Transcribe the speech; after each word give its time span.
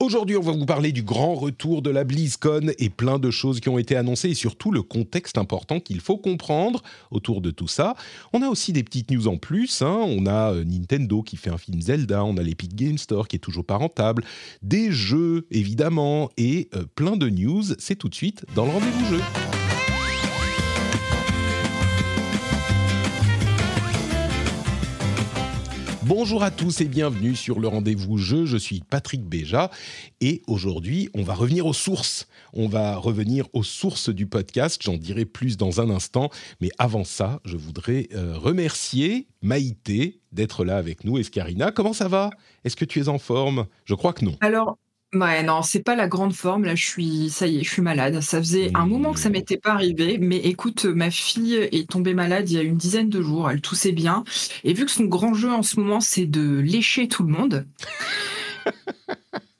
Aujourd'hui, 0.00 0.36
on 0.36 0.42
va 0.42 0.52
vous 0.52 0.64
parler 0.64 0.92
du 0.92 1.02
grand 1.02 1.34
retour 1.34 1.82
de 1.82 1.90
la 1.90 2.04
BlizzCon 2.04 2.70
et 2.78 2.88
plein 2.88 3.18
de 3.18 3.32
choses 3.32 3.58
qui 3.58 3.68
ont 3.68 3.78
été 3.78 3.96
annoncées 3.96 4.28
et 4.28 4.34
surtout 4.34 4.70
le 4.70 4.82
contexte 4.82 5.38
important 5.38 5.80
qu'il 5.80 6.00
faut 6.00 6.16
comprendre 6.16 6.84
autour 7.10 7.40
de 7.40 7.50
tout 7.50 7.66
ça. 7.66 7.96
On 8.32 8.40
a 8.42 8.48
aussi 8.48 8.72
des 8.72 8.84
petites 8.84 9.10
news 9.10 9.26
en 9.26 9.38
plus. 9.38 9.82
Hein. 9.82 9.98
On 10.06 10.26
a 10.26 10.52
euh, 10.52 10.62
Nintendo 10.62 11.24
qui 11.24 11.36
fait 11.36 11.50
un 11.50 11.58
film 11.58 11.80
Zelda, 11.80 12.24
on 12.24 12.36
a 12.36 12.42
l'Epic 12.44 12.76
Game 12.76 12.96
Store 12.96 13.26
qui 13.26 13.34
est 13.34 13.40
toujours 13.40 13.64
pas 13.64 13.76
rentable, 13.76 14.22
des 14.62 14.92
jeux 14.92 15.48
évidemment 15.50 16.30
et 16.36 16.68
euh, 16.76 16.84
plein 16.94 17.16
de 17.16 17.28
news. 17.28 17.64
C'est 17.80 17.96
tout 17.96 18.08
de 18.08 18.14
suite 18.14 18.44
dans 18.54 18.66
le 18.66 18.70
rendez-vous 18.70 19.16
jeu. 19.16 19.20
Bonjour 26.08 26.42
à 26.42 26.50
tous 26.50 26.80
et 26.80 26.86
bienvenue 26.86 27.36
sur 27.36 27.60
le 27.60 27.68
rendez-vous 27.68 28.16
jeu. 28.16 28.46
Je 28.46 28.56
suis 28.56 28.80
Patrick 28.80 29.22
Béja 29.22 29.70
et 30.22 30.40
aujourd'hui, 30.46 31.10
on 31.12 31.22
va 31.22 31.34
revenir 31.34 31.66
aux 31.66 31.74
sources. 31.74 32.28
On 32.54 32.66
va 32.66 32.96
revenir 32.96 33.46
aux 33.52 33.62
sources 33.62 34.08
du 34.08 34.26
podcast. 34.26 34.80
J'en 34.82 34.96
dirai 34.96 35.26
plus 35.26 35.58
dans 35.58 35.82
un 35.82 35.90
instant. 35.90 36.30
Mais 36.62 36.70
avant 36.78 37.04
ça, 37.04 37.40
je 37.44 37.58
voudrais 37.58 38.08
euh, 38.14 38.38
remercier 38.38 39.28
Maïté 39.42 40.22
d'être 40.32 40.64
là 40.64 40.78
avec 40.78 41.04
nous. 41.04 41.18
Escarina, 41.18 41.72
comment 41.72 41.92
ça 41.92 42.08
va? 42.08 42.30
Est-ce 42.64 42.76
que 42.76 42.86
tu 42.86 43.00
es 43.00 43.08
en 43.08 43.18
forme? 43.18 43.66
Je 43.84 43.92
crois 43.92 44.14
que 44.14 44.24
non. 44.24 44.38
Alors, 44.40 44.78
Ouais, 45.14 45.42
non, 45.42 45.62
c'est 45.62 45.82
pas 45.82 45.96
la 45.96 46.06
grande 46.06 46.34
forme. 46.34 46.64
Là, 46.64 46.74
je 46.74 46.84
suis, 46.84 47.30
ça 47.30 47.46
y 47.46 47.58
est, 47.58 47.64
je 47.64 47.70
suis 47.70 47.80
malade. 47.80 48.20
Ça 48.20 48.38
faisait 48.38 48.70
un 48.74 48.84
moment 48.86 49.14
que 49.14 49.20
ça 49.20 49.30
m'était 49.30 49.56
pas 49.56 49.72
arrivé, 49.72 50.18
mais 50.20 50.36
écoute, 50.36 50.84
ma 50.84 51.10
fille 51.10 51.54
est 51.54 51.88
tombée 51.88 52.12
malade 52.12 52.50
il 52.50 52.56
y 52.56 52.58
a 52.58 52.62
une 52.62 52.76
dizaine 52.76 53.08
de 53.08 53.22
jours. 53.22 53.50
Elle 53.50 53.62
toussait 53.62 53.92
bien, 53.92 54.22
et 54.64 54.74
vu 54.74 54.84
que 54.84 54.90
son 54.90 55.04
grand 55.04 55.32
jeu 55.32 55.50
en 55.50 55.62
ce 55.62 55.80
moment, 55.80 56.00
c'est 56.00 56.26
de 56.26 56.58
lécher 56.60 57.08
tout 57.08 57.22
le 57.22 57.32
monde. 57.32 57.66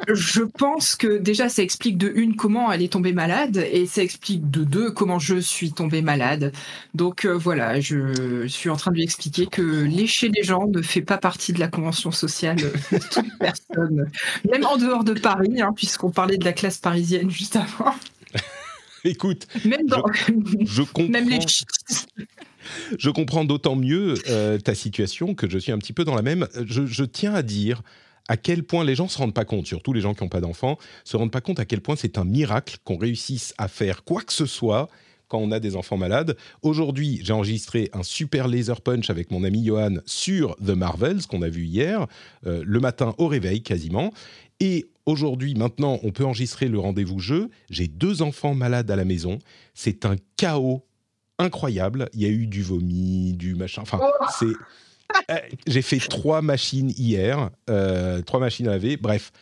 Je 0.06 0.42
pense 0.42 0.96
que 0.96 1.18
déjà, 1.18 1.48
ça 1.48 1.62
explique 1.62 1.98
de 1.98 2.10
une 2.14 2.34
comment 2.34 2.72
elle 2.72 2.82
est 2.82 2.92
tombée 2.92 3.12
malade 3.12 3.58
et 3.70 3.86
ça 3.86 4.02
explique 4.02 4.50
de 4.50 4.64
deux 4.64 4.90
comment 4.90 5.18
je 5.18 5.36
suis 5.36 5.72
tombée 5.72 6.00
malade. 6.00 6.52
Donc 6.94 7.26
euh, 7.26 7.36
voilà, 7.36 7.78
je 7.80 8.46
suis 8.46 8.70
en 8.70 8.76
train 8.76 8.90
de 8.90 8.96
lui 8.96 9.02
expliquer 9.02 9.46
que 9.46 9.62
lécher 9.62 10.30
les 10.30 10.42
gens 10.42 10.66
ne 10.66 10.80
fait 10.80 11.02
pas 11.02 11.18
partie 11.18 11.52
de 11.52 11.60
la 11.60 11.68
convention 11.68 12.10
sociale 12.10 12.56
de 12.56 12.98
toute 12.98 13.28
personne, 13.40 14.10
même 14.50 14.64
en 14.64 14.78
dehors 14.78 15.04
de 15.04 15.12
Paris, 15.12 15.60
hein, 15.60 15.72
puisqu'on 15.76 16.10
parlait 16.10 16.38
de 16.38 16.44
la 16.44 16.52
classe 16.54 16.78
parisienne 16.78 17.30
juste 17.30 17.56
avant. 17.56 17.94
Écoute, 19.04 19.46
même 19.64 19.86
dans... 19.86 20.04
je, 20.64 20.82
comprends. 20.82 21.02
Même 21.10 21.28
les... 21.28 21.38
je 22.98 23.10
comprends 23.10 23.44
d'autant 23.44 23.76
mieux 23.76 24.14
euh, 24.28 24.58
ta 24.58 24.74
situation 24.74 25.34
que 25.34 25.48
je 25.48 25.58
suis 25.58 25.72
un 25.72 25.78
petit 25.78 25.92
peu 25.92 26.04
dans 26.04 26.14
la 26.14 26.22
même. 26.22 26.48
Je, 26.66 26.84
je 26.84 27.04
tiens 27.04 27.32
à 27.32 27.42
dire 27.42 27.82
à 28.28 28.36
quel 28.36 28.62
point 28.62 28.84
les 28.84 28.94
gens 28.94 29.08
se 29.08 29.18
rendent 29.18 29.34
pas 29.34 29.44
compte, 29.44 29.66
surtout 29.66 29.92
les 29.92 30.00
gens 30.00 30.14
qui 30.14 30.22
n'ont 30.22 30.28
pas 30.28 30.40
d'enfants, 30.40 30.78
se 31.04 31.16
rendent 31.16 31.32
pas 31.32 31.40
compte 31.40 31.58
à 31.58 31.64
quel 31.64 31.80
point 31.80 31.96
c'est 31.96 32.18
un 32.18 32.24
miracle 32.24 32.76
qu'on 32.84 32.98
réussisse 32.98 33.54
à 33.58 33.68
faire 33.68 34.04
quoi 34.04 34.22
que 34.22 34.32
ce 34.32 34.46
soit 34.46 34.88
quand 35.28 35.38
on 35.38 35.52
a 35.52 35.60
des 35.60 35.76
enfants 35.76 35.96
malades. 35.96 36.36
Aujourd'hui, 36.62 37.20
j'ai 37.22 37.32
enregistré 37.32 37.90
un 37.92 38.02
super 38.02 38.48
laser 38.48 38.80
punch 38.80 39.10
avec 39.10 39.30
mon 39.30 39.44
ami 39.44 39.64
Johan 39.64 39.96
sur 40.06 40.56
The 40.56 40.70
Marvels 40.70 41.26
qu'on 41.26 41.42
a 41.42 41.48
vu 41.48 41.64
hier, 41.64 42.06
euh, 42.46 42.62
le 42.64 42.80
matin 42.80 43.14
au 43.18 43.26
réveil 43.26 43.62
quasiment. 43.62 44.12
Et 44.60 44.86
aujourd'hui, 45.06 45.54
maintenant, 45.54 46.00
on 46.02 46.10
peut 46.10 46.24
enregistrer 46.24 46.68
le 46.68 46.78
rendez-vous 46.78 47.20
jeu. 47.20 47.50
J'ai 47.70 47.88
deux 47.88 48.22
enfants 48.22 48.54
malades 48.54 48.90
à 48.90 48.96
la 48.96 49.04
maison. 49.04 49.38
C'est 49.74 50.04
un 50.04 50.16
chaos 50.36 50.84
incroyable. 51.38 52.08
Il 52.14 52.22
y 52.22 52.26
a 52.26 52.30
eu 52.30 52.46
du 52.46 52.62
vomi, 52.62 53.34
du 53.34 53.54
machin. 53.54 53.82
Enfin, 53.82 54.00
c'est 54.38 54.46
euh, 54.46 54.54
j'ai 55.66 55.82
fait 55.82 55.98
trois 55.98 56.42
machines 56.42 56.90
hier, 56.90 57.50
euh, 57.70 58.22
trois 58.22 58.40
machines 58.40 58.68
à 58.68 58.72
laver. 58.72 58.96
Bref, 58.96 59.32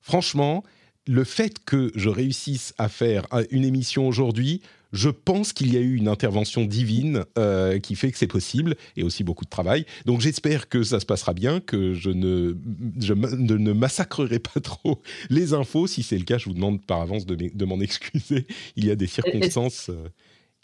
franchement, 0.00 0.64
le 1.06 1.24
fait 1.24 1.64
que 1.64 1.90
je 1.94 2.08
réussisse 2.08 2.74
à 2.78 2.88
faire 2.88 3.26
une 3.50 3.64
émission 3.64 4.06
aujourd'hui, 4.06 4.60
je 4.92 5.08
pense 5.08 5.52
qu'il 5.52 5.72
y 5.72 5.76
a 5.76 5.80
eu 5.80 5.94
une 5.96 6.08
intervention 6.08 6.64
divine 6.64 7.24
euh, 7.38 7.78
qui 7.78 7.94
fait 7.94 8.10
que 8.10 8.18
c'est 8.18 8.26
possible 8.26 8.74
et 8.96 9.04
aussi 9.04 9.22
beaucoup 9.22 9.44
de 9.44 9.50
travail. 9.50 9.86
Donc 10.04 10.20
j'espère 10.20 10.68
que 10.68 10.82
ça 10.82 10.98
se 10.98 11.06
passera 11.06 11.32
bien, 11.32 11.60
que 11.60 11.94
je 11.94 12.10
ne, 12.10 12.56
je 13.00 13.12
ne 13.14 13.72
massacrerai 13.72 14.40
pas 14.40 14.60
trop 14.60 15.00
les 15.28 15.54
infos. 15.54 15.86
Si 15.86 16.02
c'est 16.02 16.18
le 16.18 16.24
cas, 16.24 16.38
je 16.38 16.46
vous 16.46 16.54
demande 16.54 16.84
par 16.84 17.00
avance 17.00 17.24
de, 17.24 17.36
de 17.36 17.64
m'en 17.64 17.80
excuser. 17.80 18.46
Il 18.76 18.84
y 18.84 18.90
a 18.90 18.96
des 18.96 19.06
circonstances 19.06 19.90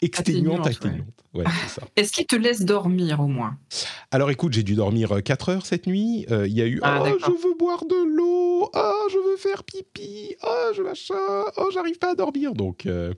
exténuante, 0.01 0.67
exténuante. 0.67 1.07
Ouais. 1.33 1.45
Est-ce 1.95 2.11
qu'il 2.11 2.25
te 2.25 2.35
laisse 2.35 2.61
dormir 2.61 3.19
au 3.19 3.27
moins? 3.27 3.57
Alors 4.11 4.29
écoute, 4.31 4.53
j'ai 4.53 4.63
dû 4.63 4.75
dormir 4.75 5.21
4 5.23 5.49
euh, 5.49 5.53
heures 5.53 5.65
cette 5.65 5.87
nuit. 5.87 6.25
Euh, 6.31 6.47
il 6.47 6.53
y 6.53 6.61
a 6.61 6.65
eu 6.65 6.79
ah, 6.83 7.03
oh, 7.03 7.17
je 7.19 7.47
veux 7.47 7.55
boire 7.55 7.85
de 7.85 8.15
l'eau, 8.15 8.69
oh, 8.73 9.07
je 9.11 9.17
veux 9.17 9.37
faire 9.37 9.63
pipi, 9.63 10.35
oh, 10.43 10.71
je 10.75 10.81
machin, 10.81 11.15
oh, 11.57 11.69
j'arrive 11.73 11.97
pas 11.97 12.11
à 12.11 12.15
dormir. 12.15 12.53
Donc 12.53 12.85
euh, 12.85 13.13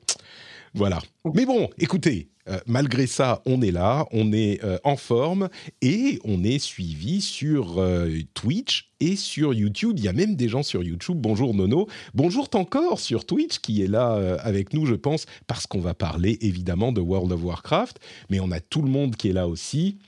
voilà. 0.73 0.99
Mais 1.33 1.45
bon, 1.45 1.69
écoutez, 1.77 2.29
euh, 2.49 2.59
malgré 2.65 3.07
ça, 3.07 3.41
on 3.45 3.61
est 3.61 3.71
là, 3.71 4.05
on 4.11 4.33
est 4.33 4.63
euh, 4.63 4.77
en 4.83 4.95
forme 4.95 5.49
et 5.81 6.19
on 6.23 6.43
est 6.43 6.59
suivi 6.59 7.21
sur 7.21 7.79
euh, 7.79 8.09
Twitch 8.33 8.91
et 8.99 9.15
sur 9.15 9.53
YouTube. 9.53 9.95
Il 9.97 10.03
y 10.03 10.07
a 10.07 10.13
même 10.13 10.35
des 10.35 10.49
gens 10.49 10.63
sur 10.63 10.83
YouTube. 10.83 11.17
Bonjour 11.19 11.53
Nono. 11.53 11.87
Bonjour 12.13 12.47
encore 12.53 12.99
sur 12.99 13.25
Twitch 13.25 13.59
qui 13.59 13.83
est 13.83 13.87
là 13.87 14.37
avec 14.41 14.73
nous, 14.73 14.85
je 14.85 14.95
pense, 14.95 15.25
parce 15.47 15.67
qu'on 15.67 15.79
va 15.79 15.93
parler 15.93 16.37
évidemment 16.41 16.91
de 16.91 17.01
World 17.01 17.31
of 17.31 17.43
Warcraft. 17.43 17.99
Mais 18.29 18.39
on 18.39 18.51
a 18.51 18.59
tout 18.59 18.81
le 18.81 18.89
monde 18.89 19.15
qui 19.15 19.29
est 19.29 19.33
là 19.33 19.47
aussi. 19.47 19.99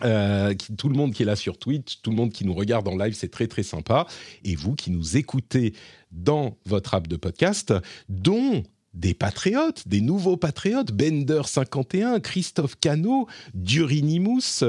tout 0.00 0.88
le 0.88 0.94
monde 0.94 1.12
qui 1.12 1.24
est 1.24 1.26
là 1.26 1.36
sur 1.36 1.58
Twitch, 1.58 2.00
tout 2.02 2.10
le 2.10 2.16
monde 2.16 2.32
qui 2.32 2.46
nous 2.46 2.54
regarde 2.54 2.86
en 2.88 2.96
live, 2.96 3.14
c'est 3.14 3.30
très 3.30 3.48
très 3.48 3.64
sympa. 3.64 4.06
Et 4.44 4.54
vous 4.54 4.74
qui 4.74 4.90
nous 4.90 5.16
écoutez 5.16 5.74
dans 6.12 6.56
votre 6.64 6.94
app 6.94 7.08
de 7.08 7.16
podcast, 7.16 7.74
dont 8.08 8.62
des 8.96 9.14
patriotes, 9.14 9.86
des 9.86 10.00
nouveaux 10.00 10.36
patriotes, 10.36 10.92
Bender51, 10.92 12.20
Christophe 12.20 12.76
Cano, 12.80 13.28
Durinimus. 13.54 14.64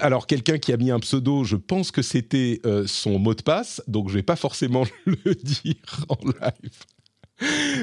Alors, 0.00 0.26
quelqu'un 0.26 0.58
qui 0.58 0.72
a 0.72 0.76
mis 0.78 0.90
un 0.90 1.00
pseudo, 1.00 1.44
je 1.44 1.56
pense 1.56 1.90
que 1.90 2.02
c'était 2.02 2.60
euh, 2.64 2.86
son 2.86 3.18
mot 3.18 3.34
de 3.34 3.42
passe, 3.42 3.82
donc 3.86 4.08
je 4.08 4.14
vais 4.14 4.22
pas 4.22 4.36
forcément 4.36 4.84
le 5.06 5.34
dire 5.34 6.06
en 6.08 6.16
live. 6.26 6.72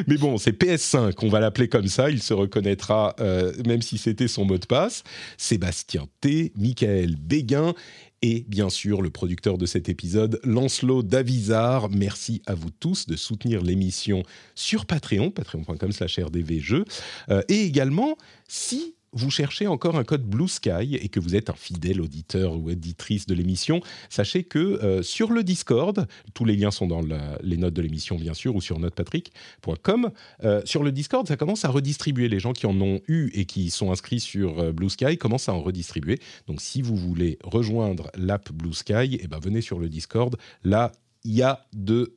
Mais 0.07 0.17
bon, 0.17 0.37
c'est 0.37 0.57
PS5, 0.57 1.15
on 1.21 1.29
va 1.29 1.39
l'appeler 1.39 1.67
comme 1.67 1.87
ça, 1.87 2.09
il 2.09 2.21
se 2.21 2.33
reconnaîtra 2.33 3.15
euh, 3.19 3.51
même 3.65 3.81
si 3.81 3.97
c'était 3.97 4.27
son 4.27 4.45
mot 4.45 4.57
de 4.57 4.65
passe. 4.65 5.03
Sébastien 5.37 6.07
T, 6.21 6.53
Michael 6.55 7.15
Béguin 7.17 7.73
et 8.21 8.45
bien 8.47 8.69
sûr 8.69 9.01
le 9.01 9.09
producteur 9.09 9.57
de 9.57 9.65
cet 9.65 9.89
épisode, 9.89 10.39
Lancelot 10.43 11.03
Davizard. 11.03 11.89
Merci 11.89 12.41
à 12.45 12.53
vous 12.53 12.69
tous 12.69 13.07
de 13.07 13.15
soutenir 13.15 13.61
l'émission 13.61 14.23
sur 14.55 14.85
Patreon, 14.85 15.31
patreon.com 15.31 15.91
slash 15.91 16.19
rdvjeux. 16.19 16.85
Euh, 17.29 17.41
et 17.47 17.63
également, 17.63 18.17
si 18.47 18.95
vous 19.13 19.31
cherchez 19.31 19.67
encore 19.67 19.95
un 19.95 20.03
code 20.03 20.23
Blue 20.23 20.47
Sky 20.47 20.95
et 20.95 21.09
que 21.09 21.19
vous 21.19 21.35
êtes 21.35 21.49
un 21.49 21.55
fidèle 21.55 22.01
auditeur 22.01 22.55
ou 22.55 22.69
auditrice 22.69 23.25
de 23.25 23.33
l'émission, 23.33 23.81
sachez 24.09 24.43
que 24.43 24.59
euh, 24.59 25.01
sur 25.03 25.31
le 25.31 25.43
Discord, 25.43 26.07
tous 26.33 26.45
les 26.45 26.55
liens 26.55 26.71
sont 26.71 26.87
dans 26.87 27.01
les 27.41 27.57
notes 27.57 27.73
de 27.73 27.81
l'émission 27.81 28.15
bien 28.15 28.33
sûr 28.33 28.55
ou 28.55 28.61
sur 28.61 28.79
notepatrick.com, 28.79 30.11
euh, 30.43 30.61
sur 30.65 30.83
le 30.83 30.91
Discord 30.91 31.27
ça 31.27 31.37
commence 31.37 31.65
à 31.65 31.69
redistribuer. 31.69 32.29
Les 32.29 32.39
gens 32.39 32.53
qui 32.53 32.65
en 32.65 32.79
ont 32.81 33.01
eu 33.07 33.29
et 33.33 33.45
qui 33.45 33.69
sont 33.69 33.91
inscrits 33.91 34.19
sur 34.19 34.59
euh, 34.59 34.71
Blue 34.71 34.89
Sky 34.89 35.17
commencent 35.17 35.49
à 35.49 35.53
en 35.53 35.61
redistribuer. 35.61 36.19
Donc 36.47 36.61
si 36.61 36.81
vous 36.81 36.95
voulez 36.95 37.39
rejoindre 37.43 38.11
l'app 38.15 38.51
Blue 38.51 38.73
Sky, 38.73 39.19
eh 39.21 39.27
ben, 39.27 39.39
venez 39.39 39.61
sur 39.61 39.79
le 39.79 39.89
Discord. 39.89 40.35
Là, 40.63 40.91
il 41.23 41.33
y 41.33 41.41
a 41.41 41.65
de, 41.73 42.13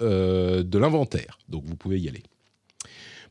de 0.62 0.78
l'inventaire, 0.78 1.38
donc 1.48 1.64
vous 1.64 1.74
pouvez 1.74 1.98
y 1.98 2.08
aller. 2.08 2.22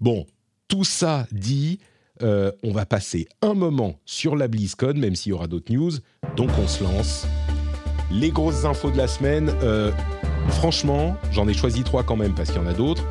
Bon, 0.01 0.25
tout 0.67 0.83
ça 0.83 1.27
dit, 1.31 1.79
euh, 2.23 2.51
on 2.63 2.71
va 2.71 2.85
passer 2.85 3.27
un 3.41 3.53
moment 3.53 3.99
sur 4.05 4.35
la 4.35 4.47
BlizzCon, 4.47 4.93
même 4.95 5.15
s'il 5.15 5.31
y 5.31 5.33
aura 5.33 5.47
d'autres 5.47 5.71
news. 5.71 5.91
Donc 6.35 6.49
on 6.59 6.67
se 6.67 6.83
lance. 6.83 7.25
Les 8.11 8.31
grosses 8.31 8.65
infos 8.65 8.91
de 8.91 8.97
la 8.97 9.07
semaine. 9.07 9.51
Euh, 9.63 9.91
franchement, 10.49 11.15
j'en 11.31 11.47
ai 11.47 11.53
choisi 11.53 11.83
trois 11.83 12.03
quand 12.03 12.15
même 12.15 12.33
parce 12.35 12.51
qu'il 12.51 12.61
y 12.61 12.63
en 12.63 12.67
a 12.67 12.73
d'autres. 12.73 13.05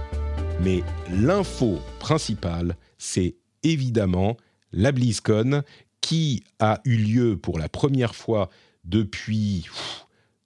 Mais 0.62 0.82
l'info 1.10 1.78
principale, 1.98 2.76
c'est 2.98 3.36
évidemment 3.62 4.36
la 4.72 4.92
BlizzCon, 4.92 5.62
qui 6.00 6.44
a 6.58 6.80
eu 6.84 6.96
lieu 6.96 7.36
pour 7.36 7.58
la 7.58 7.68
première 7.68 8.14
fois 8.14 8.48
depuis 8.84 9.66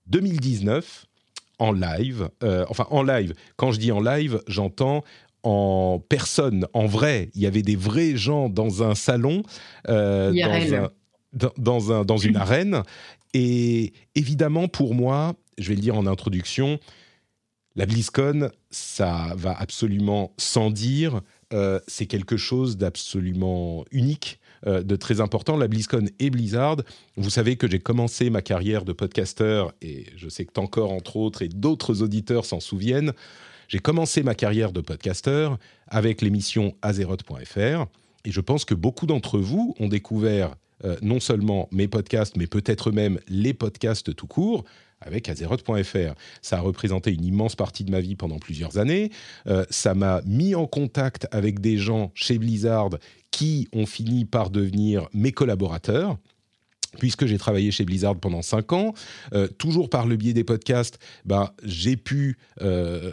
2019 0.06 1.06
en 1.58 1.72
live. 1.72 2.28
Euh, 2.43 2.64
enfin, 2.69 2.87
en 2.90 3.02
live. 3.02 3.34
Quand 3.56 3.72
je 3.72 3.78
dis 3.78 3.93
en 3.93 4.00
live, 4.00 4.40
j'entends 4.49 5.05
en 5.44 6.00
personne, 6.08 6.67
en 6.73 6.87
vrai. 6.87 7.31
Il 7.35 7.43
y 7.43 7.46
avait 7.46 7.62
des 7.62 7.76
vrais 7.76 8.17
gens 8.17 8.49
dans 8.49 8.82
un 8.82 8.94
salon, 8.94 9.43
euh, 9.88 10.32
dans, 11.56 11.93
un, 11.93 12.05
dans, 12.05 12.19
une 12.19 12.37
arène. 12.37 12.82
Et 13.35 13.93
évidemment, 14.14 14.69
pour 14.69 14.94
moi, 14.94 15.35
je 15.58 15.69
vais 15.69 15.75
le 15.75 15.81
dire 15.81 15.96
en 15.96 16.06
introduction, 16.06 16.81
la 17.76 17.87
BlizzCon, 17.87 18.50
ça 18.70 19.35
va 19.37 19.52
absolument 19.52 20.32
sans 20.38 20.70
dire. 20.70 21.20
Euh, 21.52 21.79
c'est 21.87 22.06
quelque 22.06 22.37
chose 22.37 22.76
d'absolument 22.76 23.85
unique 23.91 24.41
euh, 24.67 24.82
de 24.82 24.96
très 24.96 25.20
important, 25.20 25.56
la 25.56 25.69
BlizzCon 25.69 26.06
et 26.19 26.31
Blizzard. 26.31 26.76
Vous 27.17 27.31
savez 27.31 27.56
que 27.56 27.69
j'ai 27.69 27.81
commencé 27.81 28.31
ma 28.31 28.41
carrière 28.41 28.85
de 28.85 28.93
podcasteur, 28.93 29.75
et 29.82 30.06
je 30.17 30.29
sais 30.29 30.46
que 30.46 30.58
encore 30.58 30.93
entre 30.93 31.17
autres, 31.17 31.43
et 31.43 31.49
d'autres 31.49 32.02
auditeurs 32.02 32.46
s'en 32.46 32.61
souviennent, 32.61 33.12
j'ai 33.69 33.78
commencé 33.78 34.22
ma 34.22 34.34
carrière 34.34 34.72
de 34.72 34.81
podcasteur 34.81 35.58
avec 35.88 36.22
l'émission 36.22 36.75
Azeroth.fr, 36.82 37.87
et 38.25 38.31
je 38.31 38.40
pense 38.40 38.64
que 38.64 38.75
beaucoup 38.75 39.06
d'entre 39.06 39.38
vous 39.38 39.75
ont 39.78 39.88
découvert 39.88 40.55
euh, 40.84 40.96
non 41.02 41.20
seulement 41.20 41.69
mes 41.72 41.88
podcasts, 41.88 42.37
mais 42.37 42.46
peut-être 42.46 42.90
même 42.90 43.19
les 43.28 43.55
podcasts 43.55 44.14
tout 44.14 44.26
court, 44.26 44.64
avec 45.00 45.28
Azeroth.fr. 45.28 46.14
Ça 46.43 46.58
a 46.58 46.61
représenté 46.61 47.12
une 47.12 47.25
immense 47.25 47.56
partie 47.56 47.84
de 47.84 47.90
ma 47.90 48.00
vie 48.00 48.16
pendant 48.16 48.38
plusieurs 48.38 48.78
années. 48.78 49.11
Euh, 49.46 49.64
ça 49.70 49.94
m'a 49.94 50.20
mis 50.25 50.55
en 50.55 50.67
contact 50.67 51.28
avec 51.31 51.60
des 51.60 51.76
gens 51.76 52.10
chez 52.14 52.38
Blizzard 52.38 52.90
qui 53.31 53.69
ont 53.72 53.87
fini 53.87 54.25
par 54.25 54.50
devenir 54.50 55.08
mes 55.12 55.32
collaborateurs 55.32 56.17
puisque 56.99 57.26
j'ai 57.26 57.38
travaillé 57.38 57.70
chez 57.70 57.85
Blizzard 57.85 58.17
pendant 58.17 58.43
5 58.43 58.73
ans, 58.73 58.94
euh, 59.32 59.46
toujours 59.46 59.88
par 59.88 60.06
le 60.06 60.17
biais 60.17 60.32
des 60.32 60.44
podcasts, 60.44 60.99
ben, 61.25 61.50
j'ai 61.62 61.96
pu 61.96 62.38
euh, 62.62 63.12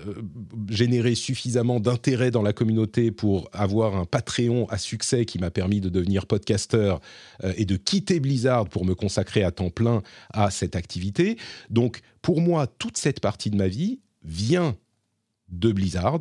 générer 0.70 1.16
suffisamment 1.16 1.80
d'intérêt 1.80 2.32
dans 2.32 2.42
la 2.42 2.54
communauté 2.54 3.12
pour 3.12 3.50
avoir 3.54 3.96
un 3.96 4.06
Patreon 4.06 4.68
à 4.70 4.78
succès 4.78 5.26
qui 5.26 5.40
m'a 5.40 5.52
permis 5.52 5.82
de 5.82 5.90
devenir 5.90 6.26
podcasteur 6.26 7.00
et 7.58 7.66
de 7.66 7.76
quitter 7.76 8.20
Blizzard 8.20 8.68
pour 8.68 8.86
me 8.86 8.96
consacrer 8.96 9.44
à 9.44 9.52
temps 9.52 9.70
plein 9.70 10.02
à 10.34 10.52
cette 10.52 10.76
activité. 10.76 11.38
Donc 11.70 12.02
pour 12.22 12.42
moi, 12.42 12.68
toute 12.68 12.98
cette 12.98 13.20
partie 13.20 13.50
de 13.50 13.56
ma 13.56 13.68
vie 13.68 14.00
vient 14.24 14.76
de 15.50 15.72
Blizzard 15.72 16.20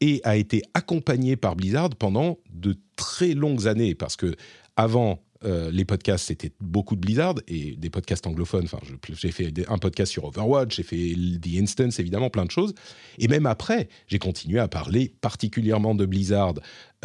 et 0.00 0.20
a 0.24 0.36
été 0.36 0.62
accompagné 0.74 1.36
par 1.36 1.56
Blizzard 1.56 1.90
pendant 1.90 2.38
de 2.52 2.76
très 2.96 3.34
longues 3.34 3.68
années 3.68 3.94
parce 3.94 4.16
que 4.16 4.34
avant 4.76 5.22
euh, 5.44 5.70
les 5.70 5.84
podcasts, 5.84 6.26
c'était 6.26 6.52
beaucoup 6.60 6.94
de 6.94 7.00
Blizzard 7.00 7.34
et 7.48 7.76
des 7.76 7.90
podcasts 7.90 8.26
anglophones. 8.26 8.64
Enfin, 8.64 8.78
j'ai 9.12 9.30
fait 9.30 9.52
un 9.68 9.78
podcast 9.78 10.12
sur 10.12 10.24
Overwatch, 10.24 10.76
j'ai 10.76 10.82
fait 10.82 11.14
The 11.40 11.60
Instance, 11.60 11.98
évidemment, 11.98 12.30
plein 12.30 12.44
de 12.44 12.50
choses. 12.50 12.74
Et 13.18 13.28
même 13.28 13.46
après, 13.46 13.88
j'ai 14.06 14.18
continué 14.18 14.58
à 14.58 14.68
parler 14.68 15.14
particulièrement 15.20 15.94
de 15.94 16.06
Blizzard 16.06 16.54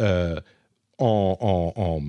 euh, 0.00 0.40
en, 0.98 2.00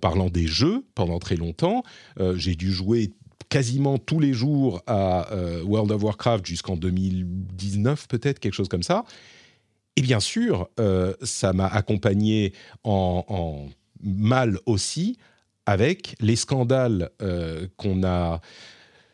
parlant 0.00 0.28
des 0.28 0.46
jeux 0.46 0.84
pendant 0.94 1.18
très 1.18 1.36
longtemps. 1.36 1.82
Euh, 2.18 2.36
j'ai 2.36 2.54
dû 2.54 2.72
jouer 2.72 3.12
quasiment 3.48 3.98
tous 3.98 4.18
les 4.18 4.32
jours 4.32 4.82
à 4.86 5.28
World 5.64 5.92
of 5.92 6.02
Warcraft 6.02 6.44
jusqu'en 6.44 6.76
2019, 6.76 8.08
peut-être, 8.08 8.40
quelque 8.40 8.54
chose 8.54 8.68
comme 8.68 8.82
ça. 8.82 9.04
Et 9.96 10.02
bien 10.02 10.18
sûr, 10.18 10.68
ça 11.22 11.52
m'a 11.52 11.68
accompagné 11.68 12.52
en, 12.82 13.68
mal 14.04 14.58
aussi 14.66 15.18
avec 15.66 16.14
les 16.20 16.36
scandales 16.36 17.10
euh, 17.22 17.66
qu'on 17.76 18.04
a 18.04 18.40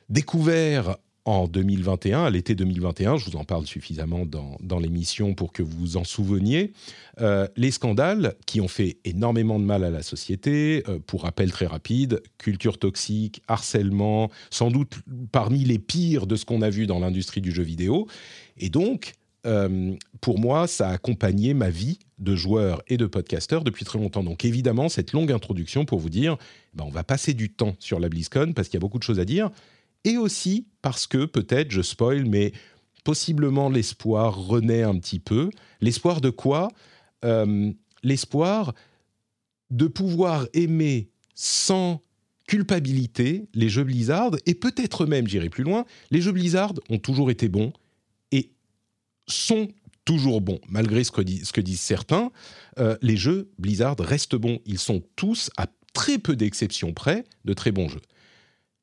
découverts 0.09 0.97
en 1.27 1.47
2021, 1.47 2.25
à 2.25 2.31
l'été 2.31 2.55
2021, 2.55 3.19
je 3.19 3.27
vous 3.27 3.37
en 3.37 3.45
parle 3.45 3.67
suffisamment 3.67 4.25
dans, 4.25 4.79
l'émission 4.79 5.35
pour 5.35 5.53
que 5.53 5.63
vous 5.63 5.79
vous 5.79 5.97
en 5.99 6.03
souveniez, 6.03 6.73
euh, 7.21 7.47
les 7.57 7.71
scandales 7.71 8.35
qui 8.47 8.61
ont 8.61 8.69
fait 8.69 8.97
énormément 9.05 9.61
de 9.61 9.65
mal 9.65 9.85
à 9.85 9.91
la 9.91 10.03
société, 10.03 10.83
pour 11.07 11.23
rappel 11.23 11.53
très 11.53 11.67
rapide, 11.67 12.23
culture 12.39 12.79
toxique, 12.79 13.43
harcèlement, 13.49 14.31
sans 14.51 14.71
doute 14.71 14.99
parmi 15.31 15.59
les 15.59 15.79
pires 15.79 16.27
de 16.27 16.37
ce 16.37 16.47
qu'on 16.47 16.63
a 16.63 16.71
vu 16.71 16.87
dans 16.87 16.99
l'industrie 16.99 17.43
du 17.43 17.53
jeu 17.53 17.63
vidéo. 17.63 18.09
Et 18.57 18.71
donc, 18.71 19.13
euh, 19.47 19.95
pour 20.21 20.39
moi, 20.39 20.67
ça 20.67 20.89
a 20.89 20.93
accompagné 20.93 21.55
ma 21.55 21.71
vie 21.71 21.99
de 22.19 22.37
joueur 22.37 22.83
et 22.89 22.97
de 22.97 23.07
podcasteur 23.07 23.65
depuis 23.65 23.85
très 23.85 23.99
longtemps. 23.99 24.23
Donc 24.23 24.45
évidemment, 24.45 24.89
cette 24.89 25.13
longue 25.13 25.33
introduction 25.33 25.85
pour 25.85 25.99
vous 25.99 26.11
dire, 26.11 26.37
ben, 26.75 26.85
on 26.85 26.91
va 26.91 27.05
passer 27.05 27.35
du 27.35 27.51
temps 27.51 27.75
sur 27.79 28.01
la 28.01 28.09
BlizzCon 28.09 28.53
parce 28.55 28.69
qu'il 28.69 28.75
y 28.75 28.81
a 28.81 28.85
beaucoup 28.87 28.99
de 28.99 29.05
choses 29.05 29.21
à 29.21 29.25
dire, 29.25 29.51
et 30.05 30.17
aussi 30.17 30.67
parce 30.83 31.07
que 31.07 31.25
peut-être 31.25 31.71
je 31.71 31.83
spoil, 31.83 32.25
mais 32.25 32.53
possiblement 33.05 33.71
l'espoir 33.71 34.37
renaît 34.37 34.83
un 34.83 34.99
petit 34.99 35.21
peu. 35.21 35.51
L'espoir 35.81 36.21
de 36.21 36.31
quoi? 36.31 36.69
Euh, 37.25 37.73
L'espoir 38.03 38.73
de 39.71 39.87
pouvoir 39.87 40.47
aimer 40.55 41.11
sans 41.35 42.01
culpabilité 42.47 43.47
les 43.55 43.69
jeux 43.69 43.85
Blizzard, 43.85 44.33
et 44.47 44.55
peut-être 44.55 45.07
même, 45.07 45.29
j'irai 45.29 45.51
plus 45.51 45.65
loin, 45.65 45.85
les 46.11 46.21
jeux 46.21 46.33
Blizzard 46.33 46.73
ont 46.89 46.99
toujours 46.99 47.31
été 47.31 47.49
bons, 47.49 47.73
sont 49.31 49.69
toujours 50.05 50.41
bons. 50.41 50.61
Malgré 50.69 51.05
ce 51.05 51.13
que, 51.13 51.61
disent 51.61 51.81
certains, 51.81 52.31
euh, 52.79 52.97
les 53.03 53.17
jeux 53.17 53.51
Blizzard 53.59 53.97
restent 53.99 54.37
bons. 54.37 54.59
Ils 54.67 54.79
sont 54.79 55.03
tous, 55.17 55.51
à 55.57 55.67
très 55.93 56.19
peu 56.19 56.37
d'exceptions 56.37 56.93
près, 56.93 57.25
de 57.45 57.53
très 57.53 57.73
bons 57.73 57.89
jeux. 57.89 58.03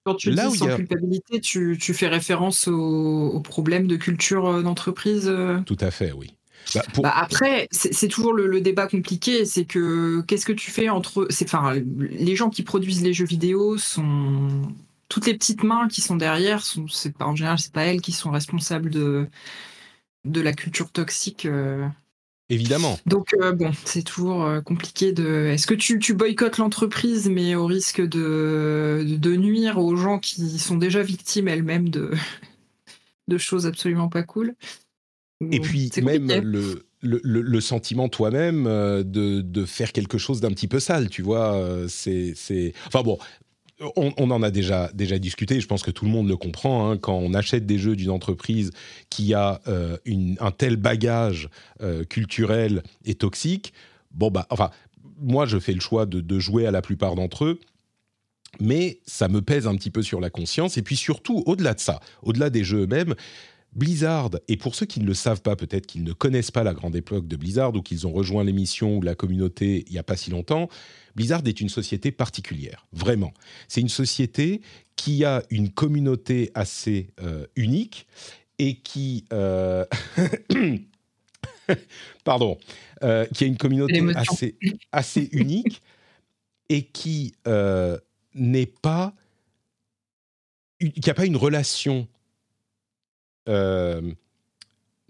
Quand 0.05 0.15
tu 0.15 0.31
Là 0.31 0.47
dis 0.47 0.57
sans 0.57 0.73
culpabilité, 0.73 1.41
tu, 1.41 1.77
fais 1.77 2.07
référence 2.07 2.67
au, 2.67 3.41
problème 3.41 3.87
de 3.87 3.97
culture 3.97 4.47
euh, 4.47 4.61
d'entreprise 4.61 5.27
euh 5.27 5.59
Tout 5.65 5.77
à 5.81 5.91
fait, 5.91 6.13
oui. 6.13 6.31
Bah, 6.73 6.81
bah, 7.01 7.13
après, 7.15 7.67
c'est 7.71 8.07
toujours 8.07 8.33
le, 8.33 8.61
débat 8.61 8.87
compliqué, 8.87 9.45
c'est 9.45 9.65
que 9.65 10.21
qu'est-ce 10.21 10.45
que 10.45 10.53
tu 10.53 10.71
fais 10.71 10.89
entre... 10.89 11.27
Enfin, 11.43 11.75
les 11.97 12.35
gens 12.35 12.49
qui 12.49 12.63
produisent 12.63 13.03
les 13.03 13.13
jeux 13.13 13.25
vidéo 13.25 13.77
sont... 13.77 14.47
Toutes 15.09 15.25
les 15.25 15.33
petites 15.33 15.63
mains 15.63 15.87
qui 15.87 16.01
sont 16.01 16.17
derrière, 16.17 16.61
sont, 16.61 16.85
en 17.21 17.35
général, 17.35 17.59
c'est 17.59 17.71
pas 17.71 17.83
elles 17.83 18.01
qui 18.01 18.11
sont 18.11 18.29
responsables 18.29 18.89
de, 18.89 19.29
de 20.27 20.41
la 20.41 20.53
culture 20.53 20.91
toxique. 20.91 21.45
Euh. 21.45 21.87
Évidemment. 22.49 22.97
Donc 23.05 23.33
euh, 23.33 23.51
bon, 23.51 23.71
c'est 23.83 24.03
toujours 24.03 24.45
euh, 24.45 24.61
compliqué 24.61 25.11
de. 25.11 25.47
Est-ce 25.47 25.67
que 25.67 25.73
tu, 25.73 25.99
tu 25.99 26.13
boycottes 26.13 26.57
l'entreprise, 26.57 27.29
mais 27.29 27.55
au 27.55 27.65
risque 27.65 28.01
de, 28.01 29.05
de 29.05 29.35
nuire 29.35 29.79
aux 29.79 29.95
gens 29.95 30.19
qui 30.19 30.57
sont 30.57 30.77
déjà 30.77 31.03
victimes 31.03 31.49
elles-mêmes 31.49 31.89
de, 31.89 32.11
de 33.27 33.37
choses 33.37 33.65
absolument 33.65 34.07
pas 34.07 34.23
cool? 34.23 34.55
Et 35.51 35.59
puis 35.59 35.91
même 36.01 36.27
le, 36.41 36.87
le, 37.01 37.21
le, 37.23 37.61
sentiment 37.61 38.09
toi-même 38.09 38.63
de, 38.63 39.41
de, 39.41 39.65
faire 39.65 39.91
quelque 39.91 40.17
chose 40.17 40.41
d'un 40.41 40.49
petit 40.49 40.67
peu 40.67 40.79
sale, 40.79 41.09
tu 41.09 41.21
vois. 41.21 41.61
C'est, 41.87 42.33
Enfin 42.87 43.03
bon, 43.03 43.19
on, 43.95 44.31
en 44.31 44.41
a 44.41 44.51
déjà, 44.51 44.89
déjà 44.93 45.19
discuté, 45.19 45.61
je 45.61 45.67
pense 45.67 45.83
que 45.83 45.91
tout 45.91 46.05
le 46.05 46.11
monde 46.11 46.27
le 46.27 46.35
comprend, 46.35 46.89
hein, 46.89 46.97
quand 46.97 47.15
on 47.15 47.33
achète 47.33 47.65
des 47.65 47.77
jeux 47.77 47.95
d'une 47.95 48.09
entreprise 48.09 48.71
qui 49.09 49.33
a 49.33 49.61
euh, 49.67 49.97
un 50.39 50.51
tel 50.51 50.77
bagage 50.77 51.49
euh, 51.81 52.03
culturel 52.03 52.81
et 53.05 53.15
toxique, 53.15 53.73
bon 54.11 54.31
bah, 54.31 54.47
enfin, 54.49 54.71
moi 55.19 55.45
je 55.45 55.59
fais 55.59 55.73
le 55.73 55.79
choix 55.79 56.05
de, 56.05 56.39
jouer 56.39 56.65
à 56.65 56.71
la 56.71 56.81
plupart 56.81 57.15
d'entre 57.15 57.45
eux, 57.45 57.59
mais 58.59 58.99
ça 59.05 59.27
me 59.27 59.41
pèse 59.41 59.67
un 59.67 59.75
petit 59.75 59.91
peu 59.91 60.01
sur 60.01 60.19
la 60.19 60.29
conscience, 60.29 60.77
et 60.77 60.81
puis 60.81 60.97
surtout, 60.97 61.43
au-delà 61.45 61.73
de 61.73 61.79
ça, 61.79 61.99
au-delà 62.23 62.49
des 62.49 62.63
jeux 62.63 62.83
eux-mêmes, 62.83 63.13
Blizzard, 63.77 64.31
et 64.47 64.57
pour 64.57 64.73
ceux 64.73 64.87
qui 64.87 64.99
ne 64.99 65.05
le 65.05 65.13
savent 65.13 65.43
pas, 65.43 65.55
peut-être 65.55 65.85
qu'ils 65.85 66.03
ne 66.03 66.11
connaissent 66.11 66.49
pas 66.49 66.63
la 66.63 66.73
grande 66.73 66.95
époque 66.95 67.27
de 67.27 67.35
Blizzard 67.35 67.75
ou 67.75 67.83
qu'ils 67.83 68.07
ont 68.07 68.11
rejoint 68.11 68.43
l'émission 68.43 68.97
ou 68.97 69.03
la 69.03 69.13
communauté 69.13 69.83
il 69.85 69.91
n'y 69.91 69.99
a 69.99 70.03
pas 70.03 70.17
si 70.17 70.31
longtemps, 70.31 70.67
Blizzard 71.15 71.43
est 71.45 71.61
une 71.61 71.69
société 71.69 72.11
particulière, 72.11 72.87
vraiment. 72.91 73.33
C'est 73.67 73.81
une 73.81 73.89
société 73.89 74.61
qui 74.95 75.23
a 75.23 75.43
une 75.51 75.69
communauté 75.69 76.51
assez 76.55 77.11
euh, 77.21 77.45
unique 77.55 78.07
et 78.57 78.77
qui... 78.77 79.25
Euh, 79.31 79.85
pardon, 82.23 82.57
euh, 83.03 83.27
qui 83.27 83.43
a 83.43 83.47
une 83.47 83.57
communauté 83.57 84.03
assez, 84.15 84.57
assez 84.91 85.29
unique 85.33 85.83
et 86.69 86.81
qui 86.81 87.35
n'est 88.33 88.65
pas... 88.65 89.13
qui 90.79 91.07
n'a 91.07 91.13
pas 91.13 91.25
une 91.27 91.37
relation 91.37 92.07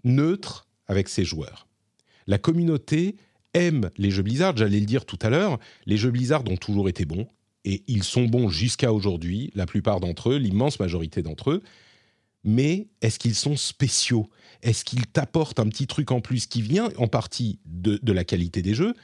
neutre 0.04 0.66
avec 0.86 1.08
ses 1.08 1.24
joueurs. 1.24 1.66
La 2.26 2.38
communauté 2.38 3.16
aiment 3.54 3.90
les 3.96 4.10
jeux 4.10 4.22
Blizzard, 4.22 4.56
j'allais 4.56 4.80
le 4.80 4.86
dire 4.86 5.04
tout 5.04 5.18
à 5.22 5.30
l'heure, 5.30 5.58
les 5.86 5.96
jeux 5.96 6.10
Blizzard 6.10 6.44
ont 6.48 6.56
toujours 6.56 6.88
été 6.88 7.04
bons, 7.04 7.28
et 7.64 7.82
ils 7.86 8.04
sont 8.04 8.24
bons 8.24 8.48
jusqu'à 8.48 8.92
aujourd'hui, 8.92 9.50
la 9.54 9.66
plupart 9.66 10.00
d'entre 10.00 10.30
eux, 10.30 10.36
l'immense 10.36 10.78
majorité 10.78 11.22
d'entre 11.22 11.50
eux, 11.50 11.62
mais 12.44 12.88
est-ce 13.02 13.18
qu'ils 13.18 13.34
sont 13.34 13.56
spéciaux? 13.56 14.30
Est-ce 14.62 14.84
qu'ils 14.84 15.06
t'apportent 15.06 15.60
un 15.60 15.68
petit 15.68 15.86
truc 15.86 16.10
en 16.10 16.20
plus 16.20 16.46
qui 16.46 16.62
vient 16.62 16.88
en 16.96 17.08
partie 17.08 17.58
de, 17.66 18.12
la 18.12 18.24
qualité 18.24 18.62
des 18.62 18.74
jeux, 18.74 18.94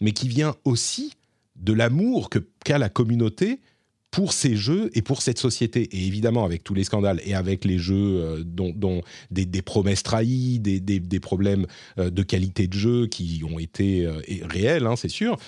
mais 0.00 0.12
qui 0.12 0.28
vient 0.28 0.54
aussi 0.64 1.14
de 1.56 1.72
l'amour 1.72 2.30
qu'a 2.64 2.78
la 2.78 2.88
communauté 2.88 3.60
pour 4.10 4.32
ces 4.32 4.56
jeux 4.56 4.90
et 4.94 5.02
pour 5.02 5.22
cette 5.22 5.38
société. 5.38 5.82
Et 5.96 6.06
évidemment, 6.06 6.44
avec 6.44 6.64
tous 6.64 6.74
les 6.74 6.84
scandales 6.84 7.20
et 7.24 7.34
avec 7.34 7.64
les 7.64 7.78
jeux 7.78 8.20
euh, 8.20 8.42
dont, 8.44 9.02
des, 9.30 9.62
promesses 9.62 10.02
trahies, 10.02 10.58
des, 10.58 11.20
problèmes 11.20 11.66
euh, 11.98 12.10
de 12.10 12.22
qualité 12.22 12.66
de 12.66 12.74
jeu 12.74 13.06
qui 13.06 13.42
ont 13.48 13.58
été 13.58 14.06
euh, 14.06 14.20
réels, 14.42 14.86
hein, 14.86 14.96
c'est 14.96 15.08
sûr, 15.08 15.38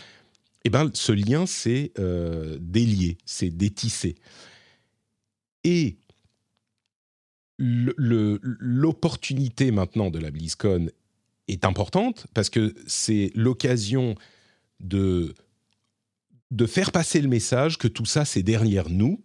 eh 0.65 0.71
ben, 0.71 0.91
ce 0.95 1.13
lien 1.13 1.47
s'est 1.47 1.93
délié, 2.61 3.19
c'est 3.25 3.51
détissé. 3.51 4.15
Et 5.65 5.97
l'opportunité 7.59 9.73
maintenant 9.73 10.11
de 10.11 10.21
la 10.21 10.31
BlizzCon 10.31 10.89
est 11.49 11.65
importante 11.65 12.29
parce 12.33 12.49
que 12.49 12.75
c'est 12.87 13.33
l'occasion 13.35 14.15
de 14.79 15.35
de 16.53 16.67
faire 16.67 16.93
passer 16.93 17.21
le 17.23 17.29
message 17.29 17.79
que 17.79 17.89
tout 17.89 18.05
ça, 18.05 18.25
c'est 18.27 18.43
derrière 18.43 18.91
nous, 18.91 19.25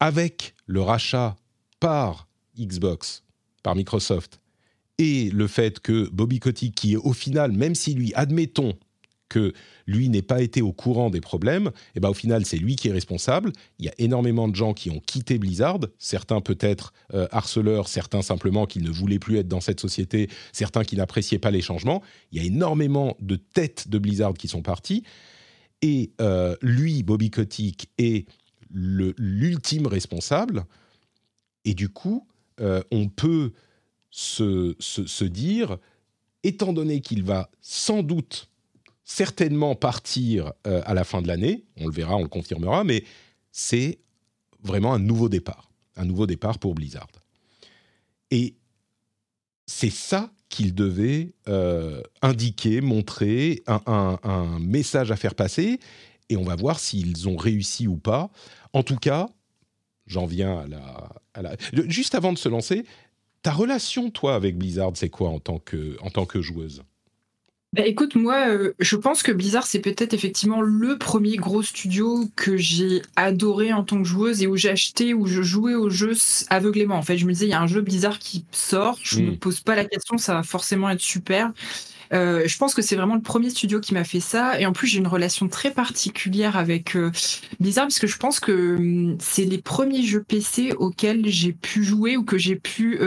avec 0.00 0.54
le 0.66 0.82
rachat 0.82 1.36
par 1.78 2.28
Xbox, 2.58 3.22
par 3.62 3.76
Microsoft, 3.76 4.40
et 4.98 5.30
le 5.30 5.46
fait 5.46 5.78
que 5.78 6.08
Bobby 6.10 6.40
Kotick, 6.40 6.74
qui 6.74 6.94
est 6.94 6.96
au 6.96 7.12
final, 7.12 7.52
même 7.52 7.76
si 7.76 7.94
lui, 7.94 8.12
admettons 8.14 8.74
que 9.28 9.54
lui 9.86 10.08
n'ait 10.08 10.20
pas 10.20 10.42
été 10.42 10.60
au 10.60 10.72
courant 10.72 11.10
des 11.10 11.20
problèmes, 11.20 11.68
et 11.68 11.96
eh 11.96 12.00
ben 12.00 12.10
au 12.10 12.14
final 12.14 12.44
c'est 12.44 12.58
lui 12.58 12.76
qui 12.76 12.88
est 12.88 12.92
responsable. 12.92 13.52
Il 13.78 13.86
y 13.86 13.88
a 13.88 13.94
énormément 13.98 14.46
de 14.46 14.54
gens 14.54 14.74
qui 14.74 14.90
ont 14.90 15.00
quitté 15.00 15.38
Blizzard, 15.38 15.78
certains 15.98 16.40
peut-être 16.40 16.92
euh, 17.14 17.26
harceleurs, 17.30 17.88
certains 17.88 18.20
simplement 18.20 18.66
qui 18.66 18.80
ne 18.80 18.90
voulaient 18.90 19.18
plus 19.18 19.38
être 19.38 19.48
dans 19.48 19.62
cette 19.62 19.80
société, 19.80 20.28
certains 20.52 20.84
qui 20.84 20.96
n'appréciaient 20.96 21.38
pas 21.38 21.50
les 21.50 21.62
changements. 21.62 22.02
Il 22.30 22.42
y 22.42 22.44
a 22.44 22.46
énormément 22.46 23.16
de 23.20 23.36
têtes 23.36 23.88
de 23.88 23.98
Blizzard 23.98 24.34
qui 24.34 24.48
sont 24.48 24.62
parties. 24.62 25.02
Et 25.82 26.12
euh, 26.20 26.56
lui, 26.62 27.02
Bobby 27.02 27.30
Kotick, 27.30 27.90
est 27.98 28.26
l'ultime 28.70 29.86
responsable. 29.86 30.64
Et 31.64 31.74
du 31.74 31.88
coup, 31.88 32.26
euh, 32.60 32.82
on 32.90 33.08
peut 33.08 33.52
se, 34.10 34.74
se, 34.78 35.24
dire, 35.24 35.78
étant 36.42 36.72
donné 36.72 37.00
qu'il 37.00 37.22
va 37.24 37.50
sans 37.60 38.02
doute, 38.02 38.48
certainement 39.04 39.74
partir 39.74 40.52
euh, 40.66 40.82
à 40.84 40.94
la 40.94 41.04
fin 41.04 41.20
de 41.22 41.28
l'année, 41.28 41.64
on 41.78 41.86
le 41.86 41.92
verra, 41.92 42.16
on 42.16 42.22
le 42.22 42.28
confirmera, 42.28 42.84
mais 42.84 43.04
c'est 43.50 43.98
vraiment 44.62 44.94
un 44.94 44.98
nouveau 44.98 45.28
départ, 45.28 45.70
un 45.96 46.04
nouveau 46.04 46.26
départ 46.26 46.58
pour 46.58 46.74
Blizzard. 46.74 47.08
Et 48.30 48.54
c'est 49.66 49.90
ça 49.90 50.30
qu'il 50.52 50.74
devait 50.74 51.32
euh, 51.48 52.02
indiquer, 52.20 52.82
montrer 52.82 53.62
un, 53.66 54.58
message 54.60 55.10
à 55.10 55.16
faire 55.16 55.34
passer, 55.34 55.80
et 56.28 56.36
on 56.36 56.42
va 56.42 56.56
voir 56.56 56.78
s'ils 56.78 57.26
ont 57.26 57.36
réussi 57.36 57.88
ou 57.88 57.96
pas. 57.96 58.30
En 58.74 58.82
tout 58.82 58.96
cas, 58.96 59.30
j'en 60.06 60.26
viens 60.26 60.66
à 61.32 61.42
la, 61.42 61.56
Juste 61.88 62.14
avant 62.14 62.34
de 62.34 62.38
se 62.38 62.50
lancer, 62.50 62.84
ta 63.40 63.50
relation, 63.50 64.10
toi, 64.10 64.34
avec 64.34 64.58
Blizzard, 64.58 64.92
c'est 64.94 65.08
quoi 65.08 65.30
en 65.30 65.40
tant 65.40 65.58
que, 65.58 65.96
en 66.02 66.10
tant 66.10 66.26
que 66.26 66.42
joueuse? 66.42 66.82
Bah, 67.74 67.86
écoute, 67.86 68.16
moi, 68.16 68.48
euh, 68.48 68.74
je 68.80 68.96
pense 68.96 69.22
que 69.22 69.32
Blizzard, 69.32 69.66
c'est 69.66 69.78
peut-être 69.78 70.12
effectivement 70.12 70.60
le 70.60 70.98
premier 70.98 71.36
gros 71.36 71.62
studio 71.62 72.28
que 72.36 72.58
j'ai 72.58 73.00
adoré 73.16 73.72
en 73.72 73.82
tant 73.82 73.96
que 74.02 74.06
joueuse 74.06 74.42
et 74.42 74.46
où 74.46 74.56
j'ai 74.56 74.68
acheté, 74.68 75.14
où 75.14 75.26
je 75.26 75.40
jouais 75.40 75.74
au 75.74 75.88
jeu 75.88 76.12
aveuglément. 76.50 76.96
En 76.96 77.02
fait, 77.02 77.16
je 77.16 77.24
me 77.24 77.32
disais, 77.32 77.46
il 77.46 77.50
y 77.50 77.54
a 77.54 77.62
un 77.62 77.66
jeu 77.66 77.80
Blizzard 77.80 78.18
qui 78.18 78.44
sort, 78.52 78.98
je 79.02 79.20
ne 79.20 79.30
me 79.30 79.36
pose 79.36 79.60
pas 79.60 79.74
la 79.74 79.86
question, 79.86 80.18
ça 80.18 80.34
va 80.34 80.42
forcément 80.42 80.90
être 80.90 81.00
super. 81.00 81.50
Euh, 82.12 82.42
je 82.46 82.58
pense 82.58 82.74
que 82.74 82.82
c'est 82.82 82.94
vraiment 82.94 83.14
le 83.14 83.22
premier 83.22 83.48
studio 83.48 83.80
qui 83.80 83.94
m'a 83.94 84.04
fait 84.04 84.20
ça. 84.20 84.60
Et 84.60 84.66
en 84.66 84.74
plus, 84.74 84.86
j'ai 84.86 84.98
une 84.98 85.06
relation 85.06 85.48
très 85.48 85.70
particulière 85.70 86.58
avec 86.58 86.94
euh, 86.94 87.10
Blizzard 87.58 87.86
parce 87.86 87.98
que 87.98 88.06
je 88.06 88.18
pense 88.18 88.38
que 88.38 88.76
hum, 88.76 89.16
c'est 89.18 89.44
les 89.44 89.56
premiers 89.56 90.02
jeux 90.02 90.22
PC 90.22 90.74
auxquels 90.74 91.26
j'ai 91.26 91.52
pu 91.54 91.82
jouer 91.84 92.18
ou 92.18 92.24
que 92.24 92.36
j'ai 92.36 92.56
pu 92.56 92.98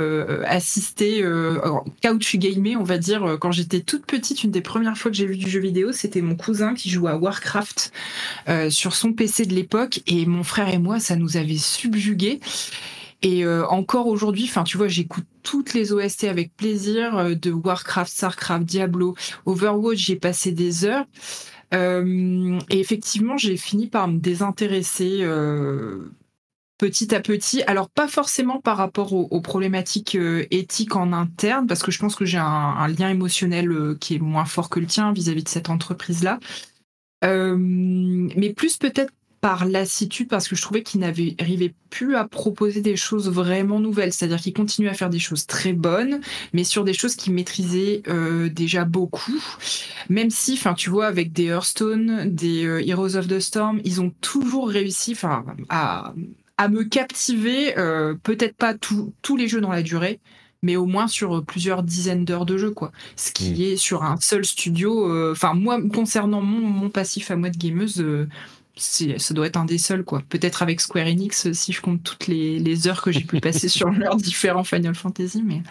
euh, 0.00 0.42
assister 0.46 1.22
euh, 1.22 1.58
couch 2.02 2.36
gamer, 2.36 2.76
on 2.78 2.84
va 2.84 2.98
dire. 2.98 3.24
Euh, 3.24 3.36
quand 3.36 3.50
j'étais 3.50 3.80
toute 3.80 4.04
petite, 4.06 4.44
une 4.44 4.50
des 4.50 4.60
premières 4.60 4.96
fois 4.96 5.10
que 5.10 5.16
j'ai 5.16 5.26
vu 5.26 5.36
du 5.36 5.48
jeu 5.48 5.60
vidéo, 5.60 5.92
c'était 5.92 6.20
mon 6.20 6.36
cousin 6.36 6.74
qui 6.74 6.90
jouait 6.90 7.10
à 7.10 7.16
Warcraft 7.16 7.92
euh, 8.48 8.70
sur 8.70 8.94
son 8.94 9.12
PC 9.12 9.46
de 9.46 9.54
l'époque, 9.54 10.00
et 10.06 10.26
mon 10.26 10.42
frère 10.42 10.68
et 10.68 10.78
moi, 10.78 11.00
ça 11.00 11.16
nous 11.16 11.36
avait 11.36 11.56
subjugué. 11.56 12.40
Et 13.22 13.44
encore 13.46 14.06
aujourd'hui, 14.06 14.44
enfin, 14.44 14.62
tu 14.62 14.76
vois, 14.76 14.86
j'écoute 14.86 15.24
toutes 15.42 15.74
les 15.74 15.92
OST 15.92 16.24
avec 16.24 16.54
plaisir 16.54 17.34
de 17.36 17.50
Warcraft, 17.50 18.12
Starcraft, 18.12 18.64
Diablo, 18.64 19.16
Overwatch. 19.46 19.98
J'ai 19.98 20.16
passé 20.16 20.52
des 20.52 20.84
heures. 20.84 21.06
et 21.72 22.78
effectivement, 22.78 23.36
j'ai 23.36 23.56
fini 23.56 23.88
par 23.88 24.06
me 24.06 24.18
désintéresser 24.18 25.26
petit 26.78 27.14
à 27.14 27.20
petit. 27.20 27.62
Alors 27.66 27.88
pas 27.88 28.08
forcément 28.08 28.60
par 28.60 28.76
rapport 28.76 29.12
aux, 29.12 29.40
problématiques 29.40 30.16
euh, 30.16 30.46
éthiques 30.50 30.96
en 30.96 31.12
interne, 31.12 31.66
parce 31.66 31.82
que 31.82 31.90
je 31.90 31.98
pense 31.98 32.14
que 32.14 32.24
j'ai 32.24 32.38
un, 32.38 32.88
lien 32.88 33.08
émotionnel 33.08 33.70
euh, 33.70 33.96
qui 33.98 34.14
est 34.14 34.18
moins 34.18 34.44
fort 34.44 34.68
que 34.68 34.80
le 34.80 34.86
tien 34.86 35.12
vis-à-vis 35.12 35.44
de 35.44 35.48
cette 35.48 35.70
entreprise-là. 35.70 36.38
Euh, 37.24 37.56
mais 37.58 38.52
plus 38.52 38.76
peut-être 38.76 39.12
par 39.40 39.64
lassitude, 39.64 40.28
parce 40.28 40.48
que 40.48 40.56
je 40.56 40.62
trouvais 40.62 40.82
qu'il 40.82 41.00
n'arrivait 41.00 41.74
plus 41.88 42.16
à 42.16 42.26
proposer 42.26 42.80
des 42.80 42.96
choses 42.96 43.30
vraiment 43.30 43.78
nouvelles. 43.78 44.12
C'est-à-dire 44.12 44.40
qu'il 44.40 44.52
continuait 44.52 44.90
à 44.90 44.94
faire 44.94 45.10
des 45.10 45.18
choses 45.18 45.46
très 45.46 45.72
bonnes, 45.72 46.20
mais 46.52 46.64
sur 46.64 46.84
des 46.84 46.94
choses 46.94 47.14
qu'il 47.14 47.32
maîtrisait 47.32 48.02
déjà 48.50 48.84
beaucoup. 48.84 49.40
Même 50.08 50.30
si, 50.30 50.54
enfin, 50.54 50.74
tu 50.74 50.90
vois, 50.90 51.06
avec 51.06 51.32
des 51.32 51.44
Hearthstone, 51.44 52.34
des 52.34 52.62
Heroes 52.86 53.14
of 53.14 53.28
the 53.28 53.38
Storm, 53.38 53.80
ils 53.84 54.00
ont 54.00 54.10
toujours 54.20 54.68
réussi, 54.68 55.12
enfin, 55.12 55.44
à 55.68 56.12
à 56.58 56.68
me 56.68 56.84
captiver, 56.84 57.76
euh, 57.78 58.14
peut-être 58.22 58.56
pas 58.56 58.74
tous 58.74 59.36
les 59.36 59.48
jeux 59.48 59.60
dans 59.60 59.72
la 59.72 59.82
durée, 59.82 60.20
mais 60.62 60.76
au 60.76 60.86
moins 60.86 61.06
sur 61.06 61.44
plusieurs 61.44 61.82
dizaines 61.82 62.24
d'heures 62.24 62.46
de 62.46 62.56
jeu, 62.56 62.70
quoi. 62.70 62.92
Ce 63.16 63.30
qui 63.30 63.50
mm. 63.50 63.60
est 63.60 63.76
sur 63.76 64.04
un 64.04 64.16
seul 64.20 64.44
studio. 64.44 65.10
Euh, 65.10 65.32
enfin, 65.32 65.54
moi, 65.54 65.78
concernant 65.92 66.40
mon, 66.40 66.88
passif 66.88 67.30
à 67.30 67.36
moi 67.36 67.50
de 67.50 67.58
gameuse, 67.58 68.00
euh, 68.00 68.26
ça 68.76 69.34
doit 69.34 69.46
être 69.46 69.58
un 69.58 69.64
des 69.64 69.78
seuls, 69.78 70.04
quoi. 70.04 70.22
Peut-être 70.28 70.62
avec 70.62 70.80
Square 70.80 71.06
Enix, 71.06 71.52
si 71.52 71.72
je 71.72 71.80
compte 71.80 72.02
toutes 72.02 72.26
les, 72.26 72.88
heures 72.88 73.02
que 73.02 73.12
j'ai 73.12 73.24
pu 73.24 73.40
passer 73.40 73.68
sur 73.70 73.90
leurs 73.90 74.16
différents 74.16 74.64
Final 74.64 74.94
Fantasy, 74.94 75.42
mais 75.44 75.62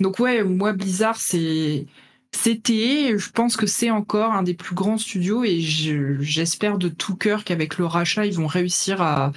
donc 0.00 0.18
ouais, 0.18 0.42
moi 0.44 0.72
Blizzard, 0.72 1.16
c'est 1.16 1.86
c'était, 2.34 3.18
je 3.18 3.30
pense 3.30 3.58
que 3.58 3.66
c'est 3.66 3.90
encore 3.90 4.32
un 4.32 4.42
des 4.42 4.54
plus 4.54 4.74
grands 4.74 4.96
studios 4.96 5.44
et 5.44 5.60
j'espère 5.60 6.78
de 6.78 6.88
tout 6.88 7.14
cœur 7.14 7.44
qu'avec 7.44 7.76
le 7.76 7.84
rachat, 7.84 8.24
ils 8.24 8.34
vont 8.34 8.46
réussir 8.46 9.02
à, 9.02 9.32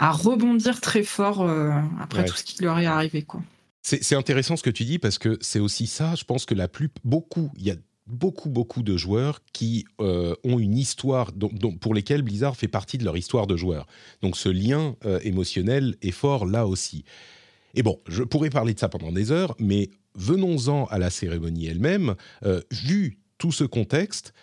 à 0.00 0.12
rebondir 0.12 0.80
très 0.80 1.02
fort 1.02 1.42
euh, 1.42 1.70
après 2.00 2.24
tout 2.24 2.34
ce 2.34 2.42
qui 2.42 2.62
leur 2.62 2.78
est 2.78 2.86
arrivé. 2.86 3.22
Quoi. 3.22 3.42
C'est, 3.82 4.14
intéressant 4.16 4.56
ce 4.56 4.62
que 4.62 4.70
tu 4.70 4.84
dis 4.84 4.98
parce 4.98 5.18
que 5.18 5.38
c'est 5.40 5.60
aussi 5.60 5.86
ça, 5.86 6.14
je 6.14 6.24
pense 6.24 6.46
que 6.46 6.54
la 6.54 6.68
plus, 6.68 6.88
beaucoup, 7.04 7.50
il 7.56 7.64
y 7.64 7.70
a 7.70 7.76
beaucoup, 8.06 8.48
beaucoup 8.48 8.82
de 8.82 8.96
joueurs 8.96 9.40
qui 9.52 9.84
euh, 10.00 10.34
ont 10.42 10.58
une 10.58 10.76
histoire 10.76 11.32
dont, 11.32 11.50
pour 11.76 11.94
lesquels 11.94 12.22
Blizzard 12.22 12.56
fait 12.56 12.66
partie 12.66 12.98
de 12.98 13.04
leur 13.04 13.16
histoire 13.16 13.46
de 13.46 13.56
joueur. 13.56 13.86
Donc 14.22 14.36
ce 14.36 14.48
lien 14.48 14.96
euh, 15.04 15.20
émotionnel 15.22 15.96
est 16.02 16.10
fort 16.10 16.46
là 16.46 16.66
aussi. 16.66 17.04
Et 17.74 17.82
bon, 17.82 18.00
je 18.08 18.22
pourrais 18.22 18.50
parler 18.50 18.74
de 18.74 18.78
ça 18.78 18.88
pendant 18.88 19.12
des 19.12 19.30
heures, 19.30 19.54
mais 19.58 19.90
venons-en 20.14 20.86
à 20.86 20.98
la 20.98 21.10
cérémonie 21.10 21.66
elle-même. 21.66 22.16
vu 22.72 23.18
tout 23.38 23.52
ce 23.52 23.64
contexte, 23.64 24.34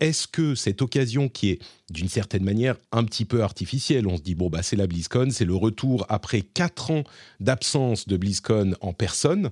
est-ce 0.00 0.26
que 0.26 0.54
cette 0.54 0.82
occasion 0.82 1.28
qui 1.28 1.50
est 1.50 1.58
d'une 1.90 2.08
certaine 2.08 2.44
manière 2.44 2.76
un 2.92 3.04
petit 3.04 3.24
peu 3.24 3.42
artificielle, 3.42 4.06
on 4.06 4.16
se 4.16 4.22
dit 4.22 4.34
bon 4.34 4.48
bah 4.48 4.62
c'est 4.62 4.76
la 4.76 4.86
BlizzCon, 4.86 5.28
c'est 5.30 5.44
le 5.44 5.54
retour 5.54 6.04
après 6.08 6.42
quatre 6.42 6.90
ans 6.90 7.04
d'absence 7.40 8.08
de 8.08 8.16
BlizzCon 8.16 8.74
en 8.80 8.92
personne, 8.92 9.50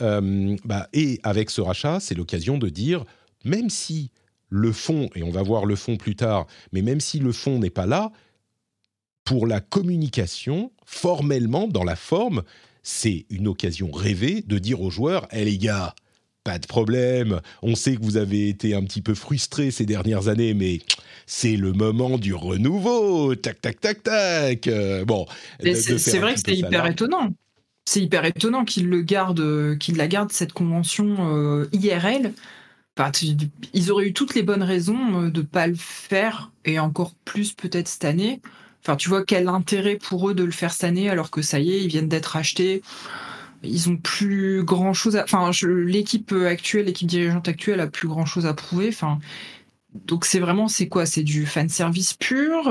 euh, 0.00 0.56
bah, 0.64 0.88
et 0.92 1.20
avec 1.22 1.50
ce 1.50 1.60
rachat, 1.60 2.00
c'est 2.00 2.14
l'occasion 2.14 2.58
de 2.58 2.68
dire 2.68 3.04
même 3.44 3.70
si 3.70 4.10
le 4.48 4.72
fond, 4.72 5.10
et 5.14 5.22
on 5.22 5.30
va 5.30 5.42
voir 5.42 5.66
le 5.66 5.76
fond 5.76 5.96
plus 5.96 6.16
tard, 6.16 6.46
mais 6.72 6.82
même 6.82 7.00
si 7.00 7.18
le 7.18 7.32
fond 7.32 7.58
n'est 7.58 7.70
pas 7.70 7.86
là, 7.86 8.12
pour 9.24 9.46
la 9.46 9.60
communication, 9.60 10.72
formellement, 10.86 11.68
dans 11.68 11.84
la 11.84 11.96
forme, 11.96 12.42
c'est 12.82 13.26
une 13.28 13.46
occasion 13.46 13.90
rêvée 13.90 14.42
de 14.42 14.58
dire 14.58 14.80
aux 14.80 14.90
joueurs, 14.90 15.28
hé 15.32 15.44
les 15.44 15.58
gars, 15.58 15.94
pas 16.48 16.58
de 16.58 16.66
problème. 16.66 17.42
On 17.60 17.74
sait 17.74 17.94
que 17.94 18.02
vous 18.02 18.16
avez 18.16 18.48
été 18.48 18.74
un 18.74 18.82
petit 18.82 19.02
peu 19.02 19.14
frustré 19.14 19.70
ces 19.70 19.84
dernières 19.84 20.28
années, 20.28 20.54
mais 20.54 20.80
c'est 21.26 21.56
le 21.56 21.74
moment 21.74 22.16
du 22.16 22.32
renouveau. 22.32 23.34
Tac, 23.34 23.60
tac, 23.60 23.78
tac, 23.78 24.02
tac. 24.02 24.66
Euh, 24.66 25.04
bon. 25.04 25.26
C'est 25.62 26.18
vrai 26.20 26.36
que 26.36 26.40
c'est 26.42 26.56
hyper 26.56 26.86
étonnant. 26.86 27.34
C'est 27.84 28.00
hyper 28.00 28.24
étonnant 28.24 28.64
qu'il 28.64 28.88
le 28.88 29.02
garde, 29.02 29.76
qu'il 29.78 29.98
la 29.98 30.08
garde 30.08 30.32
cette 30.32 30.54
convention 30.54 31.16
euh, 31.20 31.68
IRL. 31.74 32.32
ils 33.74 33.90
auraient 33.92 34.06
eu 34.06 34.14
toutes 34.14 34.34
les 34.34 34.42
bonnes 34.42 34.62
raisons 34.62 35.24
euh, 35.24 35.30
de 35.30 35.42
pas 35.42 35.66
le 35.66 35.76
faire 35.76 36.50
et 36.64 36.78
encore 36.78 37.12
plus 37.26 37.52
peut-être 37.52 37.88
cette 37.88 38.06
année. 38.06 38.40
Enfin, 38.82 38.96
tu 38.96 39.10
vois 39.10 39.22
quel 39.22 39.48
intérêt 39.48 39.96
pour 39.96 40.30
eux 40.30 40.34
de 40.34 40.44
le 40.44 40.52
faire 40.52 40.72
cette 40.72 40.84
année 40.84 41.10
alors 41.10 41.30
que 41.30 41.42
ça 41.42 41.60
y 41.60 41.72
est, 41.72 41.82
ils 41.82 41.88
viennent 41.88 42.08
d'être 42.08 42.36
achetés 42.36 42.80
ils 43.62 43.88
ont 43.88 43.96
plus 43.96 44.62
grand 44.62 44.92
chose 44.92 45.16
à. 45.16 45.24
Enfin, 45.24 45.50
l'équipe 45.66 46.32
actuelle, 46.32 46.86
l'équipe 46.86 47.08
dirigeante 47.08 47.48
actuelle 47.48 47.80
a 47.80 47.86
plus 47.86 48.08
grand 48.08 48.26
chose 48.26 48.46
à 48.46 48.54
prouver. 48.54 48.88
Enfin, 48.88 49.18
donc 50.06 50.24
c'est 50.24 50.38
vraiment, 50.38 50.68
c'est 50.68 50.88
quoi? 50.88 51.06
C'est 51.06 51.22
du 51.22 51.46
fan 51.46 51.68
service 51.68 52.14
pur 52.14 52.70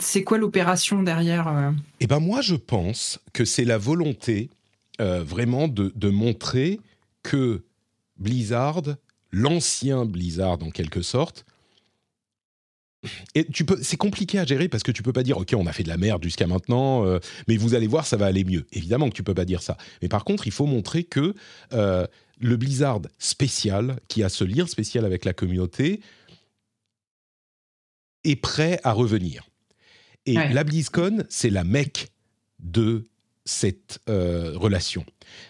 C'est 0.00 0.24
quoi 0.24 0.38
l'opération 0.38 1.02
derrière 1.02 1.72
Eh 2.00 2.06
ben 2.06 2.20
moi, 2.20 2.40
je 2.40 2.54
pense 2.54 3.20
que 3.32 3.44
c'est 3.44 3.64
la 3.64 3.78
volonté 3.78 4.50
vraiment 4.98 5.68
de, 5.68 5.92
de 5.94 6.10
montrer 6.10 6.80
que 7.22 7.62
Blizzard, 8.18 8.82
l'ancien 9.30 10.04
Blizzard 10.04 10.62
en 10.62 10.70
quelque 10.70 11.02
sorte, 11.02 11.44
et 13.34 13.44
tu 13.46 13.64
peux, 13.64 13.78
c'est 13.82 13.96
compliqué 13.96 14.38
à 14.38 14.44
gérer 14.44 14.68
parce 14.68 14.82
que 14.82 14.92
tu 14.92 15.02
peux 15.02 15.12
pas 15.12 15.22
dire 15.22 15.38
ok 15.38 15.54
on 15.56 15.66
a 15.66 15.72
fait 15.72 15.82
de 15.82 15.88
la 15.88 15.96
merde 15.96 16.22
jusqu'à 16.22 16.46
maintenant, 16.46 17.04
euh, 17.04 17.18
mais 17.48 17.56
vous 17.56 17.74
allez 17.74 17.86
voir 17.86 18.06
ça 18.06 18.16
va 18.16 18.26
aller 18.26 18.44
mieux. 18.44 18.66
Évidemment 18.72 19.08
que 19.08 19.14
tu 19.14 19.22
peux 19.22 19.34
pas 19.34 19.44
dire 19.44 19.62
ça. 19.62 19.76
Mais 20.00 20.08
par 20.08 20.24
contre 20.24 20.46
il 20.46 20.52
faut 20.52 20.66
montrer 20.66 21.04
que 21.04 21.34
euh, 21.72 22.06
le 22.40 22.56
Blizzard 22.56 23.00
spécial, 23.18 23.96
qui 24.08 24.22
a 24.22 24.28
ce 24.28 24.44
lien 24.44 24.66
spécial 24.66 25.04
avec 25.04 25.24
la 25.24 25.32
communauté, 25.32 26.00
est 28.24 28.36
prêt 28.36 28.80
à 28.84 28.92
revenir. 28.92 29.48
Et 30.26 30.34
la 30.34 30.62
BlizzCon 30.62 31.24
c'est 31.28 31.50
la 31.50 31.64
mecque 31.64 32.08
de 32.60 33.04
cette 33.44 33.98
euh, 34.08 34.56
relation. 34.56 35.04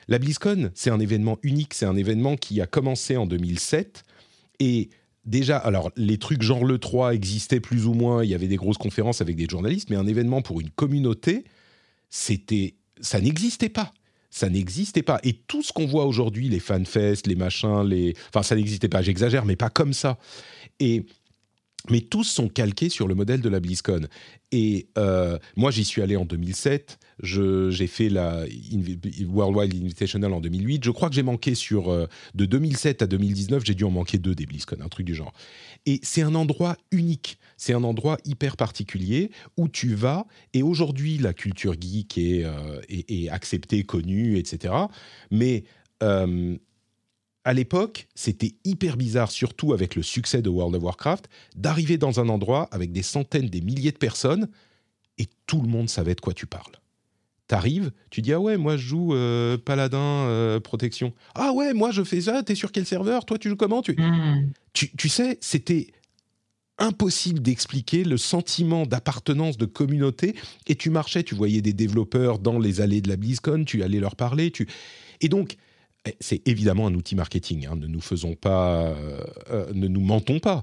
La 0.08 0.18
BlizzCon 0.18 0.70
c'est 0.74 0.90
un 0.90 1.00
événement 1.00 1.38
unique, 1.42 1.74
c'est 1.74 1.84
un 1.84 1.96
événement 1.96 2.36
qui 2.36 2.62
a 2.62 2.66
commencé 2.66 3.18
en 3.18 3.26
2007 3.26 4.04
et 4.60 4.88
déjà, 5.24 5.56
alors 5.58 5.90
les 5.96 6.18
trucs 6.18 6.42
genre 6.42 6.64
le 6.64 6.78
3 6.78 7.14
existaient 7.14 7.60
plus 7.60 7.86
ou 7.86 7.94
moins, 7.94 8.24
il 8.24 8.30
y 8.30 8.34
avait 8.34 8.48
des 8.48 8.56
grosses 8.56 8.78
conférences 8.78 9.20
avec 9.20 9.36
des 9.36 9.46
journalistes, 9.48 9.90
mais 9.90 9.96
un 9.96 10.06
événement 10.06 10.42
pour 10.42 10.60
une 10.60 10.70
communauté, 10.70 11.44
c'était, 12.10 12.74
ça 13.00 13.20
n'existait 13.20 13.68
pas. 13.68 13.92
Ça 14.30 14.48
n'existait 14.48 15.02
pas. 15.02 15.20
Et 15.24 15.34
tout 15.34 15.62
ce 15.62 15.74
qu'on 15.74 15.84
voit 15.84 16.06
aujourd'hui, 16.06 16.48
les 16.48 16.58
fanfests, 16.58 17.26
les 17.26 17.34
machins, 17.34 17.82
les, 17.82 18.14
enfin 18.30 18.42
ça 18.42 18.56
n'existait 18.56 18.88
pas. 18.88 19.02
J'exagère, 19.02 19.44
mais 19.44 19.56
pas 19.56 19.68
comme 19.68 19.92
ça. 19.92 20.18
Et 20.80 21.04
mais 21.90 22.00
tous 22.00 22.24
sont 22.24 22.48
calqués 22.48 22.88
sur 22.88 23.08
le 23.08 23.14
modèle 23.14 23.40
de 23.40 23.48
la 23.48 23.60
BlizzCon. 23.60 24.06
Et 24.52 24.88
euh, 24.98 25.38
moi, 25.56 25.70
j'y 25.70 25.84
suis 25.84 26.02
allé 26.02 26.16
en 26.16 26.24
2007. 26.24 26.98
J'ai 27.20 27.86
fait 27.86 28.08
la 28.08 28.44
Worldwide 29.26 29.74
Invitational 29.74 30.32
en 30.32 30.40
2008. 30.40 30.84
Je 30.84 30.90
crois 30.90 31.08
que 31.08 31.14
j'ai 31.14 31.22
manqué 31.22 31.54
sur 31.54 31.90
euh, 31.90 32.06
de 32.34 32.44
2007 32.44 33.02
à 33.02 33.06
2019, 33.06 33.64
j'ai 33.64 33.74
dû 33.74 33.84
en 33.84 33.90
manquer 33.90 34.18
deux 34.18 34.34
des 34.34 34.46
BlizzCon, 34.46 34.76
un 34.80 34.88
truc 34.88 35.06
du 35.06 35.14
genre. 35.14 35.32
Et 35.86 36.00
c'est 36.02 36.22
un 36.22 36.34
endroit 36.34 36.76
unique. 36.90 37.38
C'est 37.56 37.74
un 37.74 37.84
endroit 37.84 38.16
hyper 38.24 38.56
particulier 38.56 39.30
où 39.56 39.68
tu 39.68 39.94
vas. 39.94 40.26
Et 40.52 40.62
aujourd'hui, 40.62 41.18
la 41.18 41.32
culture 41.32 41.74
geek 41.80 42.18
est, 42.18 42.44
euh, 42.44 42.80
est, 42.88 43.28
acceptée, 43.28 43.84
connue, 43.84 44.38
etc. 44.38 44.74
Mais 45.30 45.64
à 47.44 47.52
l'époque, 47.52 48.08
c'était 48.14 48.54
hyper 48.64 48.96
bizarre, 48.96 49.30
surtout 49.30 49.72
avec 49.72 49.94
le 49.94 50.02
succès 50.02 50.42
de 50.42 50.48
World 50.48 50.76
of 50.76 50.82
Warcraft, 50.82 51.28
d'arriver 51.56 51.98
dans 51.98 52.20
un 52.20 52.28
endroit 52.28 52.68
avec 52.70 52.92
des 52.92 53.02
centaines, 53.02 53.48
des 53.48 53.60
milliers 53.60 53.92
de 53.92 53.98
personnes 53.98 54.48
et 55.18 55.26
tout 55.46 55.60
le 55.60 55.68
monde 55.68 55.88
savait 55.88 56.14
de 56.14 56.20
quoi 56.20 56.34
tu 56.34 56.46
parles. 56.46 56.81
T'arrives, 57.48 57.90
tu 58.10 58.22
dis 58.22 58.32
ah 58.32 58.40
ouais 58.40 58.56
moi 58.56 58.76
je 58.76 58.86
joue 58.86 59.14
euh, 59.14 59.58
paladin 59.58 59.98
euh, 59.98 60.60
protection. 60.60 61.12
Ah 61.34 61.52
ouais 61.52 61.74
moi 61.74 61.90
je 61.90 62.02
fais 62.02 62.22
ça. 62.22 62.42
T'es 62.42 62.54
sur 62.54 62.72
quel 62.72 62.86
serveur 62.86 63.24
Toi 63.24 63.38
tu 63.38 63.48
joues 63.48 63.56
comment 63.56 63.80
hmm. 63.80 64.50
tu... 64.72 64.90
tu, 64.96 65.08
sais 65.08 65.38
c'était 65.40 65.88
impossible 66.78 67.40
d'expliquer 67.40 68.04
le 68.04 68.16
sentiment 68.16 68.86
d'appartenance 68.86 69.58
de 69.58 69.66
communauté 69.66 70.34
et 70.66 70.74
tu 70.74 70.88
marchais 70.88 71.22
tu 71.22 71.34
voyais 71.34 71.60
des 71.60 71.74
développeurs 71.74 72.38
dans 72.38 72.58
les 72.58 72.80
allées 72.80 73.02
de 73.02 73.08
la 73.08 73.16
BlizzCon 73.16 73.64
tu 73.64 73.82
allais 73.82 74.00
leur 74.00 74.16
parler 74.16 74.50
tu 74.50 74.66
et 75.20 75.28
donc 75.28 75.58
eh, 76.06 76.16
c'est 76.20 76.46
évidemment 76.48 76.86
un 76.86 76.94
outil 76.94 77.14
marketing. 77.14 77.66
Hein, 77.66 77.76
ne 77.76 77.86
nous 77.86 78.00
faisons 78.00 78.34
pas, 78.34 78.86
euh, 78.86 79.20
euh, 79.50 79.72
ne 79.72 79.86
nous 79.86 80.00
mentons 80.00 80.40
pas. 80.40 80.62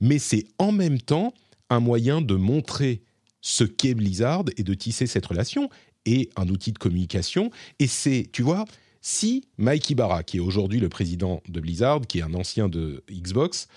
Mais 0.00 0.18
c'est 0.18 0.46
en 0.58 0.72
même 0.72 1.00
temps 1.00 1.34
un 1.70 1.80
moyen 1.80 2.20
de 2.20 2.34
montrer 2.34 3.02
ce 3.40 3.64
qu'est 3.64 3.94
Blizzard 3.94 4.44
et 4.56 4.62
de 4.62 4.74
tisser 4.74 5.06
cette 5.06 5.26
relation 5.26 5.70
et 6.06 6.30
un 6.36 6.48
outil 6.48 6.72
de 6.72 6.78
communication. 6.78 7.50
Et 7.78 7.86
c'est, 7.86 8.28
tu 8.32 8.42
vois, 8.42 8.64
si 9.02 9.44
Mike 9.58 9.90
Ibarra, 9.90 10.22
qui 10.22 10.38
est 10.38 10.40
aujourd'hui 10.40 10.80
le 10.80 10.88
président 10.88 11.42
de 11.48 11.60
Blizzard, 11.60 12.00
qui 12.08 12.20
est 12.20 12.22
un 12.22 12.34
ancien 12.34 12.68
de 12.68 13.04
Xbox, 13.10 13.68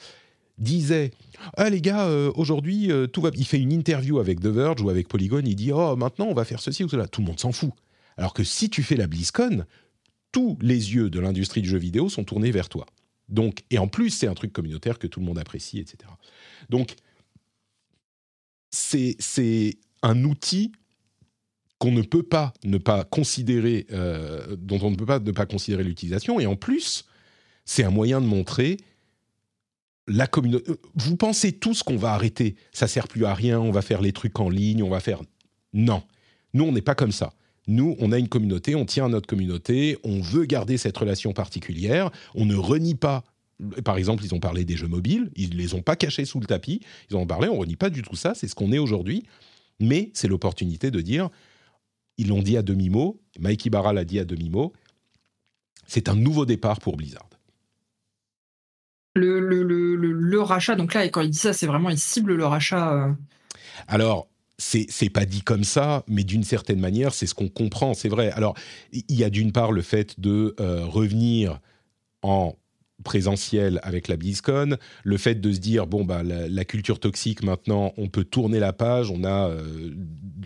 disait 0.57 1.11
ah 1.55 1.69
les 1.69 1.79
gars 1.79 2.07
euh, 2.07 2.33
aujourd'hui 2.35 2.91
tout 3.13 3.21
va 3.21 3.29
il 3.33 3.45
fait 3.45 3.61
une 3.61 3.71
interview 3.71 4.19
avec 4.19 4.41
The 4.41 4.47
Verge 4.47 4.81
ou 4.81 4.89
avec 4.89 5.07
Polygon 5.07 5.41
il 5.45 5.55
dit 5.55 5.71
oh 5.71 5.95
maintenant 5.95 6.25
on 6.25 6.33
va 6.33 6.43
faire 6.43 6.59
ceci 6.59 6.83
ou 6.83 6.89
cela 6.89 7.07
tout 7.07 7.21
le 7.21 7.27
monde 7.27 7.39
s'en 7.39 7.53
fout 7.53 7.71
alors 8.17 8.33
que 8.33 8.43
si 8.43 8.69
tu 8.69 8.83
fais 8.83 8.97
la 8.97 9.07
BlizzCon 9.07 9.63
tous 10.31 10.57
les 10.61 10.93
yeux 10.93 11.09
de 11.09 11.19
l'industrie 11.19 11.61
du 11.61 11.69
jeu 11.69 11.77
vidéo 11.77 12.09
sont 12.09 12.23
tournés 12.23 12.51
vers 12.51 12.69
toi. 12.69 12.85
Donc, 13.27 13.63
et 13.69 13.77
en 13.77 13.87
plus, 13.87 14.09
c'est 14.09 14.27
un 14.27 14.33
truc 14.33 14.53
communautaire 14.53 14.99
que 14.99 15.07
tout 15.07 15.19
le 15.19 15.25
monde 15.25 15.39
apprécie, 15.39 15.79
etc. 15.79 15.97
Donc, 16.69 16.95
c'est 18.71 19.17
un 20.01 20.23
outil 20.23 20.71
qu'on 21.79 21.91
ne 21.91 22.01
peut 22.01 22.23
pas 22.23 22.53
ne 22.63 22.77
pas 22.77 23.03
considérer, 23.03 23.87
euh, 23.91 24.55
dont 24.57 24.79
on 24.81 24.91
ne 24.91 24.95
peut 24.95 25.05
pas 25.05 25.19
ne 25.19 25.31
pas 25.31 25.45
considérer 25.45 25.83
l'utilisation. 25.83 26.39
Et 26.39 26.45
en 26.45 26.55
plus, 26.55 27.05
c'est 27.65 27.83
un 27.83 27.89
moyen 27.89 28.21
de 28.21 28.25
montrer 28.25 28.77
la 30.07 30.27
communauté. 30.27 30.71
Euh, 30.71 30.77
vous 30.95 31.15
pensez 31.15 31.53
tous 31.53 31.83
qu'on 31.83 31.97
va 31.97 32.13
arrêter, 32.13 32.55
ça 32.71 32.87
sert 32.87 33.07
plus 33.07 33.25
à 33.25 33.33
rien, 33.33 33.59
on 33.59 33.71
va 33.71 33.81
faire 33.81 34.01
les 34.01 34.11
trucs 34.11 34.39
en 34.39 34.49
ligne, 34.49 34.83
on 34.83 34.89
va 34.89 34.99
faire. 34.99 35.21
Non, 35.73 36.03
nous 36.53 36.65
on 36.65 36.71
n'est 36.71 36.81
pas 36.81 36.95
comme 36.95 37.11
ça. 37.11 37.33
Nous, 37.67 37.95
on 37.99 38.11
a 38.11 38.17
une 38.17 38.29
communauté, 38.29 38.73
on 38.73 38.85
tient 38.85 39.05
à 39.05 39.09
notre 39.09 39.27
communauté, 39.27 39.99
on 40.03 40.21
veut 40.21 40.45
garder 40.45 40.77
cette 40.77 40.97
relation 40.97 41.33
particulière, 41.33 42.09
on 42.33 42.45
ne 42.45 42.55
renie 42.55 42.95
pas 42.95 43.23
par 43.83 43.97
exemple, 43.97 44.23
ils 44.23 44.33
ont 44.33 44.39
parlé 44.39 44.63
des 44.63 44.77
jeux 44.77 44.87
mobiles, 44.87 45.31
ils 45.35 45.49
ne 45.49 45.55
les 45.55 45.73
ont 45.73 45.81
pas 45.81 45.95
cachés 45.95 46.25
sous 46.25 46.39
le 46.39 46.45
tapis, 46.45 46.81
ils 47.09 47.15
en 47.15 47.21
ont 47.21 47.27
parlé, 47.27 47.49
on 47.49 47.55
ne 47.55 47.59
renie 47.59 47.75
pas 47.75 47.89
du 47.89 48.01
tout 48.01 48.15
ça, 48.15 48.33
c'est 48.33 48.47
ce 48.47 48.55
qu'on 48.55 48.71
est 48.71 48.77
aujourd'hui, 48.77 49.23
mais 49.79 50.11
c'est 50.13 50.27
l'opportunité 50.27 50.91
de 50.91 51.01
dire, 51.01 51.29
ils 52.19 52.27
l'ont 52.27 52.41
dit 52.41 52.57
à 52.57 52.61
demi-mot, 52.61 53.17
Mikey 53.39 53.69
Barra 53.69 53.93
l'a 53.93 54.03
dit 54.03 54.19
à 54.19 54.25
demi-mot, 54.25 54.73
c'est 55.87 56.09
un 56.09 56.15
nouveau 56.15 56.45
départ 56.45 56.79
pour 56.79 56.97
Blizzard. 56.97 57.29
Le, 59.15 59.39
le, 59.39 60.41
rachat, 60.41 60.75
donc 60.75 60.93
là, 60.93 61.07
quand 61.07 61.21
il 61.21 61.29
dit 61.29 61.37
ça, 61.37 61.53
c'est 61.53 61.65
vraiment, 61.65 61.89
il 61.89 61.97
cible 61.97 62.35
le 62.35 62.45
rachat. 62.45 62.93
Euh. 62.93 63.13
Alors, 63.87 64.27
c'est 64.57 65.09
pas 65.09 65.25
dit 65.25 65.41
comme 65.41 65.63
ça, 65.63 66.03
mais 66.07 66.25
d'une 66.25 66.43
certaine 66.43 66.79
manière, 66.79 67.13
c'est 67.13 67.25
ce 67.25 67.33
qu'on 67.33 67.47
comprend, 67.47 67.93
c'est 67.93 68.09
vrai. 68.09 68.31
Alors, 68.31 68.55
il 68.91 69.15
y 69.15 69.23
a 69.23 69.29
d'une 69.29 69.53
part 69.53 69.71
le 69.71 69.81
fait 69.81 70.19
de 70.19 70.55
euh, 70.59 70.85
revenir 70.85 71.59
en 72.21 72.53
présentiel 73.03 73.79
avec 73.83 74.07
la 74.07 74.17
BlizzCon, 74.17 74.77
le 75.03 75.17
fait 75.17 75.35
de 75.35 75.51
se 75.51 75.59
dire 75.59 75.87
bon 75.87 76.03
bah 76.03 76.21
la, 76.23 76.65
culture 76.65 76.99
toxique 76.99 77.43
maintenant 77.43 77.93
on 77.97 78.07
peut 78.07 78.23
tourner 78.23 78.59
la 78.59 78.73
page, 78.73 79.09
on 79.09 79.23
a 79.23 79.49
euh, 79.49 79.91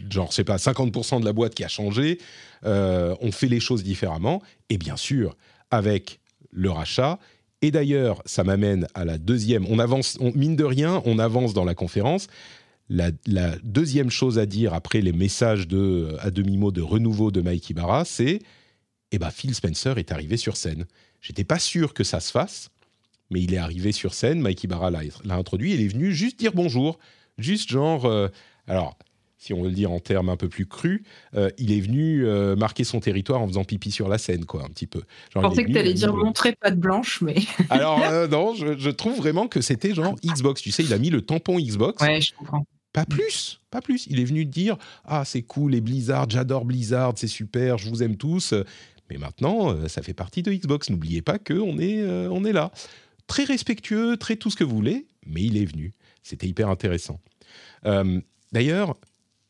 genre 0.09 0.29
je 0.29 0.35
sais 0.35 0.43
pas 0.43 0.57
50% 0.57 1.19
de 1.19 1.25
la 1.25 1.33
boîte 1.33 1.55
qui 1.55 1.63
a 1.63 1.67
changé, 1.67 2.19
euh, 2.65 3.15
on 3.21 3.31
fait 3.31 3.47
les 3.47 3.59
choses 3.59 3.83
différemment. 3.83 4.41
Et 4.69 4.77
bien 4.77 4.97
sûr 4.97 5.35
avec 5.71 6.19
le 6.51 6.69
rachat. 6.69 7.19
Et 7.61 7.71
d'ailleurs 7.71 8.21
ça 8.25 8.43
m'amène 8.43 8.87
à 8.93 9.05
la 9.05 9.17
deuxième, 9.17 9.65
on 9.69 9.79
avance 9.79 10.19
mine 10.19 10.55
de 10.55 10.63
rien 10.63 11.01
on 11.05 11.19
avance 11.19 11.53
dans 11.53 11.65
la 11.65 11.75
conférence. 11.75 12.27
La, 12.89 13.11
deuxième 13.63 14.09
chose 14.09 14.37
à 14.37 14.45
dire 14.45 14.73
après 14.73 15.01
les 15.01 15.13
messages 15.13 15.67
de, 15.67 16.15
à 16.19 16.29
demi-mot 16.29 16.71
de 16.71 16.81
renouveau 16.81 17.31
de 17.31 17.41
Mike 17.41 17.69
Ibarra, 17.69 18.05
c'est 18.05 18.39
eh 19.13 19.19
ben, 19.19 19.29
Phil 19.29 19.55
Spencer 19.55 19.97
est 19.97 20.11
arrivé 20.11 20.37
sur 20.37 20.57
scène. 20.57 20.85
J'étais 21.23 21.45
pas 21.45 21.57
sûr 21.57 21.93
que 21.93 22.03
ça 22.03 22.19
se 22.19 22.31
fasse, 22.31 22.69
mais 23.31 23.41
il 23.41 23.53
est 23.53 23.57
arrivé 23.57 23.93
sur 23.93 24.13
scène. 24.13 24.41
Mike 24.41 24.65
Ibarra 24.65 24.91
l'a 24.91 25.35
introduit. 25.35 25.73
Il 25.73 25.81
est 25.81 25.87
venu 25.87 26.11
juste 26.11 26.37
dire 26.37 26.51
bonjour. 26.53 26.99
Juste 27.37 27.69
genre. 27.69 28.05
Euh, 28.05 28.27
alors, 28.67 28.97
si 29.37 29.53
on 29.53 29.63
veut 29.63 29.69
le 29.69 29.73
dire 29.73 29.91
en 29.91 29.99
termes 29.99 30.27
un 30.27 30.35
peu 30.35 30.49
plus 30.49 30.65
crus, 30.65 31.01
euh, 31.35 31.49
il 31.57 31.71
est 31.71 31.79
venu 31.79 32.25
euh, 32.25 32.57
marquer 32.57 32.83
son 32.83 32.99
territoire 32.99 33.41
en 33.41 33.47
faisant 33.47 33.63
pipi 33.63 33.89
sur 33.89 34.09
la 34.09 34.17
scène, 34.17 34.45
quoi, 34.45 34.63
un 34.63 34.69
petit 34.69 34.85
peu. 34.85 35.01
je 35.33 35.39
pensais 35.39 35.63
que 35.63 35.71
tu 35.71 35.77
allais 35.77 35.93
dire 35.93 36.13
montrer 36.13 36.55
de 36.69 36.75
blanche, 36.75 37.21
mais. 37.21 37.35
Alors, 37.69 37.99
non, 38.27 38.53
je, 38.53 38.77
je, 38.77 38.89
trouve 38.89 39.15
vraiment 39.15 39.47
que 39.47 39.61
c'était 39.61 39.93
genre 39.93 40.15
Xbox. 40.25 40.61
Tu 40.61 40.71
sais, 40.71 40.83
il 40.83 40.93
a 40.93 40.97
mis 40.97 41.09
le 41.09 41.21
tampon 41.21 41.57
Xbox. 41.57 42.03
Ouais, 42.03 42.19
je 42.19 42.33
comprends. 42.33 42.65
Pas 42.91 43.05
plus, 43.05 43.59
pas 43.71 43.81
plus. 43.81 44.05
Il 44.07 44.19
est 44.19 44.25
venu 44.25 44.45
dire 44.45 44.77
Ah, 45.05 45.23
c'est 45.25 45.41
cool, 45.41 45.71
les 45.71 45.81
Blizzard, 45.81 46.29
j'adore 46.29 46.63
Blizzard, 46.63 47.13
c'est 47.15 47.27
super, 47.27 47.79
je 47.79 47.89
vous 47.89 48.03
aime 48.03 48.17
tous. 48.17 48.53
Mais 49.13 49.19
maintenant, 49.19 49.71
euh, 49.71 49.87
ça 49.87 50.01
fait 50.01 50.15
partie 50.15 50.41
de 50.41 50.51
Xbox. 50.51 50.89
N'oubliez 50.89 51.21
pas 51.21 51.37
qu'on 51.37 51.77
est, 51.77 52.01
euh, 52.01 52.43
est 52.45 52.51
là. 52.51 52.71
Très 53.27 53.43
respectueux, 53.43 54.17
très 54.17 54.35
tout 54.37 54.49
ce 54.49 54.55
que 54.55 54.63
vous 54.63 54.75
voulez, 54.75 55.05
mais 55.27 55.43
il 55.43 55.55
est 55.55 55.65
venu. 55.65 55.93
C'était 56.23 56.47
hyper 56.47 56.67
intéressant. 56.67 57.21
Euh, 57.85 58.19
d'ailleurs, 58.51 58.95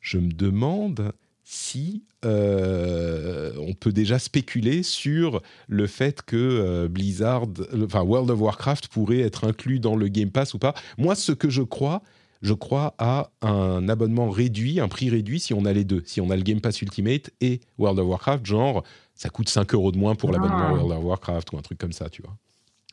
je 0.01 0.17
me 0.17 0.31
demande 0.31 1.13
si 1.45 2.03
on 2.25 3.73
peut 3.77 3.91
déjà 3.91 4.17
spéculer 4.17 4.81
sur 4.81 5.41
le 5.67 5.87
fait 5.87 6.21
que 6.21 6.87
Blizzard, 6.87 7.47
enfin 7.83 8.01
World 8.01 8.29
of 8.29 8.39
Warcraft 8.39 8.87
pourrait 8.87 9.19
être 9.19 9.45
inclus 9.45 9.79
dans 9.81 9.97
le 9.97 10.07
Game 10.07 10.31
Pass 10.31 10.53
ou 10.53 10.57
pas. 10.57 10.73
Moi, 10.97 11.15
ce 11.15 11.33
que 11.33 11.49
je 11.49 11.61
crois, 11.61 12.01
je 12.43 12.53
crois, 12.53 12.93
à 12.97 13.31
un 13.41 13.89
abonnement 13.89 14.29
réduit, 14.29 14.79
un 14.79 14.89
prix 14.89 15.09
réduit 15.09 15.41
si 15.41 15.53
on 15.53 15.65
a 15.65 15.73
les 15.73 15.83
deux. 15.85 16.03
Si 16.05 16.21
on 16.21 16.29
a 16.29 16.35
le 16.35 16.43
Game 16.43 16.61
Pass 16.61 16.81
Ultimate 16.81 17.31
et 17.41 17.59
World 17.77 17.99
of 17.99 18.07
Warcraft, 18.07 18.45
genre, 18.45 18.83
ça 19.15 19.29
coûte 19.29 19.49
5 19.49 19.73
euros 19.73 19.91
de 19.91 19.97
moins 19.97 20.15
pour 20.15 20.31
l'abonnement 20.31 20.67
ah. 20.67 20.73
World 20.73 20.91
of 20.91 21.03
Warcraft 21.03 21.53
ou 21.53 21.57
un 21.57 21.61
truc 21.61 21.77
comme 21.77 21.91
ça, 21.91 22.09
tu 22.09 22.21
vois. 22.21 22.35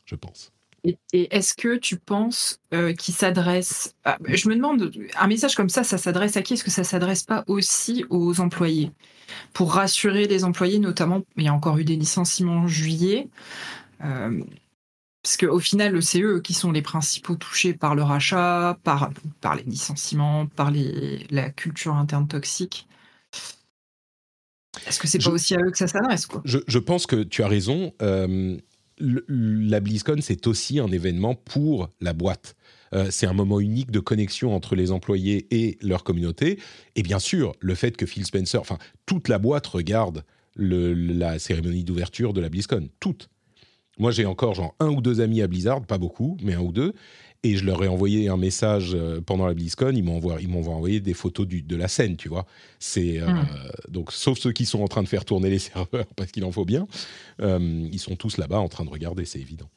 Je 0.05 0.15
pense. 0.15 0.53
Et, 0.85 0.97
est-ce 1.13 1.55
que 1.55 1.77
tu 1.77 1.97
penses 1.97 2.61
qu'il 2.71 3.15
s'adresse. 3.15 3.95
je 4.29 4.49
me 4.49 4.55
demande, 4.55 4.91
un 5.19 5.27
message 5.27 5.55
comme 5.55 5.69
ça, 5.69 5.85
ça 5.85 5.99
s'adresse 5.99 6.37
à 6.37 6.43
qui? 6.43 6.55
Est-ce 6.55 6.65
que 6.65 6.71
ça 6.71 6.85
s'adresse 6.85 7.23
pas 7.23 7.45
aussi 7.47 8.05
aux 8.09 8.41
employés? 8.41 8.91
Pour 9.53 9.75
rassurer 9.75 10.27
les 10.27 10.45
employés, 10.45 10.79
notamment, 10.79 11.23
il 11.37 11.45
y 11.45 11.49
a 11.49 11.55
encore 11.55 11.79
eu 11.79 11.85
des 11.85 11.97
licenciements 11.97 12.63
en 12.63 12.67
juillet. 12.67 13.29
Parce 15.23 15.37
qu'au 15.37 15.59
final, 15.59 16.03
c'est 16.03 16.23
eux 16.23 16.41
qui 16.41 16.55
sont 16.55 16.73
les 16.73 16.83
principaux 16.83 17.37
touchés 17.37 17.75
par 17.75 17.95
le 17.95 18.03
rachat, 18.03 18.79
par, 18.83 19.11
par 19.41 19.55
les 19.55 19.65
licenciements, 19.65 20.47
par 20.47 20.71
les, 20.71 21.27
la 21.31 21.51
culture 21.51 21.95
interne 21.95 22.27
toxique. 22.27 22.89
Est-ce 24.87 24.99
que 24.99 25.09
c'est 25.09 25.23
pas 25.23 25.31
aussi 25.31 25.55
à 25.55 25.59
eux 25.61 25.71
que 25.71 25.79
ça 25.79 25.87
s'adresse 25.87 26.27
quoi? 26.27 26.43
Je, 26.45 26.59
je, 26.67 26.79
pense 26.79 27.07
que 27.07 27.23
tu 27.23 27.43
as 27.43 27.49
raison. 27.49 27.93
Euh, 28.03 28.57
la 28.99 29.81
BlizzCon, 29.81 30.19
c'est 30.21 30.47
aussi 30.47 30.79
un 30.79 30.89
événement 30.89 31.35
pour 31.35 31.89
la 32.01 32.13
boîte. 32.13 32.57
Euh, 32.93 33.07
c'est 33.11 33.27
un 33.27 33.33
moment 33.33 33.61
unique 33.61 33.91
de 33.91 34.01
connexion 34.01 34.55
entre 34.55 34.75
les 34.75 34.91
employés 34.91 35.47
et 35.51 35.79
leur 35.81 36.05
communauté. 36.05 36.59
Et 36.97 37.03
bien 37.03 37.19
sûr, 37.19 37.55
le 37.61 37.75
fait 37.75 37.97
que 37.97 38.07
Phil 38.07 38.27
Spencer, 38.27 38.61
enfin, 38.61 38.79
toute 39.07 39.29
la 39.29 39.39
boîte 39.39 39.67
regarde 39.67 40.25
le, 40.57 40.93
la 40.93 41.39
cérémonie 41.39 41.85
d'ouverture 41.85 42.33
de 42.33 42.41
la 42.41 42.49
BlizzCon. 42.49 42.89
Toute. 42.99 43.29
Moi, 43.99 44.11
j'ai 44.11 44.27
encore 44.27 44.55
genre 44.55 44.75
un 44.81 44.89
ou 44.89 45.01
deux 45.01 45.21
amis 45.21 45.43
à 45.43 45.47
Blizzard, 45.47 45.83
pas 45.83 45.99
beaucoup, 45.99 46.37
mais 46.43 46.55
un 46.55 46.61
ou 46.61 46.73
deux. 46.73 46.95
Et 47.43 47.57
je 47.57 47.65
leur 47.65 47.83
ai 47.83 47.89
envoyé 47.89 48.29
un 48.29 48.37
message 48.37 48.95
euh, 48.95 49.23
pendant 49.23 49.47
la 49.47 49.55
BlizzCon. 49.55 49.93
Ils 49.95 50.05
m'ont 50.05 50.17
envoyé, 50.17 51.01
des 51.01 51.15
photos 51.15 51.47
du, 51.47 51.63
de 51.63 51.77
la 51.77 51.89
scène, 51.89 52.17
tu 52.17 52.29
vois. 52.29 52.47
C'est 52.79 53.19
euh, 53.19 53.27
hmm. 53.29 53.47
donc 53.89 54.13
sauf 54.13 54.39
ceux 54.39 54.53
qui 54.53 54.67
sont 54.67 54.83
en 54.83 54.89
train 54.89 55.03
de 55.03 55.09
faire 55.09 55.25
tourner 55.25 55.49
les 55.49 55.59
serveurs 55.71 56.07
parce 56.17 56.33
qu'il 56.33 56.45
en 56.45 56.53
faut 56.53 56.67
bien. 56.67 56.87
Euh, 57.41 57.89
ils 57.91 57.99
sont 57.99 58.17
tous 58.17 58.37
là-bas 58.37 58.59
en 58.59 58.69
train 58.69 58.85
de 58.85 58.91
regarder, 58.91 59.25
c'est 59.25 59.41
évident. 59.41 59.71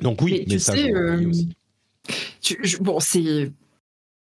Donc 0.00 0.20
oui, 0.22 0.44
mais, 0.48 0.54
message 0.54 0.90
aussi. 1.26 1.48
bon, 2.80 2.98
c'est 2.98 3.52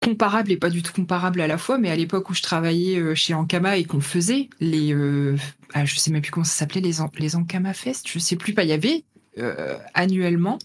comparable 0.03 0.53
et 0.53 0.57
pas 0.57 0.71
du 0.71 0.83
tout 0.83 0.93
comparable 0.93 1.41
à 1.41 1.47
la 1.47 1.59
fois, 1.59 1.79
mais 1.79 1.91
à 1.91 1.97
l'époque 1.97 2.31
où 2.31 2.35
je 2.35 2.43
travaillais 2.43 3.15
chez 3.15 3.35
Ankama 3.35 3.77
et 3.77 3.85
qu'on 3.85 4.01
faisait 4.01 4.49
les, 4.61 4.95
euh, 4.95 5.37
ah, 5.73 5.85
je 5.85 5.97
sais 5.97 6.11
même 6.11 6.23
plus 6.23 6.31
comment 6.31 6.45
ça 6.45 6.55
s'appelait, 6.55 6.81
les, 6.81 6.95
les 7.19 7.37
Ankama 7.37 7.75
Fest, 7.75 8.07
je 8.09 8.19
sais 8.19 8.37
plus 8.37 8.53
pas, 8.53 8.65
il 8.65 8.71
y 8.71 8.73
avait 8.73 9.05
euh, 9.39 9.77
annuellement 9.95 10.59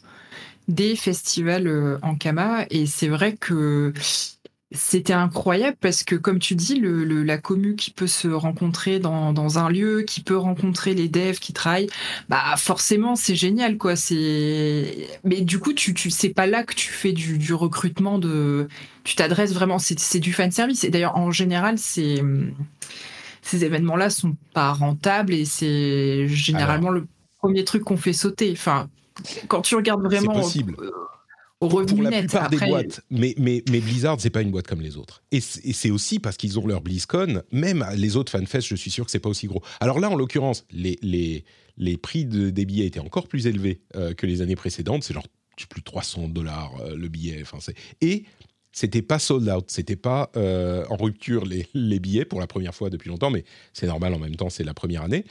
des 0.69 0.95
festivals 0.95 1.67
euh, 1.67 1.97
en 2.01 2.15
Kama. 2.15 2.65
Et 2.69 2.85
c'est 2.85 3.09
vrai 3.09 3.35
que 3.35 3.91
c'était 4.71 5.13
incroyable 5.13 5.77
parce 5.81 6.03
que, 6.03 6.15
comme 6.15 6.37
tu 6.37 6.53
dis, 6.55 6.75
le, 6.75 7.03
la 7.23 7.39
commu 7.39 7.75
qui 7.75 7.89
peut 7.89 8.07
se 8.07 8.27
rencontrer 8.27 8.99
dans, 8.99 9.33
dans, 9.33 9.57
un 9.57 9.67
lieu, 9.67 10.03
qui 10.03 10.21
peut 10.21 10.37
rencontrer 10.37 10.93
les 10.93 11.09
devs 11.09 11.39
qui 11.39 11.53
travaillent, 11.53 11.89
bah 12.29 12.55
forcément 12.55 13.15
c'est 13.15 13.35
génial 13.35 13.77
quoi. 13.77 13.95
C'est 13.95 15.07
mais 15.23 15.41
du 15.41 15.57
coup 15.57 15.73
tu 15.73 15.95
tu 15.95 16.11
c'est 16.11 16.29
pas 16.29 16.45
là 16.45 16.63
que 16.63 16.75
tu 16.75 16.91
fais 16.91 17.13
du, 17.13 17.39
du 17.39 17.53
recrutement 17.53 18.19
de, 18.19 18.67
tu 19.03 19.15
t'adresses 19.15 19.53
vraiment 19.53 19.79
c'est 19.79 20.19
du 20.19 20.33
fan 20.33 20.51
service. 20.51 20.83
Et 20.83 20.89
d'ailleurs 20.91 21.17
en 21.17 21.31
général 21.31 21.79
c'est 21.79 22.21
ces 23.41 23.65
événements-là 23.65 24.11
sont 24.11 24.35
pas 24.53 24.71
rentables 24.71 25.33
et 25.33 25.45
c'est 25.45 26.27
généralement 26.27 26.91
le 26.91 27.07
premier 27.39 27.63
truc 27.63 27.83
qu'on 27.83 27.97
fait 27.97 28.13
sauter. 28.13 28.51
Enfin, 28.51 28.87
quand 29.47 29.61
tu 29.61 29.75
regardes 29.75 30.03
vraiment. 30.03 30.33
possible. 30.33 30.75
Euh, 30.79 30.91
au 31.61 31.67
pour 31.67 32.01
la 32.01 32.19
plupart 32.19 32.49
des 32.49 32.57
boîtes, 32.57 33.01
mais, 33.09 33.35
mais, 33.37 33.63
mais 33.69 33.81
Blizzard, 33.81 34.15
c'est 34.19 34.29
pas 34.29 34.41
une 34.41 34.51
boîte 34.51 34.67
comme 34.67 34.79
les 34.79 34.95
autres. 34.95 35.23
Et 35.31 35.41
c'est 35.41 35.91
aussi 35.91 36.19
parce 36.19 36.37
qu'ils 36.37 36.57
ont 36.57 36.65
leur 36.65 36.79
BlizzCon, 36.79 37.43
même 37.51 37.85
les 37.97 38.15
autres 38.15 38.31
FanFest, 38.31 38.61
je 38.61 38.75
suis 38.75 38.89
sûr 38.89 39.03
que 39.03 39.11
c'est 39.11 39.19
pas 39.19 39.27
aussi 39.27 39.47
gros. 39.47 39.61
Alors 39.81 39.99
là, 39.99 40.09
en 40.09 40.15
l'occurrence, 40.15 40.65
les, 40.71 40.97
les, 41.01 41.43
les 41.75 41.97
prix 41.97 42.23
de, 42.23 42.49
des 42.49 42.63
billets 42.63 42.85
étaient 42.85 43.01
encore 43.01 43.27
plus 43.27 43.45
élevés 43.45 43.81
euh, 43.97 44.13
que 44.13 44.25
les 44.25 44.41
années 44.41 44.55
précédentes. 44.55 45.03
C'est 45.03 45.13
genre 45.13 45.27
plus 45.69 45.81
de 45.81 45.85
300 45.85 46.29
dollars 46.29 46.71
euh, 46.79 46.95
le 46.95 47.09
billet. 47.09 47.39
Enfin, 47.41 47.57
et 47.99 48.23
c'était 48.71 49.01
pas 49.01 49.19
sold 49.19 49.49
out, 49.49 49.65
c'était 49.67 49.97
pas 49.97 50.31
en 50.35 50.95
rupture 50.95 51.43
les, 51.43 51.67
les, 51.73 51.99
billets 51.99 52.23
pour 52.23 52.39
la 52.39 52.47
première 52.47 52.73
fois 52.73 52.89
depuis 52.89 53.09
longtemps, 53.09 53.31
mais 53.31 53.43
c'est 53.73 53.87
normal 53.87 54.13
en 54.13 54.19
même 54.19 54.37
temps, 54.37 54.49
c'est 54.49 54.63
la 54.63 54.73
première 54.73 55.01
année. 55.01 55.25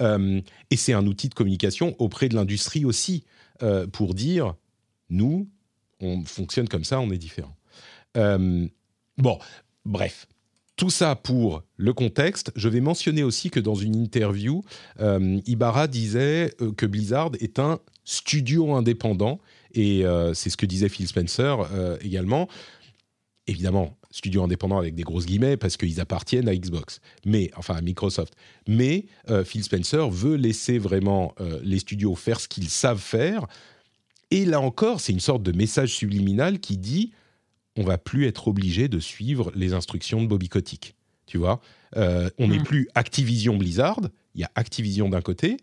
Euh, 0.00 0.40
et 0.70 0.76
c'est 0.76 0.92
un 0.92 1.06
outil 1.06 1.28
de 1.28 1.34
communication 1.34 1.94
auprès 1.98 2.28
de 2.28 2.34
l'industrie 2.34 2.84
aussi, 2.84 3.24
euh, 3.62 3.86
pour 3.86 4.14
dire, 4.14 4.54
nous, 5.10 5.48
on 6.00 6.24
fonctionne 6.24 6.68
comme 6.68 6.84
ça, 6.84 7.00
on 7.00 7.10
est 7.10 7.18
différent. 7.18 7.56
Euh, 8.16 8.66
bon, 9.16 9.38
bref. 9.84 10.26
Tout 10.76 10.90
ça 10.90 11.16
pour 11.16 11.64
le 11.76 11.92
contexte. 11.92 12.52
Je 12.54 12.68
vais 12.68 12.80
mentionner 12.80 13.24
aussi 13.24 13.50
que 13.50 13.58
dans 13.58 13.74
une 13.74 13.96
interview, 13.96 14.62
Ibarra 15.00 15.88
disait 15.88 16.54
que 16.76 16.86
Blizzard 16.86 17.32
est 17.40 17.58
un 17.58 17.80
studio 18.04 18.72
indépendant, 18.74 19.40
et 19.74 20.04
c'est 20.34 20.50
ce 20.50 20.56
que 20.56 20.66
disait 20.66 20.88
Phil 20.88 21.08
Spencer 21.08 21.56
également. 22.00 22.48
Évidemment, 23.48 23.97
studio 24.18 24.42
indépendant 24.42 24.78
avec 24.78 24.94
des 24.94 25.02
grosses 25.02 25.26
guillemets 25.26 25.56
parce 25.56 25.76
qu'ils 25.76 26.00
appartiennent 26.00 26.48
à 26.48 26.54
Xbox, 26.54 27.00
mais 27.24 27.50
enfin 27.56 27.74
à 27.74 27.80
Microsoft. 27.80 28.34
Mais 28.66 29.06
euh, 29.30 29.44
Phil 29.44 29.64
Spencer 29.64 30.08
veut 30.10 30.36
laisser 30.36 30.78
vraiment 30.78 31.34
euh, 31.40 31.58
les 31.62 31.78
studios 31.78 32.14
faire 32.14 32.40
ce 32.40 32.48
qu'ils 32.48 32.68
savent 32.68 33.00
faire. 33.00 33.46
Et 34.30 34.44
là 34.44 34.60
encore, 34.60 35.00
c'est 35.00 35.12
une 35.12 35.20
sorte 35.20 35.42
de 35.42 35.52
message 35.52 35.94
subliminal 35.94 36.60
qui 36.60 36.76
dit 36.76 37.12
on 37.76 37.84
va 37.84 37.96
plus 37.96 38.26
être 38.26 38.48
obligé 38.48 38.88
de 38.88 38.98
suivre 38.98 39.52
les 39.54 39.72
instructions 39.72 40.20
de 40.20 40.26
Bobby 40.26 40.48
Kotick. 40.48 40.96
Tu 41.26 41.38
vois, 41.38 41.60
euh, 41.96 42.28
on 42.38 42.48
n'est 42.48 42.58
mm. 42.58 42.64
plus 42.64 42.88
Activision 42.94 43.56
Blizzard. 43.56 44.00
Il 44.34 44.40
y 44.40 44.44
a 44.44 44.50
Activision 44.56 45.08
d'un 45.08 45.20
côté, 45.20 45.58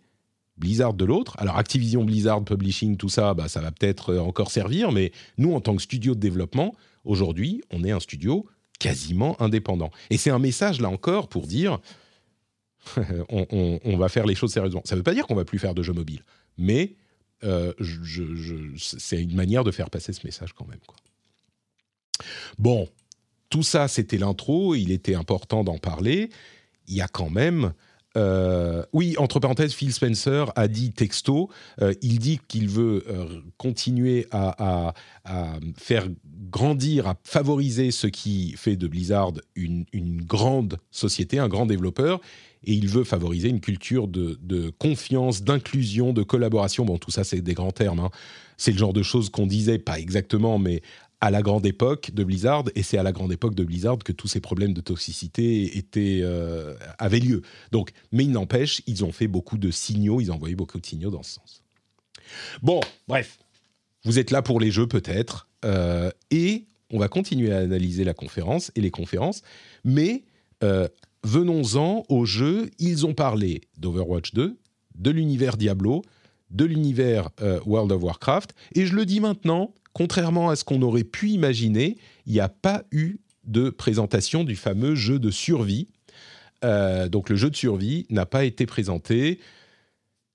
Blizzard 0.58 0.94
de 0.94 1.06
l'autre. 1.06 1.36
Alors 1.38 1.58
Activision 1.58 2.04
Blizzard 2.04 2.44
Publishing, 2.44 2.98
tout 2.98 3.10
ça, 3.10 3.34
bah, 3.34 3.48
ça 3.48 3.62
va 3.62 3.72
peut-être 3.72 4.15
encore 4.15 4.52
servir, 4.52 4.91
mais 4.91 5.12
nous, 5.38 5.54
en 5.54 5.62
tant 5.62 5.76
que 5.76 5.82
studio 5.82 6.15
de 6.15 6.20
développement, 6.20 6.76
Aujourd'hui, 7.06 7.62
on 7.72 7.84
est 7.84 7.91
un 7.91 8.00
studio 8.00 8.48
quasiment 8.80 9.39
indépendant. 9.41 9.91
Et 10.10 10.18
c'est 10.18 10.32
un 10.32 10.39
message, 10.39 10.82
là 10.82 10.89
encore, 10.89 11.30
pour 11.30 11.48
dire 11.48 11.80
on, 13.30 13.98
va 13.98 14.10
faire 14.10 14.26
les 14.26 14.36
choses 14.36 14.52
sérieusement. 14.52 14.82
Ça 14.86 14.96
ne 14.96 15.00
veut 15.00 15.04
pas 15.04 15.13
dire 15.13 15.26
qu'on 15.28 15.36
va 15.36 15.46
plus 15.46 15.60
faire 15.60 15.74
de 15.74 15.84
jeux 15.84 15.94
mobiles, 15.94 16.24
mais 16.58 16.96
euh, 17.44 17.74
c'est 18.78 19.22
une 19.22 19.36
manière 19.36 19.63
de 19.63 19.72
faire 19.72 19.89
passer 19.89 20.13
ce 20.13 20.26
message 20.26 20.54
quand 20.54 20.68
même. 20.68 20.80
Bon, 22.58 22.89
tout 23.50 23.63
ça, 23.63 23.88
c'était 23.88 24.18
l'intro. 24.18 24.76
Il 24.76 24.91
était 24.91 25.15
important 25.15 25.63
d'en 25.63 25.78
parler. 25.78 26.30
Il 26.88 26.96
y 26.96 27.02
a 27.02 27.08
quand 27.08 27.30
même 27.30 27.74
euh, 28.17 28.84
oui, 28.93 29.15
entre 29.17 29.39
parenthèses, 29.39 29.73
Phil 29.73 29.93
Spencer 29.93 30.45
a 30.56 30.67
dit 30.67 30.91
texto, 30.91 31.49
euh, 31.82 31.93
il 32.01 32.19
dit 32.19 32.39
qu'il 32.47 32.69
veut 32.69 33.04
euh, 33.10 33.41
continuer 33.58 34.28
à, 34.32 34.93
faire 35.78 36.08
grandir, 36.51 37.08
à 37.08 37.15
favoriser 37.23 37.91
ce 37.91 38.08
qui 38.08 38.54
fait 38.58 38.75
de 38.75 38.88
Blizzard 38.88 39.34
une, 39.56 39.86
grande 40.21 40.78
société, 40.91 41.39
un 41.39 41.47
grand 41.47 41.65
développeur, 41.65 42.21
et 42.63 42.73
il 42.73 42.88
veut 42.88 43.04
favoriser 43.04 43.49
une 43.49 43.60
culture 43.60 44.08
de, 44.08 44.69
confiance, 44.78 45.43
d'inclusion, 45.43 46.13
de 46.13 46.23
collaboration. 46.23 46.86
Bon, 46.86 46.97
tout 46.97 47.12
ça, 47.12 47.23
c'est 47.23 47.41
des 47.41 47.54
grands 47.54 47.71
termes. 47.71 47.99
Hein. 47.99 48.12
C'est 48.58 48.71
le 48.71 48.78
genre 48.78 48.93
de 48.93 49.04
choses 49.04 49.30
qu'on 49.30 49.47
disait, 49.47 49.80
pas 49.80 49.99
exactement, 49.99 50.60
mais 50.60 50.82
à 51.26 51.32
la 51.32 51.42
grande 51.42 51.66
époque 51.66 52.12
de 52.14 52.24
Blizzard, 52.24 52.66
et 52.76 52.84
c'est 52.84 53.00
à 53.00 53.04
la 53.04 53.12
grande 53.12 53.32
époque 53.32 53.56
de 53.56 53.64
Blizzard 53.64 53.98
que 53.98 54.12
tous 54.12 54.28
ces 54.28 54.42
problèmes 54.42 54.76
de 54.76 54.82
toxicité 54.82 55.76
étaient, 55.76 56.20
euh, 56.22 56.76
avaient 57.00 57.20
lieu. 57.20 57.42
Donc, 57.72 57.94
mais 58.12 58.26
il 58.26 58.32
n'empêche, 58.32 58.84
ils 58.86 59.04
ont 59.04 59.12
fait 59.12 59.28
beaucoup 59.28 59.58
de 59.58 59.72
signaux, 59.72 60.22
ils 60.22 60.32
ont 60.32 60.36
envoyé 60.36 60.54
beaucoup 60.54 60.80
de 60.80 60.86
signaux 60.86 61.10
dans 61.10 61.24
ce 61.24 61.32
sens. 61.32 61.64
Bon, 62.62 62.80
bref, 63.08 63.40
vous 64.04 64.20
êtes 64.20 64.30
là 64.30 64.44
pour 64.44 64.60
les 64.60 64.70
jeux 64.70 64.86
peut-être, 64.86 65.50
euh, 65.66 66.12
et 66.30 66.66
on 66.92 67.00
va 67.00 67.08
continuer 67.08 67.52
à 67.52 67.58
analyser 67.58 68.04
la 68.04 68.14
conférence 68.14 68.72
et 68.76 68.82
les 68.82 68.92
conférences, 68.92 69.42
mais 69.84 70.26
euh, 70.64 70.88
venons-en 71.24 72.04
aux 72.08 72.26
jeux. 72.26 72.70
Ils 72.78 73.08
ont 73.08 73.16
parlé 73.16 73.62
d'Overwatch 73.80 74.36
2, 74.36 74.56
de 74.94 75.10
l'univers 75.10 75.58
Diablo, 75.58 76.04
de 76.52 76.66
l'univers 76.66 77.30
World 77.66 77.92
of 77.92 78.04
Warcraft, 78.04 78.54
et 78.76 78.86
je 78.86 78.94
le 78.94 79.08
dis 79.08 79.20
maintenant, 79.20 79.74
contrairement 79.96 80.50
à 80.50 80.56
ce 80.58 80.64
qu'on 80.64 80.84
aurait 80.84 81.06
pu 81.06 81.30
imaginer, 81.30 81.98
il 82.28 82.34
n'y 82.34 82.42
a 82.42 82.50
pas 82.50 82.84
eu 82.92 83.16
de 83.46 83.70
présentation 83.70 84.44
du 84.44 84.58
fameux 84.58 84.94
jeu 84.94 85.18
de 85.20 85.32
survie. 85.32 85.88
Euh, 86.64 87.08
donc 87.08 87.30
le 87.30 87.38
jeu 87.38 87.50
de 87.50 87.56
survie 87.56 88.06
n'a 88.10 88.26
pas 88.26 88.44
été 88.44 88.66
présenté. 88.66 89.40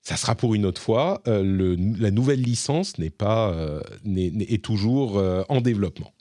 Ça 0.01 0.17
sera 0.17 0.33
pour 0.33 0.55
une 0.55 0.65
autre 0.65 0.81
fois. 0.81 1.21
Euh, 1.27 1.77
la 1.99 2.09
nouvelle 2.09 2.41
licence 2.41 2.97
n'est 2.97 3.11
pas 3.11 3.51
euh, 3.51 3.81
est, 4.15 4.63
toujours 4.63 5.23
en 5.47 5.61
développement. 5.61 6.11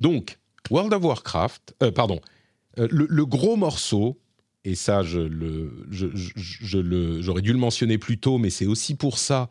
Donc 0.00 0.38
World 0.70 0.94
of 0.94 1.04
Warcraft, 1.04 1.74
pardon, 1.94 2.20
le, 2.78 3.26
gros 3.26 3.56
morceau, 3.56 4.18
et 4.64 4.74
ça 4.74 5.02
j'aurais 5.02 5.28
dû 7.42 7.52
le 7.52 7.58
mentionner 7.58 7.98
plus 7.98 8.16
tôt, 8.18 8.38
mais 8.38 8.48
c'est 8.48 8.64
aussi 8.64 8.94
pour 8.94 9.18
ça 9.18 9.50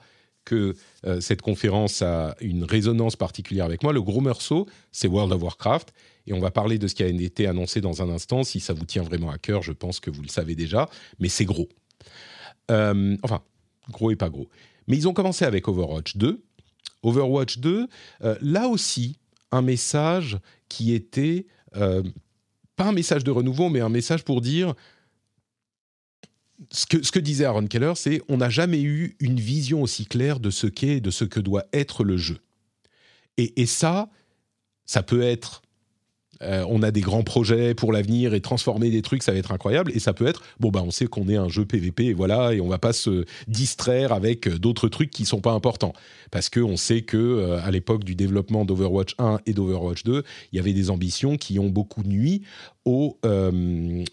que 0.49 0.75
euh, 1.05 1.21
cette 1.21 1.41
conférence 1.41 2.01
a 2.01 2.35
une 2.41 2.63
résonance 2.63 3.15
particulière 3.15 3.65
avec 3.65 3.83
moi. 3.83 3.93
Le 3.93 4.01
gros 4.01 4.21
morceau, 4.21 4.67
c'est 4.91 5.07
World 5.07 5.31
of 5.31 5.43
Warcraft. 5.43 5.93
Et 6.25 6.33
on 6.33 6.39
va 6.39 6.49
parler 6.49 6.79
de 6.79 6.87
ce 6.87 6.95
qui 6.95 7.03
a 7.03 7.07
été 7.07 7.45
annoncé 7.45 7.81
dans 7.81 8.01
un 8.01 8.09
instant. 8.09 8.43
Si 8.43 8.59
ça 8.59 8.73
vous 8.73 8.85
tient 8.85 9.03
vraiment 9.03 9.29
à 9.29 9.37
cœur, 9.37 9.61
je 9.61 9.71
pense 9.71 9.99
que 9.99 10.09
vous 10.09 10.23
le 10.23 10.27
savez 10.27 10.55
déjà. 10.55 10.89
Mais 11.19 11.29
c'est 11.29 11.45
gros. 11.45 11.69
Euh, 12.71 13.15
enfin, 13.23 13.41
gros 13.91 14.11
et 14.11 14.15
pas 14.15 14.29
gros. 14.29 14.49
Mais 14.87 14.97
ils 14.97 15.07
ont 15.07 15.13
commencé 15.13 15.45
avec 15.45 15.67
Overwatch 15.67 16.17
2. 16.17 16.43
Overwatch 17.03 17.59
2, 17.59 17.87
là 18.41 18.67
aussi, 18.67 19.19
un 19.51 19.61
message 19.61 20.37
qui 20.67 20.93
était 20.93 21.45
pas 21.71 22.85
un 22.85 22.91
message 22.91 23.23
de 23.23 23.31
renouveau, 23.31 23.69
mais 23.69 23.79
un 23.79 23.89
message 23.89 24.23
pour 24.23 24.41
dire 24.41 24.73
ce 26.71 26.85
que, 26.85 27.19
disait 27.19 27.45
Aaron 27.45 27.67
Keller, 27.67 27.93
c'est 27.95 28.21
on 28.27 28.37
n'a 28.37 28.49
jamais 28.49 28.81
eu 28.81 29.15
une 29.19 29.39
vision 29.39 29.81
aussi 29.81 30.05
claire 30.05 30.39
de 30.39 30.49
ce 30.49 30.67
qu'est 30.67 30.99
de 30.99 31.11
ce 31.11 31.25
que 31.25 31.39
doit 31.39 31.65
être 31.73 32.03
le 32.03 32.17
jeu. 32.17 32.39
Et, 33.37 33.61
et 33.61 33.65
ça, 33.65 34.09
ça 34.85 35.03
peut 35.03 35.21
être 35.21 35.61
euh, 36.41 36.63
on 36.69 36.81
a 36.83 36.91
des 36.91 37.01
grands 37.01 37.23
projets 37.23 37.73
pour 37.73 37.91
l'avenir 37.91 38.33
et 38.33 38.41
transformer 38.41 38.89
des 38.89 39.01
trucs, 39.01 39.23
ça 39.23 39.33
va 39.33 39.37
être 39.37 39.51
incroyable. 39.51 39.91
Et 39.93 39.99
ça 39.99 40.13
peut 40.13 40.25
être, 40.25 40.41
bon, 40.59 40.69
bah, 40.69 40.81
on 40.85 40.91
sait 40.91 41.07
qu'on 41.07 41.27
est 41.27 41.35
un 41.35 41.49
jeu 41.49 41.65
PVP 41.65 42.05
et 42.05 42.13
voilà, 42.13 42.53
et 42.53 42.61
on 42.61 42.67
va 42.67 42.77
pas 42.77 42.93
se 42.93 43.25
distraire 43.47 44.13
avec 44.13 44.47
euh, 44.47 44.57
d'autres 44.57 44.87
trucs 44.87 45.09
qui 45.11 45.25
sont 45.25 45.41
pas 45.41 45.51
importants. 45.51 45.93
Parce 46.31 46.49
qu'on 46.49 46.77
sait 46.77 47.01
que 47.01 47.17
euh, 47.17 47.61
à 47.63 47.71
l'époque 47.71 48.03
du 48.03 48.15
développement 48.15 48.63
d'Overwatch 48.63 49.15
1 49.17 49.39
et 49.45 49.53
d'Overwatch 49.53 50.03
2, 50.03 50.23
il 50.51 50.55
y 50.55 50.59
avait 50.59 50.73
des 50.73 50.89
ambitions 50.89 51.37
qui 51.37 51.59
ont 51.59 51.69
beaucoup 51.69 52.03
nuit 52.03 52.43
au, 52.85 53.19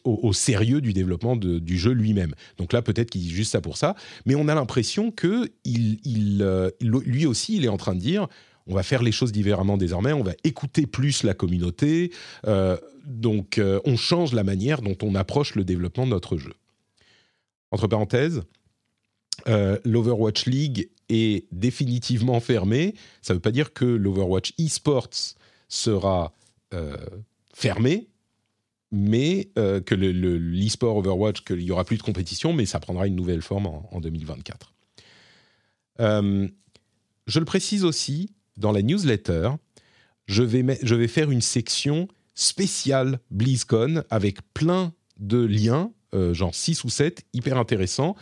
au, 0.04 0.32
sérieux 0.34 0.82
du 0.82 0.92
développement 0.92 1.34
du 1.36 1.78
jeu 1.78 1.92
lui-même. 1.92 2.34
Donc 2.58 2.74
là, 2.74 2.82
peut-être 2.82 3.08
qu'il 3.08 3.22
dit 3.22 3.30
juste 3.30 3.52
ça 3.52 3.62
pour 3.62 3.78
ça. 3.78 3.94
Mais 4.26 4.34
on 4.34 4.48
a 4.48 4.54
l'impression 4.54 5.10
que 5.10 5.50
lui 5.64 7.26
aussi, 7.26 7.56
il 7.56 7.64
est 7.64 7.68
en 7.68 7.78
train 7.78 7.94
de 7.94 8.00
dire 8.00 8.28
on 8.66 8.74
va 8.74 8.83
faire 8.83 9.02
les 9.02 9.12
choses 9.12 9.33
différemment 9.33 9.76
désormais, 9.76 10.12
on 10.12 10.22
va 10.22 10.33
écouter 10.44 10.87
plus 10.87 11.22
la 11.22 11.35
communauté, 11.35 12.12
euh, 12.46 12.76
donc 13.05 13.59
euh, 13.59 13.81
on 13.85 13.96
change 13.96 14.33
la 14.33 14.44
manière 14.44 14.83
dont 14.83 14.96
on 15.02 15.14
approche 15.14 15.55
le 15.55 15.64
développement 15.64 16.05
de 16.05 16.11
notre 16.11 16.37
jeu. 16.37 16.55
Entre 17.70 17.87
parenthèses, 17.87 18.42
euh, 19.48 19.79
l'Overwatch 19.85 20.46
League 20.46 20.90
est 21.09 21.46
définitivement 21.52 22.40
fermé. 22.40 22.94
Ça 23.22 23.33
ne 23.33 23.37
veut 23.37 23.42
pas 23.42 23.52
dire 23.52 23.72
que 23.72 23.85
l'Overwatch 23.85 24.55
eSports 24.59 25.35
sera 25.68 26.33
fermé, 27.55 28.09
mais 28.92 29.48
que 29.55 29.94
l'e-sport 29.94 31.00
le, 31.00 31.09
Overwatch, 31.09 31.42
qu'il 31.42 31.59
n'y 31.59 31.70
aura 31.70 31.85
plus 31.85 31.96
de 31.96 32.02
compétition, 32.02 32.52
mais 32.52 32.66
ça 32.66 32.81
prendra 32.81 33.07
une 33.07 33.14
nouvelle 33.14 33.40
forme 33.40 33.66
en 33.66 34.00
2024. 34.00 34.74
je 35.98 36.48
le 37.38 37.44
précise 37.44 37.85
aussi, 37.85 38.36
dans 38.56 38.72
la 38.72 38.82
newsletter, 38.82 39.50
je 40.26 40.42
vais, 40.42 40.78
je 40.82 40.94
vais 40.94 41.08
faire 41.08 41.30
une 41.30 41.40
section 41.40 42.08
spéciale 42.34 43.18
BlizzCon 43.30 44.04
avec 44.10 44.38
plein 44.52 44.92
de 45.18 45.38
liens, 45.38 45.92
euh, 46.14 46.34
genre 46.34 46.54
6 46.54 46.84
ou 46.84 46.90
7, 46.90 47.24
hyper 47.32 47.56
intéressants. 47.56 48.14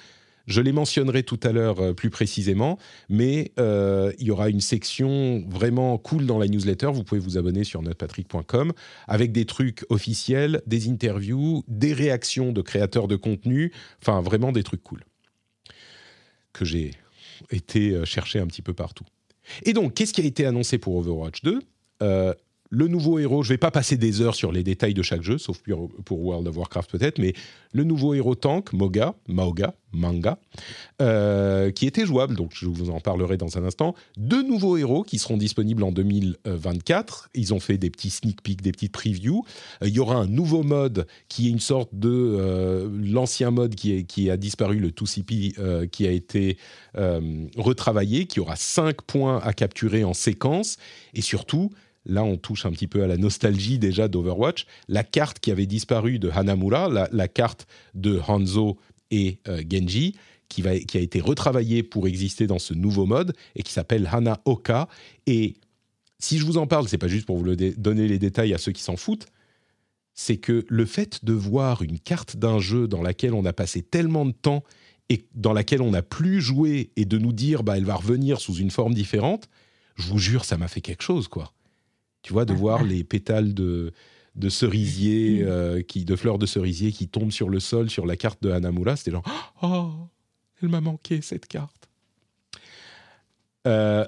Je 0.47 0.61
les 0.61 0.73
mentionnerai 0.73 1.23
tout 1.23 1.41
à 1.43 1.53
l'heure 1.53 1.81
euh, 1.81 1.93
plus 1.95 2.11
précisément, 2.11 2.79
mais 3.09 3.53
euh, 3.59 4.13
il 4.19 4.27
y 4.27 4.31
aura 4.31 4.51
une 4.51 4.61
section 4.61 5.43
vraiment 5.49 5.97
cool 5.97 6.27
dans 6.27 6.39
la 6.39 6.47
newsletter. 6.47 6.91
Vous 6.93 7.03
pouvez 7.03 7.21
vous 7.21 7.39
abonner 7.39 7.65
sur 7.65 7.83
notrepatrick.com 7.83 8.73
avec 9.09 9.33
des 9.33 9.47
trucs 9.47 9.85
officiels, 9.89 10.63
des 10.67 10.89
interviews, 10.89 11.65
des 11.67 11.95
réactions 11.95 12.53
de 12.53 12.61
créateurs 12.61 13.09
de 13.09 13.17
contenu, 13.17 13.73
enfin 14.03 14.21
vraiment 14.21 14.53
des 14.53 14.63
trucs 14.63 14.83
cool 14.83 15.03
que 16.53 16.65
j'ai 16.65 16.93
été 17.51 18.05
chercher 18.05 18.39
un 18.39 18.47
petit 18.47 18.63
peu 18.63 18.75
partout. 18.75 19.05
Et 19.65 19.73
donc, 19.73 19.95
qu'est-ce 19.95 20.13
qui 20.13 20.21
a 20.21 20.25
été 20.25 20.47
annoncé 20.47 20.79
pour 20.79 20.97
Overwatch 20.97 21.43
2 21.43 21.61
euh, 22.03 22.35
le 22.75 22.89
nouveau 22.89 23.19
héros, 23.19 23.43
je 23.43 23.49
ne 23.49 23.55
vais 23.55 23.59
pas 23.59 23.71
passer 23.71 23.97
des 23.97 24.21
heures 24.21 24.35
sur 24.35 24.51
les 24.51 24.65
détails 24.65 24.95
de 24.95 25.03
chaque 25.03 25.23
jeu, 25.23 25.39
sauf 25.39 25.63
pour 26.05 26.21
World 26.21 26.49
of 26.49 26.57
Warcraft 26.57 26.91
peut-être, 26.91 27.19
mais 27.19 27.33
le 27.73 27.85
nouveau 27.85 28.15
héros 28.15 28.35
tank, 28.35 28.73
Moga, 28.73 29.15
Maoga, 29.29 29.75
Manga, 29.93 30.39
euh, 31.01 31.71
qui 31.71 31.87
était 31.87 32.05
jouable, 32.05 32.35
donc 32.35 32.51
je 32.53 32.67
vous 32.67 32.91
en 32.91 33.01
parlerai 33.01 33.37
dans 33.37 33.59
un 33.59 33.65
instant. 33.65 33.95
Deux 34.17 34.43
nouveaux 34.43 34.77
héros 34.77 35.05
qui 35.05 35.19
seront 35.19 35.37
disponibles 35.37 35.85
en 35.85 35.93
2024. 35.93 37.31
Ils 37.35 37.55
ont 37.55 37.61
fait 37.61 37.79
des 37.79 37.91
petits 37.91 38.11
sneak 38.11 38.43
peeks, 38.43 38.61
des 38.61 38.73
petites 38.73 38.93
previews. 38.93 39.45
Euh, 39.83 39.89
il 39.89 39.95
y 39.95 40.01
aura 40.01 40.17
un 40.17 40.27
nouveau 40.27 40.63
mode 40.63 41.07
qui 41.29 41.47
est 41.47 41.51
une 41.51 41.61
sorte 41.61 41.91
de 41.93 42.11
euh, 42.11 42.89
l'ancien 43.05 43.51
mode 43.53 43.75
qui, 43.77 44.05
qui, 44.05 44.31
a 44.31 44.37
disparu, 44.37 44.79
le 44.79 44.91
2CP, 44.91 45.89
qui 45.89 46.07
a 46.07 46.11
été 46.11 46.59
retravaillé, 47.57 48.27
qui 48.27 48.41
aura 48.41 48.57
cinq 48.57 49.03
points 49.03 49.41
à 49.41 49.53
capturer 49.53 50.05
en 50.05 50.15
séquence, 50.15 50.77
et 51.15 51.23
surtout 51.23 51.71
là 52.07 52.25
on 52.25 52.37
touche 52.37 52.67
un 52.67 52.73
petit 52.73 52.87
peu 52.87 53.03
à 53.03 53.07
la 53.07 53.17
nostalgie 53.17 53.79
déjà 53.79 54.09
d'Overwatch, 54.09 54.67
la 54.89 55.05
carte 55.05 55.39
qui 55.39 55.51
avait 55.51 55.67
disparu 55.67 56.19
de 56.19 56.31
Hanamura, 56.31 56.89
la, 57.11 57.29
carte 57.29 57.67
de 57.95 58.21
Hanzo 58.27 58.79
et 59.11 59.39
euh, 59.49 59.63
Genji, 59.69 60.17
qui, 60.49 60.63
va, 60.63 60.79
qui 60.79 60.99
a 60.99 61.01
été 61.01 61.21
retravaillée 61.21 61.83
pour 61.83 62.07
exister 62.07 62.47
dans 62.47 62.59
ce 62.59 62.75
nouveau 62.75 63.07
mode 63.07 63.35
et 63.55 63.63
qui 63.63 63.73
s'appelle 63.73 64.09
Hana 64.11 64.41
Oka. 64.45 64.89
Et 65.27 65.55
si 66.19 66.39
je 66.39 66.45
vous 66.45 66.59
en 66.59 66.67
parle, 66.67 66.89
c'est 66.89 66.99
pas 66.99 67.09
juste 67.09 67.27
pour 67.27 67.39
vous 67.39 67.55
donner 67.55 68.09
les 68.09 68.19
détails 68.19 68.55
à 68.55 68.59
ceux 68.59 68.73
qui 68.73 68.83
s'en 68.83 68.97
foutent, 68.97 69.27
c'est 70.15 70.37
que 70.37 70.65
le 70.69 70.87
fait 70.87 71.25
de 71.25 71.33
voir 71.33 71.83
une 71.83 71.99
carte 71.99 72.37
d'un 72.37 72.61
jeu 72.61 72.87
dans 72.87 73.03
laquelle 73.03 73.35
on 73.35 73.45
a 73.45 73.53
passé 73.53 73.83
tellement 73.83 74.25
de 74.25 74.33
temps 74.33 74.63
et 75.09 75.27
dans 75.35 75.53
laquelle 75.53 75.83
on 75.83 75.91
n'a 75.91 76.03
plus 76.03 76.41
joué 76.41 76.93
et 76.97 77.05
de 77.05 77.19
nous 77.19 77.33
dire 77.33 77.63
bah 77.63 77.77
elle 77.77 77.85
va 77.85 77.97
revenir 77.97 78.41
sous 78.41 78.55
une 78.55 78.71
forme 78.71 78.95
différente, 78.95 79.49
je 79.97 80.09
vous 80.09 80.19
jure 80.19 80.45
ça 80.45 80.57
m'a 80.57 80.69
fait 80.69 80.81
quelque 80.81 81.03
chose 81.03 81.29
quoi. 81.29 81.54
Tu 82.25 82.33
vois, 82.33 82.47
de 82.47 82.55
voir 82.55 82.83
les 82.83 83.05
pétales 83.05 83.53
de, 83.53 83.93
de 84.35 84.49
cerisier, 84.49 85.43
mm. 85.43 85.47
euh, 85.47 85.83
qui, 85.83 86.05
de 86.05 86.17
fleurs 86.17 86.39
de 86.39 86.47
cerisier 86.47 86.91
qui 86.91 87.07
tombent 87.07 87.31
sur 87.31 87.49
le 87.49 87.61
sol, 87.61 87.91
sur 87.91 88.07
la 88.07 88.17
carte 88.17 88.43
de 88.43 88.51
Hanamura, 88.51 88.97
c'était 88.97 89.13
genre 89.13 89.23
Oh, 89.63 89.93
elle 90.63 90.71
m'a 90.71 90.81
manqué 90.81 91.21
cette 91.21 91.47
carte. 91.47 91.89
Euh, 93.67 94.07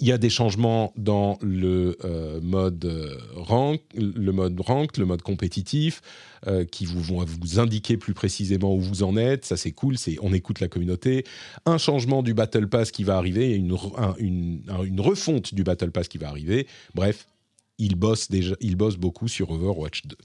il 0.00 0.06
y 0.06 0.12
a 0.12 0.18
des 0.18 0.30
changements 0.30 0.92
dans 0.96 1.38
le 1.42 1.96
euh, 2.04 2.40
mode 2.40 2.84
euh, 2.84 3.18
rank, 3.34 3.80
le 3.94 4.32
mode 4.32 4.60
rank, 4.60 4.96
le 4.96 5.04
mode 5.04 5.22
compétitif, 5.22 6.02
euh, 6.46 6.64
qui 6.64 6.86
vont 6.86 7.24
vous 7.24 7.58
indiquer 7.58 7.96
plus 7.96 8.14
précisément 8.14 8.74
où 8.74 8.80
vous 8.80 9.02
en 9.02 9.16
êtes. 9.16 9.44
Ça, 9.44 9.56
c'est 9.56 9.72
cool. 9.72 9.98
C'est 9.98 10.16
on 10.20 10.32
écoute 10.32 10.60
la 10.60 10.68
communauté. 10.68 11.24
Un 11.64 11.78
changement 11.78 12.22
du 12.22 12.34
Battle 12.34 12.68
Pass 12.68 12.90
qui 12.90 13.04
va 13.04 13.16
arriver, 13.16 13.54
une, 13.54 13.72
refonte 14.98 15.54
du 15.54 15.64
Battle 15.64 15.90
Pass 15.90 16.08
qui 16.08 16.18
va 16.18 16.28
arriver. 16.28 16.66
Bref, 16.94 17.26
il 17.78 17.94
bosse 17.94 18.30
déjà, 18.30 18.54
il 18.60 18.76
bosse 18.76 18.96
beaucoup 18.96 19.28
sur 19.28 19.50
Overwatch 19.50 20.06
2. 20.06 20.16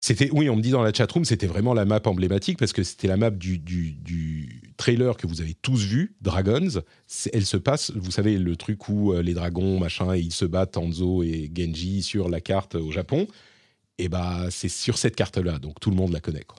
C'était, 0.00 0.30
oui, 0.32 0.48
on 0.48 0.56
me 0.56 0.62
dit 0.62 0.70
dans 0.70 0.82
la 0.82 0.92
chatroom, 0.92 1.24
c'était 1.24 1.48
vraiment 1.48 1.74
la 1.74 1.84
map 1.84 2.00
emblématique 2.04 2.58
parce 2.58 2.72
que 2.72 2.82
c'était 2.84 3.08
la 3.08 3.16
map 3.16 3.30
du, 3.30 3.60
trailer 4.78 5.18
que 5.18 5.26
vous 5.26 5.42
avez 5.42 5.52
tous 5.52 5.82
vu, 5.84 6.14
Dragons. 6.22 6.80
Elle 7.34 7.44
se 7.44 7.58
passe, 7.58 7.90
vous 7.90 8.10
savez, 8.10 8.38
le 8.38 8.56
truc 8.56 8.88
où 8.88 9.12
euh, 9.12 9.22
les 9.22 9.34
dragons, 9.34 9.78
machin, 9.78 10.14
et 10.14 10.20
ils 10.20 10.32
se 10.32 10.46
battent, 10.46 10.78
Hanzo 10.78 11.22
et 11.22 11.50
Genji, 11.54 12.02
sur 12.02 12.30
la 12.30 12.40
carte 12.40 12.76
au 12.76 12.90
Japon. 12.90 13.26
Et 13.98 14.08
bah, 14.08 14.46
c'est 14.50 14.68
sur 14.70 14.96
cette 14.96 15.16
carte-là, 15.16 15.58
donc 15.58 15.80
tout 15.80 15.90
le 15.90 15.96
monde 15.96 16.12
la 16.12 16.20
connaît. 16.20 16.44
Quoi. 16.44 16.58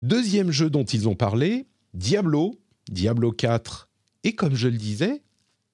Deuxième 0.00 0.50
jeu 0.50 0.70
dont 0.70 0.84
ils 0.84 1.08
ont 1.08 1.14
parlé, 1.14 1.66
Diablo, 1.92 2.58
Diablo 2.88 3.32
4. 3.32 3.88
Et 4.24 4.34
comme 4.34 4.54
je 4.54 4.68
le 4.68 4.78
disais, 4.78 5.22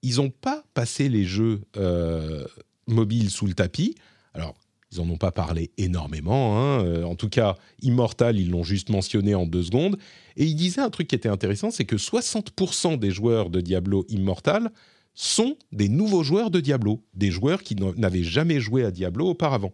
ils 0.02 0.16
n'ont 0.16 0.30
pas 0.30 0.64
passé 0.74 1.08
les 1.08 1.24
jeux 1.24 1.61
euh, 1.76 2.46
mobiles 2.87 3.30
sous 3.30 3.46
le 3.46 3.54
tapis. 3.54 3.94
Alors, 4.32 4.54
ils 4.92 4.98
n'en 4.98 5.11
ont 5.11 5.18
pas 5.18 5.33
parlé 5.33 5.70
énormément. 5.77 6.59
Hein. 6.59 6.85
Euh, 6.85 7.05
en 7.05 7.14
tout 7.14 7.29
cas, 7.29 7.57
Immortal, 7.83 8.38
ils 8.38 8.51
l'ont 8.51 8.62
juste 8.62 8.88
mentionné 8.88 9.35
en 9.35 9.46
deux 9.46 9.62
secondes. 9.62 9.98
Et 10.37 10.44
il 10.44 10.55
disait 10.55 10.81
un 10.81 10.90
truc 10.90 11.09
qui 11.09 11.14
était 11.14 11.29
intéressant, 11.29 11.70
c'est 11.70 11.85
que 11.85 11.96
60% 11.96 12.98
des 12.98 13.11
joueurs 13.11 13.51
de 13.51 13.61
Diablo 13.61 14.07
Immortal 14.09 14.70
sont 15.14 15.57
des 15.72 15.88
nouveaux 15.88 16.22
joueurs 16.22 16.51
de 16.51 16.61
Diablo, 16.61 17.03
des 17.14 17.31
joueurs 17.31 17.62
qui 17.62 17.74
n'avaient 17.74 18.22
jamais 18.22 18.61
joué 18.61 18.85
à 18.85 18.90
Diablo 18.90 19.29
auparavant. 19.29 19.72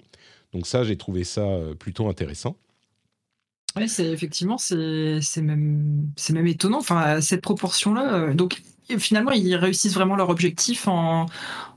Donc 0.52 0.66
ça, 0.66 0.84
j'ai 0.84 0.96
trouvé 0.96 1.24
ça 1.24 1.42
euh, 1.42 1.74
plutôt 1.74 2.08
intéressant. 2.08 2.56
Oui, 3.76 3.88
c'est 3.88 4.06
effectivement, 4.06 4.56
c'est 4.56 5.20
même, 5.38 6.08
même 6.30 6.46
étonnant. 6.46 6.78
Enfin, 6.78 7.20
cette 7.20 7.42
proportion-là. 7.42 8.14
Euh, 8.14 8.34
donc, 8.34 8.62
finalement, 8.98 9.32
ils 9.32 9.56
réussissent 9.56 9.94
vraiment 9.94 10.14
leur 10.14 10.30
objectif 10.30 10.86
en, 10.86 11.26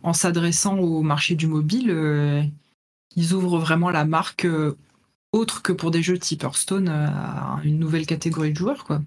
en 0.03 0.13
s'adressant 0.13 0.77
au 0.77 1.01
marché 1.01 1.35
du 1.35 1.47
mobile 1.47 1.91
ils 3.15 3.33
ouvrent 3.33 3.59
vraiment 3.59 3.89
la 3.89 4.05
marque 4.05 4.45
euh, 4.45 4.77
autre 5.31 5.61
que 5.61 5.73
pour 5.73 5.91
des 5.91 6.01
jeux 6.01 6.17
type 6.17 6.43
Hearthstone 6.43 6.87
euh, 6.89 7.07
à 7.07 7.59
une 7.63 7.79
nouvelle 7.79 8.05
catégorie 8.05 8.51
de 8.51 8.57
joueurs, 8.57 8.83
quoi. 8.83 9.01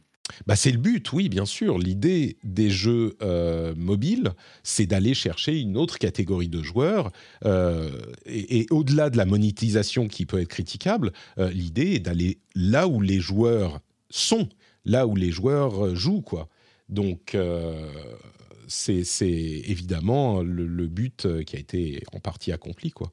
Bah 0.47 0.55
c'est 0.55 0.71
le 0.71 0.79
but, 0.79 1.13
oui, 1.13 1.29
bien 1.29 1.45
sûr. 1.45 1.77
L'idée 1.77 2.37
des 2.45 2.71
jeux 2.71 3.17
euh, 3.21 3.75
mobiles, 3.77 4.31
c'est 4.63 4.87
d'aller 4.87 5.13
chercher 5.13 5.59
une 5.59 5.77
autre 5.77 5.99
catégorie 5.99 6.49
de 6.49 6.63
joueurs. 6.63 7.11
et, 8.27 8.67
au-delà 8.71 9.11
de 9.11 9.17
la 9.17 9.25
monétisation 9.25 10.07
qui 10.07 10.27
peut 10.27 10.41
être 10.41 10.49
critiquable, 10.49 11.13
l'idée 11.37 11.95
est 11.95 11.99
d'aller 11.99 12.39
là 12.55 12.87
où 12.87 13.01
les 13.01 13.19
joueurs 13.19 13.81
sont, 14.09 14.49
là 14.85 15.09
où 15.09 15.17
les 15.17 15.33
joueurs 15.33 15.97
jouent, 15.97 16.23
quoi. 16.23 16.49
Donc, 16.89 17.37
c'est 18.69 19.03
évidemment 19.21 20.43
le, 20.43 20.65
le, 20.65 20.87
but 20.87 21.27
qui 21.43 21.57
a 21.57 21.59
été 21.59 22.05
en 22.13 22.21
partie 22.21 22.53
accompli, 22.53 22.93
quoi. 22.93 23.13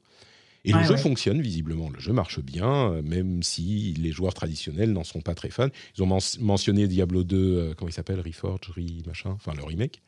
Et 0.64 0.72
le 0.72 0.82
jeu 0.82 0.96
fonctionne 0.96 1.40
visiblement, 1.40 1.88
le 1.88 2.00
jeu 2.00 2.12
marche 2.12 2.40
bien, 2.40 3.00
même 3.02 3.42
si 3.42 3.94
les 3.94 4.10
joueurs 4.10 4.34
traditionnels 4.34 4.92
n'en 4.92 5.04
sont 5.04 5.20
pas 5.20 5.34
très 5.34 5.50
fans. 5.50 5.68
Ils 5.96 6.02
ont 6.02 6.18
mentionné 6.40 6.88
Diablo 6.88 7.24
2, 7.24 7.74
comment 7.76 7.88
il 7.88 7.92
s'appelle, 7.92 8.20
Reforge, 8.20 8.60
machin, 9.06 9.30
enfin 9.30 9.52
le 9.56 9.64
remake. 9.64 10.02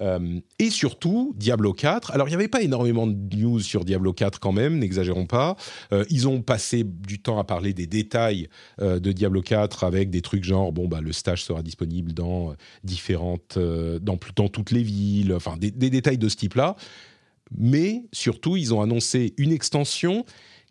Euh, 0.00 0.40
et 0.58 0.70
surtout, 0.70 1.34
Diablo 1.36 1.72
4. 1.72 2.12
Alors, 2.12 2.28
il 2.28 2.30
n'y 2.30 2.36
avait 2.36 2.48
pas 2.48 2.62
énormément 2.62 3.06
de 3.06 3.36
news 3.36 3.60
sur 3.60 3.84
Diablo 3.84 4.12
4 4.12 4.40
quand 4.40 4.52
même, 4.52 4.78
n'exagérons 4.78 5.26
pas. 5.26 5.56
Euh, 5.92 6.04
ils 6.10 6.28
ont 6.28 6.42
passé 6.42 6.84
du 6.84 7.20
temps 7.20 7.38
à 7.38 7.44
parler 7.44 7.72
des 7.72 7.86
détails 7.86 8.48
euh, 8.80 8.98
de 8.98 9.12
Diablo 9.12 9.42
4 9.42 9.84
avec 9.84 10.10
des 10.10 10.22
trucs 10.22 10.44
genre, 10.44 10.72
bon, 10.72 10.88
bah, 10.88 11.00
le 11.00 11.12
stage 11.12 11.44
sera 11.44 11.62
disponible 11.62 12.12
dans 12.12 12.54
différentes, 12.82 13.58
dans, 13.58 14.18
dans 14.36 14.48
toutes 14.48 14.70
les 14.70 14.82
villes, 14.82 15.32
enfin, 15.32 15.56
des, 15.56 15.70
des 15.70 15.90
détails 15.90 16.18
de 16.18 16.28
ce 16.28 16.36
type-là. 16.36 16.76
Mais 17.56 18.04
surtout, 18.12 18.56
ils 18.56 18.74
ont 18.74 18.80
annoncé 18.80 19.34
une 19.36 19.52
extension 19.52 20.24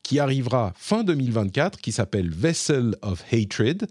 qui 0.04 0.20
arrivera 0.20 0.74
fin 0.76 1.04
2024, 1.04 1.80
qui 1.80 1.92
s'appelle 1.92 2.30
Vessel 2.30 2.96
of 3.02 3.24
Hatred 3.32 3.88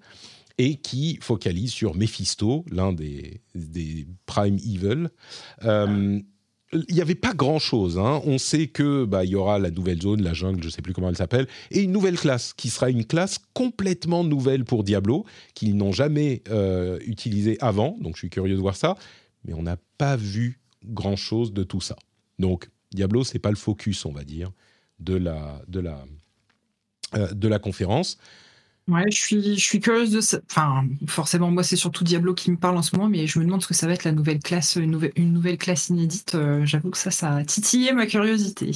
et 0.59 0.77
qui 0.77 1.19
focalise 1.23 1.73
sur 1.73 1.95
Mephisto, 1.95 2.65
l'un 2.71 2.93
des, 2.93 3.41
des 3.55 4.07
Prime 4.27 4.57
Evil. 4.57 5.09
Euh, 5.65 6.21
il 6.73 6.95
n'y 6.95 7.01
avait 7.01 7.15
pas 7.15 7.35
grand 7.35 7.59
chose. 7.59 7.99
Hein. 7.99 8.21
On 8.25 8.39
sait 8.39 8.67
que 8.67 9.05
bah 9.05 9.25
il 9.25 9.31
y 9.31 9.35
aura 9.35 9.59
la 9.59 9.71
nouvelle 9.71 10.01
zone, 10.01 10.23
la 10.23 10.33
jungle, 10.33 10.61
je 10.63 10.67
ne 10.67 10.71
sais 10.71 10.83
plus 10.83 10.93
comment 10.93 11.09
elle 11.09 11.17
s'appelle, 11.17 11.47
et 11.71 11.81
une 11.83 11.93
nouvelle 11.93 12.19
classe 12.19 12.55
qui 12.55 12.71
sera 12.71 12.91
une 12.91 13.05
classe 13.05 13.39
complètement 13.53 14.25
nouvelle 14.25 14.65
pour 14.65 14.85
Diablo, 14.85 15.25
qu'ils 15.55 15.77
n'ont 15.77 15.93
jamais 15.93 16.43
euh, 16.51 16.99
utilisée 17.07 17.59
avant. 17.61 17.97
Donc 18.01 18.15
je 18.15 18.21
suis 18.21 18.31
curieux 18.31 18.55
de 18.55 18.61
voir 18.61 18.77
ça, 18.77 18.97
mais 19.45 19.55
on 19.55 19.63
n'a 19.63 19.77
pas 19.99 20.17
vu 20.17 20.61
grand 20.85 21.17
chose 21.17 21.53
de 21.53 21.63
tout 21.63 21.81
ça. 21.81 21.97
Donc 22.39 22.71
Diablo, 22.95 23.25
c'est 23.25 23.39
pas 23.39 23.51
le 23.51 23.57
focus, 23.57 24.05
on 24.05 24.13
va 24.13 24.25
dire, 24.25 24.51
de 24.99 25.15
la 25.15 25.63
de 25.69 25.81
la 25.81 26.05
euh, 27.15 27.33
de 27.33 27.49
la 27.49 27.59
conférence. 27.59 28.19
Ouais, 28.89 29.05
je 29.11 29.17
suis, 29.17 29.57
je 29.57 29.65
suis 29.65 29.79
curieuse 29.79 30.11
de 30.11 30.21
ça. 30.21 30.41
Enfin, 30.51 30.85
forcément, 31.07 31.51
moi, 31.51 31.63
c'est 31.63 31.77
surtout 31.77 32.03
Diablo 32.03 32.35
qui 32.35 32.51
me 32.51 32.57
parle 32.57 32.77
en 32.77 32.83
ce 32.83 32.97
moment, 32.97 33.09
mais 33.09 33.29
je 33.29 33.39
me 33.39 33.45
demande 33.45 33.63
ce 33.63 33.69
que 33.69 33.75
ça 33.75 33.87
va 33.87 33.93
être 33.93 34.03
la 34.05 34.13
nouvelle 34.13 34.41
classe, 34.41 34.75
une 34.75 34.91
nouvelle, 34.91 35.13
une 35.15 35.33
nouvelle 35.33 35.57
classe 35.57 35.89
inédite. 35.89 36.35
Euh, 36.35 36.67
j'avoue 36.67 36.91
que 36.91 36.99
ça, 36.99 37.13
ça 37.13 37.37
a 37.37 37.45
titillé 37.45 37.93
ma 37.93 38.07
curiosité. 38.07 38.73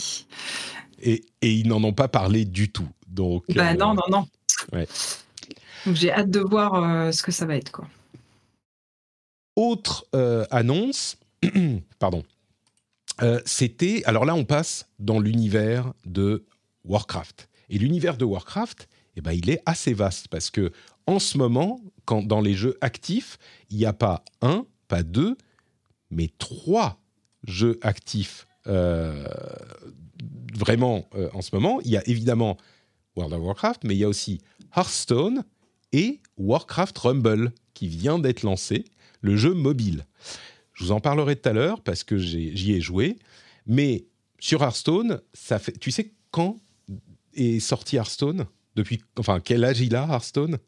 Et, 1.03 1.25
et 1.43 1.53
ils 1.53 1.67
n'en 1.67 1.83
ont 1.83 1.93
pas 1.93 2.07
parlé 2.07 2.45
du 2.45 2.71
tout. 2.71 2.89
Donc, 3.09 3.45
bah, 3.53 3.75
non, 3.75 3.95
non, 3.95 4.05
non. 4.09 4.29
Ouais. 4.73 4.87
Donc, 5.87 5.97
j'ai 5.97 6.13
hâte 6.13 6.31
de 6.31 6.41
voir 6.41 6.75
euh, 6.75 7.11
ce 7.11 7.25
que 7.25 7.33
ça 7.33 7.45
va 7.45 7.57
être, 7.57 7.73
quoi. 7.73 7.89
Autre 9.57 10.07
euh, 10.15 10.45
annonce, 10.51 11.19
pardon, 11.99 12.25
c'était. 13.45 14.03
Alors 14.05 14.25
là, 14.25 14.35
on 14.35 14.45
passe 14.45 14.89
dans 14.99 15.19
l'univers 15.19 15.93
de 16.05 16.45
Warcraft. 16.85 17.49
Et 17.69 17.79
l'univers 17.79 18.17
de 18.17 18.25
Warcraft, 18.25 18.89
eh 19.17 19.21
ben, 19.21 19.33
il 19.33 19.51
est 19.51 19.63
assez 19.67 19.95
vaste 19.95 20.29
parce 20.29 20.51
que 20.51 20.73
en 21.07 21.19
ce 21.19 21.39
moment, 21.39 21.81
quand 22.05 22.23
dans 22.23 22.41
les 22.41 22.55
jeux 22.55 22.77
actifs, 22.81 23.39
il 23.71 23.77
n'y 23.79 23.87
a 23.87 23.93
pas 23.93 24.25
un, 24.43 24.67
pas 24.89 25.03
deux, 25.03 25.37
mais 26.11 26.31
trois 26.39 27.01
jeux 27.47 27.79
actifs 27.83 28.47
euh, 28.67 29.27
vraiment 30.55 31.09
euh, 31.15 31.29
en 31.33 31.43
ce 31.43 31.55
moment. 31.55 31.81
Il 31.85 31.91
y 31.91 31.97
a 31.97 32.09
évidemment 32.09 32.57
World 33.17 33.35
of 33.35 33.41
Warcraft, 33.41 33.85
mais 33.85 33.95
il 33.95 33.99
y 33.99 34.05
a 34.05 34.09
aussi 34.09 34.41
Hearthstone 34.77 35.45
et 35.93 36.21
Warcraft 36.37 36.97
Rumble 36.99 37.53
qui 37.75 37.89
vient 37.89 38.19
d'être 38.19 38.43
lancé, 38.43 38.85
le 39.21 39.37
jeu 39.37 39.55
mobile. 39.55 40.07
Je 40.77 40.85
vous 40.85 40.93
en 40.93 41.01
parlerai 41.01 41.37
tout 41.37 41.49
à 41.49 41.53
l'heure 41.53 41.81
parce 41.81 42.05
que 42.05 42.19
j'y 42.19 42.73
ai, 42.73 42.81
joué, 42.81 43.19
mais 43.67 44.05
sur 44.39 44.63
Hearthstone, 44.63 45.21
ça 45.33 45.59
fait. 45.59 45.73
Tu 45.79 45.91
sais 45.91 46.13
quand 46.31 46.57
est 47.35 47.61
sorti 47.61 47.97
Hearthstone? 47.97 48.47
Depuis, 48.77 49.03
enfin, 49.19 49.41
quel 49.41 49.65
âge 49.65 49.81
il 49.81 49.97
a, 49.97 50.07
Hearthstone? 50.07 50.59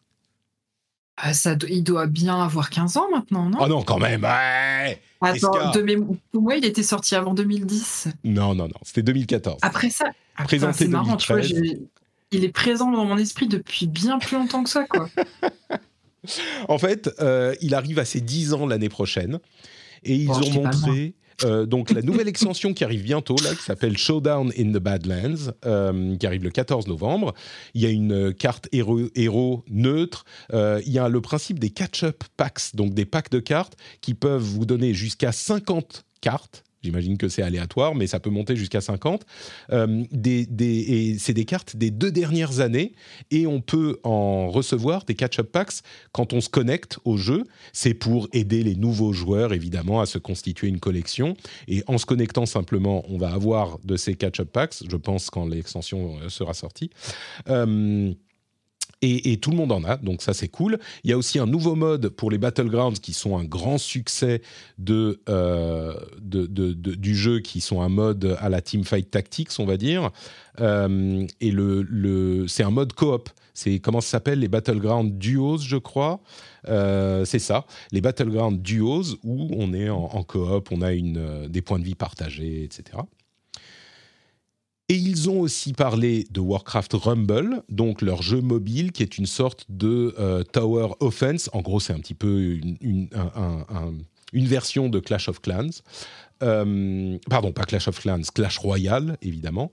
Ah, 1.19 1.35
ça, 1.35 1.57
il 1.69 1.83
doit 1.83 2.07
bien 2.07 2.41
avoir 2.41 2.71
15 2.71 2.97
ans 2.97 3.11
maintenant, 3.11 3.51
non? 3.51 3.59
Oh 3.61 3.67
non, 3.67 3.83
quand 3.83 3.99
même 3.99 4.23
ouais 4.23 5.03
Attends, 5.21 5.73
de 5.73 6.17
pour 6.31 6.43
moi, 6.43 6.57
il 6.57 6.65
était 6.65 6.83
sorti 6.83 7.15
avant 7.15 7.35
2010. 7.35 8.09
Non, 8.25 8.55
non, 8.55 8.69
non, 8.69 8.79
c'était 8.83 9.03
2014. 9.03 9.59
Après 9.63 9.91
ça, 9.91 10.13
ah, 10.37 10.45
c'est 10.73 10.89
marrant, 10.89 11.17
tu 11.17 11.33
vois, 11.33 11.43
il 11.43 12.45
est 12.45 12.53
présent 12.53 12.91
dans 12.91 13.05
mon 13.05 13.19
esprit 13.19 13.49
depuis 13.49 13.87
bien 13.87 14.19
plus 14.19 14.37
longtemps 14.37 14.63
que 14.63 14.71
ça, 14.71 14.85
quoi. 14.85 15.09
en 16.69 16.79
fait, 16.79 17.11
euh, 17.21 17.55
il 17.61 17.75
arrive 17.75 17.99
à 17.99 18.05
ses 18.05 18.21
10 18.21 18.55
ans 18.55 18.67
l'année 18.67 18.89
prochaine, 18.89 19.39
et 20.05 20.15
ils 20.15 20.31
ont 20.31 20.51
montré 20.53 21.15
euh, 21.45 21.67
donc 21.67 21.91
la 21.91 22.03
nouvelle 22.03 22.29
extension 22.29 22.75
qui 22.75 22.85
arrive 22.85 23.03
bientôt, 23.03 23.37
là, 23.45 23.55
qui 23.55 23.63
s'appelle 23.63 23.97
Showdown 23.97 24.53
in 24.59 24.73
the 24.73 24.79
Badlands, 24.79 25.53
euh, 25.65 26.17
qui 26.17 26.27
arrive 26.27 26.43
le 26.43 26.51
14 26.51 26.89
novembre. 26.89 27.35
Il 27.75 27.83
y 27.83 27.87
a 27.87 27.91
une 27.91 28.35
carte 28.35 28.69
héros, 28.73 29.03
héros 29.15 29.65
neutre. 29.69 30.25
Euh, 30.53 30.81
il 30.85 30.93
y 30.93 30.99
a 30.99 31.09
le 31.09 31.21
principe 31.21 31.59
des 31.59 31.71
catch-up 31.71 32.25
packs, 32.37 32.75
donc 32.75 32.95
des 32.95 33.05
packs 33.05 33.31
de 33.31 33.41
cartes 33.41 33.77
qui 34.01 34.15
peuvent 34.15 34.43
vous 34.43 34.67
donner 34.67 34.95
jusqu'à 34.95 35.33
50 35.33 36.05
cartes 36.21 36.65
J'imagine 36.83 37.19
que 37.19 37.29
c'est 37.29 37.43
aléatoire, 37.43 37.95
mais 37.95 38.07
ça 38.07 38.21
peut 38.21 38.31
monter 38.31 38.57
jusqu'à 38.57 38.81
50. 38.81 39.27
Euh, 39.73 40.05
c'est 40.13 41.33
des 41.33 41.45
cartes 41.45 41.77
des 41.77 41.91
deux 41.91 42.13
dernières 42.13 42.61
années, 42.61 42.93
et 43.31 43.47
on 43.47 43.61
peut 43.61 43.99
en 44.05 44.49
recevoir 44.49 45.05
des 45.05 45.15
catch-up 45.15 45.51
packs 45.51 45.83
quand 46.13 46.33
on 46.33 46.41
se 46.41 46.49
connecte 46.49 46.99
au 47.05 47.17
jeu. 47.17 47.45
C'est 47.73 47.95
pour 47.95 48.29
aider 48.33 48.63
les 48.63 48.77
nouveaux 48.77 49.13
joueurs, 49.13 49.53
évidemment, 49.53 50.01
à 50.01 50.07
se 50.07 50.19
constituer 50.19 50.69
une 50.69 50.81
collection. 50.81 51.37
Et 51.67 51.83
en 51.87 51.99
se 51.99 52.07
connectant 52.07 52.47
simplement, 52.47 53.05
on 53.09 53.19
va 53.19 53.33
avoir 53.33 53.79
de 53.85 53.97
ces 53.97 54.15
catch-up 54.15 54.51
packs, 54.53 54.83
je 54.89 54.97
pense, 54.97 55.31
quand 55.31 55.47
l'extension 55.47 56.19
euh, 56.23 56.29
sera 56.29 56.55
sortie. 56.55 56.91
Euh, 57.49 58.13
et, 59.01 59.37
tout 59.37 59.51
le 59.51 59.57
monde 59.57 59.71
en 59.71 59.85
a, 59.85 59.97
donc 59.97 60.23
ça 60.23 60.35
c'est 60.35 60.49
cool. 60.49 60.79
Il 61.05 61.11
y 61.11 61.13
a 61.13 61.19
aussi 61.19 61.39
un 61.39 61.47
nouveau 61.47 61.77
mode 61.77 62.09
pour 62.09 62.31
les 62.31 62.39
Battlegrounds 62.39 62.99
qui 63.01 63.13
sont 63.13 63.39
un 63.39 63.45
grand 63.45 63.79
succès 63.79 64.43
de, 64.79 65.21
euh, 65.29 65.95
du 66.21 67.15
jeu, 67.15 67.39
qui 67.39 67.61
sont 67.61 67.81
un 67.81 67.89
mode 67.89 68.37
à 68.41 68.49
la 68.49 68.61
Teamfight 68.61 69.11
Tactics, 69.11 69.51
on 69.59 69.67
va 69.67 69.77
dire. 69.77 70.11
Euh, 70.61 71.25
et 71.41 71.53
le, 71.53 71.83
le 71.83 72.49
c'est 72.49 72.65
un 72.65 72.71
mode 72.71 72.93
coop. 72.93 73.31
C'est 73.55 73.79
comment 73.79 74.01
ça 74.01 74.11
s'appelle? 74.11 74.41
Les 74.41 74.49
Battlegrounds 74.49 75.17
Duos, 75.17 75.59
je 75.59 75.77
crois. 75.77 76.21
Euh, 76.69 77.25
c'est 77.25 77.39
ça, 77.39 77.67
les 77.93 78.01
Battlegrounds 78.01 78.61
Duos 78.61 79.17
où 79.23 79.49
on 79.57 79.73
est 79.73 79.91
en, 79.91 80.05
en 80.05 80.23
coop, 80.25 80.71
on 80.73 80.83
a 80.83 80.93
une, 80.93 81.47
des 81.49 81.63
points 81.63 81.79
de 81.79 81.85
vie 81.85 81.95
partagés, 81.95 82.65
etc. 82.65 82.99
Et 84.91 84.95
ils 84.95 85.29
ont 85.29 85.41
aussi 85.41 85.75
parlé 85.75 86.27
de 86.31 86.41
Warcraft 86.41 86.95
Rumble, 86.95 87.63
donc 87.69 88.01
leur 88.01 88.23
jeu 88.23 88.41
mobile 88.41 88.91
qui 88.93 89.03
est 89.03 89.19
une 89.19 89.27
sorte 89.27 89.67
de 89.69 90.15
euh, 90.19 90.43
Tower 90.45 90.95
Offense. 91.01 91.51
En 91.53 91.61
gros, 91.61 91.79
c'est 91.79 91.93
un 91.93 92.01
petit 92.01 92.15
peu 92.15 92.59
une, 92.81 93.09
version 94.33 94.89
de 94.89 94.99
Clash 94.99 95.29
of 95.29 95.43
Clans. 95.43 95.83
Euh, 96.43 97.19
pardon, 97.29 97.53
pas 97.53 97.65
Clash 97.65 97.87
of 97.87 98.01
Clans, 98.01 98.23
Clash 98.35 98.57
Royale, 98.57 99.19
évidemment. 99.21 99.73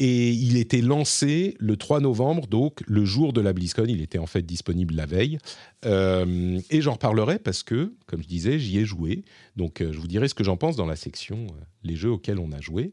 Et 0.00 0.30
il 0.30 0.56
était 0.56 0.80
lancé 0.80 1.54
le 1.60 1.76
3 1.76 2.00
novembre, 2.00 2.48
donc 2.48 2.82
le 2.88 3.04
jour 3.04 3.32
de 3.32 3.40
la 3.40 3.52
BlizzCon. 3.52 3.84
Il 3.86 4.00
était 4.00 4.18
en 4.18 4.26
fait 4.26 4.42
disponible 4.42 4.96
la 4.96 5.06
veille. 5.06 5.38
Euh, 5.86 6.58
et 6.70 6.80
j'en 6.80 6.94
reparlerai 6.94 7.38
parce 7.38 7.62
que, 7.62 7.94
comme 8.06 8.20
je 8.20 8.26
disais, 8.26 8.58
j'y 8.58 8.80
ai 8.80 8.84
joué. 8.84 9.22
Donc 9.54 9.76
je 9.78 9.96
vous 9.96 10.08
dirai 10.08 10.26
ce 10.26 10.34
que 10.34 10.42
j'en 10.42 10.56
pense 10.56 10.74
dans 10.74 10.86
la 10.86 10.96
section 10.96 11.46
les 11.84 11.94
jeux 11.94 12.10
auxquels 12.10 12.40
on 12.40 12.50
a 12.50 12.60
joué. 12.60 12.90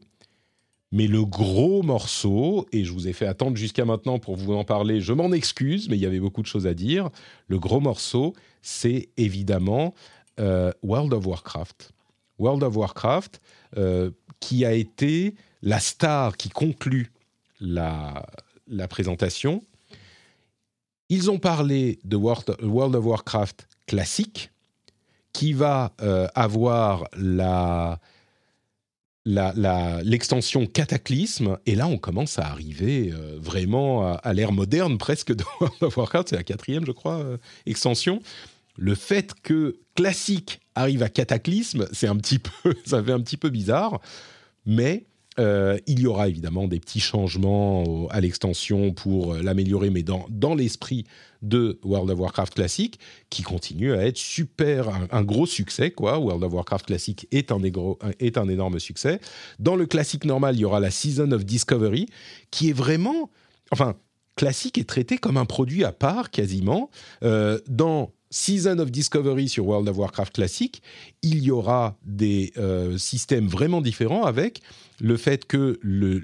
Mais 0.92 1.06
le 1.06 1.24
gros 1.24 1.82
morceau, 1.82 2.68
et 2.70 2.84
je 2.84 2.92
vous 2.92 3.08
ai 3.08 3.14
fait 3.14 3.26
attendre 3.26 3.56
jusqu'à 3.56 3.86
maintenant 3.86 4.18
pour 4.18 4.36
vous 4.36 4.52
en 4.52 4.62
parler, 4.62 5.00
je 5.00 5.14
m'en 5.14 5.32
excuse, 5.32 5.88
mais 5.88 5.96
il 5.96 6.02
y 6.02 6.06
avait 6.06 6.20
beaucoup 6.20 6.42
de 6.42 6.46
choses 6.46 6.66
à 6.66 6.74
dire. 6.74 7.08
Le 7.48 7.58
gros 7.58 7.80
morceau, 7.80 8.34
c'est 8.60 9.08
évidemment 9.16 9.94
euh, 10.38 10.70
World 10.82 11.14
of 11.14 11.26
Warcraft. 11.26 11.92
World 12.38 12.62
of 12.62 12.76
Warcraft, 12.76 13.40
euh, 13.78 14.10
qui 14.38 14.66
a 14.66 14.74
été 14.74 15.34
la 15.62 15.80
star 15.80 16.36
qui 16.36 16.50
conclut 16.50 17.10
la, 17.58 18.26
présentation. 18.90 19.64
Ils 21.08 21.30
ont 21.30 21.38
parlé 21.38 22.00
de 22.04 22.16
World 22.16 22.96
of 22.96 23.04
Warcraft 23.04 23.66
classique, 23.86 24.50
qui 25.32 25.54
va 25.54 25.94
euh, 26.02 26.26
avoir 26.34 27.08
la 27.16 27.98
l'extension 29.24 30.66
Cataclysme, 30.66 31.58
et 31.66 31.74
là 31.74 31.86
on 31.86 31.98
commence 31.98 32.38
à 32.38 32.46
arriver 32.46 33.12
euh, 33.12 33.38
vraiment 33.40 34.14
à, 34.16 34.32
l'ère 34.32 34.52
moderne 34.52 34.98
presque 34.98 35.32
de 35.34 35.44
Warcraft, 35.80 36.30
c'est 36.30 36.36
la 36.36 36.42
quatrième 36.42 36.84
je 36.84 36.92
crois 36.92 37.18
euh, 37.18 37.36
extension. 37.66 38.20
Le 38.76 38.94
fait 38.94 39.34
que 39.42 39.78
classique 39.94 40.60
arrive 40.74 41.02
à 41.02 41.08
Cataclysme, 41.08 41.86
c'est 41.92 42.08
un 42.08 42.16
petit 42.16 42.38
peu, 42.38 42.74
ça 42.84 43.02
fait 43.02 43.12
un 43.12 43.20
petit 43.20 43.36
peu 43.36 43.50
bizarre, 43.50 44.00
mais 44.66 45.04
Euh, 45.38 45.78
il 45.86 46.00
y 46.00 46.06
aura 46.06 46.28
évidemment 46.28 46.68
des 46.68 46.78
petits 46.78 47.00
changements 47.00 48.06
à 48.10 48.20
l'extension 48.20 48.92
pour 48.92 49.34
euh, 49.34 49.42
l'améliorer, 49.42 49.90
mais 49.90 50.02
dans, 50.02 50.54
l'esprit 50.54 51.04
de 51.40 51.80
World 51.82 52.10
of 52.10 52.18
Warcraft 52.18 52.54
classique, 52.54 52.98
qui 53.30 53.42
continue 53.42 53.94
à 53.94 54.06
être 54.06 54.18
super, 54.18 54.88
un, 55.10 55.22
gros 55.22 55.46
succès, 55.46 55.90
quoi. 55.90 56.18
World 56.18 56.44
of 56.44 56.52
Warcraft 56.52 56.86
classique 56.86 57.26
est 57.32 57.50
un, 57.50 57.62
énorme 57.62 58.78
succès. 58.78 59.20
Dans 59.58 59.74
le 59.74 59.86
classique 59.86 60.24
normal, 60.24 60.56
il 60.56 60.60
y 60.60 60.64
aura 60.64 60.80
la 60.80 60.90
Season 60.90 61.30
of 61.32 61.44
Discovery, 61.44 62.06
qui 62.50 62.68
est 62.68 62.74
vraiment, 62.74 63.30
enfin, 63.70 63.94
classique 64.36 64.78
est 64.78 64.88
traité 64.88 65.16
comme 65.16 65.36
un 65.36 65.46
produit 65.46 65.84
à 65.84 65.92
part 65.92 66.30
quasiment. 66.30 66.90
Euh, 67.22 67.58
dans 67.66 68.12
Season 68.30 68.78
of 68.78 68.90
Discovery 68.90 69.48
sur 69.48 69.66
World 69.66 69.88
of 69.88 69.96
Warcraft 69.96 70.34
classique, 70.34 70.82
il 71.22 71.42
y 71.42 71.50
aura 71.50 71.96
des 72.04 72.52
systèmes 72.98 73.46
vraiment 73.46 73.80
différents 73.80 74.24
avec 74.24 74.62
le 75.02 75.16
fait 75.16 75.46
que 75.46 75.80
le, 75.82 76.20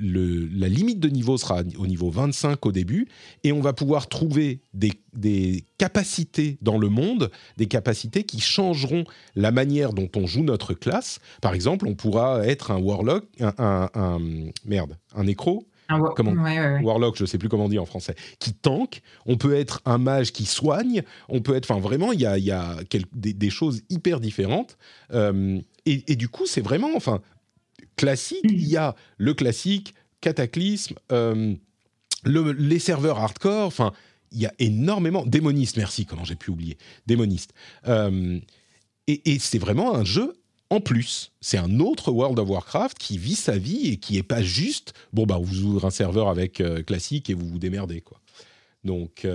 la 0.53 0.69
limite 0.69 1.01
de 1.01 1.09
niveau 1.09 1.37
sera 1.37 1.63
au 1.79 1.87
niveau 1.89 2.11
25 2.11 2.65
au 2.65 2.71
début 2.71 3.09
et 3.43 3.51
on 3.51 3.61
va 3.61 3.73
pouvoir 3.73 4.07
trouver 4.07 4.61
des, 4.73 4.93
des, 5.15 5.65
capacités 5.79 6.59
dans 6.63 6.79
le 6.79 6.89
monde, 6.89 7.31
des 7.57 7.67
capacités 7.67 8.23
qui 8.23 8.41
changeront 8.41 9.05
la 9.35 9.51
manière 9.51 9.93
dont 9.93 10.09
on 10.15 10.27
joue 10.27 10.45
notre 10.45 10.75
classe. 10.75 11.19
Par 11.43 11.55
exemple, 11.55 11.89
on 11.89 11.95
pourra 11.95 12.47
être 12.47 12.71
un 12.71 12.79
Warlock, 12.79 13.25
un, 13.41 13.91
un 13.93 14.19
merde, 14.65 14.97
un 15.15 15.25
Necro 15.25 15.67
comment, 16.15 16.33
Warlock, 16.83 17.17
je 17.17 17.25
sais 17.25 17.39
plus 17.39 17.49
comment 17.49 17.69
dire 17.69 17.83
en 17.83 17.87
français, 17.87 18.15
qui 18.39 18.53
tank. 18.53 19.01
On 19.27 19.37
peut 19.37 19.55
être 19.55 19.81
un 19.85 19.99
mage 19.99 20.33
qui 20.33 20.45
soigne. 20.45 21.03
On 21.29 21.41
peut 21.41 21.57
être, 21.57 21.71
enfin 21.71 21.81
vraiment, 21.81 22.13
il 22.13 22.21
y 22.21 22.27
a, 22.27 22.39
y 22.39 22.51
a 22.51 22.77
des, 23.13 23.51
choses 23.51 23.83
hyper 23.89 24.21
différentes. 24.21 24.77
Euh, 25.13 25.61
et, 25.87 26.17
du 26.17 26.29
coup, 26.29 26.45
c'est 26.45 26.61
vraiment, 26.61 26.91
enfin, 26.95 27.23
classique. 27.99 28.41
Il 28.45 28.67
y 28.67 28.79
a 28.79 28.97
le 29.19 29.35
classique, 29.35 29.95
Cataclysme, 30.23 30.95
euh, 31.13 31.55
les 32.25 32.79
serveurs 32.79 33.19
hardcore. 33.19 33.67
Enfin, 33.67 33.93
il 34.33 34.41
y 34.41 34.47
a 34.47 34.55
énormément. 34.59 35.27
Démoniste, 35.27 35.77
merci. 35.77 36.07
Comment 36.07 36.25
j'ai 36.25 36.37
pu 36.37 36.51
oublier 36.51 36.79
Démoniste. 37.07 37.53
Euh, 37.87 38.41
et, 39.07 39.39
c'est 39.39 39.59
vraiment 39.59 39.95
un 39.95 40.05
jeu 40.05 40.35
en 40.71 40.83
plus, 40.83 41.33
c'est 41.41 41.57
un 41.57 41.81
autre 41.81 42.13
World 42.13 42.39
of 42.39 42.51
Warcraft 42.51 42.99
qui 42.99 43.17
vit 43.17 43.37
sa 43.37 43.57
vie 43.57 43.89
et 43.89 43.97
qui 43.97 44.19
est 44.19 44.23
pas 44.23 44.43
juste 44.43 44.93
bon 45.15 45.25
bah 45.25 45.39
vous 45.41 45.63
ouvrez 45.63 45.87
un 45.87 45.91
serveur 45.91 46.29
avec 46.29 46.61
euh, 46.61 46.83
classique 46.83 47.31
et 47.31 47.35
vous 47.35 47.49
vous 47.49 47.59
démerdez 47.59 48.03
quoi. 48.03 48.21
Donc 48.85 49.27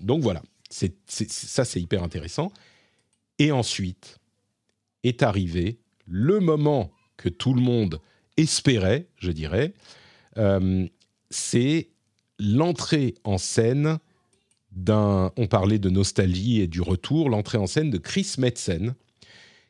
donc 0.00 0.22
voilà, 0.22 0.42
ça 0.68 1.64
c'est 1.64 1.80
hyper 1.80 2.02
intéressant. 2.02 2.52
Et 3.38 3.52
ensuite 3.52 4.18
est 5.04 5.22
arrivé 5.22 5.78
le 6.06 6.40
moment 6.40 6.90
que 7.22 7.28
tout 7.28 7.54
le 7.54 7.60
monde 7.60 8.00
espérait, 8.36 9.06
je 9.16 9.30
dirais, 9.30 9.74
euh, 10.38 10.86
c'est 11.30 11.90
l'entrée 12.40 13.14
en 13.22 13.38
scène 13.38 13.98
d'un, 14.72 15.30
on 15.36 15.46
parlait 15.46 15.78
de 15.78 15.88
nostalgie 15.88 16.60
et 16.60 16.66
du 16.66 16.80
retour, 16.80 17.30
l'entrée 17.30 17.58
en 17.58 17.68
scène 17.68 17.90
de 17.90 17.98
Chris 17.98 18.34
Metzen, 18.38 18.94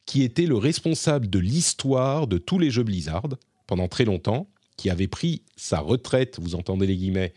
qui 0.07 0.23
était 0.23 0.47
le 0.47 0.57
responsable 0.57 1.29
de 1.29 1.39
l'histoire 1.39 2.27
de 2.27 2.39
tous 2.39 2.59
les 2.59 2.71
jeux 2.71 2.85
Blizzard 2.85 3.29
pendant 3.67 3.89
très 3.89 4.07
longtemps, 4.07 4.49
qui 4.79 4.89
avait 4.89 5.09
pris 5.09 5.43
sa 5.57 5.81
retraite, 5.81 6.39
vous 6.41 6.55
entendez 6.55 6.87
les 6.87 6.97
guillemets, 6.97 7.35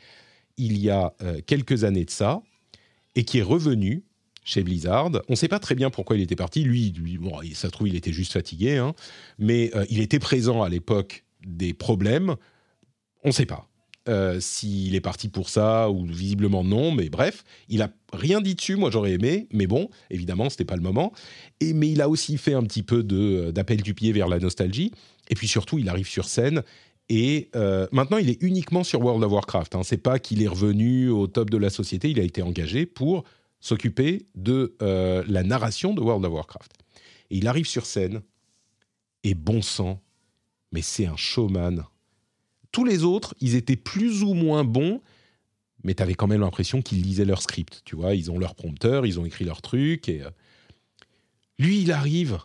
il 0.58 0.78
y 0.78 0.90
a 0.90 1.14
euh, 1.22 1.42
quelques 1.46 1.84
années 1.84 2.06
de 2.06 2.10
ça, 2.10 2.42
et 3.16 3.26
qui 3.26 3.40
est 3.40 3.44
revenu 3.44 4.04
chez 4.46 4.64
Blizzard. 4.64 5.12
On 5.28 5.34
ne 5.34 5.36
sait 5.36 5.50
pas 5.50 5.60
très 5.60 5.76
bien 5.76 5.90
pourquoi 5.90 6.16
il 6.16 6.22
était 6.22 6.38
parti. 6.38 6.64
Lui, 6.64 6.94
bon, 7.20 7.34
ça 7.54 7.68
se 7.68 7.72
trouve, 7.72 7.90
il 7.90 7.96
était 7.96 8.14
juste 8.14 8.32
fatigué, 8.32 8.78
hein, 8.78 8.94
mais 9.38 9.72
euh, 9.76 9.86
il 9.90 10.00
était 10.00 10.20
présent 10.20 10.62
à 10.62 10.70
l'époque 10.70 11.26
des 11.46 11.74
problèmes. 11.74 12.36
On 13.26 13.30
ne 13.30 13.34
sait 13.34 13.48
pas. 13.48 13.68
Euh, 14.08 14.40
s'il 14.40 14.94
est 14.94 15.02
parti 15.02 15.30
pour 15.30 15.50
ça 15.50 15.90
ou 15.90 16.06
visiblement 16.06 16.64
non, 16.64 16.92
mais 16.92 17.10
bref, 17.10 17.44
il 17.70 17.82
a 17.82 17.90
rien 18.14 18.40
dit 18.40 18.54
dessus. 18.54 18.76
Moi, 18.76 18.92
j'aurais 18.92 19.14
aimé, 19.14 19.48
mais 19.52 19.66
bon, 19.66 19.90
évidemment, 20.12 20.52
c'était 20.52 20.64
pas 20.64 20.76
le 20.76 20.84
moment. 20.84 21.12
Et 21.60 21.74
mais 21.74 21.90
il 21.90 22.02
a 22.02 22.08
aussi 22.08 22.38
fait 22.38 22.54
un 22.54 22.62
petit 22.62 22.84
peu 22.84 23.04
euh, 23.12 23.52
d'appel 23.52 23.82
du 23.82 23.96
pied 23.96 24.12
vers 24.12 24.28
la 24.28 24.38
nostalgie. 24.38 24.92
Et 25.30 25.34
puis 25.34 25.48
surtout, 25.48 25.80
il 25.80 25.90
arrive 25.90 26.08
sur 26.08 26.26
scène. 26.26 26.62
Et 27.10 27.50
maintenant, 27.92 28.18
il 28.18 28.32
est 28.32 28.42
uniquement 28.42 28.84
sur 28.84 29.00
World 29.00 29.24
of 29.24 29.32
Warcraft. 29.32 29.76
Hein. 29.76 29.82
C'est 29.84 29.98
pas 29.98 30.18
qu'il 30.18 30.42
est 30.42 30.48
revenu 30.48 31.10
au 31.10 31.28
top 31.28 31.52
de 31.52 31.58
la 31.58 31.70
société. 31.70 32.10
Il 32.10 32.20
a 32.20 32.24
été 32.24 32.42
engagé 32.42 32.88
pour 32.88 33.26
s'occuper 33.66 34.28
de 34.36 34.76
la 34.80 35.44
narration 35.44 35.94
de 35.94 36.02
World 36.02 36.26
of 36.26 36.34
Warcraft. 36.34 36.72
Et 37.32 37.38
il 37.38 37.48
arrive 37.48 37.68
sur 37.68 37.86
scène. 37.86 38.22
Et 39.24 39.34
bon 39.34 39.62
sang, 39.62 40.02
mais 40.72 40.82
c'est 40.84 41.08
un 41.08 41.18
showman 41.18 41.84
tous 42.76 42.84
les 42.84 43.06
autres, 43.06 43.34
ils 43.40 43.56
étaient 43.56 43.78
plus 43.78 44.22
ou 44.22 44.34
moins 44.34 44.66
bons, 44.66 45.00
mais 45.86 45.94
tu 45.94 46.04
avais 46.04 46.14
quand 46.14 46.28
même 46.28 46.42
l'impression 46.42 46.82
qu'ils 46.82 47.02
lisaient 47.02 47.24
leur 47.24 47.42
script. 47.42 47.82
Tu 47.86 47.96
vois, 47.96 48.16
ils 48.16 48.30
ont 48.32 48.38
leur 48.38 48.54
prompteur, 48.54 49.06
ils 49.06 49.18
ont 49.18 49.24
écrit 49.24 49.46
leur 49.46 49.62
truc. 49.62 50.10
Et 50.10 50.24
euh, 50.24 50.30
lui, 51.58 51.84
il 51.84 51.94
arrive, 51.94 52.38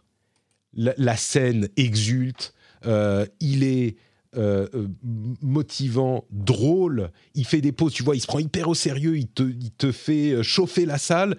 la, 0.73 1.17
scène 1.17 1.69
exulte, 1.77 2.55
euh, 2.87 3.27
il 3.41 3.65
est 3.65 3.97
euh, 4.37 4.67
motivant, 5.43 6.25
drôle, 6.31 7.11
il 7.35 7.45
fait 7.45 7.61
des 7.61 7.73
pauses, 7.73 7.93
tu 7.93 8.03
vois, 8.03 8.17
il 8.17 8.21
se 8.21 8.27
prend 8.27 8.39
hyper 8.39 8.69
au 8.69 8.75
sérieux, 8.75 9.19
il 9.19 9.27
te, 9.27 9.43
il 9.43 9.71
te 9.73 9.93
fait 9.93 10.43
chauffer 10.43 10.87
la 10.87 10.99
salle. 10.99 11.37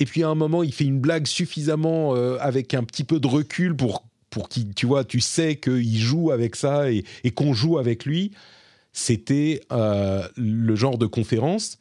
Et 0.00 0.04
puis 0.04 0.22
à 0.22 0.28
un 0.28 0.34
moment, 0.34 0.62
il 0.62 0.72
fait 0.72 0.84
une 0.84 1.00
blague 1.00 1.26
suffisamment 1.26 2.14
avec 2.14 2.72
un 2.74 2.84
petit 2.84 3.02
peu 3.02 3.18
de 3.18 3.26
recul 3.26 3.74
pour 3.74 4.04
pour 4.30 4.48
qui, 4.48 4.68
tu 4.74 4.86
vois, 4.86 5.04
tu 5.04 5.20
sais 5.20 5.56
qu'il 5.56 5.98
joue 5.98 6.30
avec 6.30 6.56
ça 6.56 6.90
et, 6.90 7.04
qu'on 7.34 7.54
joue 7.54 7.78
avec 7.78 8.04
lui, 8.04 8.32
c'était 8.92 9.60
euh, 9.72 10.26
le 10.36 10.74
genre 10.74 10.98
de 10.98 11.06
conférence 11.06 11.78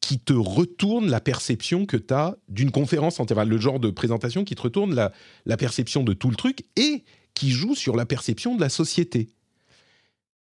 qui 0.00 0.18
te 0.18 0.32
retourne 0.32 1.08
la 1.08 1.20
perception 1.20 1.86
que 1.86 1.96
tu 1.96 2.12
as 2.12 2.36
d'une 2.48 2.72
conférence 2.72 3.20
entière, 3.20 3.44
le 3.44 3.58
genre 3.58 3.78
de 3.78 3.90
présentation 3.90 4.44
qui 4.44 4.54
te 4.54 4.62
retourne 4.62 4.94
la, 4.94 5.56
perception 5.56 6.02
de 6.02 6.12
tout 6.12 6.28
le 6.28 6.36
truc 6.36 6.64
et 6.76 7.04
qui 7.34 7.50
joue 7.50 7.74
sur 7.74 7.96
la 7.96 8.04
perception 8.04 8.56
de 8.56 8.60
la 8.60 8.68
société. 8.68 9.28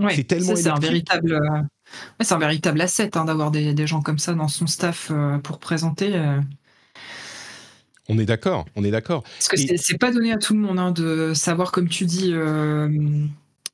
C'est 0.09 0.23
tellement 0.23 0.55
c'est 0.55 0.69
un 0.69 0.79
véritable, 0.79 1.33
euh, 1.33 1.61
c'est 2.21 2.33
un 2.33 2.39
véritable 2.39 2.81
asset 2.81 3.17
hein, 3.17 3.25
d'avoir 3.25 3.51
des, 3.51 3.73
des, 3.73 3.87
gens 3.87 4.01
comme 4.01 4.19
ça 4.19 4.33
dans 4.33 4.47
son 4.47 4.67
staff 4.67 5.09
euh, 5.11 5.37
pour 5.39 5.59
présenter. 5.59 6.13
On 8.09 8.17
est 8.17 8.25
d'accord, 8.25 8.65
on 8.75 8.83
est 8.83 8.91
d'accord. 8.91 9.23
Parce 9.23 9.47
que 9.47 9.77
c'est 9.77 9.97
pas 9.99 10.11
donné 10.11 10.31
à 10.31 10.37
tout 10.37 10.53
le 10.53 10.59
monde 10.59 10.79
hein, 10.79 10.91
de 10.91 11.33
savoir, 11.35 11.71
comme 11.71 11.87
tu 11.87 12.05
dis, 12.05 12.31
euh, 12.33 12.89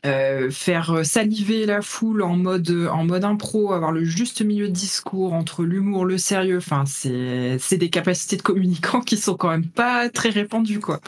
euh, 0.05 0.51
faire 0.51 1.05
saliver 1.05 1.65
la 1.65 1.81
foule 1.81 2.21
en 2.21 2.35
mode, 2.35 2.89
en 2.91 3.05
mode 3.05 3.23
impro, 3.23 3.71
avoir 3.71 3.93
le 3.93 4.03
juste 4.03 4.41
milieu 4.41 4.67
de 4.67 4.73
discours 4.73 5.33
entre 5.33 5.63
l'humour, 5.63 6.03
le 6.03 6.17
sérieux. 6.17 6.57
Enfin, 6.57 6.83
c'est 6.85 7.77
des 7.77 7.89
capacités 7.89 8.35
de 8.35 8.41
communicants 8.41 8.99
qui 9.05 9.15
sont 9.15 9.35
quand 9.35 9.49
même 9.49 9.67
pas 9.67 10.09
très 10.09 10.29
répandues, 10.29 10.81
quoi. 10.81 10.99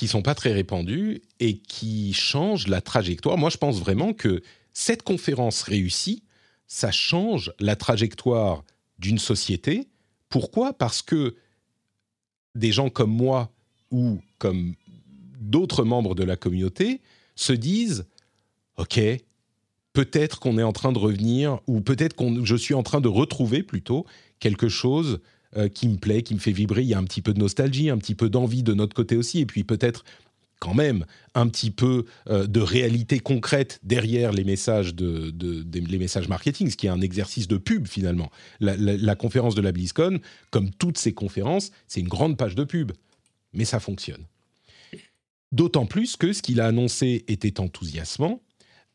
Qui 0.00 0.08
sont 0.08 0.22
pas 0.22 0.34
très 0.34 0.54
répandues 0.54 1.20
et 1.40 1.58
qui 1.58 2.14
changent 2.14 2.68
la 2.68 2.80
trajectoire. 2.80 3.36
Moi, 3.36 3.50
je 3.50 3.58
pense 3.58 3.80
vraiment 3.80 4.14
que 4.14 4.42
cette 4.72 5.02
conférence 5.02 5.60
réussie, 5.60 6.22
ça 6.66 6.90
change 6.90 7.52
la 7.60 7.76
trajectoire 7.76 8.64
d'une 8.98 9.18
société. 9.18 9.88
Pourquoi? 10.30 10.72
Parce 10.72 11.02
que 11.02 11.36
des 12.54 12.72
gens 12.72 12.88
comme 12.88 13.10
moi 13.10 13.52
ou 13.90 14.22
comme 14.38 14.74
d'autres 15.38 15.84
membres 15.84 16.14
de 16.14 16.24
la 16.24 16.36
communauté 16.36 17.02
se 17.34 17.52
disent 17.52 18.06
OK, 18.78 18.98
peut-être 19.92 20.40
qu'on 20.40 20.56
est 20.56 20.62
en 20.62 20.72
train 20.72 20.92
de 20.92 20.98
revenir, 20.98 21.60
ou 21.66 21.82
peut-être 21.82 22.16
que 22.16 22.42
je 22.42 22.56
suis 22.56 22.72
en 22.72 22.82
train 22.82 23.02
de 23.02 23.08
retrouver 23.08 23.62
plutôt 23.62 24.06
quelque 24.38 24.70
chose 24.70 25.20
euh, 25.56 25.68
qui 25.68 25.88
me 25.88 25.96
plaît, 25.96 26.22
qui 26.22 26.34
me 26.34 26.38
fait 26.38 26.52
vibrer. 26.52 26.82
Il 26.82 26.88
y 26.88 26.94
a 26.94 26.98
un 26.98 27.04
petit 27.04 27.22
peu 27.22 27.32
de 27.32 27.38
nostalgie, 27.38 27.90
un 27.90 27.98
petit 27.98 28.14
peu 28.14 28.28
d'envie 28.28 28.62
de 28.62 28.74
notre 28.74 28.94
côté 28.94 29.16
aussi, 29.16 29.40
et 29.40 29.46
puis 29.46 29.64
peut-être 29.64 30.04
quand 30.60 30.74
même 30.74 31.06
un 31.34 31.48
petit 31.48 31.70
peu 31.70 32.04
euh, 32.28 32.46
de 32.46 32.60
réalité 32.60 33.18
concrète 33.18 33.80
derrière 33.82 34.30
les 34.30 34.44
messages, 34.44 34.94
de, 34.94 35.34
les 35.72 35.98
messages 35.98 36.28
marketing, 36.28 36.70
ce 36.70 36.76
qui 36.76 36.86
est 36.86 36.90
un 36.90 37.00
exercice 37.00 37.48
de 37.48 37.56
pub 37.56 37.88
finalement. 37.88 38.30
La, 38.60 39.16
conférence 39.16 39.54
de 39.54 39.62
la 39.62 39.72
BlizzCon, 39.72 40.20
comme 40.50 40.70
toutes 40.70 40.98
ces 40.98 41.14
conférences, 41.14 41.72
c'est 41.88 42.00
une 42.00 42.08
grande 42.08 42.36
page 42.36 42.54
de 42.54 42.64
pub, 42.64 42.92
mais 43.52 43.64
ça 43.64 43.80
fonctionne. 43.80 44.24
D'autant 45.50 45.86
plus 45.86 46.16
que 46.16 46.32
ce 46.32 46.42
qu'il 46.42 46.60
a 46.60 46.66
annoncé 46.66 47.24
était 47.26 47.58
enthousiasmant. 47.58 48.40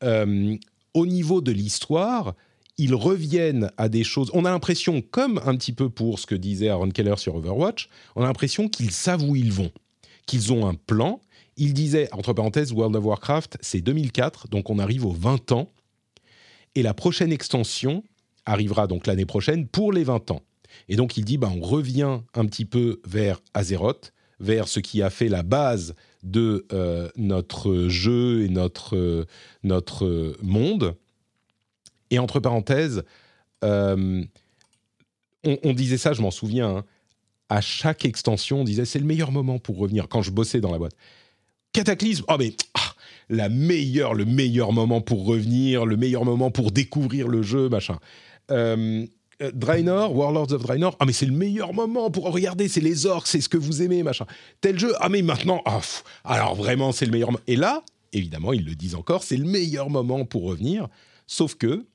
Euh, 0.04 0.56
au 0.94 1.06
niveau 1.06 1.42
de 1.42 1.52
l'histoire, 1.52 2.36
ils 2.78 2.96
reviennent 2.96 3.72
à 3.78 3.90
des 3.90 4.04
choses. 4.04 4.30
On 4.34 4.46
a 4.46 4.52
l'impression, 4.52 5.02
comme 5.02 5.40
un 5.46 5.56
petit 5.56 5.74
peu 5.74 5.90
pour 5.90 6.20
ce 6.20 6.26
que 6.26 6.36
disait 6.36 6.70
Aaron 6.70 6.90
Keller 6.90 7.18
sur 7.18 7.36
Overwatch, 7.36 7.90
on 8.16 8.24
a 8.24 8.28
l'impression 8.28 8.68
qu'ils 8.68 8.92
savent 8.92 9.24
où 9.24 9.36
ils 9.36 9.52
vont, 9.52 9.72
qu'ils 10.26 10.52
ont 10.52 10.68
un 10.68 10.74
plan 10.74 11.22
il 11.58 11.74
disait, 11.74 12.10
entre 12.12 12.34
parenthèses, 12.34 12.74
World 12.74 12.96
of 12.96 13.06
Warcraft, 13.06 13.58
c'est 13.62 13.82
2004, 13.82 14.50
donc 14.50 14.70
on 14.70 14.80
arrive 14.80 15.06
aux 15.06 15.14
20 15.14 15.52
ans. 15.52 15.72
Et 16.76 16.84
la 16.84 16.94
prochaine 16.94 17.32
extension 17.32 18.04
arrivera 18.46 18.88
donc 18.88 19.08
l'année 19.08 19.26
prochaine 19.26 19.68
pour 19.68 19.94
les 19.94 20.04
20 20.04 20.32
ans. 20.32 20.42
Et 20.90 20.98
donc 20.98 21.18
il 21.18 21.24
dit, 21.24 21.38
bah, 21.38 21.52
on 21.56 21.62
revient 21.62 22.20
un 22.34 22.46
petit 22.46 22.66
peu 22.66 23.00
vers 23.06 23.40
Azeroth, 23.54 24.12
vers 24.42 24.68
ce 24.68 24.82
qui 24.82 25.02
a 25.02 25.10
fait 25.10 25.30
la 25.30 25.44
base 25.44 25.96
de 26.24 26.66
notre 27.16 27.88
jeu 27.88 28.44
et 28.44 28.50
notre, 28.50 29.26
notre 29.64 30.36
monde. 30.42 30.96
Et 32.12 32.20
entre 32.20 32.40
parenthèses, 32.40 33.04
on, 33.64 34.28
disait 35.74 35.98
ça, 35.98 36.14
je 36.14 36.22
m'en 36.22 36.32
souviens, 36.32 36.78
hein, 36.78 36.86
à 37.50 37.62
chaque 37.62 38.06
extension, 38.06 38.62
on 38.62 38.64
disait 38.64 38.86
c'est 38.86 39.00
le 39.00 39.06
meilleur 39.06 39.32
moment 39.32 39.60
pour 39.60 39.78
revenir 39.78 40.08
quand 40.08 40.22
je 40.22 40.32
bossais 40.32 40.62
dans 40.62 40.72
la 40.72 40.78
boîte. 40.78 40.96
Cataclysme, 41.74 42.24
oh 42.30 42.36
mais 42.40 42.56
ah, 42.74 42.96
la 43.30 43.50
meilleure, 43.50 44.14
le 44.14 44.26
meilleur 44.26 44.72
moment 44.72 45.02
pour 45.02 45.26
revenir, 45.26 45.86
le 45.86 45.98
meilleur 45.98 46.26
moment 46.26 46.52
pour 46.52 46.72
découvrir 46.72 47.28
le 47.28 47.42
jeu, 47.42 47.70
machin. 47.70 48.00
Euh, 48.52 49.06
euh, 49.42 49.52
Draenor, 49.54 50.16
Warlords 50.16 50.54
of 50.54 50.64
Draenor, 50.64 50.96
ah 51.00 51.06
mais 51.06 51.12
c'est 51.12 51.26
le 51.26 51.34
meilleur 51.34 51.74
moment 51.74 52.10
pour 52.10 52.32
regarder, 52.32 52.70
c'est 52.70 52.82
les 52.82 53.06
orques, 53.06 53.28
c'est 53.28 53.42
ce 53.42 53.50
que 53.50 53.58
vous 53.58 53.82
aimez, 53.82 54.02
machin. 54.02 54.26
Tel 54.62 54.80
jeu, 54.80 54.94
ah 55.00 55.10
mais 55.10 55.22
maintenant, 55.22 55.62
ah, 55.66 55.82
alors 56.24 56.56
vraiment 56.56 56.92
c'est 56.92 57.06
le 57.06 57.12
meilleur 57.12 57.32
moment. 57.32 57.44
Et 57.48 57.58
là, 57.58 57.84
évidemment, 58.14 58.54
ils 58.54 58.64
le 58.64 58.76
disent 58.76 58.96
encore, 58.96 59.24
c'est 59.24 59.38
le 59.38 59.46
meilleur 59.46 59.90
moment 59.90 60.24
pour 60.24 60.44
revenir, 60.44 60.88
sauf 61.28 61.56
que 61.56 61.86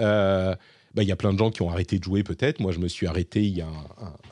euh, 0.00 0.54
bah, 0.94 1.02
y 1.02 1.12
a 1.12 1.16
plein 1.16 1.32
de 1.32 1.38
gens 1.38 1.50
qui 1.50 1.62
ont 1.62 1.70
arrêté 1.70 1.98
de 1.98 2.04
jouer 2.04 2.22
peut-être. 2.22 2.60
Moi, 2.60 2.72
je 2.72 2.78
me 2.78 2.88
suis 2.88 3.06
arrêté 3.06 3.44
il 3.44 3.56
y 3.56 3.60
a 3.60 3.70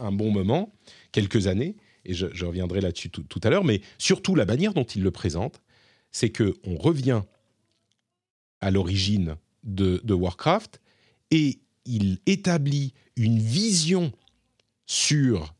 un, 0.00 0.12
bon 0.12 0.30
moment, 0.30 0.72
quelques 1.12 1.46
années, 1.46 1.76
et 2.04 2.14
je, 2.14 2.26
reviendrai 2.44 2.80
là-dessus 2.80 3.10
tout, 3.10 3.40
à 3.42 3.50
l'heure. 3.50 3.64
Mais 3.64 3.80
surtout, 3.98 4.34
la 4.34 4.44
manière 4.44 4.74
dont 4.74 4.84
il 4.84 5.02
le 5.02 5.10
présente, 5.10 5.62
c'est 6.10 6.30
que 6.30 6.56
on 6.64 6.76
revient 6.76 7.22
à 8.60 8.70
l'origine 8.70 9.36
de, 9.62 10.00
Warcraft 10.12 10.80
et 11.30 11.60
il 11.84 12.18
établit 12.26 12.92
une 13.16 13.38
vision 13.38 14.12
sur 14.86 15.54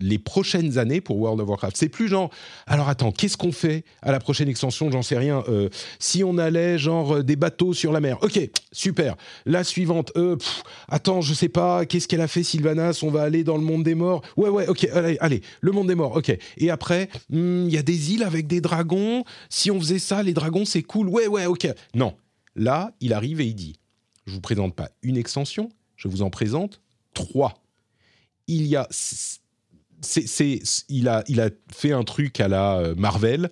les 0.00 0.18
prochaines 0.18 0.78
années 0.78 1.00
pour 1.00 1.18
World 1.18 1.40
of 1.40 1.48
Warcraft. 1.48 1.76
C'est 1.76 1.88
plus 1.88 2.08
genre, 2.08 2.30
alors 2.66 2.88
attends, 2.88 3.12
qu'est-ce 3.12 3.36
qu'on 3.36 3.52
fait 3.52 3.84
à 4.02 4.12
la 4.12 4.18
prochaine 4.18 4.48
extension? 4.48 4.90
J'en 4.90 5.02
sais 5.02 5.18
rien. 5.18 5.44
Euh, 5.48 5.68
si 5.98 6.24
on 6.24 6.38
allait 6.38 6.78
genre 6.78 7.16
euh, 7.16 7.22
des 7.22 7.36
bateaux 7.36 7.74
sur 7.74 7.92
la 7.92 8.00
mer. 8.00 8.18
Ok, 8.22 8.40
super. 8.72 9.16
La 9.46 9.64
suivante, 9.64 10.12
euh, 10.16 10.36
attends, 10.88 11.20
je 11.20 11.34
sais 11.34 11.48
pas, 11.48 11.86
qu'est-ce 11.86 12.08
qu'elle 12.08 12.20
a 12.20 12.28
fait 12.28 12.42
Sylvanas 12.42 13.00
On 13.02 13.10
va 13.10 13.22
aller 13.22 13.44
dans 13.44 13.56
le 13.56 13.62
monde 13.62 13.82
des 13.82 13.94
morts. 13.94 14.22
Ouais, 14.36 14.48
ouais, 14.48 14.66
ok, 14.68 14.88
allez, 14.92 15.18
allez 15.20 15.42
le 15.60 15.72
monde 15.72 15.88
des 15.88 15.94
morts, 15.94 16.16
ok. 16.16 16.36
Et 16.58 16.70
après, 16.70 17.08
hmm, 17.30 17.66
il 17.66 17.72
y 17.72 17.78
a 17.78 17.82
des 17.82 18.12
îles 18.12 18.22
avec 18.22 18.46
des 18.46 18.60
dragons. 18.60 19.24
Si 19.48 19.70
on 19.70 19.78
faisait 19.78 19.98
ça, 19.98 20.22
les 20.22 20.34
dragons, 20.34 20.64
c'est 20.64 20.82
cool. 20.82 21.08
Ouais, 21.08 21.26
ouais, 21.26 21.46
ok. 21.46 21.68
Non. 21.94 22.14
Là, 22.56 22.92
il 23.00 23.12
arrive 23.12 23.40
et 23.40 23.46
il 23.46 23.54
dit, 23.54 23.76
je 24.26 24.32
vous 24.32 24.40
présente 24.40 24.74
pas 24.74 24.90
une 25.02 25.16
extension, 25.16 25.70
je 25.96 26.08
vous 26.08 26.22
en 26.22 26.30
présente 26.30 26.80
trois. 27.14 27.62
Il 28.46 28.66
y 28.66 28.76
a 28.76 28.88
c'est, 30.00 30.62
il, 30.88 31.08
a, 31.08 31.24
il 31.28 31.40
a 31.40 31.50
fait 31.72 31.92
un 31.92 32.04
truc 32.04 32.40
à 32.40 32.48
la 32.48 32.78
euh, 32.78 32.94
Marvel 32.96 33.50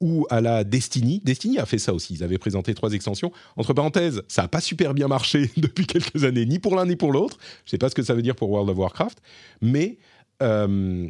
ou 0.00 0.26
à 0.30 0.40
la 0.40 0.64
Destiny. 0.64 1.20
Destiny 1.24 1.58
a 1.58 1.66
fait 1.66 1.78
ça 1.78 1.92
aussi. 1.92 2.14
Ils 2.14 2.24
avaient 2.24 2.38
présenté 2.38 2.74
trois 2.74 2.92
extensions. 2.92 3.32
Entre 3.56 3.74
parenthèses, 3.74 4.22
ça 4.28 4.42
n'a 4.42 4.48
pas 4.48 4.60
super 4.60 4.94
bien 4.94 5.08
marché 5.08 5.50
depuis 5.56 5.86
quelques 5.86 6.24
années, 6.24 6.46
ni 6.46 6.58
pour 6.58 6.74
l'un 6.74 6.86
ni 6.86 6.96
pour 6.96 7.12
l'autre. 7.12 7.36
Je 7.40 7.68
ne 7.68 7.70
sais 7.70 7.78
pas 7.78 7.90
ce 7.90 7.94
que 7.94 8.02
ça 8.02 8.14
veut 8.14 8.22
dire 8.22 8.34
pour 8.34 8.50
World 8.50 8.70
of 8.70 8.78
Warcraft. 8.78 9.20
Mais 9.60 9.98
euh, 10.42 11.08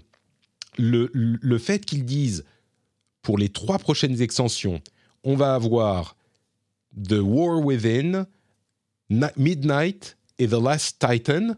le, 0.77 1.11
le, 1.13 1.59
fait 1.59 1.85
qu'ils 1.85 2.05
disent, 2.05 2.45
pour 3.23 3.39
les 3.39 3.49
trois 3.49 3.79
prochaines 3.79 4.21
extensions, 4.21 4.81
on 5.23 5.37
va 5.37 5.55
avoir 5.55 6.17
The 6.97 7.21
War 7.21 7.65
Within, 7.65 8.27
Midnight 9.37 10.17
et 10.39 10.49
The 10.49 10.61
Last 10.61 10.99
Titan, 10.99 11.55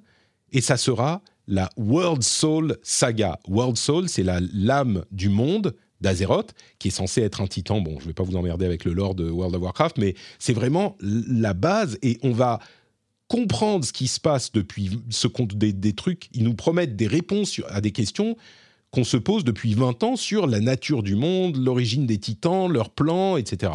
et 0.53 0.61
ça 0.61 0.76
sera 0.76 1.22
la 1.49 1.70
World 1.76 2.22
Soul 2.22 2.78
Saga. 2.82 3.38
World 3.49 3.76
Soul, 3.76 4.09
c'est 4.09 4.22
la 4.22 4.40
lame 4.53 5.05
du 5.11 5.28
monde 5.28 5.74
d'Azeroth, 6.01 6.55
qui 6.78 6.88
est 6.88 6.93
censé 6.93 7.22
être 7.22 7.40
un 7.40 7.47
titan. 7.47 7.80
Bon, 7.80 7.97
je 7.99 8.05
ne 8.05 8.09
vais 8.09 8.14
pas 8.14 8.24
vous 8.24 8.36
emmerder 8.36 8.66
avec 8.66 8.84
le 8.84 8.93
lore 8.93 9.14
de 9.14 9.30
World 9.30 9.55
of 9.55 9.62
Warcraft, 9.62 9.99
mais 9.99 10.14
c'est 10.38 10.53
vraiment 10.53 10.97
la 11.01 11.55
base 11.55 11.99
et 12.03 12.18
on 12.22 12.32
va 12.32 12.59
comprendre 13.28 13.84
ce 13.84 13.93
qui 13.93 14.09
se 14.09 14.20
passe 14.20 14.53
depuis 14.53 15.01
ce 15.09 15.26
compte 15.26 15.55
des, 15.57 15.72
des 15.72 15.93
trucs. 15.95 16.28
Ils 16.34 16.45
nous 16.45 16.55
promettent 16.55 16.97
des 16.97 17.07
réponses 17.07 17.61
à 17.68 17.80
des 17.80 17.93
questions 17.93 18.36
qu'on 18.90 19.05
se 19.05 19.16
pose 19.16 19.43
depuis 19.43 19.72
20 19.72 20.03
ans 20.03 20.16
sur 20.16 20.47
la 20.47 20.61
nature 20.61 21.03
du 21.03 21.14
monde, 21.14 21.57
l'origine 21.57 22.05
des 22.07 22.18
titans, 22.18 22.70
leurs 22.70 22.90
plans, 22.90 23.38
etc. 23.38 23.72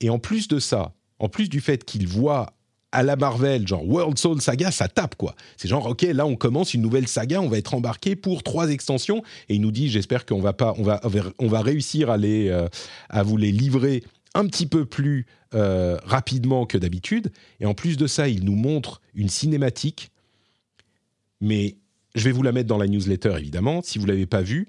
Et 0.00 0.10
en 0.10 0.18
plus 0.18 0.48
de 0.48 0.58
ça, 0.58 0.94
en 1.20 1.28
plus 1.28 1.48
du 1.48 1.60
fait 1.60 1.84
qu'ils 1.84 2.08
voient 2.08 2.55
à 2.92 3.02
la 3.02 3.16
Marvel, 3.16 3.66
genre 3.66 3.86
World 3.86 4.18
Soul 4.18 4.40
Saga, 4.40 4.70
ça 4.70 4.88
tape 4.88 5.16
quoi. 5.16 5.34
C'est 5.56 5.68
genre 5.68 5.86
ok, 5.86 6.02
là 6.02 6.26
on 6.26 6.36
commence 6.36 6.74
une 6.74 6.82
nouvelle 6.82 7.08
saga, 7.08 7.40
on 7.40 7.48
va 7.48 7.58
être 7.58 7.74
embarqué 7.74 8.16
pour 8.16 8.42
trois 8.42 8.70
extensions 8.70 9.22
et 9.48 9.56
il 9.56 9.60
nous 9.60 9.72
dit 9.72 9.88
j'espère 9.88 10.24
qu'on 10.24 10.40
va 10.40 10.52
pas, 10.52 10.74
on 10.78 10.82
va, 10.82 11.00
on 11.38 11.48
va 11.48 11.60
réussir 11.60 12.10
à 12.10 12.16
les, 12.16 12.48
euh, 12.48 12.68
à 13.08 13.22
vous 13.22 13.36
les 13.36 13.52
livrer 13.52 14.02
un 14.34 14.46
petit 14.46 14.66
peu 14.66 14.84
plus 14.84 15.26
euh, 15.54 15.98
rapidement 16.04 16.66
que 16.66 16.78
d'habitude. 16.78 17.32
Et 17.60 17.66
en 17.66 17.74
plus 17.74 17.96
de 17.96 18.06
ça, 18.06 18.28
il 18.28 18.44
nous 18.44 18.54
montre 18.54 19.00
une 19.14 19.28
cinématique, 19.28 20.10
mais 21.40 21.76
je 22.14 22.24
vais 22.24 22.32
vous 22.32 22.42
la 22.42 22.52
mettre 22.52 22.68
dans 22.68 22.78
la 22.78 22.86
newsletter 22.86 23.34
évidemment. 23.38 23.82
Si 23.82 23.98
vous 23.98 24.06
l'avez 24.06 24.26
pas 24.26 24.42
vue, 24.42 24.68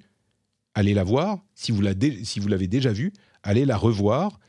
allez 0.74 0.94
la 0.94 1.04
voir. 1.04 1.40
Si 1.56 1.72
vous 1.72 1.82
l'avez 1.82 2.68
déjà 2.68 2.92
vue, 2.92 3.14
allez 3.44 3.66
la 3.66 3.78
revoir. 3.78 4.40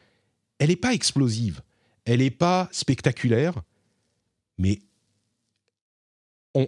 Elle 0.59 0.69
n'est 0.71 0.77
pas 0.77 0.95
explosive 0.95 1.63
elle 2.09 2.21
n'est 2.21 2.31
pas 2.31 2.71
spectaculaire, 2.73 3.61
mais 4.57 4.81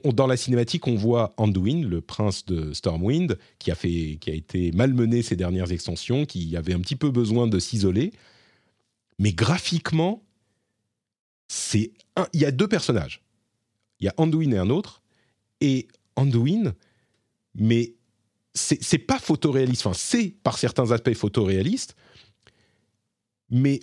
dans 0.05 0.27
la 0.27 0.37
cinématique, 0.37 0.87
on 0.87 0.95
voit 0.95 1.33
Anduin, 1.39 1.83
le 1.83 2.03
prince 2.03 2.45
de 2.45 2.75
Stormwind, 2.75 3.39
qui 3.59 3.71
a, 3.71 3.75
fait, 3.75 4.19
qui 4.21 4.31
a 4.31 4.35
été 4.35 4.71
malmené 4.73 5.23
ces 5.23 5.37
dernières 5.37 5.73
extensions, 5.73 6.27
qui 6.27 6.55
avait 6.57 6.75
un 6.75 6.81
petit 6.81 6.95
peu 6.95 7.11
besoin 7.11 7.47
de 7.47 7.59
s'isoler. 7.59 8.13
Mais 9.19 9.33
graphiquement, 9.33 10.23
c'est 11.49 11.93
il 12.35 12.41
y 12.41 12.45
a 12.45 12.53
deux 12.53 12.69
personnages. 12.69 13.23
Il 13.99 14.05
y 14.05 14.09
a 14.09 14.15
Anduin 14.19 14.53
et 14.53 14.59
un 14.59 14.69
autre. 14.69 15.03
Et 15.63 15.89
Anduin, 16.17 16.75
mais 17.55 17.95
c'est 18.53 18.99
pas 18.99 19.19
photoréaliste. 19.19 19.87
Enfin, 19.87 19.99
c'est 19.99 20.35
par 20.43 20.59
certains 20.59 20.93
aspects 20.93 21.15
photoréaliste. 21.15 21.97
Mais 23.49 23.81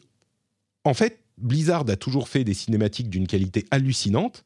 en 0.83 0.93
fait, 0.93 1.23
Blizzard 1.37 1.85
a 1.89 1.95
toujours 1.95 2.29
fait 2.29 2.43
des 2.43 2.53
cinématiques 2.53 3.09
d'une 3.09 3.27
qualité 3.27 3.65
hallucinante, 3.71 4.43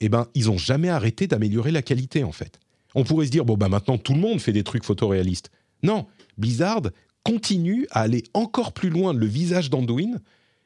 eh 0.00 0.08
ben, 0.08 0.26
ils 0.34 0.46
n'ont 0.46 0.58
jamais 0.58 0.88
arrêté 0.88 1.26
d'améliorer 1.26 1.70
la 1.70 1.82
qualité, 1.82 2.24
en 2.24 2.32
fait. 2.32 2.58
On 2.94 3.04
pourrait 3.04 3.26
se 3.26 3.30
dire, 3.30 3.44
bon, 3.44 3.56
bah 3.56 3.68
maintenant, 3.68 3.98
tout 3.98 4.14
le 4.14 4.20
monde 4.20 4.40
fait 4.40 4.52
des 4.52 4.64
trucs 4.64 4.84
photoréalistes. 4.84 5.50
Non, 5.82 6.06
Blizzard 6.38 6.82
continue 7.24 7.86
à 7.90 8.02
aller 8.02 8.24
encore 8.34 8.72
plus 8.72 8.90
loin. 8.90 9.12
Le 9.12 9.26
visage 9.26 9.70
d'Anduin, 9.70 10.20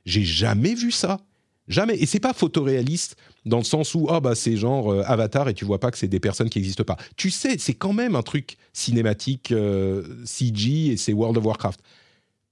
j'ai 0.04 0.24
jamais 0.24 0.74
vu 0.74 0.90
ça. 0.90 1.20
Jamais. 1.68 1.96
Et 1.96 2.06
c'est 2.06 2.20
pas 2.20 2.32
photoréaliste 2.32 3.16
dans 3.44 3.58
le 3.58 3.64
sens 3.64 3.94
où, 3.94 4.06
ah, 4.08 4.20
bah, 4.20 4.34
c'est 4.34 4.56
genre 4.56 4.90
euh, 4.90 5.02
Avatar 5.04 5.48
et 5.50 5.54
tu 5.54 5.66
vois 5.66 5.78
pas 5.78 5.90
que 5.90 5.98
c'est 5.98 6.08
des 6.08 6.20
personnes 6.20 6.48
qui 6.48 6.58
n'existent 6.58 6.84
pas. 6.84 6.96
Tu 7.16 7.30
sais, 7.30 7.58
c'est 7.58 7.74
quand 7.74 7.92
même 7.92 8.16
un 8.16 8.22
truc 8.22 8.56
cinématique 8.72 9.52
euh, 9.52 10.02
CG 10.24 10.86
et 10.86 10.96
c'est 10.96 11.12
World 11.12 11.36
of 11.36 11.44
Warcraft. 11.44 11.80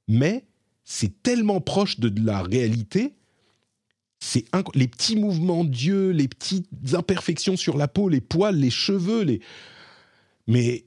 Mais 0.07 0.45
c'est 0.87 1.21
tellement 1.23 1.61
proche 1.61 1.99
de, 1.99 2.11
la 2.25 2.43
réalité. 2.43 3.17
C'est 4.21 4.47
les 4.75 4.87
petits 4.87 5.17
mouvements 5.17 5.65
d'yeux, 5.65 6.11
les 6.11 6.29
petites 6.29 6.69
imperfections 6.95 7.57
sur 7.57 7.77
la 7.77 7.89
peau, 7.89 8.09
les 8.09 8.23
poils, 8.23 8.57
les 8.57 8.71
cheveux, 8.71 9.23
les. 9.23 9.41
Mais 10.47 10.87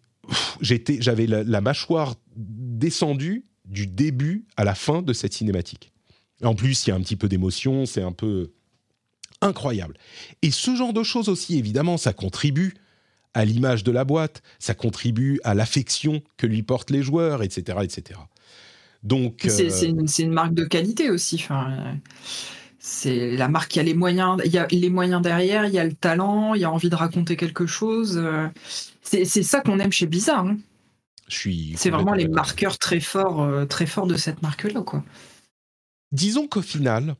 j'avais 0.62 1.28
la, 1.28 1.62
mâchoire 1.62 2.16
descendue 2.36 3.46
du 3.66 3.88
début 3.88 4.46
à 4.56 4.64
la 4.64 4.74
fin 4.74 5.02
de 5.02 5.12
cette 5.12 5.34
cinématique. 5.34 5.92
En 6.42 6.56
plus, 6.56 6.88
il 6.88 6.92
y 6.92 6.94
a 6.94 6.96
un 6.96 7.02
petit 7.02 7.18
peu 7.18 7.28
d'émotion, 7.28 7.86
c'est 7.86 8.02
un 8.02 8.14
peu 8.14 8.54
incroyable. 9.42 9.98
Et 10.42 10.50
ce 10.50 10.76
genre 10.76 10.94
de 10.94 11.04
choses 11.04 11.28
aussi, 11.28 11.58
évidemment, 11.58 11.98
ça 11.98 12.14
contribue 12.14 12.74
à 13.34 13.44
l'image 13.44 13.84
de 13.84 13.92
la 13.92 14.06
boîte, 14.06 14.42
ça 14.60 14.74
contribue 14.74 15.42
à 15.44 15.54
l'affection 15.54 16.24
que 16.38 16.48
lui 16.48 16.64
portent 16.64 16.90
les 16.90 17.04
joueurs, 17.04 17.44
etc., 17.44 17.80
etc. 17.84 18.20
Donc 19.04 19.46
c'est 19.48 19.88
euh, 19.88 20.06
une, 20.20 20.32
marque 20.32 20.54
de 20.54 20.66
qualité 20.66 21.10
aussi. 21.10 21.36
Enfin, 21.36 21.98
c'est 22.80 23.36
la 23.38 23.48
marque 23.48 23.72
qui 23.72 23.80
a 23.80 23.84
les 23.84 23.94
moyens, 23.94 24.42
il 24.44 24.52
y 24.52 24.58
a 24.58 24.68
les 24.70 24.90
moyens 24.90 25.22
derrière, 25.22 25.66
il 25.66 25.74
y 25.74 25.80
a 25.80 25.86
le 25.86 25.94
talent, 25.94 26.54
il 26.54 26.62
y 26.62 26.66
a 26.66 26.72
envie 26.72 26.90
de 26.90 26.96
raconter 26.96 27.36
quelque 27.38 27.66
chose. 27.66 28.18
Euh, 28.18 28.48
c'est 29.02 29.26
ça 29.26 29.62
qu'on 29.62 29.80
aime 29.80 29.92
chez 29.92 30.06
Bizarre. 30.06 30.46
Hein. 30.46 30.58
C'est 31.30 31.90
vraiment 31.90 32.14
les 32.14 32.28
marqueurs 32.28 32.78
très 32.78 33.00
forts, 33.00 33.44
euh, 33.44 33.66
très 33.66 33.86
forts 33.86 34.08
de 34.08 34.16
cette 34.16 34.42
marque-là, 34.42 34.82
quoi. 34.82 35.04
Disons 36.12 36.48
qu'au 36.48 36.64
final, 36.64 37.16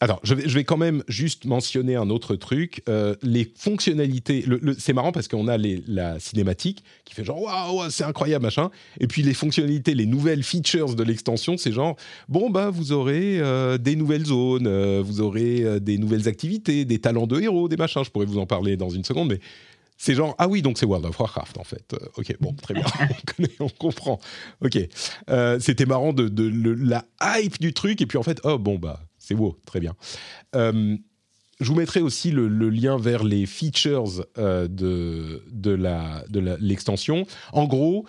alors, 0.00 0.18
je 0.24 0.34
vais, 0.34 0.64
quand 0.64 0.76
même 0.76 1.04
juste 1.06 1.44
mentionner 1.44 1.94
un 1.94 2.10
autre 2.10 2.34
truc. 2.34 2.82
Euh, 2.88 3.14
les 3.22 3.50
fonctionnalités, 3.56 4.44
c'est 4.76 4.92
marrant 4.92 5.12
parce 5.12 5.28
qu'on 5.28 5.46
a 5.46 5.56
la 5.56 6.18
cinématique 6.18 6.82
qui 7.04 7.14
fait 7.14 7.24
genre 7.24 7.40
waouh, 7.40 7.88
c'est 7.90 8.02
incroyable 8.02 8.42
machin. 8.42 8.70
Et 8.98 9.06
puis 9.06 9.22
les 9.22 9.34
fonctionnalités, 9.34 9.94
les 9.94 10.06
nouvelles 10.06 10.42
features 10.42 10.96
de 10.96 11.02
l'extension, 11.04 11.56
c'est 11.56 11.70
genre 11.70 11.96
bon 12.28 12.50
bah 12.50 12.70
vous 12.70 12.90
aurez 12.90 13.38
euh, 13.38 13.78
des 13.78 13.94
nouvelles 13.94 14.26
zones, 14.26 14.66
euh, 14.66 15.00
vous 15.02 15.20
aurez 15.20 15.80
des 15.80 15.96
nouvelles 15.96 16.28
activités, 16.28 16.84
des 16.84 16.98
talents 16.98 17.28
de 17.28 17.40
héros, 17.40 17.68
des 17.68 17.76
machins. 17.76 18.04
Je 18.04 18.10
pourrais 18.10 18.26
vous 18.26 18.38
en 18.38 18.46
parler 18.46 18.76
dans 18.76 18.90
une 18.90 19.04
seconde, 19.04 19.28
mais 19.28 19.38
c'est 19.96 20.16
genre 20.16 20.34
ah 20.38 20.48
oui 20.48 20.60
donc 20.60 20.76
c'est 20.76 20.86
World 20.86 21.06
of 21.06 21.18
Warcraft 21.20 21.56
en 21.56 21.64
fait. 21.64 21.94
Ok 22.16 22.34
bon 22.40 22.52
très 22.52 22.74
bien 22.74 22.84
on 23.00 23.32
connaît 23.36 23.56
on 23.60 23.68
comprend. 23.68 24.18
Ok 24.60 24.76
c'était 25.60 25.86
marrant 25.86 26.12
de, 26.12 26.28
de 26.28 26.76
la 26.80 27.04
hype 27.38 27.60
du 27.60 27.72
truc 27.72 28.02
et 28.02 28.06
puis 28.06 28.18
en 28.18 28.24
fait 28.24 28.40
oh 28.42 28.58
bon 28.58 28.76
bah 28.76 29.00
c'est 29.24 29.34
beau 29.34 29.58
très 29.66 29.80
bien. 29.80 29.94
Euh, 30.54 30.96
je 31.60 31.68
vous 31.68 31.76
mettrai 31.76 32.00
aussi 32.00 32.30
le, 32.30 32.48
lien 32.68 32.98
vers 32.98 33.22
les 33.22 33.46
features 33.46 34.26
de, 34.36 35.44
de 35.50 36.56
l'extension. 36.60 37.16
La, 37.16 37.22
de 37.22 37.26
en 37.52 37.66
gros, 37.66 38.06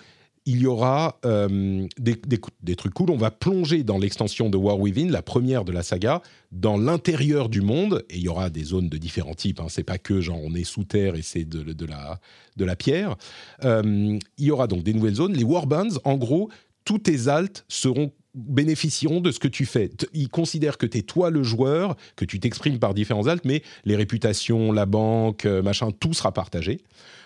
il 0.47 0.61
y 0.61 0.67
aura 0.67 1.19
euh, 1.25 1.87
des, 1.97 2.75
trucs 2.75 2.93
cool. 2.93 3.09
On 3.09 3.17
va 3.17 3.31
plonger 3.31 3.83
dans 3.83 3.97
l'extension 3.97 4.49
de 4.49 4.57
War 4.57 4.79
Within, 4.79 5.09
la 5.09 5.23
première 5.23 5.65
de 5.65 5.71
la 5.71 5.81
saga, 5.81 6.21
dans 6.51 6.77
l'intérieur 6.77 7.49
du 7.49 7.61
monde. 7.61 8.05
Et 8.09 8.17
il 8.17 8.21
y 8.21 8.27
aura 8.27 8.51
des 8.51 8.63
zones 8.63 8.87
de 8.87 8.97
différents 8.97 9.33
types. 9.33 9.59
Hein. 9.59 9.67
C'est 9.69 9.83
pas 9.83 9.97
que 9.97 10.21
genre 10.21 10.39
on 10.43 10.53
est 10.53 10.63
sous 10.63 10.83
terre 10.83 11.15
et 11.15 11.23
c'est 11.23 11.45
de, 11.45 11.85
la, 11.85 12.19
de 12.57 12.65
la 12.65 12.75
pierre. 12.75 13.15
Euh, 13.63 14.19
il 14.37 14.45
y 14.45 14.51
aura 14.51 14.67
donc 14.67 14.83
des 14.83 14.93
nouvelles 14.93 15.15
zones. 15.15 15.33
Les 15.33 15.43
Warbands, 15.43 15.97
en 16.03 16.15
gros, 16.15 16.49
tous 16.83 16.99
tes 16.99 17.27
alts 17.27 17.65
seront 17.67 18.11
bénéficieront 18.35 19.21
de 19.21 19.31
ce 19.31 19.39
que 19.39 19.47
tu 19.47 19.65
fais. 19.65 19.89
Ils 20.13 20.29
considèrent 20.29 20.77
que 20.77 20.85
tu 20.85 20.99
es 20.99 21.01
toi 21.01 21.29
le 21.29 21.41
joueur, 21.41 21.95
que 22.15 22.25
tu 22.25 22.39
t'exprimes 22.39 22.79
par 22.79 22.93
différents 22.93 23.27
alts, 23.27 23.45
mais 23.45 23.63
les 23.85 23.95
réputations, 23.95 24.71
la 24.71 24.85
banque, 24.85 25.45
euh, 25.45 25.61
machin, 25.63 25.89
tout 25.91 26.13
sera 26.13 26.33
partagé. 26.33 26.81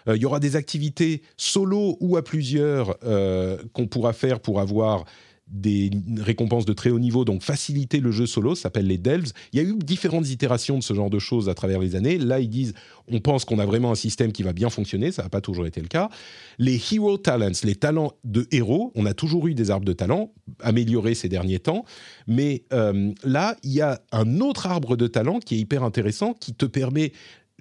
Euh, 0.07 0.16
il 0.16 0.22
y 0.22 0.26
aura 0.26 0.39
des 0.39 0.55
activités 0.55 1.24
solo 1.36 1.97
ou 1.99 2.16
à 2.16 2.24
plusieurs 2.24 2.95
euh, 3.03 3.57
qu'on 3.74 3.88
pourra 3.88 4.14
faire 4.14 4.39
pour 4.39 4.60
avoir 4.60 5.05
des 5.49 5.89
récompenses 6.17 6.65
de 6.65 6.73
très 6.73 6.89
haut 6.89 6.99
niveau, 6.99 7.25
donc 7.25 7.41
faciliter 7.41 7.99
le 7.99 8.11
jeu 8.11 8.25
solo, 8.25 8.55
ça 8.55 8.63
s'appelle 8.63 8.87
les 8.87 8.97
Delves. 8.97 9.31
Il 9.51 9.61
y 9.61 9.65
a 9.65 9.67
eu 9.67 9.75
différentes 9.77 10.29
itérations 10.29 10.77
de 10.77 10.83
ce 10.83 10.93
genre 10.93 11.09
de 11.09 11.19
choses 11.19 11.49
à 11.49 11.53
travers 11.53 11.79
les 11.79 11.95
années. 11.95 12.17
Là, 12.17 12.39
ils 12.39 12.49
disent, 12.49 12.73
on 13.07 13.19
pense 13.19 13.45
qu'on 13.45 13.59
a 13.59 13.65
vraiment 13.65 13.91
un 13.91 13.95
système 13.95 14.31
qui 14.31 14.43
va 14.43 14.53
bien 14.53 14.69
fonctionner, 14.69 15.11
ça 15.11 15.23
n'a 15.23 15.29
pas 15.29 15.41
toujours 15.41 15.65
été 15.65 15.81
le 15.81 15.87
cas. 15.87 16.09
Les 16.57 16.79
Hero 16.91 17.17
Talents, 17.17 17.51
les 17.63 17.75
talents 17.75 18.13
de 18.23 18.47
héros, 18.51 18.91
on 18.95 19.05
a 19.05 19.13
toujours 19.13 19.47
eu 19.47 19.53
des 19.53 19.71
arbres 19.71 19.85
de 19.85 19.93
talents, 19.93 20.31
améliorés 20.61 21.15
ces 21.15 21.29
derniers 21.29 21.59
temps, 21.59 21.85
mais 22.27 22.63
euh, 22.73 23.11
là, 23.23 23.55
il 23.63 23.71
y 23.71 23.81
a 23.81 24.01
un 24.11 24.39
autre 24.41 24.67
arbre 24.67 24.95
de 24.95 25.07
talents 25.07 25.39
qui 25.39 25.55
est 25.55 25.59
hyper 25.59 25.83
intéressant, 25.83 26.33
qui 26.33 26.53
te 26.53 26.65
permet 26.65 27.11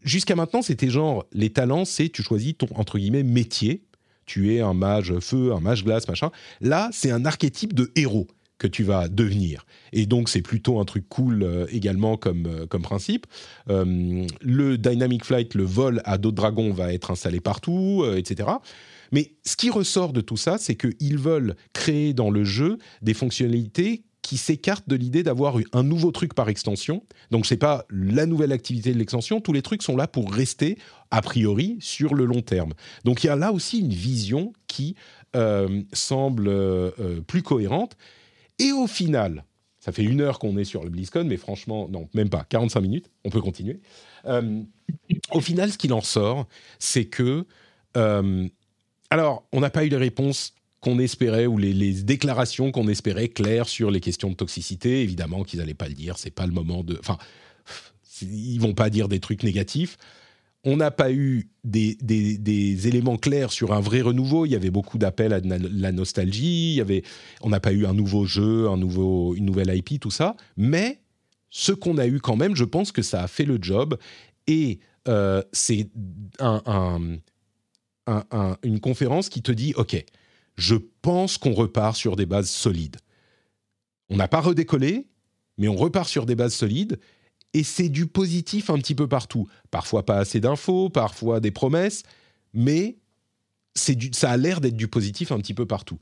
jusqu'à 0.05 0.37
maintenant, 0.37 0.63
c'était 0.63 0.91
genre, 0.91 1.27
les 1.33 1.51
talents, 1.51 1.85
c'est 1.85 2.09
tu 2.09 2.23
choisis 2.23 2.57
ton, 2.57 2.69
entre 2.75 2.99
guillemets, 2.99 3.23
métier. 3.23 3.85
Tu 4.29 4.55
es 4.55 4.61
un 4.61 4.75
mage 4.75 5.19
feu, 5.21 5.53
un 5.55 5.61
mage 5.61 5.85
glace, 5.85 6.07
machin. 6.07 6.31
Là, 6.61 6.91
c'est 6.93 7.11
un 7.11 7.25
archétype 7.25 7.73
de 7.73 7.91
héros 7.97 8.29
que 8.59 8.67
tu 8.67 8.83
vas 8.83 9.09
devenir. 9.09 9.65
Et 9.93 10.07
donc, 10.07 10.29
c'est 10.29 10.43
plutôt 10.43 10.81
un 10.81 10.85
truc 10.85 11.09
cool 11.09 11.43
euh, 11.43 11.67
également 11.71 12.17
comme, 12.17 12.47
euh, 12.47 12.67
comme 12.67 12.83
principe. 12.83 13.27
Euh, 13.71 14.27
le 14.43 14.77
Dynamic 14.77 15.25
Flight, 15.25 15.55
le 15.55 15.65
vol 15.65 16.03
à 16.05 16.19
d'autres 16.19 16.37
dragons 16.37 16.73
va 16.73 16.93
être 16.93 17.11
installé 17.11 17.41
partout, 17.41 18.05
etc. 18.17 18.51
Mais 19.13 19.33
ce 19.47 19.57
qui 19.57 19.71
ressort 19.71 20.13
de 20.13 20.21
tout 20.21 20.37
ça, 20.37 20.59
c'est 20.59 20.75
qu'ils 20.75 21.19
veulent 21.19 21.57
créer 21.73 22.13
dans 22.13 22.31
le 22.31 22.45
jeu 22.45 22.79
des 23.01 23.15
fonctionnalités 23.15 24.03
qui 24.29 24.37
s'écarte 24.37 24.87
de 24.87 24.95
l'idée 24.95 25.23
d'avoir 25.23 25.57
un 25.73 25.83
nouveau 25.83 26.13
truc 26.13 26.35
par 26.35 26.51
extension. 26.51 27.03
Donc 27.31 27.47
c'est 27.47 27.57
pas 27.57 27.87
la 27.89 28.27
nouvelle 28.27 28.53
activité 28.53 28.93
de 28.93 28.99
l'extension, 28.99 29.41
tous 29.41 29.55
les 29.55 29.63
trucs 29.63 29.83
sont 29.83 29.97
là 29.97 30.07
pour 30.07 30.31
rester 30.31 30.77
a 31.11 31.23
priori 31.23 31.79
sur 31.81 32.15
le 32.15 32.27
long 32.27 32.43
terme. 32.43 32.75
Donc 33.07 33.25
il 33.25 33.29
y 33.29 33.31
a 33.31 33.37
là 33.37 33.53
aussi 33.53 33.81
une 33.81 33.89
vision 33.89 34.53
qui 34.67 34.97
euh, 35.35 35.83
semble 35.95 36.49
euh, 36.49 36.91
euh, 37.01 37.23
plus 37.23 37.43
cohérente. 37.43 37.97
Et 38.59 38.71
au 38.71 38.87
final, 38.87 39.45
ça 39.81 39.93
fait 39.93 40.05
une 40.05 40.21
heure 40.21 40.39
qu'on 40.39 40.59
est 40.59 40.65
sur 40.65 40.85
le 40.85 40.91
BlizzCon, 40.91 41.25
mais 41.25 41.39
franchement, 41.39 41.89
non, 41.89 42.11
même 42.13 42.29
pas, 42.29 42.45
45 42.51 42.83
minutes, 42.83 43.11
on 43.25 43.31
peut 43.31 43.41
continuer. 43.41 43.81
au 45.33 45.41
final, 45.41 45.73
ce 45.73 45.79
qu'il 45.79 45.95
en 45.95 46.03
sort, 46.03 46.47
c'est 46.79 47.07
que... 47.07 47.47
alors, 47.95 49.49
on 49.53 49.61
n'a 49.61 49.71
pas 49.71 49.87
eu 49.87 49.89
les 49.89 49.97
réponses 49.97 50.53
qu'on 50.81 50.99
espérait 50.99 51.47
ou 51.47 51.59
les, 51.59 52.03
déclarations 52.03 52.71
qu'on 52.71 52.89
espérait 52.89 53.29
claires 53.29 53.69
sur 53.69 53.91
les 53.91 54.01
questions 54.01 54.31
de 54.31 54.35
toxicité. 54.35 55.03
Évidemment 55.03 55.43
qu'ils 55.43 55.59
n'allaient 55.59 55.75
pas 55.75 55.89
le 55.89 55.95
dire, 55.95 56.19
c'est 56.19 56.31
pas 56.31 56.47
le 56.47 56.53
moment 56.53 56.85
de. 56.85 56.97
Enfin, 57.01 57.19
ils 58.23 58.59
vont 58.59 58.75
pas 58.75 58.91
dire 58.91 59.09
des 59.09 59.21
trucs 59.21 59.43
négatifs. 59.43 59.97
On 60.65 60.77
n'a 60.77 60.91
pas 60.91 61.13
eu 61.13 61.51
des, 61.65 61.97
éléments 62.89 63.17
clairs 63.17 63.53
sur 63.53 63.73
un 63.73 63.81
vrai 63.81 64.01
renouveau. 64.01 64.45
Il 64.45 64.53
y 64.53 64.57
avait 64.57 64.71
beaucoup 64.71 64.99
d'appels 64.99 65.33
à 65.33 65.41
la 65.41 65.93
nostalgie. 65.93 66.73
Il 66.73 66.75
y 66.75 66.81
avait, 66.81 67.05
on 67.43 67.49
n'a 67.49 67.61
pas 67.61 67.73
eu 67.73 67.87
un 67.87 67.95
nouveau 67.95 68.25
jeu, 68.25 68.69
un 68.69 68.77
nouveau, 68.77 69.35
une 69.35 69.45
nouvelle 69.45 69.75
IP, 69.75 70.01
tout 70.01 70.11
ça. 70.11 70.37
Mais 70.57 71.01
ce 71.51 71.73
qu'on 71.73 71.97
a 71.97 72.07
eu 72.07 72.19
quand 72.19 72.37
même, 72.37 72.57
je 72.57 72.65
pense 72.65 72.93
que 72.93 73.03
ça 73.03 73.23
a 73.23 73.29
fait 73.29 73.45
le 73.45 73.59
job. 73.61 73.99
Et 74.49 74.81
euh, 75.07 75.43
c'est 75.53 75.89
un, 76.41 77.19
une 78.63 78.81
conférence 78.81 79.29
qui 79.29 79.43
te 79.43 79.53
dit, 79.53 79.75
OK, 79.77 80.05
je 80.59 80.75
pense 80.75 81.39
qu'on 81.39 81.55
repart 81.55 81.97
sur 81.97 82.17
des 82.17 82.27
bases 82.27 82.51
solides. 82.51 82.97
On 84.11 84.17
n'a 84.17 84.27
pas 84.27 84.41
redécollé, 84.41 85.07
mais 85.57 85.69
on 85.69 85.77
repart 85.77 86.09
sur 86.09 86.27
des 86.27 86.35
bases 86.35 86.55
solides, 86.55 86.99
et 87.55 87.63
c'est 87.63 87.89
du 87.89 88.07
positif 88.07 88.69
un 88.69 88.77
petit 88.79 88.97
peu 88.97 89.07
partout. 89.07 89.49
Parfois 89.71 90.05
pas 90.05 90.19
assez 90.19 90.41
d'infos, 90.41 90.91
parfois 90.91 91.39
des 91.41 91.53
promesses, 91.53 92.03
mais 92.53 92.99
ça 93.75 94.33
a 94.33 94.37
l'air 94.37 94.61
d'être 94.61 94.77
du 94.77 94.89
positif 94.89 95.31
un 95.31 95.39
petit 95.39 95.55
peu 95.55 95.65
partout. 95.65 96.01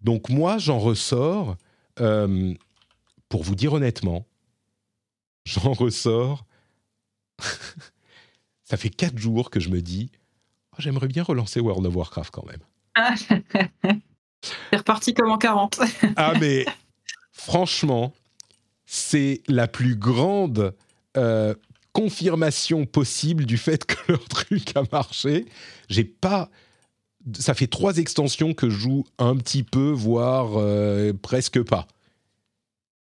Donc 0.00 0.30
moi, 0.30 0.56
j'en 0.56 0.78
ressors, 0.78 1.56
euh, 2.00 2.54
pour 3.28 3.42
vous 3.42 3.54
dire 3.54 3.74
honnêtement, 3.74 4.26
j'en 5.44 5.74
ressors, 5.74 6.46
ça 8.64 8.78
fait 8.78 8.90
quatre 8.90 9.18
jours 9.18 9.50
que 9.50 9.60
je 9.60 9.68
me 9.68 9.82
dis, 9.82 10.10
oh, 10.72 10.76
j'aimerais 10.78 11.08
bien 11.08 11.22
relancer 11.22 11.60
World 11.60 11.84
of 11.84 11.94
Warcraft 11.94 12.30
quand 12.30 12.46
même. 12.46 12.62
C'est 14.70 14.76
reparti 14.76 15.14
comme 15.14 15.30
en 15.30 15.38
40. 15.38 15.80
ah, 16.16 16.34
mais 16.38 16.66
franchement, 17.32 18.12
c'est 18.84 19.42
la 19.48 19.68
plus 19.68 19.96
grande 19.96 20.74
euh, 21.16 21.54
confirmation 21.92 22.84
possible 22.84 23.46
du 23.46 23.56
fait 23.56 23.84
que 23.86 23.96
leur 24.12 24.24
truc 24.28 24.76
a 24.76 24.82
marché. 24.92 25.46
J'ai 25.88 26.04
pas. 26.04 26.50
Ça 27.38 27.54
fait 27.54 27.68
trois 27.68 27.96
extensions 27.96 28.52
que 28.52 28.68
je 28.68 28.78
joue 28.78 29.04
un 29.18 29.34
petit 29.36 29.62
peu, 29.62 29.90
voire 29.90 30.52
euh, 30.56 31.14
presque 31.14 31.62
pas. 31.62 31.88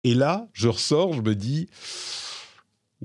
Et 0.03 0.13
là, 0.13 0.47
je 0.53 0.67
ressors, 0.67 1.13
je 1.13 1.21
me 1.21 1.33
dis 1.33 1.67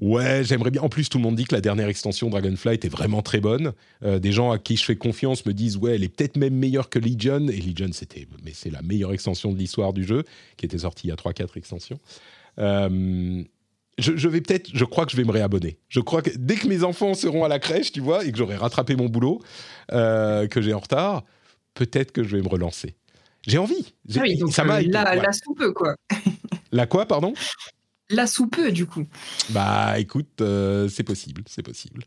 Ouais, 0.01 0.45
j'aimerais 0.45 0.71
bien. 0.71 0.83
En 0.83 0.89
plus, 0.89 1.09
tout 1.09 1.17
le 1.17 1.25
monde 1.25 1.37
dit 1.37 1.45
que 1.45 1.55
la 1.55 1.63
dernière 1.63 1.89
extension 1.89 2.29
Dragonflight 2.29 2.85
est 2.85 2.89
vraiment 2.91 3.23
très 3.23 3.41
bonne. 3.41 3.73
Euh, 4.03 4.19
des 4.19 4.31
gens 4.31 4.51
à 4.51 4.59
qui 4.59 4.77
je 4.77 4.85
fais 4.85 4.97
confiance 4.97 5.47
me 5.47 5.55
disent 5.55 5.79
ouais, 5.79 5.95
elle 5.95 6.05
est 6.05 6.15
peut-être 6.15 6.37
même 6.37 6.55
meilleure 6.55 6.91
que 6.91 6.99
Legion. 6.99 7.49
Et 7.49 7.61
Legion, 7.61 7.89
c'était, 7.93 8.27
mais 8.45 8.53
c'est 8.55 8.71
la 8.71 8.83
meilleure 8.83 9.13
extension 9.13 9.53
de 9.53 9.59
l'histoire 9.59 9.95
du 9.95 10.05
jeu, 10.05 10.25
qui 10.59 10.67
était 10.67 10.79
sortie 10.79 11.07
il 11.07 11.11
y 11.11 11.13
a 11.13 11.17
3-4 11.17 11.57
extensions. 11.57 11.99
Euh, 12.59 13.43
je, 13.99 14.29
vais 14.29 14.43
peut-être, 14.43 14.69
je 14.75 14.85
crois 14.85 15.07
que 15.07 15.13
je 15.13 15.17
vais 15.17 15.25
me 15.25 15.33
réabonner. 15.33 15.79
Je 15.89 16.01
crois 16.01 16.21
que 16.21 16.31
dès 16.37 16.57
que 16.57 16.69
mes 16.69 16.85
enfants 16.85 17.15
seront 17.15 17.45
à 17.45 17.49
la 17.49 17.59
crèche, 17.59 17.93
tu 17.93 18.01
vois, 18.01 18.27
et 18.27 18.33
que 18.33 18.37
j'aurai 18.37 18.57
rattrapé 18.57 18.97
mon 18.97 19.07
boulot 19.07 19.41
euh, 19.93 20.47
que 20.47 20.61
j'ai 20.61 20.75
en 20.75 20.81
retard, 20.81 21.25
peut-être 21.73 22.13
que 22.13 22.23
je 22.23 22.37
vais 22.37 22.43
me 22.43 22.49
relancer. 22.49 22.97
J'ai 23.47 23.59
envie. 23.59 23.95
Ah 24.15 24.21
oui, 24.23 24.37
donc 24.37 24.53
ça 24.53 24.65
m'a. 24.65 24.83
La, 24.83 25.15
la 25.15 25.33
soupe, 25.33 25.73
quoi. 25.73 25.95
la 26.73 26.87
quoi, 26.87 27.07
pardon? 27.07 27.33
La 28.11 28.27
sous 28.27 28.47
peu, 28.47 28.73
du 28.73 28.87
coup. 28.87 29.07
Bah, 29.51 29.99
écoute, 29.99 30.41
euh, 30.41 30.89
c'est 30.89 31.03
possible, 31.03 31.43
c'est 31.47 31.63
possible. 31.63 32.05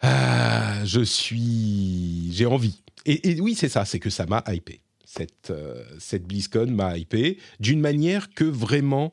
Ah, 0.00 0.84
je 0.84 1.00
suis. 1.00 2.30
J'ai 2.32 2.46
envie. 2.46 2.82
Et, 3.06 3.40
oui, 3.40 3.54
c'est 3.54 3.68
ça, 3.68 3.84
c'est 3.84 4.00
que 4.00 4.10
ça 4.10 4.26
m'a 4.26 4.42
hypé. 4.48 4.80
Cette, 5.04 5.50
euh, 5.50 5.84
cette 5.98 6.24
BlizzCon 6.24 6.66
m'a 6.70 6.96
hypé 6.96 7.38
d'une 7.60 7.80
manière 7.80 8.30
que 8.30 8.44
vraiment, 8.44 9.12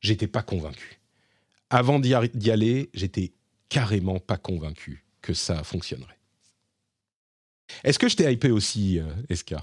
j'étais 0.00 0.26
pas 0.26 0.42
convaincu. 0.42 1.00
Avant 1.70 1.98
d'y 1.98 2.14
aller, 2.50 2.90
j'étais 2.94 3.32
carrément 3.68 4.18
pas 4.18 4.38
convaincu 4.38 5.04
que 5.20 5.34
ça 5.34 5.62
fonctionnerait. 5.64 6.18
Est-ce 7.84 7.98
que 7.98 8.08
je 8.08 8.16
t'ai 8.16 8.32
hypé 8.32 8.50
aussi, 8.50 8.98
euh, 8.98 9.04
Eska? 9.28 9.62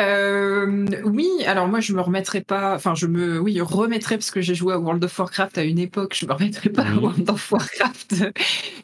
Euh, 0.00 0.86
oui, 1.04 1.28
alors 1.46 1.68
moi 1.68 1.78
je 1.80 1.92
me 1.92 2.00
remettrai 2.00 2.40
pas, 2.40 2.74
enfin 2.74 2.94
je 2.96 3.06
me, 3.06 3.38
oui, 3.38 3.60
remettrai 3.60 4.16
parce 4.16 4.32
que 4.32 4.40
j'ai 4.40 4.54
joué 4.56 4.74
à 4.74 4.78
World 4.78 5.04
of 5.04 5.16
Warcraft 5.16 5.56
à 5.58 5.62
une 5.62 5.78
époque, 5.78 6.16
je 6.18 6.26
me 6.26 6.32
remettrai 6.32 6.70
pas 6.70 6.82
à 6.82 6.94
World 6.96 7.30
of 7.30 7.52
Warcraft 7.52 8.14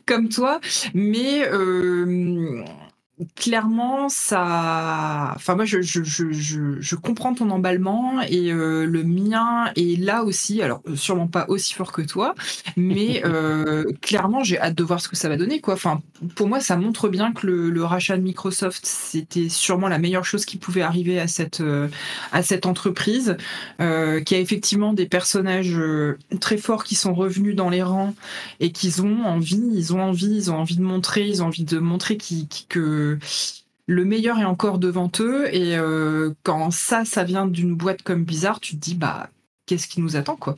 comme 0.06 0.28
toi, 0.28 0.60
mais 0.94 1.44
euh, 1.48 2.62
clairement, 3.36 4.08
ça. 4.08 5.32
Enfin, 5.36 5.54
moi, 5.54 5.64
je, 5.64 5.82
je, 5.82 6.02
je, 6.02 6.26
je, 6.80 6.96
comprends 6.96 7.34
ton 7.34 7.50
emballement 7.50 8.20
et 8.22 8.52
euh, 8.52 8.86
le 8.86 9.04
mien 9.04 9.70
est 9.76 9.98
là 9.98 10.24
aussi. 10.24 10.62
Alors, 10.62 10.80
euh, 10.88 10.96
sûrement 10.96 11.26
pas 11.26 11.46
aussi 11.48 11.74
fort 11.74 11.92
que 11.92 12.02
toi, 12.02 12.34
mais 12.76 13.22
euh, 13.26 13.84
clairement, 14.00 14.42
j'ai 14.42 14.58
hâte 14.58 14.74
de 14.74 14.84
voir 14.84 15.00
ce 15.00 15.08
que 15.08 15.16
ça 15.16 15.28
va 15.28 15.36
donner. 15.36 15.60
Quoi. 15.60 15.74
Enfin, 15.74 16.02
pour 16.34 16.48
moi, 16.48 16.60
ça 16.60 16.76
montre 16.76 17.08
bien 17.08 17.32
que 17.32 17.46
le, 17.46 17.70
le 17.70 17.84
rachat 17.84 18.16
de 18.16 18.22
Microsoft, 18.22 18.84
c'était 18.84 19.48
sûrement 19.48 19.88
la 19.88 19.98
meilleure 19.98 20.24
chose 20.24 20.44
qui 20.44 20.56
pouvait 20.56 20.82
arriver 20.82 21.20
à 21.20 21.26
cette, 21.26 21.62
à 22.32 22.42
cette 22.42 22.66
entreprise, 22.66 23.36
qui 23.78 23.82
a 24.34 24.38
effectivement 24.38 24.92
des 24.92 25.06
personnages 25.06 25.78
très 26.40 26.56
forts 26.56 26.84
qui 26.84 26.94
sont 26.94 27.14
revenus 27.14 27.54
dans 27.54 27.70
les 27.70 27.82
rangs 27.82 28.14
et 28.60 28.72
qu'ils 28.72 29.02
ont 29.02 29.24
envie, 29.24 29.62
ils 29.74 29.94
ont 29.94 30.02
envie, 30.02 30.34
ils 30.34 30.50
ont 30.50 30.56
envie 30.56 30.76
de 30.76 30.82
montrer, 30.82 31.26
ils 31.26 31.42
ont 31.42 31.46
envie 31.46 31.64
de 31.64 31.78
montrer 31.78 32.16
qui, 32.16 32.48
que 32.68 33.09
le 33.86 34.04
meilleur 34.04 34.38
est 34.38 34.44
encore 34.44 34.78
devant 34.78 35.10
eux. 35.20 35.52
Et 35.54 35.76
euh, 35.76 36.32
quand 36.42 36.70
ça, 36.70 37.04
ça 37.04 37.24
vient 37.24 37.46
d'une 37.46 37.74
boîte 37.74 38.02
comme 38.02 38.24
Bizarre, 38.24 38.60
tu 38.60 38.76
te 38.76 38.80
dis, 38.80 38.94
bah, 38.94 39.30
qu'est-ce 39.66 39.88
qui 39.88 40.00
nous 40.00 40.16
attend, 40.16 40.36
quoi? 40.36 40.56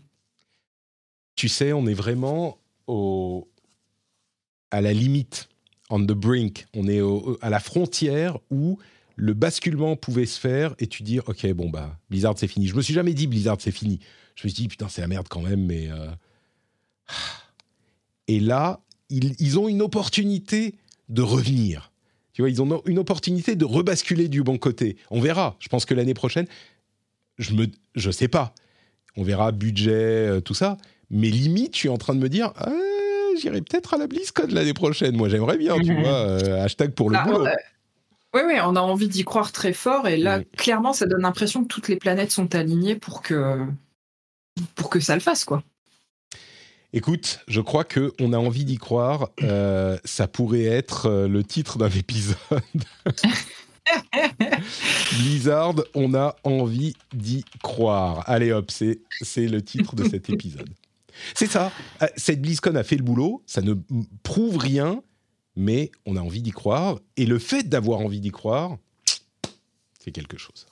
Tu 1.34 1.48
sais, 1.48 1.72
on 1.72 1.86
est 1.86 1.94
vraiment 1.94 2.58
au... 2.86 3.48
à 4.70 4.82
la 4.82 4.92
limite, 4.92 5.48
on 5.88 6.00
the 6.00 6.12
brink. 6.12 6.66
On 6.74 6.86
est 6.88 7.00
à 7.40 7.48
la 7.48 7.58
frontière 7.58 8.38
où 8.50 8.78
le 9.16 9.32
basculement 9.32 9.96
pouvait 9.96 10.26
se 10.26 10.38
faire 10.38 10.74
et 10.78 10.86
tu 10.86 11.02
dis, 11.02 11.20
ok, 11.20 11.46
bon, 11.52 11.70
bah, 11.70 11.98
Blizzard, 12.10 12.34
c'est 12.36 12.48
fini. 12.48 12.66
Je 12.66 12.74
me 12.74 12.82
suis 12.82 12.94
jamais 12.94 13.14
dit, 13.14 13.26
Blizzard, 13.26 13.56
c'est 13.60 13.72
fini. 13.72 13.98
Je 14.34 14.46
me 14.46 14.50
suis 14.50 14.62
dit, 14.62 14.68
putain, 14.68 14.88
c'est 14.88 15.00
la 15.00 15.08
merde 15.08 15.28
quand 15.28 15.42
même, 15.42 15.64
mais. 15.64 15.90
Euh, 15.90 16.10
et 18.28 18.40
là, 18.40 18.80
ils 19.08 19.58
ont 19.58 19.68
une 19.68 19.82
opportunité 19.82 20.74
de 21.08 21.22
revenir. 21.22 21.91
Tu 22.32 22.42
vois, 22.42 22.50
ils 22.50 22.62
ont 22.62 22.82
une 22.86 22.98
opportunité 22.98 23.56
de 23.56 23.64
rebasculer 23.64 24.28
du 24.28 24.42
bon 24.42 24.58
côté. 24.58 24.96
On 25.10 25.20
verra. 25.20 25.56
Je 25.58 25.68
pense 25.68 25.84
que 25.84 25.94
l'année 25.94 26.14
prochaine, 26.14 26.46
je 27.38 27.52
me, 27.54 27.66
je 27.94 28.10
sais 28.10 28.28
pas. 28.28 28.54
On 29.16 29.22
verra 29.22 29.52
budget, 29.52 29.92
euh, 29.92 30.40
tout 30.40 30.54
ça. 30.54 30.78
Mais 31.10 31.28
limite, 31.28 31.74
je 31.74 31.80
suis 31.80 31.88
en 31.90 31.98
train 31.98 32.14
de 32.14 32.20
me 32.20 32.30
dire, 32.30 32.52
ah, 32.56 32.70
j'irai 33.38 33.60
peut-être 33.60 33.94
à 33.94 33.98
la 33.98 34.06
BlizzCon 34.06 34.46
l'année 34.48 34.72
prochaine. 34.72 35.14
Moi, 35.14 35.28
j'aimerais 35.28 35.58
bien, 35.58 35.78
tu 35.78 35.94
vois. 36.00 36.08
Euh, 36.08 36.64
hashtag 36.64 36.92
pour 36.92 37.10
le 37.10 37.16
ah, 37.18 37.24
boulot. 37.24 37.46
Oui, 38.34 38.40
oui, 38.46 38.54
on 38.64 38.76
a 38.76 38.80
envie 38.80 39.08
d'y 39.08 39.24
croire 39.24 39.52
très 39.52 39.74
fort. 39.74 40.08
Et 40.08 40.16
là, 40.16 40.40
clairement, 40.56 40.94
ça 40.94 41.04
donne 41.04 41.20
l'impression 41.20 41.62
que 41.62 41.68
toutes 41.68 41.88
les 41.88 41.96
planètes 41.96 42.30
sont 42.30 42.54
alignées 42.54 42.96
pour 42.96 43.20
que, 43.20 43.58
pour 44.74 44.88
que 44.88 45.00
ça 45.00 45.14
le 45.14 45.20
fasse, 45.20 45.44
quoi. 45.44 45.62
Écoute, 46.94 47.40
je 47.48 47.62
crois 47.62 47.84
que 47.84 48.12
on 48.20 48.34
a 48.34 48.38
envie 48.38 48.66
d'y 48.66 48.76
croire. 48.76 49.30
Euh, 49.42 49.96
ça 50.04 50.28
pourrait 50.28 50.64
être 50.64 51.06
euh, 51.06 51.26
le 51.26 51.42
titre 51.42 51.78
d'un 51.78 51.88
épisode. 51.98 52.36
Blizzard, 55.18 55.76
on 55.94 56.14
a 56.14 56.36
envie 56.44 56.94
d'y 57.14 57.44
croire. 57.62 58.28
Allez 58.28 58.52
hop, 58.52 58.70
c'est 58.70 59.00
c'est 59.22 59.48
le 59.48 59.62
titre 59.62 59.96
de 59.96 60.06
cet 60.06 60.28
épisode. 60.28 60.68
C'est 61.34 61.46
ça. 61.46 61.72
Euh, 62.02 62.08
cette 62.16 62.42
BlizzCon 62.42 62.74
a 62.74 62.82
fait 62.82 62.96
le 62.96 63.04
boulot. 63.04 63.42
Ça 63.46 63.62
ne 63.62 63.74
prouve 64.22 64.58
rien, 64.58 65.02
mais 65.56 65.90
on 66.04 66.16
a 66.16 66.20
envie 66.20 66.42
d'y 66.42 66.50
croire. 66.50 67.00
Et 67.16 67.24
le 67.24 67.38
fait 67.38 67.70
d'avoir 67.70 68.00
envie 68.00 68.20
d'y 68.20 68.30
croire, 68.30 68.76
c'est 69.98 70.10
quelque 70.10 70.36
chose. 70.36 70.66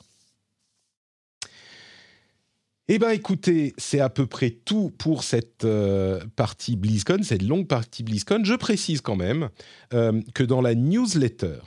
Eh 2.93 2.99
bien, 2.99 3.11
écoutez, 3.11 3.72
c'est 3.78 4.01
à 4.01 4.09
peu 4.09 4.26
près 4.26 4.51
tout 4.51 4.91
pour 4.99 5.22
cette 5.22 5.64
euh, 5.64 6.18
partie 6.34 6.74
BlizzCon, 6.74 7.22
cette 7.22 7.45
longue 7.45 7.68
partie 7.68 8.03
BlizzCon. 8.03 8.43
Je 8.43 8.55
précise 8.55 9.01
quand 9.01 9.14
même 9.14 9.49
euh, 9.95 10.20
que 10.34 10.43
dans 10.43 10.61
la 10.61 10.74
newsletter, 10.74 11.59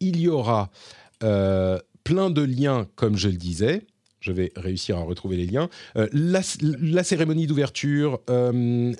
il 0.00 0.18
y 0.18 0.28
aura 0.28 0.70
euh, 1.22 1.78
plein 2.02 2.30
de 2.30 2.40
liens, 2.40 2.86
comme 2.94 3.18
je 3.18 3.28
le 3.28 3.36
disais. 3.36 3.86
Je 4.20 4.32
vais 4.32 4.52
réussir 4.56 4.96
à 4.96 5.02
retrouver 5.02 5.36
les 5.36 5.44
liens. 5.44 5.68
La, 5.94 6.42
cérémonie 7.02 7.46
d'ouverture, 7.46 8.18
une 8.26 8.96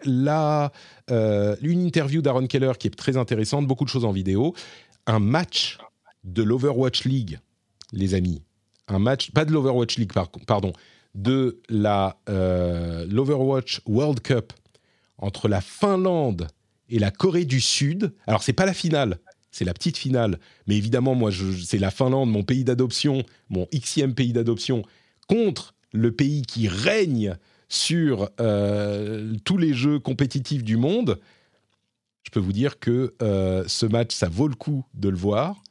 interview 1.63 2.21
d'Aaron 2.21 2.47
Keller 2.47 2.73
qui 2.79 2.89
est 2.89 2.95
très 2.95 3.17
intéressante, 3.17 3.67
beaucoup 3.67 3.87
de 3.87 3.89
choses 3.89 4.05
en 4.05 4.13
vidéo, 4.13 4.55
un 5.07 5.19
match 5.19 5.79
de 6.25 6.43
l'Overwatch 6.43 7.05
League, 7.05 7.39
les 7.93 8.13
amis. 8.13 8.43
Un 8.89 8.99
match, 8.99 9.31
pas 9.31 9.47
de 9.47 9.53
l'Overwatch 9.53 9.97
League, 9.97 10.13
pardon, 10.47 10.73
de 11.17 11.61
la 11.69 12.21
euh, 12.29 13.07
l'Overwatch 13.09 13.81
World 13.87 14.21
Cup 14.21 14.53
entre 15.19 15.49
la 15.49 15.61
Finlande 15.61 16.47
et 16.89 16.99
la 16.99 17.11
Corée 17.11 17.47
du 17.47 17.61
Sud. 17.61 18.13
Alors 18.27 18.43
c'est 18.43 18.53
pas 18.53 18.67
la 18.67 18.75
finale, 18.75 19.19
c'est 19.51 19.65
la 19.65 19.73
petite 19.73 19.97
finale, 19.97 20.39
mais 20.67 20.77
évidemment 20.77 21.15
moi 21.15 21.31
c'est 21.65 21.79
la 21.79 21.91
Finlande, 21.91 22.31
mon 22.31 22.45
pays 22.45 22.65
d'adoption, 22.65 23.25
mon 23.49 23.67
xème 23.73 24.15
pays 24.15 24.33
d'adoption 24.33 24.83
contre 25.27 25.75
le 25.93 26.13
pays 26.13 26.43
qui 26.43 26.69
règne 26.69 27.37
sur 27.69 28.29
euh, 28.39 29.35
tous 29.45 29.57
les 29.57 29.73
jeux 29.73 29.99
compétitifs 29.99 30.63
du 30.63 30.77
monde. 30.77 31.19
Je 32.23 32.31
peux 32.31 32.41
vous 32.41 32.53
dire 32.53 32.79
que 32.79 33.15
euh, 33.23 33.65
ce 33.67 33.87
match, 33.87 34.15
ça 34.15 34.29
vaut 34.29 34.49
le 34.49 34.55
coup 34.55 34.85
de 34.95 35.09
le 35.09 35.17
voir. 35.17 35.63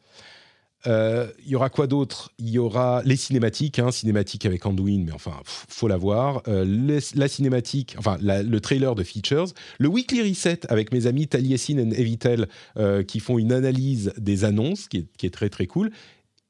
Euh, 0.87 1.27
il 1.43 1.49
y 1.49 1.55
aura 1.55 1.69
quoi 1.69 1.87
d'autre? 1.87 2.31
Il 2.37 2.49
y 2.49 2.59
aura 2.59 3.01
les 3.05 3.15
cinématiques, 3.15 3.79
hein, 3.79 3.91
cinématiques 3.91 4.45
avec 4.45 4.65
Anduin, 4.65 5.03
mais 5.05 5.11
enfin, 5.11 5.39
faut 5.45 5.87
la 5.87 5.97
voir. 5.97 6.43
Euh, 6.47 6.99
la 7.15 7.27
cinématique, 7.27 7.95
enfin, 7.97 8.17
le 8.21 8.59
trailer 8.59 8.95
de 8.95 9.03
Features. 9.03 9.47
Le 9.79 9.87
Weekly 9.87 10.21
Reset 10.29 10.59
avec 10.69 10.91
mes 10.91 11.07
amis 11.07 11.27
Taliesin 11.27 11.77
et 11.77 12.01
Evitel 12.01 12.47
euh, 12.77 13.03
qui 13.03 13.19
font 13.19 13.37
une 13.37 13.51
analyse 13.51 14.13
des 14.17 14.43
annonces, 14.43 14.87
qui 14.87 15.07
est, 15.23 15.33
très 15.33 15.49
très 15.49 15.67
cool. 15.67 15.91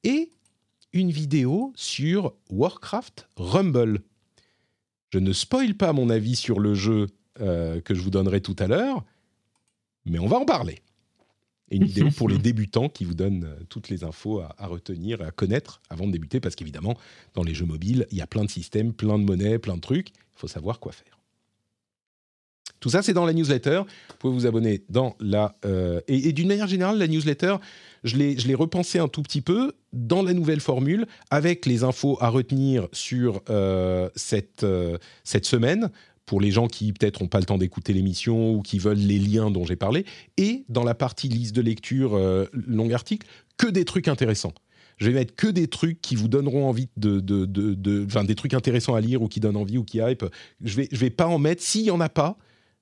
Et 0.03 0.29
une 0.93 1.11
vidéo 1.11 1.73
sur 1.75 2.33
Warcraft 2.49 3.27
Rumble. 3.37 4.01
Je 5.11 5.19
ne 5.19 5.33
spoil 5.33 5.75
pas 5.75 5.93
mon 5.93 6.09
avis 6.09 6.35
sur 6.35 6.59
le 6.59 6.73
jeu 6.73 7.07
que 7.37 7.93
je 7.93 7.99
vous 7.99 8.11
donnerai 8.11 8.39
tout 8.39 8.55
à 8.59 8.67
l'heure, 8.67 9.03
mais 10.05 10.19
on 10.19 10.27
va 10.27 10.37
en 10.37 10.45
parler 10.45 10.79
et 11.71 11.77
une 11.77 11.85
vidéo 11.85 12.09
pour 12.15 12.29
les 12.29 12.37
débutants 12.39 12.89
qui 12.89 13.05
vous 13.05 13.13
donne 13.13 13.45
euh, 13.45 13.63
toutes 13.69 13.89
les 13.89 14.03
infos 14.03 14.41
à, 14.41 14.67
retenir 14.67 15.21
et 15.21 15.25
à 15.25 15.31
connaître 15.31 15.81
avant 15.89 16.07
de 16.07 16.11
débuter, 16.11 16.39
parce 16.39 16.55
qu'évidemment, 16.55 16.97
dans 17.33 17.43
les 17.43 17.53
jeux 17.53 17.65
mobiles, 17.65 18.07
il 18.11 18.17
y 18.17 18.21
a 18.21 18.27
plein 18.27 18.43
de 18.43 18.49
systèmes, 18.49 18.93
plein 18.93 19.17
de 19.17 19.23
monnaies, 19.23 19.59
plein 19.59 19.75
de 19.75 19.81
trucs. 19.81 20.09
Il 20.09 20.37
faut 20.37 20.47
savoir 20.47 20.79
quoi 20.79 20.91
faire. 20.91 21.19
Tout 22.79 22.89
ça, 22.89 23.01
c'est 23.01 23.13
dans 23.13 23.25
la 23.25 23.33
newsletter. 23.33 23.81
Vous 24.09 24.15
pouvez 24.19 24.33
vous 24.33 24.45
abonner 24.45 24.83
dans 24.89 25.15
la... 25.19 25.55
Euh, 25.65 26.01
et, 26.07 26.33
d'une 26.33 26.47
manière 26.47 26.67
générale, 26.67 26.99
la 26.99 27.07
newsletter, 27.07 27.55
je 28.03 28.17
l'ai 28.17 28.53
repensé 28.53 28.99
un 28.99 29.07
tout 29.07 29.23
petit 29.23 29.41
peu 29.41 29.73
dans 29.91 30.21
la 30.21 30.33
nouvelle 30.33 30.59
formule, 30.59 31.07
avec 31.31 31.65
les 31.65 31.83
infos 31.83 32.17
à 32.21 32.29
retenir 32.29 32.87
sur 32.91 33.41
euh, 33.49 34.09
cette, 34.15 34.65
cette 35.23 35.45
semaine, 35.45 35.89
pour 36.25 36.41
les 36.41 36.51
gens 36.51 36.67
qui 36.67 36.91
peut-être 36.91 37.21
n'ont 37.21 37.27
pas 37.27 37.39
le 37.39 37.45
temps 37.45 37.57
d'écouter 37.57 37.93
l'émission 37.93 38.53
ou 38.53 38.61
qui 38.61 38.79
veulent 38.79 38.97
les 38.97 39.19
liens 39.19 39.51
dont 39.51 39.65
j'ai 39.65 39.75
parlé, 39.75 40.05
et 40.37 40.65
dans 40.69 40.83
la 40.83 40.95
partie 40.95 41.27
liste 41.27 41.55
de 41.55 41.61
lecture 41.61 42.15
euh, 42.15 42.45
long 42.53 42.91
article, 42.91 43.27
que 43.57 43.67
des 43.67 43.85
trucs 43.85 44.07
intéressants. 44.07 44.53
Je 44.97 45.07
vais 45.07 45.13
mettre 45.13 45.35
que 45.35 45.47
des 45.47 45.67
trucs 45.67 46.01
qui 46.01 46.15
vous 46.15 46.27
donneront 46.27 46.67
envie 46.67 46.87
de, 46.95 47.19
de, 47.19 47.45
de, 47.45 48.05
enfin, 48.05 48.23
des 48.23 48.35
trucs 48.35 48.53
intéressants 48.53 48.95
à 48.95 49.01
lire 49.01 49.21
ou 49.21 49.27
qui 49.27 49.39
donnent 49.39 49.57
envie 49.57 49.77
ou 49.77 49.83
qui 49.83 49.97
hype. 49.97 50.25
Je 50.63 50.75
vais, 50.75 50.87
je 50.91 50.97
vais 50.97 51.09
pas 51.09 51.27
en 51.27 51.37
mettre. 51.37 51.61
S'il 51.61 51.81
y 51.81 51.91
en 51.91 51.99
a 51.99 52.07
pas 52.07 52.37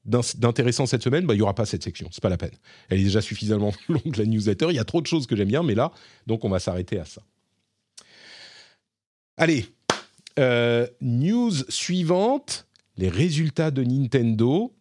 d'intéressant 0.06 0.86
cette 0.86 1.02
semaine, 1.02 1.26
bah, 1.26 1.34
il 1.34 1.38
y 1.38 1.42
aura 1.42 1.56
pas 1.56 1.66
cette 1.66 1.84
section. 1.84 2.10
C'est 2.12 2.22
pas 2.22 2.30
la 2.30 2.38
peine. 2.38 2.52
Elle 2.90 3.00
est 3.00 3.04
déjà 3.04 3.22
suffisamment 3.22 3.74
longue 3.90 4.16
la 4.16 4.26
newsletter. 4.26 4.68
Il 4.70 4.76
y 4.76 4.80
a 4.80 4.84
trop 4.84 5.02
de 5.02 5.08
choses 5.08 5.26
que 5.26 5.36
j'aime 5.36 5.48
bien, 5.48 5.64
mais 5.64 5.76
là, 5.76 5.92
donc 6.28 6.46
on 6.46 6.50
va 6.50 6.60
s'arrêter 6.60 7.00
à 7.00 7.06
ça. 7.06 7.24
Allez, 9.38 9.66
euh, 10.38 10.86
news 11.02 11.54
suivante 11.70 12.68
les 12.98 13.10
résultats 13.10 13.72
de 13.72 13.84
Nintendo. 13.84 14.74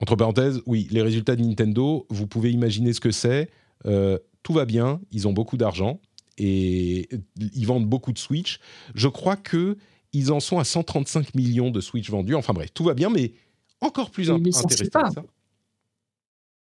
Entre 0.00 0.16
parenthèses, 0.16 0.60
oui, 0.66 0.88
les 0.90 1.02
résultats 1.02 1.36
de 1.36 1.42
Nintendo, 1.42 2.06
vous 2.10 2.26
pouvez 2.26 2.50
imaginer 2.50 2.92
ce 2.92 3.00
que 3.00 3.10
c'est. 3.10 3.50
Euh, 3.86 4.18
tout 4.42 4.52
va 4.52 4.64
bien, 4.64 5.00
ils 5.10 5.26
ont 5.26 5.32
beaucoup 5.32 5.56
d'argent 5.56 6.00
et 6.38 7.08
ils 7.38 7.66
vendent 7.66 7.86
beaucoup 7.86 8.12
de 8.12 8.18
Switch. 8.18 8.60
Je 8.94 9.08
crois 9.08 9.36
que 9.36 9.76
ils 10.12 10.32
en 10.32 10.40
sont 10.40 10.58
à 10.58 10.64
135 10.64 11.34
millions 11.34 11.70
de 11.70 11.80
Switch 11.80 12.10
vendus. 12.10 12.34
Enfin 12.34 12.52
bref, 12.52 12.72
tout 12.72 12.84
va 12.84 12.94
bien, 12.94 13.10
mais 13.10 13.32
encore 13.80 14.10
plus 14.10 14.30
intéressant 14.30 14.68
que 14.68 14.90
ça. 14.90 15.10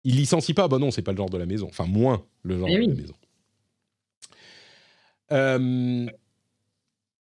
Ils 0.04 0.16
licencient 0.16 0.54
pas 0.54 0.68
Bah 0.68 0.78
non, 0.78 0.90
c'est 0.90 1.02
pas 1.02 1.12
le 1.12 1.18
genre 1.18 1.30
de 1.30 1.38
la 1.38 1.46
maison. 1.46 1.68
Enfin, 1.68 1.86
moins 1.86 2.24
le 2.42 2.58
genre 2.58 2.68
eh 2.68 2.86
de 2.86 2.90
la 2.90 2.94
maison. 2.94 3.14
Euh, 5.32 6.06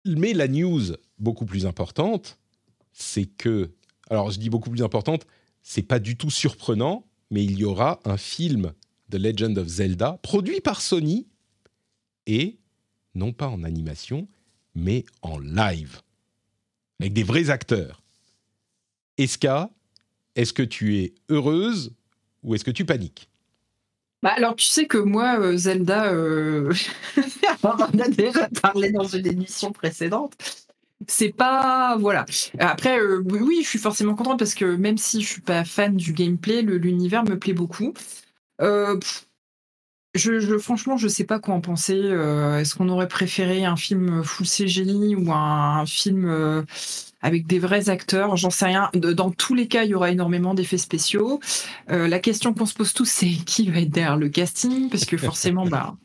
mais 0.05 0.35
la 0.35 0.49
news 0.49 0.83
beaucoup 1.19 1.47
plus 1.47 1.67
importante, 1.67 2.39
c'est 2.95 3.27
que, 3.27 3.73
alors 4.09 4.31
je 4.31 4.39
dis 4.39 4.49
beaucoup 4.49 4.71
plus 4.71 4.83
importante, 4.83 5.27
c'est 5.63 5.83
pas 5.83 5.99
du 5.99 6.17
tout 6.17 6.31
surprenant, 6.31 7.07
mais 7.31 7.45
il 7.45 7.59
y 7.59 7.65
aura 7.65 8.01
un 8.05 8.17
film 8.17 8.73
The 9.11 9.17
Legend 9.17 9.59
of 9.59 9.69
Zelda 9.69 10.19
produit 10.23 10.61
par 10.61 10.81
Sony 10.81 11.27
et 12.27 12.59
non 13.15 13.33
pas 13.33 13.49
en 13.49 13.63
animation, 13.65 14.29
mais 14.75 15.05
en 15.23 15.39
live, 15.39 16.01
avec 17.01 17.13
des 17.13 17.23
vrais 17.23 17.51
acteurs. 17.51 18.03
Eska, 19.19 19.71
est-ce 20.35 20.53
que 20.53 20.63
tu 20.63 20.99
es 20.99 21.15
heureuse 21.29 21.93
ou 22.43 22.55
est-ce 22.55 22.65
que 22.65 22.71
tu 22.71 22.85
paniques? 22.85 23.29
Bah, 24.23 24.33
alors, 24.37 24.57
tu 24.57 24.65
sais 24.67 24.87
que 24.87 24.97
moi, 24.97 25.39
euh, 25.39 25.57
Zelda, 25.57 26.11
euh, 26.11 26.73
on 27.63 27.69
en 27.69 27.99
a 27.99 28.09
déjà 28.09 28.49
parlé 28.63 28.91
dans 28.91 29.05
une 29.05 29.27
émission 29.27 29.71
précédente. 29.71 30.33
C'est 31.09 31.33
pas. 31.33 31.97
Voilà. 31.99 32.25
Après, 32.59 32.99
euh, 32.99 33.23
oui, 33.25 33.61
je 33.63 33.69
suis 33.69 33.79
forcément 33.79 34.15
contente 34.15 34.39
parce 34.39 34.55
que 34.55 34.77
même 34.77 34.99
si 34.99 35.23
je 35.23 35.29
suis 35.29 35.41
pas 35.43 35.65
fan 35.65 35.97
du 35.97 36.13
gameplay, 36.13 36.63
l'univers 36.63 37.25
me 37.25 37.39
plaît 37.39 37.53
beaucoup. 37.53 37.93
je, 38.61 38.99
je, 40.15 40.59
franchement, 40.59 40.97
je 40.97 41.09
sais 41.09 41.25
pas 41.25 41.41
quoi 41.41 41.55
en 41.55 41.61
penser. 41.61 41.95
Est-ce 41.95 42.75
qu'on 42.75 42.89
aurait 42.89 43.09
préféré 43.09 43.65
un 43.65 43.77
film 43.77 44.23
full 44.23 44.47
CGI 44.47 45.17
ou 45.17 45.33
un 45.33 45.85
film 45.87 46.65
avec 47.25 47.47
des 47.47 47.59
vrais 47.59 47.89
acteurs. 47.89 48.37
J'en 48.37 48.51
sais 48.51 48.67
rien. 48.67 48.91
Dans 48.95 49.31
tous 49.31 49.55
les 49.55 49.67
cas, 49.67 49.85
il 49.85 49.91
y 49.91 49.95
aura 49.95 50.11
énormément 50.11 50.53
d'effets 50.53 50.79
spéciaux. 50.79 51.41
Euh, 51.91 52.07
la 52.07 52.19
question 52.19 52.53
qu'on 52.53 52.67
se 52.67 52.75
pose 52.75 52.93
tous, 52.93 53.07
c'est 53.07 53.31
qui 53.31 53.71
va 53.71 53.81
être 53.81 53.91
derrière 53.91 54.19
le 54.19 54.29
casting? 54.29 54.91
Parce 54.91 55.07
que 55.07 55.17
forcément, 55.17 55.65
bah, 55.65 55.97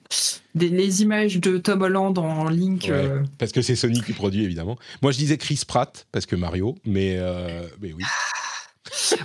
les 0.56 1.02
images 1.02 1.38
de 1.38 1.58
Tom 1.58 1.82
Holland 1.82 2.18
en 2.18 2.48
Link. 2.48 2.90
Euh, 2.90 3.22
parce 3.38 3.52
que 3.52 3.62
c'est 3.62 3.76
Sony 3.76 4.02
qui 4.02 4.14
produit, 4.14 4.46
évidemment. 4.46 4.78
Moi, 5.02 5.12
je 5.12 5.18
disais 5.18 5.38
Chris 5.38 5.62
Pratt, 5.68 6.08
parce 6.14 6.26
que 6.26 6.38
Mario, 6.38 6.76
mais, 6.86 7.18
euh, 7.18 7.68
mais 7.82 7.92
oui. 7.94 8.04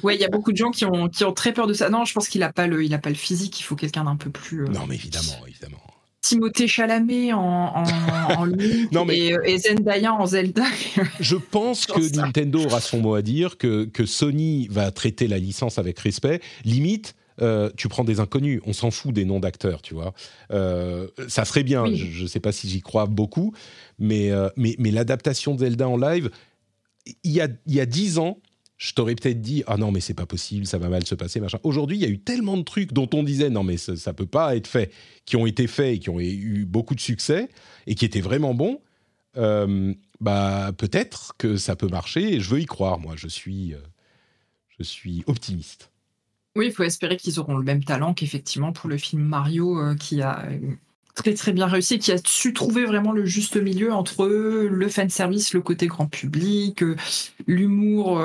Ouais, 0.03 0.15
il 0.15 0.21
y 0.21 0.25
a 0.25 0.29
beaucoup 0.29 0.53
de 0.53 0.59
gens 0.59 0.71
qui 0.71 0.85
ont, 0.85 1.09
qui 1.09 1.25
ont 1.25 1.33
très 1.33 1.55
peur 1.55 1.67
de 1.67 1.73
ça. 1.73 1.89
Non, 1.89 2.05
je 2.05 2.13
pense 2.13 2.29
qu'il 2.29 2.41
n'a 2.41 2.53
pas, 2.53 2.67
le, 2.67 2.85
il 2.85 2.93
a 2.93 2.99
pas 2.99 3.09
le 3.09 3.15
physique, 3.15 3.61
il 3.61 3.63
faut 3.63 3.77
quelqu'un 3.77 4.05
d'un 4.05 4.17
peu 4.17 4.29
plus. 4.29 4.65
Non, 4.69 4.87
mais 4.87 4.97
évidemment, 4.97 5.47
évidemment. 5.47 5.81
Timothée 6.25 6.66
Chalamet 6.66 7.35
en, 7.35 7.41
en, 7.41 8.47
non, 8.93 9.05
mais 9.05 9.18
et, 9.18 9.37
et, 9.45 9.59
Zendaya 9.59 10.14
en 10.14 10.25
Zelda. 10.25 10.64
je 11.20 11.37
pense 11.37 11.85
que 11.85 12.16
Nintendo 12.16 12.64
aura 12.64 12.81
son 12.81 13.01
mot 13.01 13.14
à 13.14 13.20
dire, 13.20 13.59
que, 13.59 13.85
que 13.85 14.07
Sony 14.07 14.66
va 14.70 14.91
traiter 14.91 15.29
la 15.29 15.39
licence 15.39 15.79
avec 15.79 15.99
respect. 15.99 16.41
Limite, 16.64 17.14
euh, 17.43 17.68
tu 17.77 17.89
prends 17.89 18.05
des 18.05 18.20
inconnus, 18.20 18.62
on 18.64 18.72
s'en 18.72 18.91
fout 18.91 19.12
des 19.12 19.27
noms 19.27 19.39
d'acteurs, 19.39 19.83
tu 19.83 19.93
vois. 19.93 20.14
Euh, 20.51 21.09
ça 21.29 21.45
serait 21.45 21.62
bien, 21.62 21.85
je 21.93 22.22
ne 22.22 22.27
sais 22.27 22.41
pas 22.41 22.53
si 22.53 22.70
j'y 22.70 22.81
crois 22.81 23.05
beaucoup, 23.05 23.53
mais, 23.99 24.31
euh, 24.31 24.49
mais, 24.57 24.77
mais 24.79 24.91
l'adaptation 24.91 25.55
de 25.55 25.61
Zelda 25.61 25.87
en 25.87 25.99
live, 25.99 26.31
il 27.22 27.33
y 27.33 27.43
a, 27.43 27.49
il 27.66 27.75
y 27.75 27.81
a 27.81 27.87
10 27.87 28.18
ans, 28.18 28.39
je 28.77 28.93
t'aurais 28.93 29.14
peut-être 29.14 29.41
dit 29.41 29.62
ah 29.66 29.77
non 29.77 29.93
mais 29.93 30.01
c'est 30.01 30.14
pas 30.14 30.27
possible, 30.27 30.66
ça 30.66 30.79
va 30.79 30.89
mal 30.89 31.07
se 31.07 31.14
passer 31.14 31.41
machin. 31.41 31.59
Aujourd'hui, 31.62 31.97
il 31.97 32.03
y 32.03 32.07
a 32.07 32.09
eu 32.09 32.18
tellement 32.18 32.57
de 32.57 32.62
trucs 32.62 32.93
dont 32.93 33.09
on 33.14 33.22
disait 33.22 33.51
non 33.51 33.62
mais 33.62 33.77
ça, 33.77 33.97
ça 33.97 34.12
peut 34.12 34.27
pas 34.27 34.57
être 34.57 34.66
fait, 34.66 34.93
qui 35.27 35.37
ont 35.37 35.47
été 35.47 35.66
faits 35.66 35.97
et 35.97 35.99
qui 35.99 36.11
ont 36.11 36.20
eu 36.20 36.64
beaucoup 36.64 36.95
de 36.95 37.01
succès 37.01 37.49
et 37.87 37.95
qui 37.95 38.05
étaient 38.05 38.20
vraiment 38.20 38.55
bons. 38.55 38.81
Euh, 39.37 39.95
bah 40.20 40.72
peut-être 40.77 41.35
que 41.39 41.57
ça 41.57 41.77
peut 41.77 41.89
marcher 41.89 42.35
et 42.35 42.41
je 42.41 42.51
veux 42.51 42.61
y 42.61 42.66
croire. 42.66 42.99
Moi, 42.99 43.14
je 43.16 43.29
suis, 43.29 43.75
euh, 43.75 43.79
je 44.79 44.83
suis 44.83 45.25
optimiste. 45.27 45.91
Oui, 46.57 46.66
il 46.66 46.72
faut 46.72 46.85
espérer 46.85 47.16
qu'ils 47.16 47.41
auront 47.41 47.57
le 47.57 47.64
même 47.64 47.83
talent 47.83 48.14
qu'effectivement 48.14 48.72
pour 48.72 48.89
le 48.89 48.97
film 48.97 49.22
Mario 49.22 49.79
euh, 49.79 49.97
qui 49.97 50.22
a 50.22 50.49
très 51.15 51.35
très 51.35 51.53
bien 51.53 51.67
réussi, 51.67 51.99
qui 51.99 52.12
a 52.12 52.19
su 52.25 52.53
trouver 52.53 52.85
vraiment 52.85 53.12
le 53.12 53.25
juste 53.25 53.57
milieu 53.57 53.93
entre 53.93 54.27
le 54.27 54.89
fan 54.89 55.09
service, 55.09 55.55
le 55.55 55.61
côté 55.61 55.87
grand 55.87 56.07
public, 56.07 56.83
l'humour, 57.47 58.21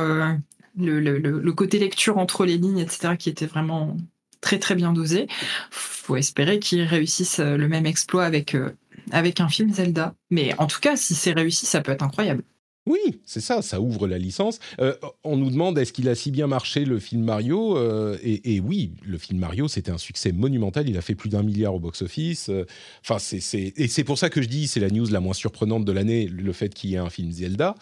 le, 0.77 1.51
côté 1.51 1.79
lecture 1.79 2.17
entre 2.17 2.45
les 2.45 2.57
lignes, 2.57 2.79
etc., 2.79 3.15
qui 3.17 3.29
était 3.29 3.45
vraiment 3.45 3.95
très 4.41 4.59
très 4.59 4.75
bien 4.75 4.93
dosé. 4.93 5.27
Faut 5.71 6.15
espérer 6.15 6.59
qu'ils 6.59 6.83
réussissent 6.83 7.39
euh, 7.39 7.57
le 7.57 7.67
même 7.67 7.85
exploit 7.85 8.25
avec, 8.25 8.55
euh, 8.55 8.71
avec 9.11 9.39
un 9.41 9.49
film 9.49 9.73
Zelda. 9.73 10.15
Mais 10.29 10.55
en 10.57 10.67
tout 10.67 10.79
cas, 10.79 10.95
si 10.95 11.15
c'est 11.15 11.33
réussi, 11.33 11.65
ça 11.65 11.81
peut 11.81 11.91
être 11.91 12.03
incroyable. 12.03 12.43
Oui, 12.85 13.21
c'est 13.23 13.41
ça, 13.41 13.61
ça 13.61 13.81
ouvre 13.81 14.07
la 14.07 14.17
licence. 14.17 14.59
Euh, 14.79 14.95
on 15.23 15.37
nous 15.37 15.51
demande 15.51 15.77
est-ce 15.77 15.93
qu'il 15.93 16.09
a 16.09 16.15
si 16.15 16.31
bien 16.31 16.47
marché 16.47 16.85
le 16.85 16.99
film 16.99 17.23
Mario 17.23 17.77
et, 18.23 18.59
oui, 18.59 18.93
le 19.03 19.17
film 19.17 19.39
Mario, 19.39 19.67
c'était 19.67 19.91
un 19.91 19.97
succès 19.97 20.31
monumental. 20.31 20.89
Il 20.89 20.97
a 20.97 21.01
fait 21.01 21.15
plus 21.15 21.29
d'un 21.29 21.43
milliard 21.43 21.75
au 21.75 21.79
box-office. 21.79 22.49
Enfin, 23.03 23.19
c'est, 23.19 23.73
et 23.75 23.87
c'est 23.87 24.03
pour 24.03 24.17
ça 24.17 24.29
que 24.29 24.41
je 24.41 24.47
dis 24.47 24.67
c'est 24.67 24.79
la 24.79 24.89
news 24.89 25.07
la 25.07 25.19
moins 25.19 25.33
surprenante 25.33 25.85
de 25.85 25.91
l'année, 25.91 26.27
le 26.27 26.53
fait 26.53 26.73
qu'il 26.73 26.89
y 26.89 26.95
ait 26.95 26.97
un 26.97 27.09
film 27.09 27.31
Zelda. 27.31 27.75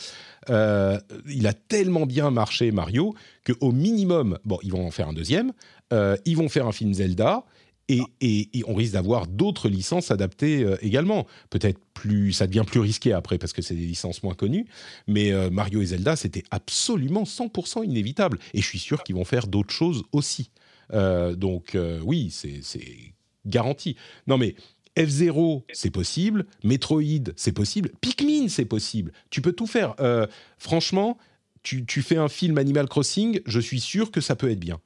Euh, 0.49 0.99
il 1.29 1.47
a 1.47 1.53
tellement 1.53 2.05
bien 2.05 2.31
marché 2.31 2.71
Mario 2.71 3.15
qu'au 3.45 3.71
minimum, 3.71 4.37
bon, 4.45 4.59
ils 4.63 4.71
vont 4.71 4.85
en 4.85 4.91
faire 4.91 5.09
un 5.09 5.13
deuxième, 5.13 5.51
euh, 5.93 6.17
ils 6.25 6.37
vont 6.37 6.49
faire 6.49 6.67
un 6.67 6.71
film 6.71 6.93
Zelda. 6.93 7.43
Et, 7.89 8.63
on 8.67 8.73
risque 8.73 8.93
d'avoir 8.93 9.27
d'autres 9.27 9.69
licences 9.69 10.11
adaptées 10.11 10.63
euh, 10.63 10.75
également. 10.81 11.25
Peut-être 11.49 11.79
plus, 11.93 12.33
ça 12.33 12.45
devient 12.45 12.63
plus 12.65 12.81
risqué 12.81 13.13
après 13.13 13.37
parce 13.37 13.53
que 13.53 13.61
c'est 13.61 13.75
des 13.75 13.85
licences 13.85 14.23
moins 14.23 14.33
connues. 14.33 14.67
Mais 15.07 15.31
Mario 15.49 15.81
et 15.81 15.87
Zelda, 15.87 16.15
c'était 16.15 16.43
absolument 16.51 17.23
100% 17.23 17.85
inévitable. 17.85 18.39
Et 18.53 18.61
je 18.61 18.67
suis 18.67 18.79
sûr 18.79 19.03
qu'ils 19.03 19.15
vont 19.15 19.25
faire 19.25 19.47
d'autres 19.47 19.73
choses 19.73 20.03
aussi. 20.11 20.51
donc 20.91 21.75
oui, 22.03 22.29
c'est 22.31 23.13
garanti. 23.45 23.95
Non 24.27 24.37
mais 24.37 24.55
F0, 24.97 25.63
c'est 25.73 25.91
possible. 25.91 26.45
Metroid, 26.63 27.31
c'est 27.35 27.51
possible. 27.51 27.91
Pikmin, 28.01 28.49
c'est 28.49 28.65
possible. 28.65 29.11
Tu 29.29 29.41
peux 29.41 29.51
tout 29.51 29.67
faire. 29.67 29.93
Euh, 29.99 30.25
franchement, 30.57 31.17
tu, 31.61 31.85
fais 32.01 32.15
un 32.17 32.29
film 32.29 32.57
Animal 32.57 32.87
Crossing, 32.87 33.41
je 33.45 33.59
suis 33.59 33.81
sûr 33.81 34.09
que 34.09 34.21
ça 34.21 34.35
peut 34.35 34.49
être 34.49 34.59
bien. 34.59 34.79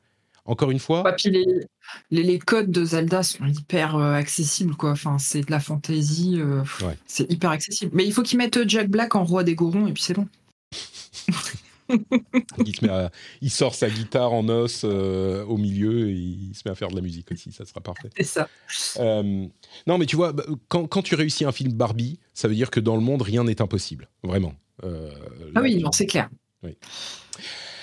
Encore 0.45 0.71
une 0.71 0.79
fois. 0.79 1.03
les, 2.09 2.39
codes 2.39 2.71
de 2.71 2.83
Zelda 2.83 3.23
sont 3.23 3.45
hyper 3.45 3.95
euh, 3.95 4.13
accessibles, 4.13 4.75
quoi. 4.75 4.91
Enfin, 4.91 5.17
c'est 5.19 5.41
de 5.41 5.51
la 5.51 5.59
fantasy. 5.59 6.39
Euh, 6.39 6.63
c'est 7.05 7.31
hyper 7.31 7.51
accessible. 7.51 7.91
Mais 7.93 8.05
il 8.05 8.13
faut 8.13 8.23
qu'ils 8.23 8.37
mettent 8.37 8.67
Jack 8.67 8.89
Black 8.89 9.15
en 9.15 9.23
roi 9.23 9.43
des 9.43 9.55
gorons 9.55 9.87
et 9.87 9.93
puis 9.93 10.03
c'est 10.03 10.13
bon. 10.13 10.27
il, 13.41 13.49
sort 13.49 13.75
sa 13.75 13.89
guitare 13.89 14.33
en 14.33 14.47
os 14.49 14.81
euh, 14.83 15.43
au 15.45 15.57
milieu 15.57 16.09
et 16.09 16.13
il 16.13 16.53
se 16.53 16.61
met 16.65 16.71
à 16.71 16.75
faire 16.75 16.89
de 16.89 16.95
la 16.95 17.01
musique 17.01 17.31
aussi, 17.31 17.51
ça 17.51 17.65
sera 17.65 17.81
parfait. 17.81 18.09
C'est 18.15 18.23
ça. 18.23 18.47
Euh, 18.97 19.45
non, 19.87 19.97
mais 19.97 20.05
tu 20.05 20.15
vois, 20.15 20.33
bah, 20.33 20.43
quand, 20.67 21.01
tu 21.01 21.15
réussis 21.15 21.45
un 21.45 21.51
film 21.51 21.73
Barbie, 21.73 22.19
ça 22.33 22.47
veut 22.47 22.55
dire 22.55 22.71
que 22.71 22.79
dans 22.79 22.95
le 22.95 23.01
monde, 23.01 23.21
rien 23.21 23.43
n'est 23.43 23.61
impossible, 23.61 24.09
vraiment. 24.23 24.53
Euh, 24.83 25.11
ah 25.55 25.61
oui, 25.61 25.83
c'est 25.91 26.07
clair. 26.07 26.29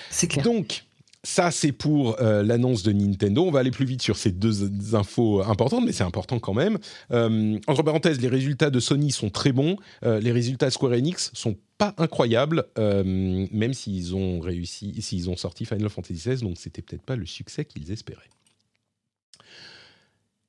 C'est 0.09 0.27
clair. 0.27 0.43
Donc, 0.43 0.85
ça, 1.23 1.51
c'est 1.51 1.73
pour 1.73 2.21
euh, 2.21 2.43
l'annonce 2.43 2.83
de 2.83 2.93
Nintendo. 2.93 3.43
On 3.43 3.51
va 3.51 3.59
aller 3.59 3.71
plus 3.71 3.85
vite 3.85 4.01
sur 4.01 4.15
ces 4.15 4.31
deux 4.31 4.95
infos 4.95 5.41
importantes, 5.43 5.83
mais 5.85 5.91
c'est 5.91 6.03
important 6.03 6.39
quand 6.39 6.53
même. 6.53 6.77
Euh, 7.11 7.59
entre 7.67 7.83
parenthèses, 7.83 8.21
les 8.21 8.29
résultats 8.29 8.69
de 8.69 8.79
Sony 8.79 9.11
sont 9.11 9.29
très 9.29 9.51
bons. 9.51 9.75
Euh, 10.05 10.21
les 10.21 10.31
résultats 10.31 10.67
de 10.67 10.71
Square 10.71 10.93
Enix 10.93 11.31
sont 11.33 11.57
pas 11.77 11.93
incroyables, 11.97 12.65
même 12.75 13.73
s'ils 13.73 14.13
ont 14.13 14.41
réussi, 14.41 15.01
s'ils 15.01 15.29
ont 15.29 15.37
sorti 15.37 15.63
Final 15.63 15.87
Fantasy 15.87 16.29
XVI, 16.29 16.41
donc 16.41 16.57
c'était 16.57 16.81
peut-être 16.81 17.03
pas 17.03 17.15
le 17.15 17.25
succès 17.25 17.63
qu'ils 17.63 17.89
espéraient. 17.93 18.29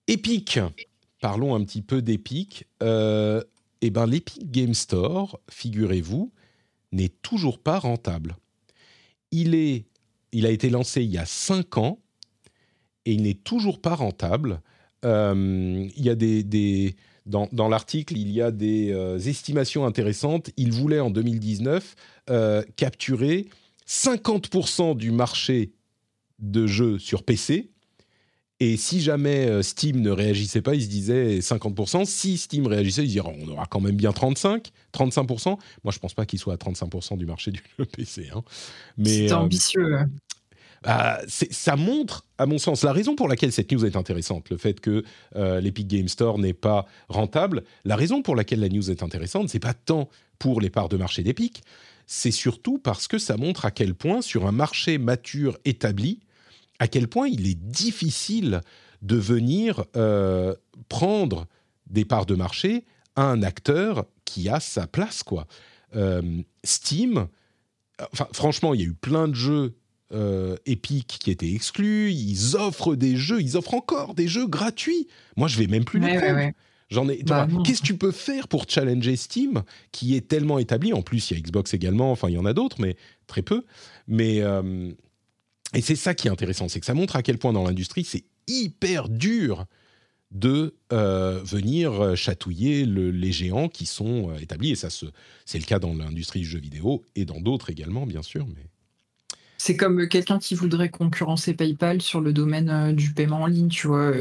Epic, 0.08 0.58
parlons 1.20 1.54
un 1.54 1.62
petit 1.62 1.82
peu 1.82 2.02
d'Epic. 2.02 2.66
eh 2.80 3.90
ben, 3.90 4.06
l'Epic 4.06 4.50
Game 4.50 4.74
Store, 4.74 5.38
figurez-vous, 5.48 6.32
n'est 6.90 7.12
toujours 7.22 7.60
pas 7.60 7.78
rentable. 7.78 8.36
Il 9.30 9.54
est 9.54 9.84
il 10.32 10.46
a 10.46 10.50
été 10.50 10.70
lancé 10.70 11.02
il 11.02 11.10
y 11.10 11.18
a 11.18 11.26
5 11.26 11.78
ans 11.78 11.98
et 13.04 13.12
il 13.12 13.22
n'est 13.22 13.34
toujours 13.34 13.80
pas 13.80 13.94
rentable. 13.94 14.60
Euh, 15.04 15.88
dans, 17.26 17.68
l'article, 17.68 18.16
il 18.16 18.30
y 18.32 18.42
a 18.42 18.50
des 18.50 18.92
euh, 18.92 19.18
estimations 19.18 19.86
intéressantes. 19.86 20.50
Il 20.56 20.72
voulait 20.72 21.00
en 21.00 21.10
2019 21.10 21.94
euh, 22.30 22.62
capturer 22.76 23.48
50% 23.86 24.96
du 24.96 25.10
marché 25.10 25.72
de 26.38 26.66
jeux 26.66 26.98
sur 26.98 27.22
PC. 27.22 27.70
Et 28.60 28.76
si 28.76 29.00
jamais 29.00 29.62
Steam 29.62 30.00
ne 30.00 30.10
réagissait 30.10 30.60
pas, 30.60 30.74
il 30.74 30.82
se 30.82 30.88
disait 30.88 31.38
50%. 31.38 32.04
Si 32.04 32.36
Steam 32.36 32.66
réagissait, 32.66 33.02
il 33.02 33.08
se 33.08 33.12
dirait 33.12 33.34
on 33.42 33.48
aura 33.48 33.64
quand 33.66 33.80
même 33.80 33.96
bien 33.96 34.10
35%, 34.10 34.62
35%. 34.92 35.46
Moi, 35.48 35.58
je 35.86 35.96
ne 35.96 36.00
pense 36.00 36.12
pas 36.12 36.26
qu'il 36.26 36.38
soit 36.38 36.52
à 36.52 36.56
35% 36.56 37.16
du 37.16 37.24
marché 37.24 37.50
du 37.50 37.62
PC. 37.96 38.28
Hein. 38.34 38.42
C'est 39.02 39.32
ambitieux. 39.32 39.96
Hein. 39.96 40.10
Bah, 40.82 41.20
ça 41.28 41.76
montre, 41.76 42.24
à 42.38 42.46
mon 42.46 42.56
sens, 42.56 42.84
la 42.84 42.92
raison 42.92 43.14
pour 43.14 43.28
laquelle 43.28 43.52
cette 43.52 43.70
news 43.70 43.84
est 43.84 43.96
intéressante, 43.96 44.48
le 44.48 44.56
fait 44.56 44.80
que 44.80 45.04
euh, 45.36 45.60
l'Epic 45.60 45.86
Game 45.86 46.08
Store 46.08 46.38
n'est 46.38 46.54
pas 46.54 46.86
rentable. 47.08 47.64
La 47.84 47.96
raison 47.96 48.22
pour 48.22 48.34
laquelle 48.34 48.60
la 48.60 48.68
news 48.70 48.90
est 48.90 49.02
intéressante, 49.02 49.50
c'est 49.50 49.58
pas 49.58 49.74
tant 49.74 50.08
pour 50.38 50.60
les 50.60 50.70
parts 50.70 50.88
de 50.88 50.96
marché 50.96 51.22
d'Epic, 51.22 51.62
c'est 52.06 52.30
surtout 52.30 52.78
parce 52.78 53.08
que 53.08 53.18
ça 53.18 53.36
montre 53.36 53.66
à 53.66 53.70
quel 53.70 53.94
point, 53.94 54.22
sur 54.22 54.46
un 54.46 54.52
marché 54.52 54.96
mature 54.96 55.58
établi, 55.66 56.20
à 56.80 56.88
quel 56.88 57.06
point 57.06 57.28
il 57.28 57.46
est 57.46 57.58
difficile 57.58 58.62
de 59.02 59.16
venir 59.16 59.84
euh, 59.96 60.54
prendre 60.88 61.46
des 61.86 62.04
parts 62.04 62.26
de 62.26 62.34
marché 62.34 62.84
à 63.14 63.22
un 63.22 63.42
acteur 63.42 64.06
qui 64.24 64.48
a 64.48 64.58
sa 64.58 64.86
place, 64.86 65.22
quoi. 65.22 65.46
Euh, 65.94 66.42
Steam, 66.64 67.28
enfin, 68.12 68.28
franchement, 68.32 68.74
il 68.74 68.80
y 68.80 68.84
a 68.84 68.86
eu 68.86 68.94
plein 68.94 69.28
de 69.28 69.34
jeux 69.34 69.74
euh, 70.12 70.56
Epic 70.66 71.18
qui 71.20 71.30
étaient 71.30 71.52
exclus. 71.52 72.12
Ils 72.12 72.56
offrent 72.56 72.96
des 72.96 73.16
jeux, 73.16 73.40
ils 73.40 73.56
offrent 73.56 73.74
encore 73.74 74.14
des 74.14 74.26
jeux 74.28 74.46
gratuits. 74.46 75.06
Moi, 75.36 75.48
je 75.48 75.58
vais 75.58 75.66
même 75.66 75.84
plus 75.84 76.00
les 76.00 76.16
prendre. 76.16 76.50
J'en 76.88 77.08
ai. 77.08 77.22
Bah, 77.22 77.46
qu'est-ce 77.64 77.82
que 77.82 77.86
tu 77.86 77.96
peux 77.96 78.10
faire 78.10 78.48
pour 78.48 78.64
challenger 78.68 79.14
Steam, 79.14 79.62
qui 79.92 80.16
est 80.16 80.26
tellement 80.26 80.58
établi? 80.58 80.92
En 80.92 81.02
plus, 81.02 81.30
il 81.30 81.36
y 81.36 81.40
a 81.40 81.42
Xbox 81.42 81.74
également. 81.74 82.10
Enfin, 82.10 82.28
il 82.28 82.34
y 82.34 82.38
en 82.38 82.46
a 82.46 82.52
d'autres, 82.52 82.80
mais 82.80 82.96
très 83.28 83.42
peu. 83.42 83.64
Mais 84.08 84.40
euh, 84.40 84.90
et 85.74 85.80
c'est 85.80 85.96
ça 85.96 86.14
qui 86.14 86.28
est 86.28 86.30
intéressant, 86.30 86.68
c'est 86.68 86.80
que 86.80 86.86
ça 86.86 86.94
montre 86.94 87.16
à 87.16 87.22
quel 87.22 87.38
point 87.38 87.52
dans 87.52 87.64
l'industrie 87.64 88.04
c'est 88.04 88.24
hyper 88.46 89.08
dur 89.08 89.66
de 90.30 90.74
euh, 90.92 91.40
venir 91.42 92.16
chatouiller 92.16 92.86
les 92.86 93.32
géants 93.32 93.68
qui 93.68 93.84
sont 93.84 94.32
établis. 94.36 94.70
Et 94.70 94.76
ça, 94.76 94.88
c'est 94.90 95.58
le 95.58 95.64
cas 95.64 95.78
dans 95.80 95.92
l'industrie 95.92 96.40
du 96.40 96.46
jeu 96.46 96.60
vidéo 96.60 97.04
et 97.16 97.24
dans 97.24 97.40
d'autres 97.40 97.70
également, 97.70 98.06
bien 98.06 98.22
sûr. 98.22 98.46
Mais... 98.46 98.66
C'est 99.58 99.76
comme 99.76 100.08
quelqu'un 100.08 100.38
qui 100.38 100.54
voudrait 100.54 100.88
concurrencer 100.88 101.54
PayPal 101.54 102.00
sur 102.00 102.20
le 102.20 102.32
domaine 102.32 102.94
du 102.94 103.12
paiement 103.12 103.42
en 103.42 103.46
ligne, 103.46 103.68
tu 103.68 103.88
vois. 103.88 104.12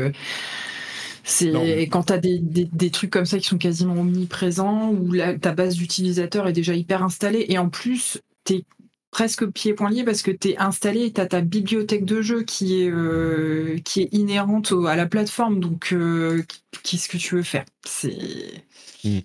C'est 1.23 1.87
quand 1.91 2.03
tu 2.03 2.13
as 2.13 2.17
des, 2.17 2.89
trucs 2.89 3.11
comme 3.11 3.25
ça 3.25 3.37
qui 3.37 3.47
sont 3.47 3.59
quasiment 3.59 4.01
omniprésents, 4.01 4.89
où 4.89 5.15
ta 5.39 5.53
base 5.53 5.75
d'utilisateurs 5.75 6.47
est 6.47 6.53
déjà 6.53 6.73
hyper 6.73 7.03
installée, 7.03 7.45
et 7.49 7.57
en 7.59 7.69
plus, 7.69 8.19
tu 8.45 8.55
es 8.55 8.63
presque 9.11 9.45
pied 9.47 9.73
point 9.73 9.89
lié 9.89 10.03
parce 10.03 10.21
que 10.21 10.31
tu 10.31 10.49
es 10.49 10.57
installé 10.57 11.11
tu 11.11 11.21
as 11.21 11.27
ta 11.27 11.41
bibliothèque 11.41 12.05
de 12.05 12.21
jeux 12.21 12.43
qui 12.43 12.81
est, 12.81 12.91
euh, 12.91 13.77
qui 13.85 14.01
est 14.01 14.09
inhérente 14.11 14.73
à 14.87 14.95
la 14.95 15.05
plateforme. 15.05 15.59
Donc, 15.59 15.93
euh, 15.93 16.43
qu'est-ce 16.83 17.09
que 17.09 17.17
tu 17.17 17.35
veux 17.35 17.43
faire? 17.43 17.65
C'est. 17.85 18.63
Mm. 19.03 19.19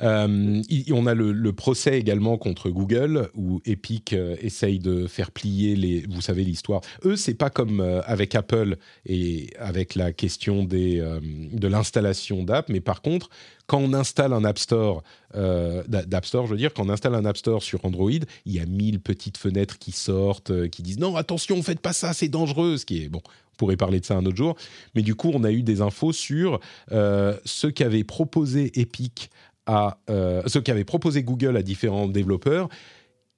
Euh, 0.00 0.62
on 0.90 1.06
a 1.06 1.14
le, 1.14 1.52
procès 1.52 1.98
également 1.98 2.38
contre 2.38 2.70
Google 2.70 3.30
où 3.34 3.60
Epic 3.66 4.14
euh, 4.14 4.36
essaye 4.40 4.78
de 4.78 5.06
faire 5.06 5.30
plier 5.30 5.76
les. 5.76 6.06
Vous 6.08 6.22
savez 6.22 6.44
l'histoire. 6.44 6.80
Eux, 7.04 7.16
c'est 7.16 7.34
pas 7.34 7.50
comme 7.50 7.80
euh, 7.80 8.00
avec 8.06 8.34
Apple 8.34 8.76
et 9.04 9.50
avec 9.58 9.94
la 9.94 10.12
question 10.12 10.64
des, 10.64 11.02
de 11.22 11.68
l'installation 11.68 12.42
d'app, 12.42 12.68
mais 12.68 12.80
par 12.80 13.02
contre, 13.02 13.28
quand 13.66 13.78
on 13.78 13.92
installe 13.92 14.32
un 14.32 14.44
App 14.44 14.58
Store, 14.58 15.02
d'App 15.34 16.26
Store, 16.26 16.46
je 16.46 16.52
veux 16.52 16.58
dire, 16.58 16.74
quand 16.74 16.84
on 16.86 16.88
installe 16.88 17.14
un 17.14 17.24
App 17.24 17.36
Store 17.36 17.62
sur 17.62 17.84
Android, 17.84 18.10
il 18.10 18.52
y 18.52 18.60
a 18.60 18.66
mille 18.66 19.00
petites 19.00 19.38
fenêtres 19.38 19.78
qui 19.78 19.92
sortent, 19.92 20.68
qui 20.70 20.82
disent 20.82 20.98
non, 20.98 21.16
attention, 21.16 21.62
faites 21.62 21.80
pas 21.80 21.92
ça, 21.92 22.12
c'est 22.12 22.28
dangereux. 22.28 22.76
Ce 22.76 22.84
qui 22.84 23.04
est 23.04 23.08
bon, 23.08 23.22
on 23.24 23.56
pourrait 23.56 23.76
parler 23.76 24.00
de 24.00 24.04
ça 24.04 24.16
un 24.16 24.26
autre 24.26 24.36
jour. 24.36 24.56
Mais 24.94 25.02
du 25.02 25.14
coup, 25.14 25.30
on 25.32 25.44
a 25.44 25.52
eu 25.52 25.62
des 25.62 25.80
infos 25.80 26.12
sur 26.12 26.60
ce 26.90 27.66
qu'avait 27.66 28.04
proposé 28.04 28.78
Epic 28.80 29.30
à 29.66 29.98
euh, 30.10 30.42
ce 30.46 30.58
qu'avait 30.58 30.84
proposé 30.84 31.22
Google 31.22 31.56
à 31.56 31.62
différents 31.62 32.08
développeurs. 32.08 32.68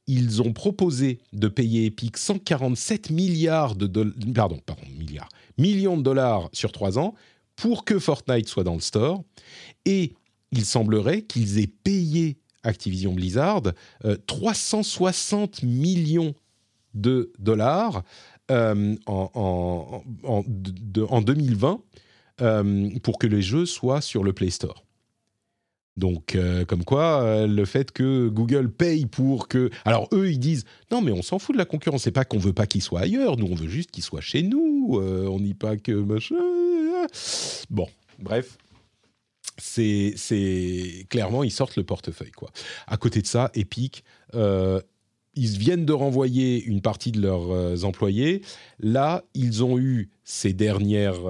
Ils 0.06 0.42
ont 0.42 0.52
proposé 0.52 1.18
de 1.32 1.48
payer 1.48 1.86
Epic 1.86 2.18
147 2.18 3.10
milliards 3.10 3.74
de 3.74 3.86
pardon, 4.34 4.60
pardon, 4.64 4.82
milliards, 4.98 5.30
millions 5.56 5.96
de 5.96 6.02
dollars 6.02 6.50
sur 6.52 6.72
trois 6.72 6.98
ans 6.98 7.14
pour 7.56 7.84
que 7.84 7.98
Fortnite 7.98 8.48
soit 8.48 8.64
dans 8.64 8.74
le 8.74 8.80
store. 8.80 9.22
Et 9.86 10.14
il 10.52 10.64
semblerait 10.64 11.22
qu'ils 11.22 11.58
aient 11.58 11.66
payé 11.66 12.36
Activision 12.64 13.12
Blizzard 13.12 13.62
360 14.26 15.60
euh, 15.62 15.66
millions 15.66 16.34
de 16.92 17.32
dollars 17.38 18.02
euh, 18.50 18.94
en, 19.06 19.30
en, 20.24 20.44
en, 21.08 21.22
2020 21.22 21.80
pour 23.02 23.18
que 23.18 23.26
les 23.26 23.42
jeux 23.42 23.66
soient 23.66 24.00
sur 24.00 24.22
le 24.22 24.32
Play 24.32 24.50
Store. 24.50 24.83
Donc, 25.96 26.34
euh, 26.34 26.64
comme 26.64 26.84
quoi, 26.84 27.22
euh, 27.22 27.46
le 27.46 27.64
fait 27.64 27.92
que 27.92 28.28
Google 28.28 28.70
paye 28.70 29.06
pour 29.06 29.46
que... 29.46 29.70
Alors, 29.84 30.08
eux, 30.12 30.30
ils 30.30 30.40
disent, 30.40 30.64
non, 30.90 31.00
mais 31.00 31.12
on 31.12 31.22
s'en 31.22 31.38
fout 31.38 31.54
de 31.54 31.58
la 31.58 31.64
concurrence, 31.64 32.02
c'est 32.02 32.10
pas 32.10 32.24
qu'on 32.24 32.38
veut 32.38 32.52
pas 32.52 32.66
qu'il 32.66 32.82
soit 32.82 33.00
ailleurs, 33.00 33.36
nous, 33.36 33.46
on 33.46 33.54
veut 33.54 33.68
juste 33.68 33.92
qu'il 33.92 34.02
soit 34.02 34.20
chez 34.20 34.42
nous, 34.42 34.98
euh, 35.00 35.28
on 35.28 35.38
n'y 35.38 35.54
pas 35.54 35.76
que... 35.76 35.92
Machin. 35.92 36.36
Bon, 37.70 37.88
bref. 38.18 38.58
C'est, 39.56 40.14
c'est 40.16 41.06
clairement 41.10 41.44
ils 41.44 41.52
sortent 41.52 41.76
le 41.76 41.84
portefeuille 41.84 42.32
quoi. 42.32 42.50
À 42.88 42.96
côté 42.96 43.22
de 43.22 43.26
ça, 43.26 43.52
Epic, 43.54 44.02
ils 44.32 45.58
viennent 45.58 45.86
de 45.86 45.92
renvoyer 45.92 46.60
une 46.64 46.80
partie 46.80 47.12
de 47.12 47.20
leurs 47.20 47.84
employés. 47.84 48.42
Là, 48.80 49.22
ils 49.34 49.62
ont 49.62 49.78
eu 49.78 50.10
ces 50.24 50.52
dernières 50.54 51.20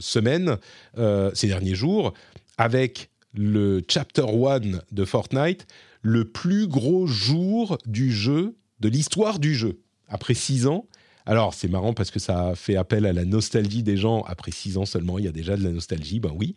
semaines, 0.00 0.56
ces 0.96 1.48
derniers 1.48 1.74
jours, 1.74 2.14
avec 2.56 3.10
le 3.38 3.84
Chapter 3.88 4.26
1 4.26 4.80
de 4.90 5.04
Fortnite, 5.04 5.66
le 6.02 6.24
plus 6.24 6.66
gros 6.66 7.06
jour 7.06 7.78
du 7.86 8.10
jeu, 8.10 8.56
de 8.80 8.88
l'histoire 8.88 9.38
du 9.38 9.54
jeu, 9.54 9.80
après 10.08 10.34
six 10.34 10.66
ans. 10.66 10.86
Alors, 11.24 11.54
c'est 11.54 11.68
marrant 11.68 11.92
parce 11.92 12.10
que 12.10 12.18
ça 12.18 12.54
fait 12.56 12.74
appel 12.74 13.06
à 13.06 13.12
la 13.12 13.24
nostalgie 13.24 13.84
des 13.84 13.96
gens. 13.96 14.22
Après 14.22 14.50
six 14.50 14.76
ans 14.76 14.86
seulement, 14.86 15.18
il 15.18 15.24
y 15.24 15.28
a 15.28 15.32
déjà 15.32 15.56
de 15.56 15.62
la 15.62 15.70
nostalgie, 15.70 16.18
ben 16.18 16.32
oui. 16.34 16.54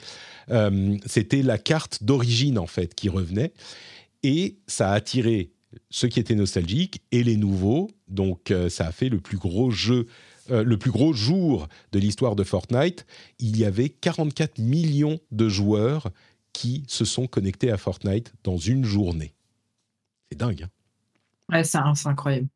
Euh, 0.49 0.97
c'était 1.05 1.43
la 1.43 1.59
carte 1.59 2.03
d'origine, 2.03 2.57
en 2.57 2.67
fait, 2.67 2.95
qui 2.95 3.09
revenait. 3.09 3.53
Et 4.23 4.57
ça 4.67 4.91
a 4.91 4.93
attiré 4.93 5.51
ceux 5.89 6.07
qui 6.07 6.19
étaient 6.19 6.35
nostalgiques 6.35 7.01
et 7.11 7.23
les 7.23 7.37
nouveaux. 7.37 7.91
Donc, 8.07 8.49
euh, 8.49 8.69
ça 8.69 8.87
a 8.87 8.91
fait 8.91 9.09
le 9.09 9.19
plus 9.19 9.37
gros 9.37 9.71
jeu, 9.71 10.07
euh, 10.49 10.63
le 10.63 10.77
plus 10.77 10.91
gros 10.91 11.13
jour 11.13 11.67
de 11.91 11.99
l'histoire 11.99 12.35
de 12.35 12.43
Fortnite. 12.43 13.05
Il 13.39 13.57
y 13.57 13.65
avait 13.65 13.89
44 13.89 14.57
millions 14.59 15.19
de 15.31 15.47
joueurs 15.47 16.11
qui 16.53 16.83
se 16.87 17.05
sont 17.05 17.27
connectés 17.27 17.71
à 17.71 17.77
Fortnite 17.77 18.33
dans 18.43 18.57
une 18.57 18.85
journée. 18.85 19.33
C'est 20.29 20.37
dingue. 20.37 20.63
Hein 20.63 21.57
ouais, 21.57 21.63
c'est 21.63 21.77
incroyable. 22.07 22.47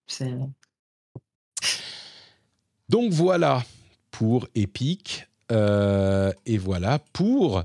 Donc 2.90 3.12
voilà 3.12 3.64
pour 4.12 4.48
Epic. 4.56 5.28
Euh, 5.52 6.32
et 6.46 6.58
voilà 6.58 7.00
pour 7.14 7.64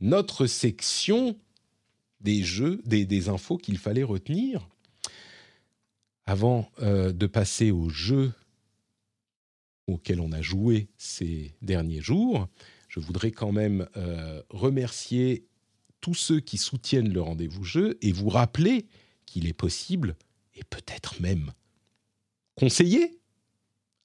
notre 0.00 0.46
section 0.46 1.36
des 2.20 2.42
jeux, 2.42 2.80
des, 2.84 3.28
infos 3.28 3.56
qu'il 3.56 3.78
fallait 3.78 4.02
retenir. 4.02 4.68
Avant 6.26 6.70
euh, 6.80 7.12
de 7.12 7.26
passer 7.26 7.70
aux 7.70 7.88
jeux 7.88 8.32
auxquels 9.86 10.20
on 10.20 10.32
a 10.32 10.42
joué 10.42 10.88
ces 10.96 11.54
derniers 11.62 12.00
jours, 12.00 12.48
je 12.88 13.00
voudrais 13.00 13.30
quand 13.30 13.52
même 13.52 13.88
euh, 13.96 14.42
remercier 14.50 15.46
tous 16.00 16.14
ceux 16.14 16.40
qui 16.40 16.58
soutiennent 16.58 17.12
le 17.12 17.20
rendez-vous 17.20 17.64
jeu 17.64 17.98
et 18.02 18.12
vous 18.12 18.28
rappeler 18.28 18.86
qu'il 19.26 19.46
est 19.46 19.52
possible, 19.52 20.16
et 20.54 20.64
peut-être 20.64 21.20
même 21.20 21.52
conseillé, 22.56 23.18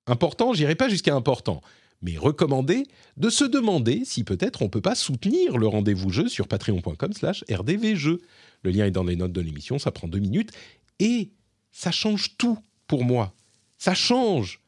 important, 0.08 0.54
j'irai 0.54 0.76
pas 0.76 0.88
jusqu'à 0.88 1.16
important, 1.16 1.62
mais 2.02 2.18
recommandé, 2.18 2.86
de 3.18 3.30
se 3.30 3.44
demander 3.44 4.06
si 4.06 4.24
peut-être 4.24 4.62
on 4.62 4.70
peut 4.70 4.82
pas 4.82 4.96
soutenir 4.96 5.58
le 5.58 5.68
rendez-vous 5.68 6.10
jeu 6.10 6.28
sur 6.28 6.48
patreon.com 6.48 7.14
slash 7.14 7.44
rdvjeu. 7.50 8.22
Le 8.64 8.72
lien 8.72 8.86
est 8.86 8.92
dans 8.92 9.04
les 9.04 9.16
notes 9.16 9.32
de 9.32 9.42
l'émission, 9.42 9.80
ça 9.80 9.92
prend 9.92 10.08
deux 10.08 10.20
minutes, 10.20 10.52
et 11.00 11.32
ça 11.72 11.92
change 11.92 12.38
tout 12.38 12.58
pour 12.88 13.04
moi. 13.04 13.34
Ça 13.78 13.94
change 13.94 14.62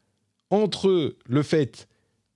entre 0.50 1.16
le 1.26 1.44
fait 1.44 1.88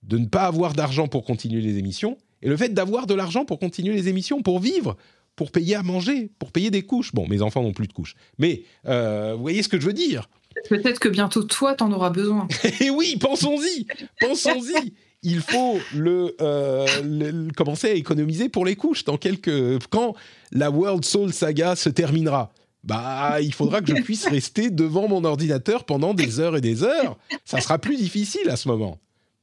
de 0.03 0.17
ne 0.17 0.25
pas 0.25 0.43
avoir 0.43 0.73
d'argent 0.73 1.07
pour 1.07 1.23
continuer 1.23 1.61
les 1.61 1.77
émissions 1.77 2.17
et 2.41 2.49
le 2.49 2.57
fait 2.57 2.69
d'avoir 2.69 3.07
de 3.07 3.13
l'argent 3.13 3.45
pour 3.45 3.59
continuer 3.59 3.93
les 3.93 4.07
émissions, 4.07 4.41
pour 4.41 4.59
vivre, 4.59 4.97
pour 5.35 5.51
payer 5.51 5.75
à 5.75 5.83
manger, 5.83 6.31
pour 6.39 6.51
payer 6.51 6.71
des 6.71 6.83
couches. 6.83 7.13
Bon, 7.13 7.27
mes 7.27 7.41
enfants 7.41 7.63
n'ont 7.63 7.73
plus 7.73 7.87
de 7.87 7.93
couches. 7.93 8.15
Mais 8.37 8.63
euh, 8.87 9.33
vous 9.35 9.41
voyez 9.41 9.63
ce 9.63 9.69
que 9.69 9.79
je 9.79 9.85
veux 9.85 9.93
dire? 9.93 10.29
Peut-être 10.69 10.99
que 10.99 11.09
bientôt 11.09 11.43
toi, 11.43 11.73
t'en 11.75 11.91
auras 11.91 12.09
besoin. 12.09 12.47
Et 12.81 12.89
oui, 12.89 13.17
pensons-y, 13.19 13.87
pensons-y. 14.19 14.93
Il 15.23 15.39
faut 15.39 15.77
euh, 15.95 16.87
le, 17.03 17.53
commencer 17.53 17.89
à 17.89 17.93
économiser 17.93 18.49
pour 18.49 18.65
les 18.65 18.75
couches 18.75 19.03
dans 19.03 19.17
quelques 19.17 19.79
quand 19.89 20.15
la 20.51 20.71
World 20.71 21.05
Soul 21.05 21.31
Saga 21.31 21.75
se 21.75 21.89
terminera. 21.89 22.51
Bah, 22.83 23.39
il 23.39 23.53
faudra 23.53 23.81
que 23.81 23.95
je 23.95 24.01
puisse 24.01 24.27
rester 24.27 24.71
devant 24.71 25.07
mon 25.07 25.23
ordinateur 25.23 25.85
pendant 25.85 26.15
des 26.15 26.39
heures 26.39 26.57
et 26.57 26.61
des 26.61 26.83
heures. 26.83 27.17
Ça 27.45 27.61
sera 27.61 27.77
plus 27.77 27.97
difficile 27.97 28.49
à 28.49 28.55
ce 28.55 28.67
moment. 28.67 28.99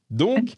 Donc, 0.09 0.55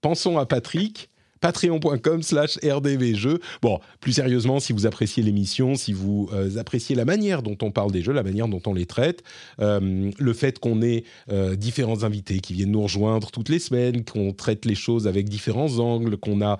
pensons 0.00 0.38
à 0.38 0.46
Patrick 0.46 1.10
patreon.com 1.44 2.22
slash 2.22 2.58
rdvjeux. 2.64 3.38
Bon, 3.60 3.78
plus 4.00 4.12
sérieusement, 4.12 4.60
si 4.60 4.72
vous 4.72 4.86
appréciez 4.86 5.22
l'émission, 5.22 5.74
si 5.74 5.92
vous 5.92 6.30
euh, 6.32 6.56
appréciez 6.56 6.96
la 6.96 7.04
manière 7.04 7.42
dont 7.42 7.58
on 7.60 7.70
parle 7.70 7.92
des 7.92 8.00
jeux, 8.00 8.14
la 8.14 8.22
manière 8.22 8.48
dont 8.48 8.62
on 8.64 8.72
les 8.72 8.86
traite, 8.86 9.22
euh, 9.60 10.10
le 10.18 10.32
fait 10.32 10.58
qu'on 10.58 10.80
ait 10.80 11.04
euh, 11.30 11.54
différents 11.54 12.02
invités 12.02 12.38
qui 12.38 12.54
viennent 12.54 12.70
nous 12.70 12.84
rejoindre 12.84 13.30
toutes 13.30 13.50
les 13.50 13.58
semaines, 13.58 14.06
qu'on 14.06 14.32
traite 14.32 14.64
les 14.64 14.74
choses 14.74 15.06
avec 15.06 15.28
différents 15.28 15.80
angles, 15.80 16.16
qu'on 16.16 16.40
a, 16.40 16.56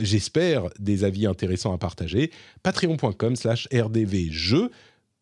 j'espère, 0.00 0.70
des 0.78 1.04
avis 1.04 1.26
intéressants 1.26 1.74
à 1.74 1.78
partager, 1.78 2.30
patreon.com 2.62 3.36
slash 3.36 3.68
rdvjeux 3.70 4.70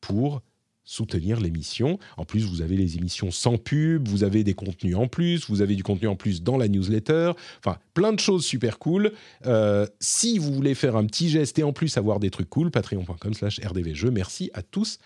pour 0.01 0.41
soutenir 0.85 1.41
l'émission. 1.41 1.99
En 2.17 2.25
plus, 2.25 2.45
vous 2.45 2.63
avez 2.63 2.77
les 2.77 2.97
émissions 2.97 3.31
sans 3.31 3.59
pub, 3.59 4.09
vous 4.09 4.25
avez 4.25 4.45
des 4.45 4.55
contenus 4.55 4.97
en 4.97 5.09
plus, 5.09 5.49
vous 5.49 5.63
avez 5.63 5.75
du 5.75 5.83
contenu 5.83 6.09
en 6.09 6.17
plus 6.17 6.43
dans 6.43 6.57
la 6.57 6.69
newsletter. 6.69 7.33
Enfin, 7.59 7.79
plein 7.95 8.13
de 8.13 8.21
choses 8.21 8.45
super 8.45 8.79
cool. 8.79 9.13
Euh, 9.47 9.87
si 10.01 10.39
vous 10.39 10.53
voulez 10.53 10.75
faire 10.75 10.97
un 10.97 11.07
petit 11.07 11.29
geste 11.29 11.59
et 11.59 11.63
en 11.63 11.73
plus 11.73 11.97
avoir 11.97 12.21
des 12.21 12.31
trucs 12.31 12.51
cool, 12.51 12.71
patreon.com 12.71 13.35
slash 13.35 13.61
rdvjeux. 13.65 14.11
Merci 14.11 14.51
à 14.55 14.63
tous 14.63 14.99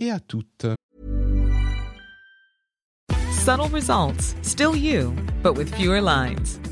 et 0.00 0.10
à 0.10 0.20
toutes. 0.20 0.66
Subtle 3.30 3.72
results, 3.72 4.34
still 4.42 4.74
you, 4.74 5.14
but 5.42 5.56
with 5.56 5.72
fewer 5.76 6.00
lines. 6.00 6.58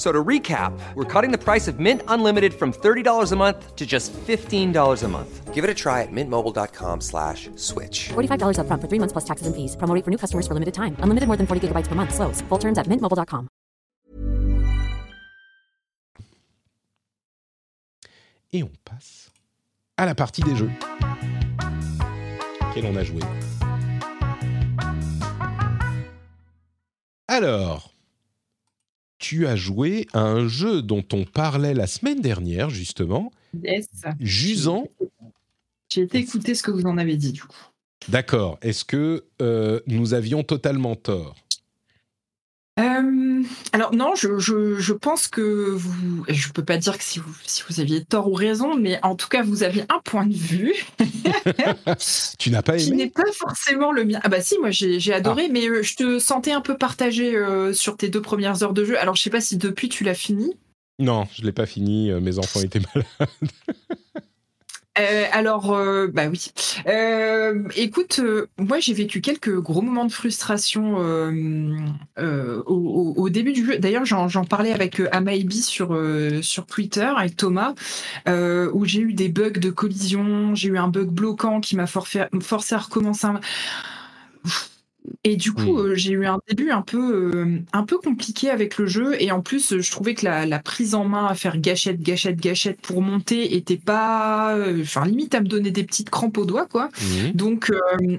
So 0.00 0.10
to 0.10 0.24
recap, 0.24 0.72
we're 0.94 1.04
cutting 1.04 1.30
the 1.30 1.36
price 1.36 1.68
of 1.68 1.78
Mint 1.78 2.00
Unlimited 2.08 2.54
from 2.54 2.72
$30 2.72 3.32
a 3.32 3.36
month 3.36 3.76
to 3.76 3.84
just 3.84 4.14
$15 4.14 5.02
a 5.02 5.08
month. 5.08 5.52
Give 5.52 5.62
it 5.62 5.68
a 5.68 5.74
try 5.74 6.00
at 6.00 6.08
mintmobile.com 6.10 7.02
slash 7.02 7.50
switch. 7.56 8.08
$45 8.08 8.60
up 8.60 8.66
front 8.66 8.80
for 8.80 8.88
three 8.88 8.98
months 8.98 9.12
plus 9.12 9.26
taxes 9.26 9.46
and 9.46 9.54
fees. 9.54 9.76
Promo 9.76 10.02
for 10.02 10.10
new 10.10 10.16
customers 10.16 10.46
for 10.46 10.54
limited 10.54 10.72
time. 10.72 10.96
Unlimited 11.00 11.26
more 11.26 11.36
than 11.36 11.46
40 11.46 11.68
gigabytes 11.68 11.86
per 11.86 11.94
month. 11.94 12.14
Slows. 12.14 12.40
Full 12.48 12.58
terms 12.58 12.78
at 12.78 12.86
mintmobile.com. 12.86 13.48
Et 18.54 18.62
on 18.62 18.70
passe 18.86 19.30
à 19.98 20.06
la 20.06 20.14
partie 20.14 20.40
des 20.40 20.56
jeux. 20.56 20.70
Quel 22.72 22.86
on 22.86 22.96
a 22.96 23.04
joué 23.04 23.20
Alors, 27.28 27.94
tu 29.20 29.46
as 29.46 29.54
joué 29.54 30.08
à 30.12 30.22
un 30.22 30.48
jeu 30.48 30.82
dont 30.82 31.04
on 31.12 31.24
parlait 31.24 31.74
la 31.74 31.86
semaine 31.86 32.20
dernière, 32.20 32.70
justement. 32.70 33.30
Yes. 33.62 33.88
Jusant. 34.18 34.88
J'ai 35.88 36.02
été 36.02 36.18
écouter 36.18 36.54
ce 36.54 36.62
que 36.62 36.72
vous 36.72 36.86
en 36.86 36.98
avez 36.98 37.16
dit, 37.16 37.32
du 37.32 37.42
coup. 37.42 37.68
D'accord. 38.08 38.58
Est-ce 38.62 38.84
que 38.84 39.24
euh, 39.42 39.80
nous 39.86 40.14
avions 40.14 40.42
totalement 40.42 40.96
tort? 40.96 41.36
Euh, 42.80 43.42
alors 43.72 43.94
non, 43.94 44.14
je, 44.14 44.38
je, 44.38 44.78
je 44.78 44.92
pense 44.92 45.28
que 45.28 45.70
vous, 45.70 46.24
je 46.28 46.50
peux 46.50 46.64
pas 46.64 46.78
dire 46.78 46.96
que 46.96 47.04
si 47.04 47.18
vous, 47.18 47.34
si 47.44 47.62
vous 47.68 47.80
aviez 47.80 48.04
tort 48.04 48.28
ou 48.28 48.32
raison, 48.32 48.74
mais 48.74 48.98
en 49.02 49.16
tout 49.16 49.28
cas 49.28 49.42
vous 49.42 49.62
aviez 49.62 49.84
un 49.88 50.00
point 50.02 50.26
de 50.26 50.34
vue 50.34 50.74
Tu 52.38 52.50
n'as 52.50 52.62
pas 52.62 52.76
qui 52.76 52.92
n'est 52.92 53.02
aimé 53.02 53.12
pas 53.14 53.30
forcément 53.32 53.92
le 53.92 54.04
mien. 54.04 54.20
Ah 54.22 54.28
bah 54.28 54.40
si, 54.40 54.58
moi 54.58 54.70
j'ai 54.70 55.12
adoré, 55.12 55.48
mais 55.48 55.68
euh, 55.68 55.82
je 55.82 55.94
te 55.94 56.18
sentais 56.18 56.52
un 56.52 56.60
peu 56.60 56.76
partagé 56.76 57.36
euh, 57.36 57.72
sur 57.74 57.96
tes 57.96 58.08
deux 58.08 58.22
premières 58.22 58.62
heures 58.62 58.72
de 58.72 58.84
jeu. 58.84 58.98
Alors 58.98 59.14
je 59.14 59.22
sais 59.22 59.30
pas 59.30 59.40
si 59.40 59.58
depuis 59.58 59.88
tu 59.88 60.04
l'as 60.04 60.14
fini. 60.14 60.56
Non, 60.98 61.26
je 61.34 61.42
l'ai 61.42 61.52
pas 61.52 61.66
fini. 61.66 62.10
Mes 62.12 62.38
enfants 62.38 62.60
étaient 62.60 62.80
malades. 62.94 63.30
Euh, 64.98 65.24
alors, 65.32 65.72
euh, 65.72 66.08
bah 66.08 66.26
oui. 66.28 66.50
Euh, 66.86 67.62
écoute, 67.76 68.20
moi 68.58 68.80
j'ai 68.80 68.92
vécu 68.92 69.20
quelques 69.20 69.56
gros 69.60 69.82
moments 69.82 70.04
de 70.04 70.12
frustration 70.12 70.96
au, 72.66 73.28
début 73.30 73.52
du 73.52 73.64
jeu. 73.64 73.78
D'ailleurs, 73.78 74.04
j'en 74.04 74.44
parlais 74.44 74.72
avec 74.72 75.00
Amaibi 75.12 75.62
sur, 75.62 75.96
Twitter, 76.68 77.10
avec 77.16 77.36
Thomas, 77.36 77.74
où 78.26 78.84
j'ai 78.84 79.00
eu 79.00 79.14
des 79.14 79.28
bugs 79.28 79.50
de 79.50 79.70
collision, 79.70 80.54
j'ai 80.54 80.68
eu 80.68 80.78
un 80.78 80.88
bug 80.88 81.08
bloquant 81.08 81.60
qui 81.60 81.76
m'a 81.76 81.86
forcé 81.86 82.20
à 82.20 82.78
recommencer. 82.78 83.26
un- 83.26 83.40
Et 85.24 85.36
du 85.36 85.52
coup, 85.52 85.76
Mm. 85.76 85.78
euh, 85.78 85.94
j'ai 85.94 86.12
eu 86.12 86.26
un 86.26 86.38
début 86.48 86.70
un 86.70 86.82
peu, 86.82 87.30
euh, 87.34 87.58
un 87.72 87.82
peu 87.84 87.98
compliqué 87.98 88.50
avec 88.50 88.78
le 88.78 88.86
jeu. 88.86 89.20
Et 89.20 89.30
en 89.32 89.40
plus, 89.40 89.78
je 89.80 89.90
trouvais 89.90 90.14
que 90.14 90.24
la, 90.24 90.46
la 90.46 90.58
prise 90.58 90.94
en 90.94 91.04
main 91.04 91.26
à 91.26 91.34
faire 91.34 91.58
gâchette, 91.58 92.00
gâchette, 92.00 92.38
gâchette 92.40 92.80
pour 92.80 93.02
monter 93.02 93.56
était 93.56 93.76
pas. 93.76 94.56
euh, 94.56 94.80
Enfin, 94.82 95.04
limite 95.06 95.34
à 95.34 95.40
me 95.40 95.46
donner 95.46 95.70
des 95.70 95.84
petites 95.84 96.10
crampes 96.10 96.38
aux 96.38 96.44
doigts, 96.44 96.66
quoi. 96.66 96.88
Mhm. 97.00 97.32
Donc, 97.32 97.72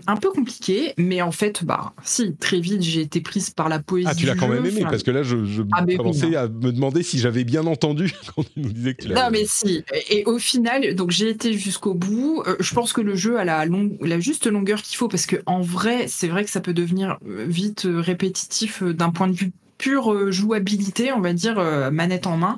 un 0.07 0.15
peu 0.15 0.29
compliqué. 0.32 0.93
Mais 0.97 1.21
en 1.21 1.32
fait, 1.32 1.63
bah, 1.63 1.93
si, 2.03 2.36
très 2.36 2.59
vite, 2.59 2.82
j'ai 2.82 3.01
été 3.01 3.21
prise 3.21 3.49
par 3.51 3.69
la 3.69 3.79
poésie. 3.79 4.07
Ah, 4.09 4.15
tu 4.15 4.25
l'as 4.25 4.36
quand 4.36 4.47
jeu. 4.47 4.55
même 4.55 4.65
aimé 4.65 4.82
parce 4.82 5.03
que 5.03 5.11
là, 5.11 5.23
je, 5.23 5.43
je 5.45 5.63
Ah, 5.71 5.84
oui, 5.88 5.97
commençais 5.97 6.29
non. 6.32 6.38
à 6.39 6.47
me 6.47 6.71
demander 6.71 7.03
si 7.03 7.19
j'avais 7.19 7.43
bien 7.43 7.65
entendu 7.67 8.11
quand 8.36 8.43
tu 8.43 8.59
nous 8.59 8.71
disais 8.71 8.93
que 8.95 9.03
tu 9.03 9.07
l'avais. 9.09 9.21
Non, 9.21 9.27
mais 9.32 9.45
si. 9.47 9.84
Et 10.09 10.23
au 10.25 10.38
final, 10.39 10.95
donc 10.95 11.11
j'ai 11.11 11.29
été 11.29 11.53
jusqu'au 11.53 11.93
bout. 11.93 12.43
Je 12.59 12.73
pense 12.73 12.93
que 12.93 13.01
le 13.01 13.15
jeu 13.15 13.38
a 13.39 13.45
la, 13.45 13.65
long- 13.65 13.97
la 14.01 14.19
juste 14.19 14.47
longueur 14.47 14.82
qu'il 14.82 14.97
faut 14.97 15.07
parce 15.07 15.25
que 15.25 15.38
en 15.45 15.61
vrai, 15.61 16.05
c'est 16.07 16.27
vrai 16.27 16.43
que 16.43 16.49
ça 16.49 16.59
peut 16.61 16.70
devenir 16.74 17.17
euh, 17.28 17.45
vite 17.47 17.86
euh, 17.86 17.99
répétitif 17.99 18.84
euh, 18.84 18.93
d'un 18.93 19.09
point 19.11 19.28
de 19.28 19.34
vue 19.34 19.51
pure 19.82 20.13
euh, 20.13 20.32
jouabilité, 20.32 21.11
on 21.11 21.21
va 21.21 21.34
dire 21.34 21.57
euh, 21.57 21.89
manette 21.89 22.27
en 22.27 22.38
main. 22.38 22.55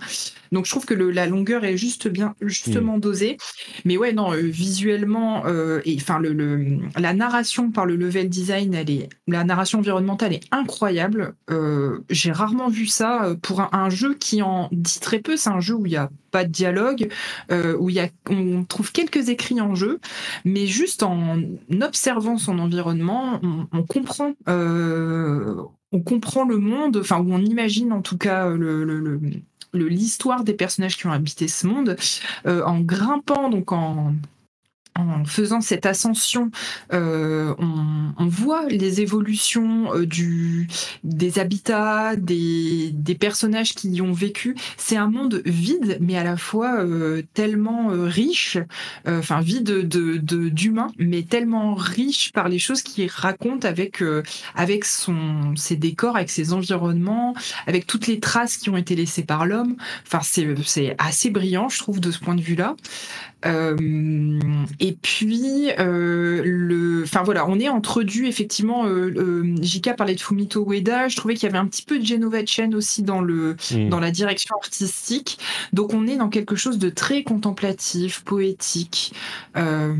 Donc 0.51 0.65
je 0.65 0.71
trouve 0.71 0.85
que 0.85 0.93
le- 0.93 1.09
la 1.09 1.25
longueur 1.25 1.63
est 1.63 1.77
juste 1.77 2.07
bien, 2.07 2.35
justement 2.41 2.97
dosée. 2.99 3.37
Mais 3.85 3.97
ouais, 3.97 4.11
non, 4.13 4.33
euh, 4.33 4.41
visuellement 4.41 5.45
euh, 5.45 5.81
et 5.85 5.95
enfin 5.95 6.19
le, 6.19 6.33
le- 6.33 6.79
la 6.99 7.13
narration 7.13 7.71
par 7.71 7.85
le 7.85 7.95
level 7.95 8.27
design, 8.29 8.73
elle 8.75 8.89
est 8.91 9.09
la 9.27 9.43
narration 9.45 9.79
environnementale 9.79 10.33
est 10.33 10.43
incroyable. 10.51 11.33
Euh, 11.49 11.99
J'ai 12.09 12.31
rarement 12.33 12.69
vu 12.69 12.85
ça 12.87 13.35
pour 13.41 13.61
un, 13.61 13.69
un 13.71 13.89
jeu 13.89 14.13
qui 14.15 14.41
en 14.41 14.67
dit 14.71 14.99
très 14.99 15.19
peu. 15.19 15.37
C'est 15.37 15.49
un 15.49 15.61
jeu 15.61 15.75
où 15.75 15.85
il 15.85 15.93
y 15.93 15.97
a 15.97 16.09
pas 16.31 16.43
de 16.43 16.51
dialogue, 16.51 17.09
euh, 17.51 17.75
où 17.79 17.89
y 17.89 17.99
a, 17.99 18.09
on 18.29 18.63
trouve 18.65 18.91
quelques 18.91 19.29
écrits 19.29 19.61
en 19.61 19.75
jeu, 19.75 19.99
mais 20.45 20.67
juste 20.67 21.03
en 21.03 21.37
observant 21.81 22.37
son 22.37 22.59
environnement, 22.59 23.39
on, 23.43 23.67
on 23.71 23.83
comprend. 23.83 24.33
On 25.93 25.99
comprend 26.01 26.43
le 26.43 26.57
monde, 26.57 26.97
enfin, 26.97 27.19
où 27.19 27.31
on 27.31 27.39
imagine 27.39 27.93
en 27.93 28.01
tout 28.01 28.17
cas 28.17 28.49
l'histoire 29.73 30.43
des 30.43 30.53
personnages 30.53 30.97
qui 30.97 31.07
ont 31.07 31.11
habité 31.11 31.47
ce 31.47 31.67
monde, 31.67 31.95
euh, 32.45 32.63
en 32.65 32.79
grimpant, 32.79 33.49
donc 33.49 33.71
en, 33.71 34.13
en 34.95 35.25
faisant 35.25 35.61
cette 35.61 35.85
ascension, 35.85 36.51
euh, 36.93 37.53
on, 37.57 38.13
on 38.17 38.27
voit 38.27 38.67
les 38.69 39.01
évolutions 39.01 39.93
euh, 39.95 40.05
du, 40.05 40.67
des 41.03 41.39
habitats, 41.39 42.15
des, 42.15 42.91
des 42.93 43.15
personnages 43.15 43.73
qui 43.73 43.89
y 43.89 44.01
ont 44.01 44.13
vécu. 44.13 44.55
C'est 44.77 44.97
un 44.97 45.09
monde 45.09 45.41
vide, 45.45 45.97
mais 45.99 46.17
à 46.17 46.23
la 46.23 46.37
fois 46.37 46.75
euh, 46.79 47.23
tellement 47.33 47.91
euh, 47.91 48.05
riche, 48.05 48.57
euh, 49.07 49.19
enfin 49.19 49.41
vide 49.41 49.63
de 49.63 50.17
de- 50.17 50.49
d'humains, 50.49 50.91
mais 50.97 51.23
tellement 51.23 51.73
riche 51.73 52.31
par 52.31 52.47
les 52.49 52.59
choses 52.59 52.81
qu'il 52.81 53.09
raconte 53.09 53.65
avec 53.65 54.03
avec 54.55 54.85
son 54.85 55.55
ses 55.55 55.75
décors, 55.75 56.15
avec 56.15 56.29
ses 56.29 56.53
environnements, 56.53 57.33
avec 57.67 57.87
toutes 57.87 58.07
les 58.07 58.19
traces 58.19 58.57
qui 58.57 58.69
ont 58.69 58.77
été 58.77 58.95
laissées 58.95 59.23
par 59.23 59.45
l'homme. 59.45 59.75
Enfin, 60.05 60.19
c'est 60.21 60.47
c'est 60.65 60.95
assez 60.97 61.29
brillant, 61.29 61.69
je 61.69 61.79
trouve, 61.79 61.99
de 61.99 62.11
ce 62.11 62.19
point 62.19 62.35
de 62.35 62.41
vue-là. 62.41 62.75
Euh, 63.45 64.39
et 64.79 64.93
puis, 65.01 65.69
euh, 65.79 66.41
le, 66.45 67.03
enfin 67.03 67.23
voilà, 67.23 67.47
on 67.47 67.59
est 67.59 67.67
introduit 67.67 68.27
effectivement. 68.27 68.85
Euh, 68.85 69.13
euh, 69.17 69.55
Jika 69.61 69.93
parlait 69.93 70.15
de 70.15 70.21
Fumito 70.21 70.65
Ueda. 70.69 71.07
Je 71.09 71.15
trouvais 71.15 71.33
qu'il 71.33 71.43
y 71.43 71.49
avait 71.49 71.57
un 71.57 71.65
petit 71.67 71.83
peu 71.83 71.99
de 71.99 72.05
Genova 72.05 72.45
Chen 72.45 72.73
aussi 72.75 73.03
dans 73.03 73.21
le 73.21 73.55
Mhm. 73.71 73.89
dans 73.89 73.99
la 73.99 74.11
direction 74.11 74.55
artistique. 74.61 75.37
Donc 75.73 75.93
on 75.93 76.07
est 76.07 76.17
dans 76.17 76.29
quelque 76.29 76.55
chose 76.55 76.77
de 76.77 76.89
très 76.89 77.23
contemplatif, 77.23 78.21
poétique. 78.23 79.13
Euh, 79.57 79.93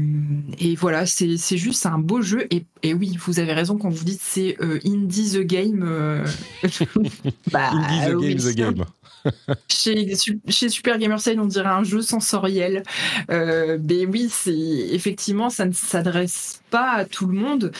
et 0.59 0.75
voilà, 0.75 1.05
c'est 1.05 1.37
c'est 1.37 1.57
juste 1.57 1.85
un 1.85 1.97
beau 1.99 2.21
jeu. 2.21 2.47
Et, 2.51 2.65
et 2.83 2.93
oui, 2.93 3.17
vous 3.25 3.39
avez 3.39 3.53
raison 3.53 3.77
quand 3.77 3.89
vous 3.89 4.03
dites 4.05 4.21
c'est 4.23 4.57
euh, 4.61 4.79
Indie 4.85 5.31
the 5.33 5.41
Game. 5.41 5.83
euh, 5.85 6.25
bah, 7.51 7.71
Indie 7.71 8.11
the 8.11 8.15
oui. 8.15 8.35
game, 8.35 8.37
the 8.51 8.55
game. 8.55 8.85
Chez, 9.69 10.13
chez 10.49 10.69
Super 10.69 10.97
Gamerside, 10.97 11.39
on 11.39 11.45
dirait 11.45 11.69
un 11.69 11.83
jeu 11.83 12.01
sensoriel. 12.01 12.83
Euh, 13.31 13.77
mais 13.87 14.05
oui, 14.05 14.27
c'est 14.29 14.53
effectivement, 14.53 15.49
ça 15.49 15.65
ne 15.65 15.71
s'adresse 15.73 16.61
pas 16.69 16.91
à 16.91 17.05
tout 17.05 17.27
le 17.27 17.33
monde. 17.37 17.71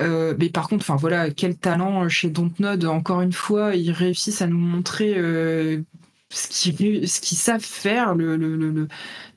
Euh, 0.00 0.34
mais 0.38 0.50
par 0.50 0.68
contre, 0.68 0.84
enfin 0.84 0.96
voilà, 0.96 1.30
quel 1.30 1.56
talent 1.58 2.08
chez 2.08 2.30
Dontnod. 2.30 2.84
Encore 2.86 3.22
une 3.22 3.32
fois, 3.32 3.76
ils 3.76 3.92
réussissent 3.92 4.42
à 4.42 4.46
nous 4.48 4.58
montrer 4.58 5.14
euh, 5.16 5.82
ce 6.30 6.70
qu'ils 6.70 7.08
ce 7.08 7.34
savent 7.36 7.60
faire, 7.64 8.14
le, 8.14 8.36
le- 8.36 8.56
le- 8.56 8.70
le- 8.70 8.88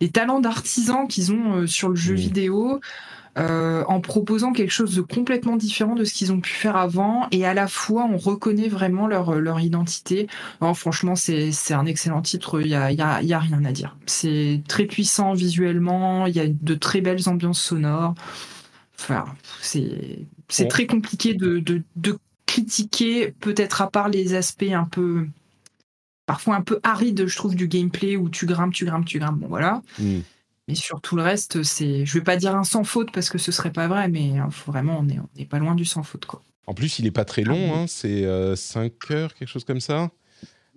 les 0.02 0.10
talents 0.12 0.40
d'artisans 0.42 1.08
qu'ils 1.08 1.32
ont 1.34 1.58
euh, 1.58 1.68
sur 1.68 1.90
le 1.90 1.96
jeu 1.96 2.16
vidéo. 2.16 2.82
Euh, 3.40 3.84
en 3.88 4.02
proposant 4.02 4.54
quelque 4.54 4.72
chose 4.72 4.96
de 4.96 5.02
complètement 5.02 5.56
différent 5.56 5.96
de 5.96 6.04
ce 6.04 6.14
qu'ils 6.14 6.32
ont 6.32 6.40
pu 6.40 6.52
faire 6.52 6.76
avant, 6.76 7.28
et 7.32 7.46
à 7.46 7.54
la 7.54 7.68
fois 7.68 8.08
on 8.12 8.18
reconnaît 8.18 8.68
vraiment 8.68 9.08
leur, 9.08 9.36
leur 9.36 9.60
identité. 9.60 10.28
franchement, 10.76 11.16
c'est 11.16 11.52
un 11.72 11.86
excellent 11.86 12.22
titre, 12.22 12.62
il 12.62 12.68
n'y 12.68 12.76
a, 12.76 12.92
y 12.92 13.02
a, 13.02 13.22
y 13.22 13.34
a 13.34 13.40
rien 13.40 13.64
à 13.66 13.72
dire. 13.72 13.98
C'est 14.06 14.62
très 14.68 14.86
puissant 14.86 15.34
visuellement, 15.34 16.28
il 16.28 16.36
y 16.36 16.40
a 16.40 16.48
de 16.48 16.76
très 16.76 17.02
belles 17.02 17.28
ambiances 17.28 17.62
sonores. 17.62 18.14
Enfin, 19.00 19.26
c'est 19.62 20.68
très 20.68 20.86
compliqué 20.86 21.34
de, 21.34 21.60
de, 21.60 21.82
de 21.96 22.18
critiquer, 22.46 23.34
peut-être 23.40 23.82
à 23.82 23.90
part 23.90 24.10
les 24.10 24.34
aspects 24.34 24.72
un 24.74 24.86
peu 24.86 25.28
parfois 26.30 26.56
un 26.56 26.62
peu 26.62 26.80
aride, 26.84 27.26
je 27.26 27.36
trouve, 27.36 27.56
du 27.56 27.68
gameplay 27.68 28.16
où 28.16 28.30
tu 28.30 28.46
grimpes, 28.46 28.72
tu 28.72 28.86
grimpes, 28.86 29.06
tu 29.06 29.18
grimpes. 29.18 29.40
Bon, 29.40 29.48
voilà. 29.48 29.82
Hmm. 29.98 30.20
Mais 30.70 30.76
sur 30.76 31.02
tout 31.02 31.16
le 31.16 31.24
reste, 31.24 31.64
c'est, 31.64 32.06
je 32.06 32.14
vais 32.14 32.24
pas 32.24 32.38
dire 32.38 32.56
un 32.56 32.64
sans 32.64 32.84
faute 32.84 33.12
parce 33.12 33.32
que 33.32 33.40
ce 33.40 33.52
serait 33.52 33.72
pas 33.72 33.88
vrai, 33.88 34.08
mais 34.08 34.38
hein, 34.38 34.50
faut 34.52 34.72
vraiment, 34.72 35.00
on 35.00 35.10
est, 35.10 35.18
on 35.18 35.28
est 35.36 35.46
pas 35.46 35.58
loin 35.58 35.74
du 35.74 35.84
sans 35.84 36.04
faute, 36.04 36.28
quoi. 36.28 36.44
En 36.68 36.76
plus, 36.76 37.00
il 37.00 37.08
est 37.08 37.12
pas 37.12 37.26
très 37.26 37.42
long, 37.42 37.72
ah 37.74 37.80
hein, 37.80 37.86
c'est 37.88 38.22
5 38.56 38.92
euh, 39.02 39.16
heures, 39.16 39.34
quelque 39.34 39.48
chose 39.48 39.64
comme 39.64 39.80
ça. 39.80 40.12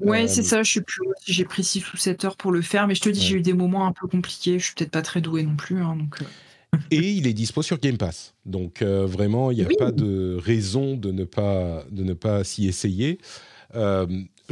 Ouais, 0.01 0.29
c'est 0.29 0.41
euh, 0.41 0.45
ça, 0.45 0.63
je 0.63 0.73
sais 0.73 0.81
plus 0.81 1.03
si 1.21 1.35
j'ai 1.35 1.45
pris 1.45 1.63
6 1.63 1.93
ou 1.93 1.99
7 1.99 2.25
heures 2.25 2.37
pour 2.37 2.53
le 2.53 2.63
faire, 2.63 2.87
mais 2.87 2.95
je 2.95 3.03
te 3.03 3.11
dis, 3.11 3.21
j'ai 3.21 3.37
eu 3.37 3.43
des 3.43 3.53
moments 3.53 3.87
un 3.87 3.93
peu 3.93 4.09
compliqués, 4.09 4.59
je 4.59 4.65
suis 4.65 4.75
peut-être 4.75 4.93
pas 4.93 5.03
très 5.03 5.21
doué 5.21 5.43
non 5.43 5.57
plus. 5.57 5.83
Hein, 5.83 5.97
donc, 5.97 6.23
euh. 6.23 6.79
Et 6.91 7.13
il 7.13 7.27
est 7.27 7.35
dispo 7.35 7.61
sur 7.61 7.79
Game 7.79 7.99
Pass. 7.99 8.35
Donc 8.47 8.81
vraiment, 8.81 9.51
il 9.51 9.59
n'y 9.59 9.65
a 9.65 9.69
pas 9.79 9.93
de 9.93 10.39
raison 10.43 10.97
de 10.97 11.13
ne 11.13 11.25
pas, 11.25 11.85
de 11.91 12.03
ne 12.03 12.15
pas 12.15 12.45
s'y 12.45 12.67
essayer. 12.67 13.19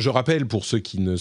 Je 0.00 0.08
rappelle 0.08 0.46
pour 0.46 0.64
ceux 0.64 0.78
qui 0.78 0.98
ne 0.98 1.16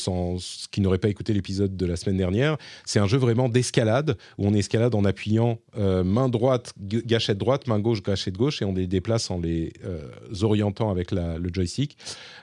qui 0.71 0.79
n'auraient 0.79 0.99
pas 0.99 1.09
écouté 1.09 1.33
l'épisode 1.33 1.75
de 1.75 1.85
la 1.85 1.97
semaine 1.97 2.15
dernière, 2.15 2.57
c'est 2.85 2.99
un 2.99 3.07
jeu 3.07 3.17
vraiment 3.17 3.49
d'escalade 3.49 4.17
où 4.37 4.47
on 4.47 4.53
escalade 4.53 4.95
en 4.95 5.03
appuyant 5.03 5.59
euh, 5.77 6.05
main 6.05 6.29
droite, 6.29 6.73
gâchette 6.79 7.37
droite, 7.37 7.67
main 7.67 7.79
gauche, 7.79 8.01
gâchette 8.01 8.37
gauche 8.37 8.61
et 8.61 8.65
on 8.65 8.73
les 8.73 8.87
déplace 8.87 9.31
en 9.31 9.39
les 9.41 9.73
euh, 9.83 10.09
orientant 10.43 10.89
avec 10.89 11.11
le 11.11 11.49
joystick. 11.51 11.97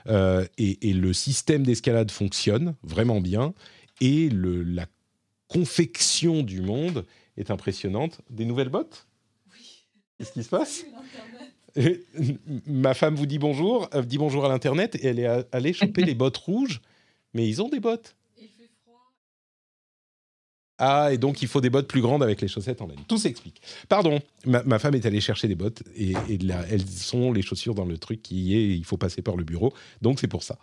Euh, 0.07 0.45
et, 0.59 0.93
le 0.93 1.11
système 1.11 1.63
d'escalade 1.63 2.11
fonctionne 2.11 2.75
vraiment 2.83 3.19
bien 3.19 3.55
et 3.99 4.29
le, 4.29 4.61
la 4.61 4.85
confection 5.47 6.43
du 6.43 6.61
monde 6.61 7.03
est 7.37 7.49
impressionnante. 7.49 8.21
Des 8.29 8.45
nouvelles 8.45 8.69
bottes? 8.69 9.07
Oui. 9.51 9.85
Qu'est-ce 10.19 10.33
qui 10.33 10.43
se 10.43 10.49
passe? 10.49 10.85
ma 12.65 12.93
femme 12.93 13.15
vous 13.15 13.25
dit 13.25 13.39
bonjour, 13.39 13.89
euh, 13.93 14.01
dit 14.01 14.17
bonjour 14.17 14.45
à 14.45 14.49
l'internet 14.49 14.95
et 14.95 15.07
elle 15.07 15.19
est 15.19 15.27
allée 15.51 15.73
choper 15.73 16.03
les 16.05 16.15
bottes 16.15 16.37
rouges. 16.37 16.81
Mais 17.33 17.47
ils 17.47 17.61
ont 17.61 17.69
des 17.69 17.79
bottes. 17.79 18.15
Il 18.37 18.47
fait 18.47 18.69
froid. 18.83 19.13
Ah, 20.79 21.13
et 21.13 21.17
donc 21.17 21.41
il 21.41 21.47
faut 21.47 21.61
des 21.61 21.69
bottes 21.69 21.87
plus 21.87 22.01
grandes 22.01 22.23
avec 22.23 22.41
les 22.41 22.47
chaussettes 22.47 22.81
en 22.81 22.87
laine. 22.87 22.99
Tout 23.07 23.17
s'explique. 23.17 23.61
Pardon, 23.89 24.19
ma, 24.45 24.79
femme 24.79 24.95
est 24.95 25.05
allée 25.05 25.21
chercher 25.21 25.47
des 25.47 25.55
bottes 25.55 25.83
et, 25.95 26.13
là, 26.39 26.63
elles 26.69 26.87
sont 26.87 27.31
les 27.31 27.41
chaussures 27.41 27.75
dans 27.75 27.85
le 27.85 27.97
truc 27.97 28.21
qui 28.21 28.55
est, 28.55 28.69
il 28.69 28.85
faut 28.85 28.97
passer 28.97 29.21
par 29.21 29.35
le 29.35 29.43
bureau. 29.43 29.73
Donc 30.01 30.19
c'est 30.19 30.27
pour 30.27 30.43
ça. 30.43 30.57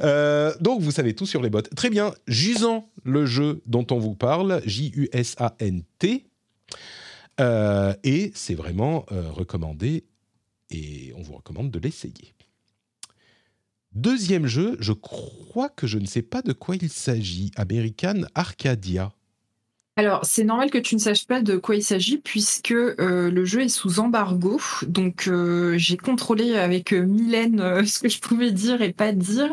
Euh, 0.00 0.54
donc 0.60 0.80
vous 0.80 0.92
savez 0.92 1.14
tout 1.14 1.26
sur 1.26 1.42
les 1.42 1.50
bottes. 1.50 1.74
Très 1.74 1.90
bien. 1.90 2.14
Jusant, 2.28 2.88
le 3.04 3.26
jeu 3.26 3.62
dont 3.66 3.86
on 3.90 3.98
vous 3.98 4.14
parle, 4.14 4.62
J-U-S-A-N-T. 4.64 6.26
Euh, 7.40 7.94
et 8.04 8.30
c'est 8.34 8.54
vraiment 8.54 9.06
recommandé 9.08 10.04
et 10.72 11.12
on 11.16 11.22
vous 11.22 11.34
recommande 11.34 11.70
de 11.70 11.78
l'essayer. 11.78 12.34
Deuxième 13.94 14.46
jeu, 14.46 14.76
je 14.80 14.92
crois 14.92 15.68
que 15.68 15.86
je 15.86 15.98
ne 15.98 16.06
sais 16.06 16.22
pas 16.22 16.40
de 16.40 16.52
quoi 16.52 16.76
il 16.76 16.88
s'agit. 16.88 17.50
American 17.56 18.22
Arcadia. 18.34 19.12
Alors, 19.96 20.24
c'est 20.24 20.44
normal 20.44 20.70
que 20.70 20.78
tu 20.78 20.94
ne 20.94 21.00
saches 21.00 21.26
pas 21.26 21.42
de 21.42 21.58
quoi 21.58 21.76
il 21.76 21.82
s'agit 21.82 22.16
puisque 22.16 22.72
euh, 22.72 23.30
le 23.30 23.44
jeu 23.44 23.60
est 23.60 23.68
sous 23.68 24.00
embargo. 24.00 24.58
Donc, 24.86 25.28
euh, 25.28 25.76
j'ai 25.76 25.98
contrôlé 25.98 26.56
avec 26.56 26.94
euh, 26.94 27.04
Mylène 27.04 27.84
ce 27.86 27.98
que 27.98 28.08
je 28.08 28.18
pouvais 28.18 28.50
dire 28.50 28.80
et 28.80 28.94
pas 28.94 29.12
dire. 29.12 29.52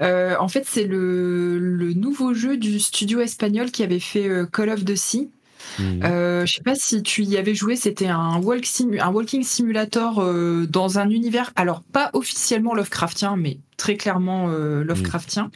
en 0.00 0.48
fait, 0.48 0.64
c'est 0.66 0.84
le, 0.84 1.92
nouveau 1.94 2.32
jeu 2.34 2.56
du 2.56 2.78
studio 2.78 3.20
espagnol 3.20 3.72
qui 3.72 3.82
avait 3.82 3.98
fait 3.98 4.30
Call 4.52 4.70
of 4.70 4.84
the 4.84 4.94
Sea. 4.94 5.30
Mhm. 5.78 6.02
Euh, 6.04 6.46
je 6.46 6.52
sais 6.54 6.62
pas 6.62 6.74
si 6.74 7.02
tu 7.02 7.22
y 7.24 7.36
avais 7.36 7.54
joué, 7.54 7.76
c'était 7.76 8.08
un, 8.08 8.40
walk 8.40 8.66
un 9.00 9.10
walking 9.10 9.42
simulator 9.42 10.20
euh, 10.20 10.66
dans 10.68 10.98
un 10.98 11.08
univers, 11.08 11.52
alors 11.56 11.82
pas 11.82 12.10
officiellement 12.12 12.74
Lovecraftien, 12.74 13.36
mais 13.36 13.58
très 13.76 13.96
clairement 13.96 14.48
euh, 14.48 14.84
Lovecraftien. 14.84 15.50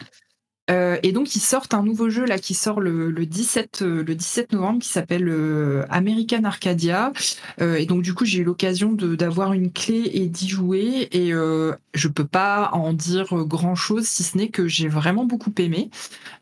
Euh, 0.71 0.99
et 1.03 1.13
donc 1.13 1.37
ils 1.37 1.41
sortent 1.41 1.75
un 1.75 1.83
nouveau 1.83 2.09
jeu 2.09 2.25
là 2.25 2.39
qui 2.39 2.55
sort 2.55 2.81
le, 2.81 3.11
le 3.11 3.27
17 3.27 3.83
euh, 3.83 4.03
le 4.03 4.15
17 4.17 4.53
novembre 4.53 4.81
qui 4.81 4.89
s'appelle 4.89 5.29
euh, 5.29 5.85
American 5.91 6.45
Arcadia. 6.45 7.13
Et 7.61 7.87
donc 7.87 8.03
du 8.03 8.15
coup 8.15 8.25
j'ai 8.25 8.41
eu 8.41 8.45
l'occasion 8.45 8.93
d'avoir 8.93 9.53
une 9.53 9.73
clé 9.73 10.11
et 10.15 10.27
d'y 10.27 10.49
jouer. 10.49 11.09
Et 11.13 11.31
je 11.31 12.09
peux 12.09 12.27
pas 12.27 12.71
en 12.73 12.93
dire 12.93 13.35
grand 13.47 13.75
chose 13.75 14.07
si 14.07 14.23
ce 14.23 14.37
n'est 14.37 14.49
que 14.49 14.69
j'ai 14.69 14.89
vraiment 14.89 15.25
beaucoup 15.25 15.53
aimé. 15.59 15.91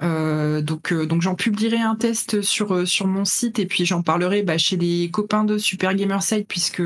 Donc 0.00 0.92
donc 0.92 1.22
j'en 1.22 1.34
publierai 1.34 1.78
un 1.78 1.94
test 1.94 2.42
sur 2.42 2.86
sur 2.86 3.06
mon 3.06 3.24
site. 3.24 3.58
Et 3.58 3.66
puis 3.66 3.84
j'en 3.84 4.02
parlerai 4.02 4.42
bah, 4.42 4.58
chez 4.58 4.76
les 4.76 5.10
copains 5.10 5.44
de 5.44 5.58
Super 5.58 5.94
Gamerside 5.94 6.46
puisque 6.48 6.82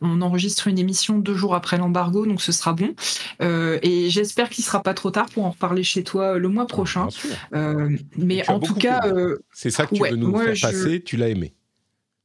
on 0.00 0.22
enregistre 0.22 0.68
une 0.68 0.78
émission 0.78 1.18
deux 1.18 1.34
jours 1.34 1.54
après 1.54 1.78
l'embargo 1.78 2.26
donc 2.26 2.40
ce 2.40 2.52
sera 2.52 2.72
bon. 2.72 2.94
Et 3.40 4.10
j'espère 4.10 4.48
qu'il 4.48 4.64
sera 4.64 4.82
pas 4.82 4.94
trop 4.94 5.10
tard 5.10 5.26
pour 5.26 5.44
en 5.44 5.50
reparler 5.50 5.82
chez 5.82 6.02
toi 6.02 6.38
le 6.38 6.48
mois 6.48 6.59
prochain. 6.66 7.08
Euh, 7.54 7.96
mais 8.16 8.48
en 8.48 8.60
tout 8.60 8.74
cas, 8.74 9.00
euh, 9.06 9.38
c'est 9.52 9.70
ça 9.70 9.86
que 9.86 9.94
tu 9.94 10.02
veux 10.02 10.16
nous 10.16 10.36
faire 10.36 10.54
passer. 10.60 11.02
Tu 11.02 11.16
l'as 11.16 11.28
aimé. 11.28 11.54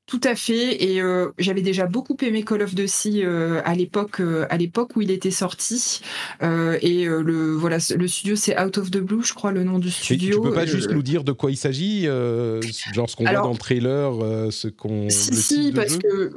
Tout 0.08 0.22
à 0.24 0.36
fait. 0.36 0.84
Et 0.84 1.02
euh, 1.02 1.32
j'avais 1.40 1.64
déjà 1.64 1.88
beaucoup 1.88 2.16
aimé 2.22 2.44
Call 2.44 2.62
of 2.62 2.76
Duty 2.76 3.24
à 3.24 3.74
l'époque, 3.74 4.22
à 4.50 4.58
l'époque 4.58 4.96
où 4.96 5.02
il 5.02 5.10
était 5.10 5.32
sorti. 5.32 6.02
et 6.42 7.06
le 7.06 7.54
voilà, 7.54 7.78
le 7.96 8.08
studio 8.08 8.36
c'est 8.36 8.60
Out 8.60 8.78
of 8.78 8.92
the 8.92 9.00
Blue, 9.00 9.24
je 9.24 9.34
crois 9.34 9.52
le 9.52 9.64
nom 9.64 9.80
du 9.80 9.90
studio. 9.90 10.36
tu 10.36 10.42
peux 10.42 10.54
pas 10.54 10.66
juste 10.66 10.92
nous 10.92 11.04
dire 11.04 11.24
de 11.24 11.32
quoi 11.32 11.52
il 11.52 11.58
s'agit, 11.58 12.06
genre 12.06 13.10
ce 13.10 13.16
qu'on 13.16 13.24
voit 13.24 13.34
dans 13.34 13.52
le 13.52 13.58
trailer, 13.58 14.14
ce 14.52 14.68
qu'on. 14.68 15.10
Si, 15.10 15.36
si, 15.36 15.72
parce 15.72 15.98
que 15.98 16.34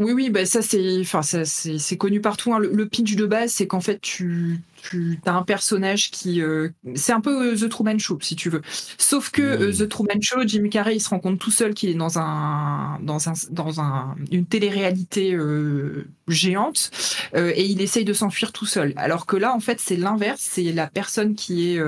oui, 0.00 0.12
oui, 0.12 0.30
bah 0.30 0.46
ça 0.46 0.62
c'est, 0.62 0.98
enfin 1.00 1.20
c'est 1.22 1.96
connu 1.98 2.22
partout. 2.22 2.54
Hein. 2.54 2.58
Le, 2.58 2.88
pitch 2.88 3.16
de 3.16 3.26
base, 3.26 3.52
c'est 3.52 3.66
qu'en 3.66 3.82
fait 3.82 4.00
tu, 4.00 4.58
tu 4.82 5.20
as 5.26 5.34
un 5.34 5.42
personnage 5.42 6.10
qui, 6.10 6.42
euh, 6.42 6.70
c'est 6.94 7.12
un 7.12 7.20
peu 7.20 7.52
euh, 7.52 7.56
The 7.56 7.68
Truman 7.68 7.98
Show 7.98 8.18
si 8.20 8.36
tu 8.36 8.50
veux. 8.50 8.62
Sauf 8.98 9.30
que 9.30 9.42
euh, 9.42 9.72
The 9.72 9.88
Truman 9.88 10.20
Show, 10.20 10.40
Jimmy 10.46 10.70
Carrey, 10.70 10.96
il 10.96 11.00
se 11.00 11.08
rend 11.08 11.20
compte 11.20 11.38
tout 11.38 11.50
seul 11.50 11.74
qu'il 11.74 11.90
est 11.90 11.94
dans 11.94 12.18
un, 12.18 12.98
dans 13.02 13.28
un, 13.28 13.32
dans 13.50 13.80
un, 13.80 14.14
une 14.30 14.46
télé-réalité 14.46 15.36
géante 16.28 16.90
et 17.34 17.64
il 17.64 17.80
essaye 17.80 18.04
de 18.04 18.12
s'enfuir 18.12 18.52
tout 18.52 18.66
seul. 18.66 18.92
Alors 18.96 19.26
que 19.26 19.36
là, 19.36 19.54
en 19.54 19.60
fait, 19.60 19.80
c'est 19.80 19.96
l'inverse. 19.96 20.40
C'est 20.40 20.72
la 20.72 20.86
personne 20.86 21.34
qui 21.34 21.70
est 21.70 21.80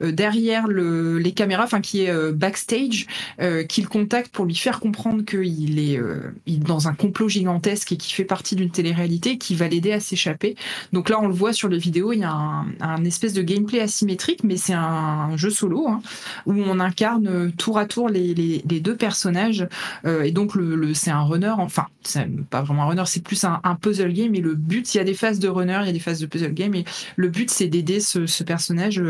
derrière 0.00 0.66
le, 0.68 1.18
les 1.18 1.32
caméras, 1.32 1.64
enfin 1.64 1.80
qui 1.80 2.02
est 2.02 2.10
euh, 2.10 2.32
backstage, 2.32 3.06
euh, 3.40 3.64
qu'il 3.64 3.88
contacte 3.88 4.32
pour 4.32 4.44
lui 4.44 4.54
faire 4.54 4.80
comprendre 4.80 5.24
qu'il 5.24 5.78
est, 5.78 6.00
dans 6.46 6.88
un 6.88 6.94
complot 6.94 7.28
gigantesque 7.28 7.92
et 7.92 7.96
qui 7.96 8.12
fait 8.12 8.24
partie 8.24 8.56
d'une 8.56 8.70
télé-réalité 8.70 9.38
qui 9.38 9.54
va 9.54 9.68
l'aider 9.68 9.92
à 9.92 10.00
s'échapper. 10.00 10.56
Donc 10.92 11.08
là, 11.08 11.18
on 11.20 11.28
le 11.28 11.34
voit 11.34 11.52
sur 11.52 11.68
les 11.68 11.78
vidéos, 11.78 12.12
il 12.12 12.20
y 12.20 12.24
a 12.24 12.32
un, 12.32 13.04
espèce 13.04 13.32
de 13.32 13.42
gameplay 13.42 13.80
asymétrique, 13.80 14.42
mais 14.42 14.56
c'est 14.56 14.74
un 14.74 15.36
jeu 15.36 15.50
solo 15.50 15.86
hein, 15.88 16.00
où 16.44 16.54
on 16.54 16.80
incarne 16.80 17.52
tour 17.52 17.78
à 17.78 17.86
tour 17.86 18.08
les, 18.08 18.62
deux 18.64 18.96
personnages. 18.96 19.66
et 20.04 20.32
donc 20.32 20.52
c'est 20.94 21.10
un 21.10 21.22
runner, 21.22 21.54
enfin 21.58 21.86
c'est 22.02 22.28
pas 22.50 22.62
vraiment 22.62 22.84
un 22.84 22.88
runner, 22.88 23.02
c'est 23.06 23.22
plus 23.22 23.42
un, 23.44 23.60
un, 23.64 23.74
puzzle 23.74 24.12
game. 24.12 24.34
Et 24.34 24.40
le 24.40 24.54
but, 24.54 24.94
il 24.94 24.98
y 24.98 25.00
a 25.00 25.04
des 25.04 25.14
phases 25.14 25.38
de 25.38 25.48
runner, 25.48 25.78
il 25.82 25.86
y 25.86 25.90
a 25.90 25.92
des 25.92 25.98
phases 25.98 26.20
de 26.20 26.26
puzzle 26.26 26.52
game, 26.52 26.74
et 26.74 26.84
le 27.16 27.28
but 27.28 27.50
c'est 27.50 27.68
d'aider 27.68 28.00
ce, 28.00 28.26
ce 28.26 28.42
personnage 28.44 29.02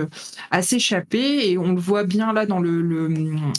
assez 0.50 0.75
échappé 0.76 1.50
et 1.50 1.58
on 1.58 1.72
le 1.72 1.80
voit 1.80 2.04
bien 2.04 2.32
là 2.32 2.46
dans 2.46 2.60
le, 2.60 3.10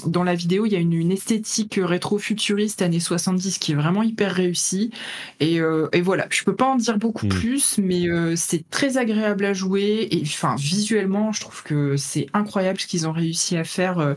dans 0.05 0.23
la 0.23 0.35
vidéo 0.35 0.65
il 0.65 0.73
y 0.73 0.75
a 0.75 0.79
une, 0.79 1.11
esthétique 1.11 1.79
rétro-futuriste 1.81 2.81
années 2.81 2.99
70 2.99 3.59
qui 3.59 3.71
est 3.71 3.75
vraiment 3.75 4.03
hyper 4.03 4.31
réussie. 4.31 4.91
Et, 5.39 5.59
euh, 5.59 5.87
et 5.93 6.01
voilà. 6.01 6.27
Je 6.29 6.43
peux 6.43 6.55
pas 6.55 6.65
en 6.65 6.75
dire 6.75 6.97
beaucoup 6.97 7.25
hmm. 7.25 7.29
plus 7.29 7.77
mais 7.77 8.07
euh, 8.07 8.35
c'est 8.35 8.69
très 8.69 8.97
agréable 8.97 9.45
à 9.45 9.53
jouer. 9.53 10.07
Et 10.11 10.21
enfin 10.23 10.55
visuellement 10.57 11.31
je 11.31 11.41
trouve 11.41 11.63
que 11.63 11.97
c'est 11.97 12.27
incroyable 12.33 12.79
ce 12.79 12.87
qu'ils 12.87 13.07
ont 13.07 13.11
réussi 13.11 13.57
à 13.57 13.63
faire 13.63 13.99
euh, 13.99 14.13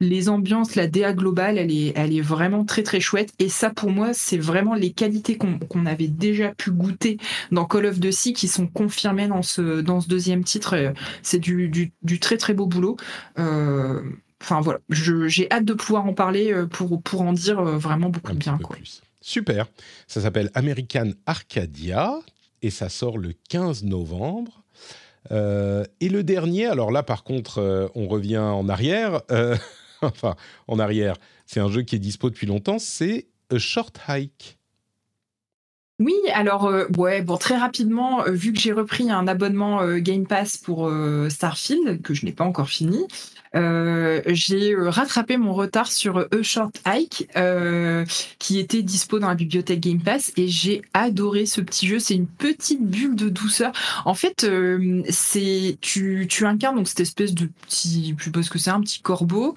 les 0.00 0.28
ambiances, 0.28 0.76
la 0.76 0.86
DA 0.86 1.12
globale, 1.12 1.58
elle 1.58 1.72
est, 1.72 1.92
elle 1.96 2.14
est 2.14 2.20
vraiment 2.20 2.64
très 2.64 2.82
très 2.82 3.00
chouette. 3.00 3.32
Et 3.38 3.48
ça, 3.48 3.70
pour 3.70 3.90
moi, 3.90 4.12
c'est 4.12 4.38
vraiment 4.38 4.74
les 4.74 4.92
qualités 4.92 5.36
qu'on 5.36 5.86
avait 5.86 6.06
déjà 6.06 6.54
pu 6.54 6.70
goûter 6.70 7.18
dans 7.50 7.64
Call 7.64 7.86
of 7.86 7.98
Duty 7.98 8.32
qui 8.32 8.46
sont 8.46 8.68
confirmées 8.68 9.26
dans 9.26 9.42
ce, 9.42 9.80
dans 9.80 10.00
ce 10.00 10.08
deuxième 10.08 10.44
titre. 10.44 10.92
C'est 11.22 11.40
du, 11.40 11.92
du, 12.02 12.20
très 12.20 12.36
très 12.36 12.54
beau 12.54 12.66
boulot. 12.66 12.96
Euh, 13.38 14.02
enfin 14.40 14.60
voilà, 14.60 14.78
j'ai 14.88 15.50
hâte 15.50 15.64
de 15.64 15.74
pouvoir 15.74 16.06
en 16.06 16.14
parler 16.14 16.52
euh, 16.52 16.66
pour, 16.66 17.02
pour 17.02 17.22
en 17.22 17.32
dire 17.32 17.58
euh, 17.58 17.76
vraiment 17.76 18.08
beaucoup 18.08 18.32
de 18.32 18.38
bien. 18.38 18.58
Quoi. 18.58 18.76
Super. 19.20 19.66
Ça 20.06 20.20
s'appelle 20.20 20.50
American 20.54 21.10
Arcadia 21.26 22.14
et 22.62 22.70
ça 22.70 22.88
sort 22.88 23.18
le 23.18 23.32
15 23.48 23.82
novembre. 23.82 24.62
et 25.30 26.08
le 26.08 26.22
dernier, 26.22 26.66
alors 26.66 26.92
là 26.92 27.02
par 27.02 27.24
contre, 27.24 27.90
on 27.96 28.06
revient 28.06 28.38
en 28.38 28.68
arrière. 28.68 29.22
enfin 30.02 30.36
en 30.66 30.78
arrière, 30.78 31.16
c'est 31.46 31.60
un 31.60 31.68
jeu 31.68 31.82
qui 31.82 31.96
est 31.96 32.00
dispo 32.00 32.30
depuis 32.30 32.46
longtemps, 32.46 32.78
c'est 32.78 33.28
A 33.50 33.58
Short 33.58 33.98
Hike. 34.08 34.58
Oui, 36.00 36.14
alors 36.32 36.66
euh, 36.66 36.86
très 37.40 37.56
rapidement, 37.56 38.24
euh, 38.24 38.30
vu 38.30 38.52
que 38.52 38.60
j'ai 38.60 38.72
repris 38.72 39.10
un 39.10 39.26
abonnement 39.26 39.80
euh, 39.82 39.98
Game 39.98 40.28
Pass 40.28 40.56
pour 40.56 40.90
Starfield 41.28 42.02
que 42.02 42.14
je 42.14 42.24
n'ai 42.24 42.32
pas 42.32 42.44
encore 42.44 42.68
fini, 42.68 43.04
euh, 43.54 44.22
j'ai 44.26 44.74
euh, 44.74 44.90
rattrapé 44.90 45.36
mon 45.36 45.52
retard 45.52 45.90
sur 45.90 46.18
A 46.18 46.42
Short 46.42 46.74
Hike, 46.86 47.28
euh, 47.36 48.04
qui 48.38 48.58
était 48.58 48.82
dispo 48.82 49.18
dans 49.18 49.28
la 49.28 49.34
bibliothèque 49.34 49.80
Game 49.80 50.00
Pass, 50.00 50.32
et 50.36 50.48
j'ai 50.48 50.82
adoré 50.94 51.46
ce 51.46 51.60
petit 51.60 51.86
jeu. 51.86 51.98
C'est 51.98 52.14
une 52.14 52.26
petite 52.26 52.82
bulle 52.82 53.16
de 53.16 53.28
douceur. 53.28 53.72
En 54.04 54.14
fait, 54.14 54.46
c'est 55.08 55.78
tu, 55.80 56.26
tu 56.28 56.46
incarnes 56.46 56.76
donc 56.76 56.88
cette 56.88 57.00
espèce 57.00 57.34
de 57.34 57.48
petit, 57.66 58.14
je 58.18 58.24
suppose 58.24 58.48
que 58.48 58.58
c'est 58.58 58.70
un 58.70 58.80
petit 58.80 59.00
corbeau 59.00 59.54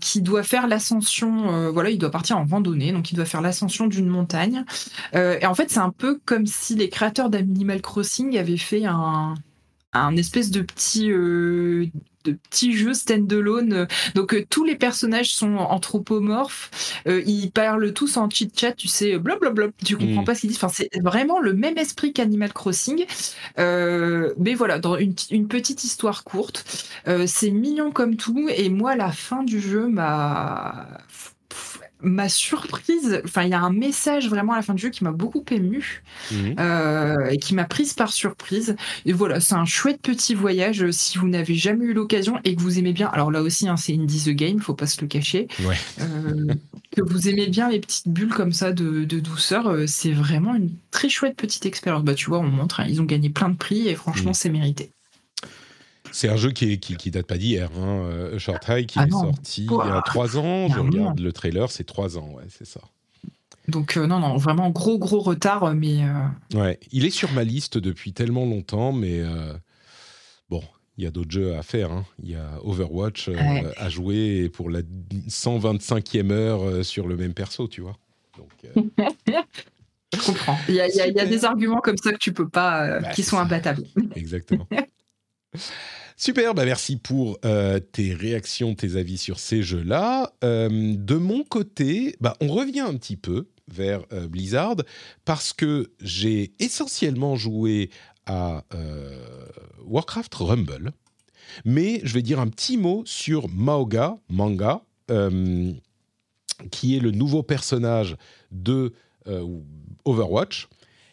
qui 0.00 0.22
doit 0.22 0.42
faire 0.42 0.66
l'ascension. 0.66 1.70
voilà, 1.72 1.90
il 1.90 1.98
doit 1.98 2.10
partir 2.10 2.38
en 2.38 2.44
randonnée, 2.44 2.92
donc 2.92 3.10
il 3.12 3.16
doit 3.16 3.24
faire 3.24 3.40
l'ascension 3.40 3.86
d'une 3.86 4.08
montagne. 4.08 4.64
et 5.14 5.46
en 5.46 5.54
fait, 5.54 5.70
c'est 5.70 5.78
un 5.78 5.90
peu 5.90 6.20
comme 6.24 6.46
si 6.46 6.74
les 6.74 6.88
créateurs 6.88 7.30
d'Animal 7.30 7.80
Crossing 7.80 8.38
avaient 8.38 8.56
fait 8.56 8.84
un 8.84 9.34
un 9.92 10.16
espèce 10.16 10.50
de 10.50 10.62
petit 10.62 11.10
de 12.24 12.32
petits 12.32 12.76
jeux 12.76 12.94
stand-alone. 12.94 13.86
Donc 14.14 14.34
euh, 14.34 14.44
tous 14.48 14.64
les 14.64 14.76
personnages 14.76 15.32
sont 15.34 15.56
anthropomorphes, 15.56 16.70
euh, 17.06 17.22
ils 17.26 17.50
parlent 17.50 17.92
tous 17.92 18.16
en 18.16 18.28
chit-chat, 18.28 18.72
tu 18.72 18.88
sais, 18.88 19.18
blablabla, 19.18 19.68
tu 19.84 19.96
comprends 19.96 20.22
mm. 20.22 20.24
pas 20.24 20.34
ce 20.34 20.40
qu'ils 20.42 20.50
disent. 20.50 20.58
Enfin, 20.62 20.72
c'est 20.74 20.90
vraiment 21.02 21.40
le 21.40 21.54
même 21.54 21.78
esprit 21.78 22.12
qu'Animal 22.12 22.52
Crossing. 22.52 23.04
Euh, 23.58 24.34
mais 24.38 24.54
voilà, 24.54 24.78
dans 24.78 24.96
une, 24.96 25.14
une 25.30 25.48
petite 25.48 25.84
histoire 25.84 26.24
courte, 26.24 26.88
c'est 27.26 27.50
mignon 27.50 27.90
comme 27.90 28.16
tout. 28.16 28.48
Et 28.54 28.68
moi, 28.68 28.96
la 28.96 29.12
fin 29.12 29.42
du 29.42 29.60
jeu 29.60 29.88
m'a 29.88 30.86
ma 32.02 32.28
surprise, 32.28 33.20
enfin, 33.24 33.42
il 33.44 33.50
y 33.50 33.54
a 33.54 33.60
un 33.60 33.72
message 33.72 34.28
vraiment 34.28 34.52
à 34.52 34.56
la 34.56 34.62
fin 34.62 34.74
du 34.74 34.82
jeu 34.82 34.90
qui 34.90 35.04
m'a 35.04 35.12
beaucoup 35.12 35.44
ému 35.50 36.02
mhm. 36.30 36.56
euh, 36.58 37.28
et 37.30 37.38
qui 37.38 37.54
m'a 37.54 37.64
prise 37.64 37.92
par 37.92 38.12
surprise. 38.12 38.76
Et 39.06 39.12
voilà, 39.12 39.40
c'est 39.40 39.54
un 39.54 39.64
chouette 39.64 40.00
petit 40.02 40.34
voyage 40.34 40.82
euh, 40.82 40.92
si 40.92 41.18
vous 41.18 41.28
n'avez 41.28 41.54
jamais 41.54 41.86
eu 41.86 41.92
l'occasion 41.92 42.38
et 42.44 42.54
que 42.56 42.60
vous 42.60 42.78
aimez 42.78 42.92
bien. 42.92 43.08
Alors 43.08 43.30
là 43.30 43.42
aussi, 43.42 43.68
hein, 43.68 43.76
c'est 43.76 43.94
Indie 43.94 44.24
the 44.24 44.30
Game, 44.30 44.60
faut 44.60 44.74
pas 44.74 44.86
se 44.86 45.00
le 45.00 45.06
cacher. 45.06 45.48
Euh, 46.00 46.54
que 46.92 47.02
vous 47.02 47.28
aimez 47.28 47.48
bien 47.48 47.68
les 47.68 47.80
petites 47.80 48.08
bulles 48.08 48.34
comme 48.34 48.52
ça 48.52 48.72
de, 48.72 49.04
douceur, 49.04 49.76
c'est 49.86 50.12
vraiment 50.12 50.54
une 50.54 50.70
très 50.90 51.08
chouette 51.08 51.36
petite 51.36 51.66
expérience. 51.66 52.02
Bah, 52.02 52.14
tu 52.14 52.26
vois, 52.26 52.38
on 52.38 52.48
montre, 52.48 52.80
hein, 52.80 52.86
ils 52.88 53.00
ont 53.00 53.04
gagné 53.04 53.30
plein 53.30 53.48
de 53.48 53.56
prix 53.56 53.88
et 53.88 53.94
franchement, 53.94 54.30
mhm. 54.30 54.34
c'est 54.34 54.50
mérité. 54.50 54.90
C'est 56.12 56.28
un 56.28 56.36
jeu 56.36 56.50
qui, 56.50 56.78
qui, 56.78 57.10
date 57.10 57.26
pas 57.26 57.38
d'hier. 57.38 57.70
Hein. 57.76 58.02
Euh, 58.04 58.38
Short 58.38 58.62
High, 58.68 58.86
qui 58.86 58.98
ah 58.98 59.06
est 59.06 59.10
sorti 59.10 59.66
il 59.66 59.88
y 59.88 59.90
a 59.90 60.02
trois 60.02 60.36
ans. 60.36 60.68
Je 60.68 60.78
regarde 60.78 61.20
le 61.20 61.32
trailer, 61.32 61.70
c'est 61.70 61.84
trois 61.84 62.18
ans, 62.18 62.30
ouais, 62.34 62.44
c'est 62.48 62.66
ça. 62.66 62.80
Donc 63.68 63.96
euh, 63.96 64.06
non, 64.06 64.18
non, 64.18 64.36
vraiment 64.36 64.70
gros, 64.70 64.98
gros 64.98 65.20
retard, 65.20 65.74
mais... 65.74 66.02
Euh, 66.02 66.58
ouais, 66.58 66.80
il 66.92 67.04
est 67.04 67.10
sur 67.10 67.30
ma 67.32 67.44
liste 67.44 67.78
depuis 67.78 68.12
tellement 68.12 68.44
longtemps, 68.44 68.92
mais 68.92 69.22
bon, 70.48 70.62
il 70.98 71.04
y 71.04 71.06
a 71.06 71.10
d'autres 71.10 71.30
jeux 71.30 71.56
à 71.56 71.62
faire. 71.62 71.92
Hein. 71.92 72.04
Il 72.22 72.30
y 72.30 72.36
a 72.36 72.58
Overwatch 72.64 73.30
à 73.76 73.88
jouer 73.88 74.48
pour 74.48 74.70
la 74.70 74.80
125e 75.28 76.30
heure 76.32 76.84
sur 76.84 77.06
le 77.06 77.16
même 77.16 77.34
perso, 77.34 77.68
tu 77.68 77.80
vois. 77.80 77.96
Je 80.12 80.26
comprends. 80.26 80.58
Il 80.68 80.74
y, 80.74 80.80
a, 80.80 80.88
y 80.88 81.20
a, 81.20 81.26
des 81.26 81.44
arguments 81.44 81.80
comme 81.80 81.96
ça 81.96 82.10
que 82.10 82.18
tu 82.18 82.32
peux 82.32 82.48
pas, 82.48 82.98
bah, 82.98 83.10
qui 83.10 83.22
sont 83.22 83.38
imbattables. 83.38 83.84
Exactement. 84.16 84.66
Super, 86.22 86.52
bah 86.52 86.66
merci 86.66 86.96
pour 86.98 87.38
euh, 87.46 87.80
tes 87.80 88.12
réactions, 88.12 88.74
tes 88.74 88.96
avis 88.96 89.16
sur 89.16 89.38
ces 89.38 89.62
jeux-là. 89.62 90.34
Euh, 90.44 90.68
de 90.94 91.14
mon 91.14 91.44
côté, 91.44 92.14
bah 92.20 92.36
on 92.42 92.48
revient 92.48 92.80
un 92.80 92.94
petit 92.98 93.16
peu 93.16 93.48
vers 93.68 94.02
euh, 94.12 94.28
Blizzard 94.28 94.76
parce 95.24 95.54
que 95.54 95.90
j'ai 95.98 96.52
essentiellement 96.58 97.36
joué 97.36 97.88
à 98.26 98.64
Warcraft 99.86 100.34
Rumble, 100.34 100.92
mais 101.64 102.02
je 102.04 102.12
vais 102.12 102.22
dire 102.22 102.38
un 102.38 102.48
petit 102.48 102.76
mot 102.76 103.02
sur 103.06 103.48
Maoga, 103.48 104.18
Manga, 104.28 104.82
qui 106.70 106.96
est 106.96 107.00
le 107.00 107.12
nouveau 107.12 107.42
personnage 107.42 108.16
de 108.52 108.92
Overwatch 110.04 110.68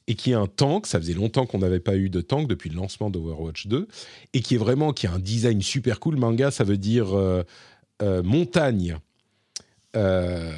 et 0.08 0.16
qui 0.16 0.32
est 0.32 0.36
un 0.36 0.48
tank. 0.48 0.88
Ça 0.88 1.00
faisait 1.00 1.14
longtemps 1.14 1.46
qu'on 1.46 1.60
n'avait 1.60 1.80
pas 1.80 1.96
eu 1.96 2.10
de 2.10 2.22
tank 2.22 2.48
depuis 2.48 2.70
le 2.70 2.76
lancement 2.76 3.10
d'Overwatch 3.10 3.68
2 3.68 3.88
et 4.34 4.42
qui 4.42 4.56
est 4.56 4.58
vraiment 4.58 4.94
qui 4.94 5.08
a 5.08 5.14
un 5.14 5.20
design 5.20 5.62
super 5.62 6.00
cool. 6.00 6.18
Manga, 6.18 6.52
ça 6.52 6.64
veut 6.64 6.78
dire 6.78 7.18
euh, 7.18 7.44
euh, 8.02 8.24
montagne. 8.24 8.98
Euh, 9.96 10.52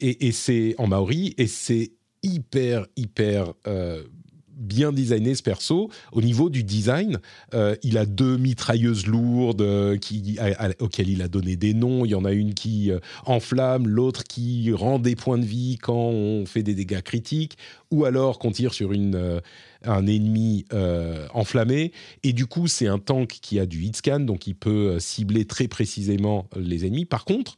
et, 0.00 0.28
et 0.28 0.32
c'est 0.32 0.74
en 0.78 0.86
maori 0.86 1.34
et 1.38 1.46
c'est 1.46 1.92
hyper 2.22 2.86
hyper 2.96 3.54
bien 4.60 4.92
designé 4.92 5.34
ce 5.34 5.42
perso. 5.42 5.90
Au 6.12 6.22
niveau 6.22 6.50
du 6.50 6.62
design, 6.62 7.18
euh, 7.54 7.74
il 7.82 7.98
a 7.98 8.06
deux 8.06 8.36
mitrailleuses 8.36 9.06
lourdes 9.06 9.62
euh, 9.62 9.96
qui, 9.96 10.38
auxquelles 10.78 11.08
il 11.08 11.22
a 11.22 11.28
donné 11.28 11.56
des 11.56 11.74
noms. 11.74 12.04
Il 12.04 12.10
y 12.10 12.14
en 12.14 12.24
a 12.24 12.32
une 12.32 12.54
qui 12.54 12.90
euh, 12.90 13.00
enflamme, 13.24 13.88
l'autre 13.88 14.24
qui 14.24 14.72
rend 14.72 14.98
des 14.98 15.16
points 15.16 15.38
de 15.38 15.44
vie 15.44 15.78
quand 15.80 15.94
on 15.94 16.46
fait 16.46 16.62
des 16.62 16.74
dégâts 16.74 17.02
critiques, 17.02 17.56
ou 17.90 18.04
alors 18.04 18.38
qu'on 18.38 18.52
tire 18.52 18.74
sur 18.74 18.92
une, 18.92 19.40
un 19.84 20.06
ennemi 20.06 20.64
enflammé. 21.34 21.92
Et 22.22 22.32
du 22.32 22.46
coup, 22.46 22.68
c'est 22.68 22.86
un 22.86 22.98
tank 22.98 23.38
qui 23.42 23.58
a 23.58 23.66
du 23.66 23.82
hit 23.82 23.96
scan, 23.96 24.20
donc 24.20 24.46
il 24.46 24.54
peut 24.54 25.00
cibler 25.00 25.44
très 25.44 25.66
précisément 25.66 26.46
les 26.56 26.86
ennemis. 26.86 27.04
Par 27.04 27.24
contre, 27.24 27.56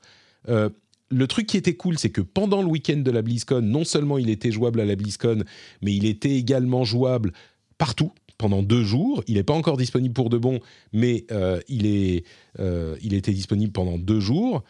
le 1.12 1.26
truc 1.26 1.46
qui 1.46 1.56
était 1.56 1.74
cool, 1.74 1.98
c'est 1.98 2.10
que 2.10 2.20
pendant 2.20 2.62
le 2.62 2.68
week-end 2.68 2.96
de 2.96 3.10
la 3.10 3.22
BlizzCon, 3.22 3.60
non 3.60 3.84
seulement 3.84 4.18
il 4.18 4.30
était 4.30 4.50
jouable 4.50 4.80
à 4.80 4.84
la 4.84 4.96
BlizzCon, 4.96 5.44
mais 5.82 5.94
il 5.94 6.06
était 6.06 6.34
également 6.34 6.84
jouable 6.84 7.32
partout 7.78 8.12
pendant 8.38 8.62
deux 8.62 8.82
jours. 8.82 9.22
Il 9.28 9.34
n'est 9.34 9.42
pas 9.42 9.54
encore 9.54 9.76
disponible 9.76 10.14
pour 10.14 10.30
de 10.30 10.38
bon, 10.38 10.60
mais 10.92 11.26
euh, 11.30 11.60
il, 11.68 11.86
est, 11.86 12.24
euh, 12.58 12.96
il 13.02 13.14
était 13.14 13.32
disponible 13.32 13.72
pendant 13.72 13.98
deux 13.98 14.20
jours. 14.20 14.64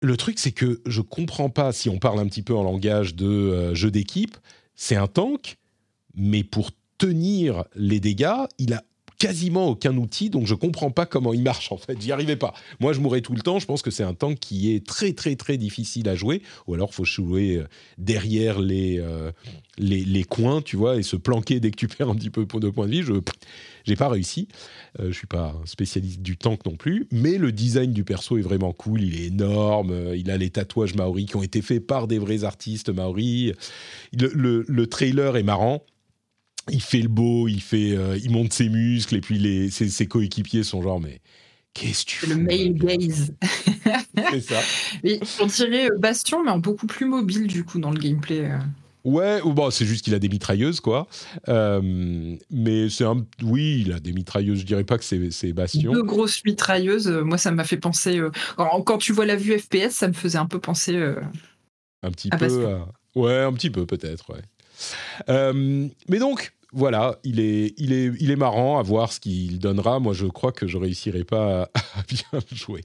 Le 0.00 0.16
truc, 0.16 0.38
c'est 0.38 0.52
que 0.52 0.80
je 0.86 1.00
comprends 1.00 1.50
pas, 1.50 1.72
si 1.72 1.88
on 1.88 1.98
parle 1.98 2.20
un 2.20 2.26
petit 2.26 2.42
peu 2.42 2.54
en 2.54 2.62
langage 2.62 3.14
de 3.14 3.26
euh, 3.26 3.74
jeu 3.74 3.90
d'équipe, 3.90 4.36
c'est 4.74 4.96
un 4.96 5.08
tank, 5.08 5.58
mais 6.14 6.44
pour 6.44 6.70
tenir 6.98 7.64
les 7.74 8.00
dégâts, 8.00 8.46
il 8.58 8.72
a 8.72 8.84
quasiment 9.22 9.68
aucun 9.68 9.96
outil, 9.98 10.30
donc 10.30 10.48
je 10.48 10.54
comprends 10.56 10.90
pas 10.90 11.06
comment 11.06 11.32
il 11.32 11.44
marche 11.44 11.70
en 11.70 11.76
fait. 11.76 11.96
J'y 12.02 12.10
arrivais 12.10 12.34
pas. 12.34 12.54
Moi, 12.80 12.92
je 12.92 12.98
mourrais 12.98 13.20
tout 13.20 13.34
le 13.34 13.40
temps. 13.40 13.60
Je 13.60 13.66
pense 13.66 13.80
que 13.80 13.92
c'est 13.92 14.02
un 14.02 14.14
tank 14.14 14.40
qui 14.40 14.74
est 14.74 14.84
très 14.84 15.12
très 15.12 15.36
très 15.36 15.56
difficile 15.58 16.08
à 16.08 16.16
jouer, 16.16 16.42
ou 16.66 16.74
alors 16.74 16.92
faut 16.92 17.04
jouer 17.04 17.58
euh, 17.58 17.68
derrière 17.98 18.58
les, 18.58 18.98
euh, 18.98 19.30
les, 19.78 20.04
les 20.04 20.24
coins, 20.24 20.60
tu 20.60 20.76
vois, 20.76 20.96
et 20.96 21.04
se 21.04 21.14
planquer 21.14 21.60
dès 21.60 21.70
que 21.70 21.76
tu 21.76 21.86
perds 21.86 22.08
un 22.08 22.16
petit 22.16 22.30
peu 22.30 22.44
de 22.44 22.68
points 22.68 22.86
de 22.86 22.90
vie. 22.90 23.02
Je 23.04 23.12
j'ai 23.84 23.94
pas 23.94 24.08
réussi. 24.08 24.48
Euh, 24.98 25.12
je 25.12 25.16
suis 25.16 25.28
pas 25.28 25.54
spécialiste 25.66 26.20
du 26.20 26.36
tank 26.36 26.66
non 26.66 26.74
plus, 26.74 27.06
mais 27.12 27.38
le 27.38 27.52
design 27.52 27.92
du 27.92 28.02
perso 28.02 28.38
est 28.38 28.42
vraiment 28.42 28.72
cool. 28.72 29.02
Il 29.04 29.20
est 29.20 29.26
énorme. 29.26 30.14
Il 30.16 30.32
a 30.32 30.36
les 30.36 30.50
tatouages 30.50 30.96
maoris 30.96 31.26
qui 31.26 31.36
ont 31.36 31.44
été 31.44 31.62
faits 31.62 31.86
par 31.86 32.08
des 32.08 32.18
vrais 32.18 32.42
artistes 32.42 32.88
maoris. 32.88 33.52
le, 34.12 34.64
le 34.66 34.86
trailer 34.88 35.36
est 35.36 35.44
marrant 35.44 35.84
il 36.70 36.82
fait 36.82 37.00
le 37.00 37.08
beau, 37.08 37.48
il 37.48 37.60
fait, 37.60 37.96
euh, 37.96 38.18
il 38.22 38.30
monte 38.30 38.52
ses 38.52 38.68
muscles 38.68 39.16
et 39.16 39.20
puis 39.20 39.38
les, 39.38 39.70
ses, 39.70 40.06
coéquipiers 40.06 40.62
sont 40.62 40.82
genre 40.82 41.00
mais 41.00 41.20
qu'est-ce 41.74 42.04
que 42.04 42.10
tu 42.10 42.16
fais 42.16 42.26
Le 42.28 42.36
male 42.36 42.74
gaze. 42.74 43.34
c'est 44.30 44.40
ça. 44.40 44.60
on 45.40 45.46
dirait 45.46 45.90
euh, 45.90 45.98
Bastion 45.98 46.44
mais 46.44 46.50
en 46.50 46.58
beaucoup 46.58 46.86
plus 46.86 47.06
mobile 47.06 47.46
du 47.46 47.64
coup 47.64 47.78
dans 47.78 47.90
le 47.90 47.98
gameplay. 47.98 48.50
Euh. 48.50 48.58
Ouais, 49.04 49.40
ou 49.42 49.52
bon, 49.52 49.68
c'est 49.72 49.84
juste 49.84 50.04
qu'il 50.04 50.14
a 50.14 50.20
des 50.20 50.28
mitrailleuses, 50.28 50.78
quoi. 50.78 51.08
mais 51.48 52.88
c'est 52.88 53.02
un. 53.02 53.26
Oui, 53.42 53.82
il 53.84 53.92
a 53.92 53.98
des 53.98 54.12
mitrailleuses, 54.12 54.60
je 54.60 54.64
dirais 54.64 54.84
pas 54.84 54.96
que 54.96 55.02
c'est 55.02 55.52
Bastion. 55.52 55.92
Deux 55.92 56.04
grosses 56.04 56.44
mitrailleuses, 56.44 57.08
moi, 57.08 57.36
ça 57.36 57.50
m'a 57.50 57.64
fait 57.64 57.78
penser. 57.78 58.20
Quand, 58.56 58.98
tu 58.98 59.12
vois 59.12 59.26
la 59.26 59.34
vue 59.34 59.58
FPS, 59.58 59.90
ça 59.90 60.06
me 60.06 60.12
faisait 60.12 60.38
un 60.38 60.46
peu 60.46 60.60
penser. 60.60 60.96
un 62.04 62.10
petit 62.12 62.30
peu. 62.30 62.78
Ouais, 63.16 63.40
un 63.40 63.52
petit 63.52 63.70
peu, 63.70 63.86
peut-être, 63.86 64.30
ouais. 64.30 64.42
Euh, 65.28 65.88
mais 66.08 66.18
donc, 66.18 66.52
voilà, 66.72 67.18
il 67.22 67.38
est, 67.38 67.74
il, 67.76 67.92
est, 67.92 68.12
il 68.18 68.30
est 68.30 68.36
marrant 68.36 68.78
à 68.78 68.82
voir 68.82 69.12
ce 69.12 69.20
qu'il 69.20 69.58
donnera. 69.58 69.98
Moi, 70.00 70.14
je 70.14 70.26
crois 70.26 70.52
que 70.52 70.66
je 70.66 70.78
réussirai 70.78 71.24
pas 71.24 71.64
à, 71.64 72.02
bien 72.08 72.40
jouer. 72.50 72.82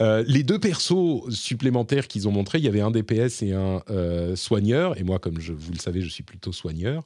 Euh, 0.00 0.22
les 0.26 0.42
deux 0.42 0.58
persos 0.58 1.28
supplémentaires 1.30 2.08
qu'ils 2.08 2.28
ont 2.28 2.32
montrés, 2.32 2.58
il 2.58 2.64
y 2.64 2.68
avait 2.68 2.82
un 2.82 2.90
DPS 2.90 3.42
et 3.42 3.52
un 3.52 3.82
euh, 3.90 4.36
soigneur. 4.36 4.98
Et 4.98 5.02
moi, 5.02 5.18
comme 5.18 5.40
je, 5.40 5.54
vous 5.54 5.72
le 5.72 5.78
savez, 5.78 6.02
je 6.02 6.08
suis 6.08 6.22
plutôt 6.22 6.52
soigneur. 6.52 7.04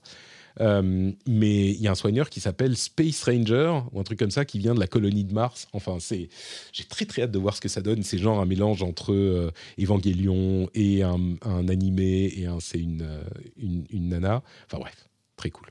Euh, 0.60 1.12
mais 1.26 1.70
il 1.70 1.80
y 1.80 1.88
a 1.88 1.92
un 1.92 1.96
soigneur 1.96 2.28
qui 2.28 2.40
s'appelle 2.40 2.76
Space 2.76 3.22
Ranger, 3.24 3.80
ou 3.92 4.00
un 4.00 4.02
truc 4.02 4.18
comme 4.18 4.30
ça, 4.30 4.44
qui 4.44 4.58
vient 4.58 4.74
de 4.74 4.80
la 4.80 4.86
colonie 4.86 5.24
de 5.24 5.32
Mars. 5.32 5.68
Enfin, 5.72 5.98
c'est, 6.00 6.28
j'ai 6.72 6.84
très 6.84 7.06
très 7.06 7.22
hâte 7.22 7.30
de 7.30 7.38
voir 7.38 7.56
ce 7.56 7.60
que 7.60 7.68
ça 7.68 7.80
donne. 7.80 8.02
C'est 8.02 8.18
genre 8.18 8.40
un 8.40 8.46
mélange 8.46 8.82
entre 8.82 9.12
euh, 9.12 9.50
Evangelion 9.78 10.68
et 10.74 11.02
un, 11.02 11.68
animé, 11.68 12.32
et 12.36 12.46
un, 12.46 12.60
c'est 12.60 12.78
une, 12.78 13.02
euh, 13.02 13.22
une, 13.56 14.08
nana. 14.08 14.42
Enfin 14.66 14.78
bref, 14.78 15.08
très 15.36 15.50
cool. 15.50 15.68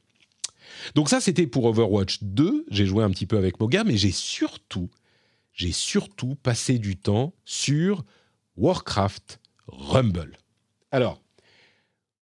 Donc 0.96 1.10
ça, 1.10 1.22
c'était 1.22 1.48
pour 1.48 1.66
Overwatch 1.66 2.20
2. 2.24 2.66
J'ai 2.70 2.86
joué 2.86 3.04
un 3.04 3.10
petit 3.12 3.26
peu 3.26 3.38
avec 3.38 3.60
Moga, 3.60 3.84
mais 3.84 3.98
j'ai 3.98 4.12
surtout, 4.12 4.90
j'ai 5.54 5.72
surtout 5.72 6.36
passé 6.36 6.80
du 6.80 6.96
temps 6.98 7.34
sur 7.46 8.04
Warcraft 8.58 9.40
Rumble. 9.68 10.38
Alors, 10.92 11.22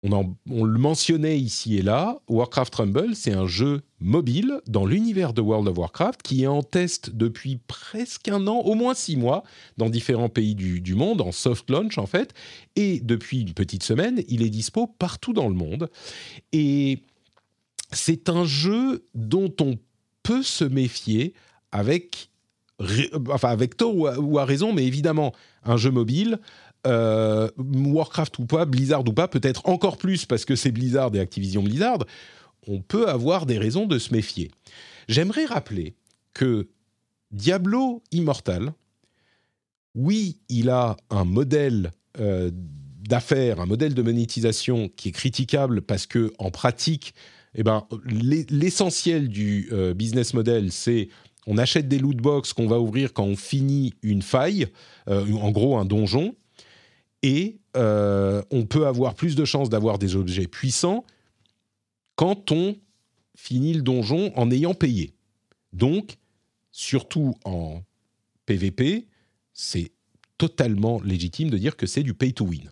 on, 0.03 0.65
le 0.65 0.79
mentionnait 0.79 1.39
ici 1.39 1.77
et 1.77 1.83
là, 1.83 2.21
Warcraft 2.29 2.75
Rumble, 2.75 3.15
c'est 3.15 3.33
un 3.33 3.47
jeu 3.47 3.83
mobile 3.99 4.61
dans 4.67 4.87
l'univers 4.87 5.33
de 5.33 5.41
World 5.41 5.69
of 5.69 5.79
Warcraft 5.79 6.23
qui 6.23 6.45
est 6.45 6.47
en 6.47 6.63
test 6.63 7.11
depuis 7.11 7.59
presque 7.67 8.29
un 8.29 8.47
an, 8.47 8.59
au 8.59 8.75
moins 8.75 8.95
six 8.95 9.17
mois, 9.17 9.43
dans 9.79 9.89
différents 9.89 10.29
pays 10.29 10.55
du, 10.55 10.95
monde, 10.95 11.21
en 11.21 11.33
soft 11.33 11.71
launch 11.71 11.99
en 11.99 12.07
fait. 12.07 12.35
Et 12.77 13.01
depuis 13.01 13.41
une 13.41 13.55
petite 13.55 13.83
semaine, 13.83 14.23
il 14.29 14.43
est 14.43 14.51
dispo 14.51 14.87
partout 14.87 15.33
dans 15.33 15.49
le 15.49 15.55
monde. 15.55 15.89
Et 16.53 17.01
c'est 17.93 18.29
un 18.29 18.45
jeu 18.45 19.07
dont 19.15 19.53
on 19.61 19.79
peut 20.23 20.43
se 20.43 20.65
méfier 20.65 21.35
avec, 21.73 22.31
enfin 23.31 23.49
avec 23.49 23.77
tort 23.77 23.95
ou 23.97 24.39
à 24.39 24.45
raison, 24.45 24.73
mais 24.73 24.85
évidemment, 24.85 25.33
un 25.65 25.77
jeu 25.77 25.91
mobile, 25.91 26.39
euh, 26.87 27.49
Warcraft 27.59 28.39
ou 28.39 28.47
pas, 28.47 28.65
Blizzard 28.65 29.01
ou 29.01 29.13
pas, 29.13 29.29
peut-être 29.29 29.69
encore 29.69 29.97
plus 29.97 30.25
parce 30.25 30.45
que 30.45 30.57
c'est 30.57 30.71
Blizzard 30.71 31.15
et 31.15 31.21
Activision 31.21 31.63
Blizzard, 31.63 31.99
on 32.67 32.81
peut 32.81 33.09
avoir 33.09 33.47
des 33.47 33.59
raisons 33.59 33.87
de 33.87 33.99
se 33.99 34.13
méfier. 34.13 34.51
J'aimerais 35.09 35.45
rappeler 35.45 35.95
que 36.33 36.69
Diablo 37.31 38.03
Immortal, 38.13 38.73
oui, 39.95 40.39
il 40.49 40.71
a 40.71 40.97
un 41.11 41.25
modèle 41.25 41.91
euh, 42.21 42.51
d'affaires, 42.53 43.61
un 43.61 43.67
modèle 43.67 43.95
de 43.95 44.03
monétisation 44.03 44.89
qui 44.89 45.09
est 45.09 45.13
critiquable 45.13 45.83
parce 45.83 46.07
que 46.07 46.33
en 46.39 46.51
pratique, 46.51 47.15
eh 47.55 47.63
ben, 47.63 47.87
l'essentiel 48.51 49.29
du 49.29 49.69
euh, 49.73 49.95
business 49.95 50.35
model, 50.35 50.71
c'est 50.73 51.09
on 51.47 51.59
achète 51.59 51.89
des 51.89 51.99
loot 51.99 52.17
box 52.17 52.53
qu'on 52.53 52.67
va 52.67 52.81
ouvrir 52.81 53.13
quand 53.13 53.25
on 53.25 53.37
finit 53.37 53.95
une 54.03 54.23
faille, 54.23 54.67
en 55.07 55.53
gros 55.53 55.79
un 55.79 55.85
donjon, 55.85 56.35
et 57.27 57.59
euh, 57.77 58.41
on 58.53 58.67
peut 58.67 58.87
avoir 58.87 59.17
plus 59.17 59.35
de 59.35 59.45
chances 59.45 59.69
d'avoir 59.69 59.99
des 59.99 60.15
objets 60.15 60.47
puissants 60.47 61.05
quand 62.15 62.53
on 62.53 62.77
finit 63.35 63.75
le 63.75 63.83
donjon 63.83 64.33
en 64.37 64.49
ayant 64.53 64.75
payé. 64.75 65.13
Donc, 65.73 66.19
surtout 66.71 67.35
en 67.45 67.83
PvP, 68.47 69.09
c'est 69.53 69.91
totalement 70.39 71.01
légitime 71.01 71.51
de 71.51 71.59
dire 71.59 71.77
que 71.77 71.89
c'est 71.89 72.05
du 72.05 72.15
pay 72.15 72.33
to 72.33 72.45
win. 72.45 72.71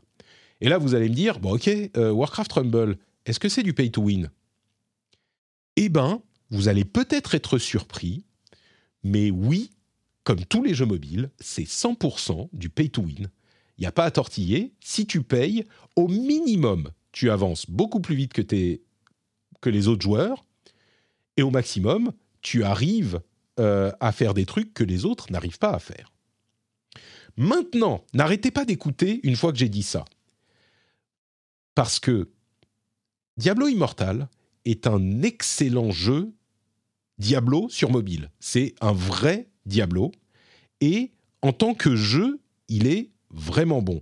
Et 0.61 0.69
là, 0.69 0.79
vous 0.79 0.95
allez 0.95 1.09
me 1.09 1.15
dire, 1.15 1.41
bon 1.41 1.57
ok, 1.57 1.69
euh, 1.97 2.13
Warcraft 2.13 2.53
Rumble, 2.53 2.97
est-ce 3.27 3.41
que 3.41 3.49
c'est 3.49 3.65
du 3.65 3.75
pay 3.75 3.91
to 3.91 4.03
win? 4.03 4.31
Eh 5.75 5.89
bien, 5.89 6.23
vous 6.51 6.69
allez 6.69 6.85
peut-être 6.85 7.35
être 7.35 7.59
surpris, 7.59 8.25
mais 9.03 9.33
oui, 9.33 9.73
comme 10.23 10.45
tous 10.45 10.63
les 10.63 10.75
jeux 10.75 10.87
mobiles, 10.87 11.31
c'est 11.41 11.67
100% 11.67 12.51
du 12.53 12.71
pay 12.71 12.89
to 12.89 13.03
win 13.03 13.29
il 13.79 13.83
n'y 13.83 13.87
a 13.87 13.93
pas 13.93 14.05
à 14.05 14.11
tortiller. 14.11 14.73
Si 14.81 15.07
tu 15.07 15.23
payes, 15.23 15.65
au 15.97 16.09
minimum, 16.09 16.91
tu 17.13 17.31
avances 17.31 17.69
beaucoup 17.69 18.01
plus 18.01 18.15
vite 18.15 18.33
que, 18.33 19.71
les 19.71 19.89
autres 19.89 20.03
joueurs. 20.03 20.45
Et 21.37 21.43
au 21.43 21.51
maximum, 21.51 22.13
tu 22.43 22.65
arrives 22.65 23.21
euh, 23.59 23.91
à 24.01 24.13
faire 24.13 24.35
des 24.35 24.47
trucs 24.47 24.75
que 24.75 24.85
les 24.85 25.05
autres 25.05 25.33
n'arrivent 25.33 25.59
pas 25.59 25.73
à 25.73 25.79
faire. 25.79 26.13
Maintenant, 27.37 28.05
n'arrêtez 28.13 28.51
pas 28.51 28.65
d'écouter 28.65 29.21
une 29.25 29.37
fois 29.37 29.53
que 29.53 29.59
j'ai 29.59 29.69
dit 29.69 29.83
ça. 29.83 30.05
Parce 31.75 31.99
que 31.99 32.31
Diablo 33.37 33.67
Immortal 33.67 34.29
est 34.65 34.87
un 34.87 35.23
excellent 35.23 35.91
jeu 35.91 36.33
Diablo 37.19 37.69
sur 37.69 37.91
mobile. 37.91 38.31
C'est 38.39 38.75
un 38.81 38.93
vrai 38.93 39.49
Diablo. 39.67 40.13
Et 40.81 41.13
en 41.43 41.53
tant 41.53 41.75
que 41.75 41.97
jeu, 41.97 42.41
il 42.69 42.87
est 42.87 43.11
vraiment 43.35 43.83
bon. 43.83 44.01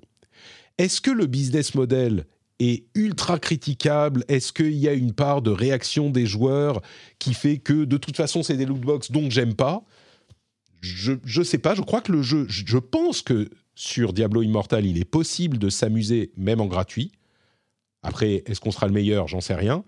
Est-ce 0.79 1.01
que 1.01 1.11
le 1.11 1.27
business 1.27 1.75
model 1.75 2.27
est 2.59 2.85
ultra 2.95 3.39
critiquable? 3.39 4.25
Est-ce 4.29 4.53
qu'il 4.53 4.75
y 4.75 4.89
a 4.89 4.93
une 4.93 5.13
part 5.13 5.43
de 5.43 5.51
réaction 5.51 6.11
des 6.11 6.27
joueurs 6.27 6.81
qui 7.19 7.35
fait 7.35 7.59
que 7.59 7.85
de 7.85 7.97
toute 7.97 8.17
façon 8.17 8.43
c'est 8.43 8.57
des 8.57 8.67
lootbox 8.67 9.11
donc 9.11 9.31
j'aime 9.31 9.55
pas? 9.55 9.85
Je 10.81 11.13
ne 11.13 11.45
sais 11.45 11.59
pas, 11.59 11.75
je 11.75 11.83
crois 11.83 12.01
que 12.01 12.11
le 12.11 12.23
jeu, 12.23 12.47
je 12.49 12.79
pense 12.79 13.23
que 13.23 13.49
sur 13.75 14.13
Diablo 14.13 14.43
Immortal 14.43 14.85
il 14.85 14.99
est 14.99 15.05
possible 15.05 15.59
de 15.59 15.69
s'amuser 15.69 16.33
même 16.37 16.61
en 16.61 16.67
gratuit. 16.67 17.13
Après, 18.03 18.43
est-ce 18.47 18.61
qu'on 18.61 18.73
sera 18.73 18.89
le 18.89 18.93
meilleur? 18.93 19.29
J'en 19.29 19.41
sais 19.41 19.55
rien. 19.55 19.85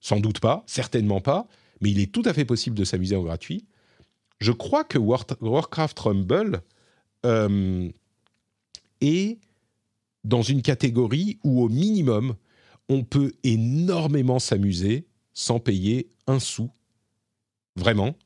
Sans 0.00 0.20
doute 0.20 0.38
pas, 0.38 0.62
certainement 0.66 1.20
pas, 1.20 1.48
mais 1.80 1.90
il 1.90 1.98
est 1.98 2.12
tout 2.12 2.22
à 2.26 2.32
fait 2.32 2.44
possible 2.44 2.76
de 2.76 2.84
s'amuser 2.84 3.16
en 3.16 3.22
gratuit. 3.22 3.66
Je 4.38 4.52
crois 4.52 4.84
que 4.84 4.98
Warcraft 4.98 5.98
Rumble 5.98 6.62
euh, 7.24 7.88
et 9.00 9.38
dans 10.24 10.42
une 10.42 10.62
catégorie 10.62 11.38
où 11.44 11.62
au 11.62 11.68
minimum, 11.68 12.34
on 12.88 13.04
peut 13.04 13.32
énormément 13.44 14.38
s'amuser 14.38 15.06
sans 15.34 15.60
payer 15.60 16.08
un 16.26 16.38
sou. 16.38 16.70
Vraiment. 17.76 18.16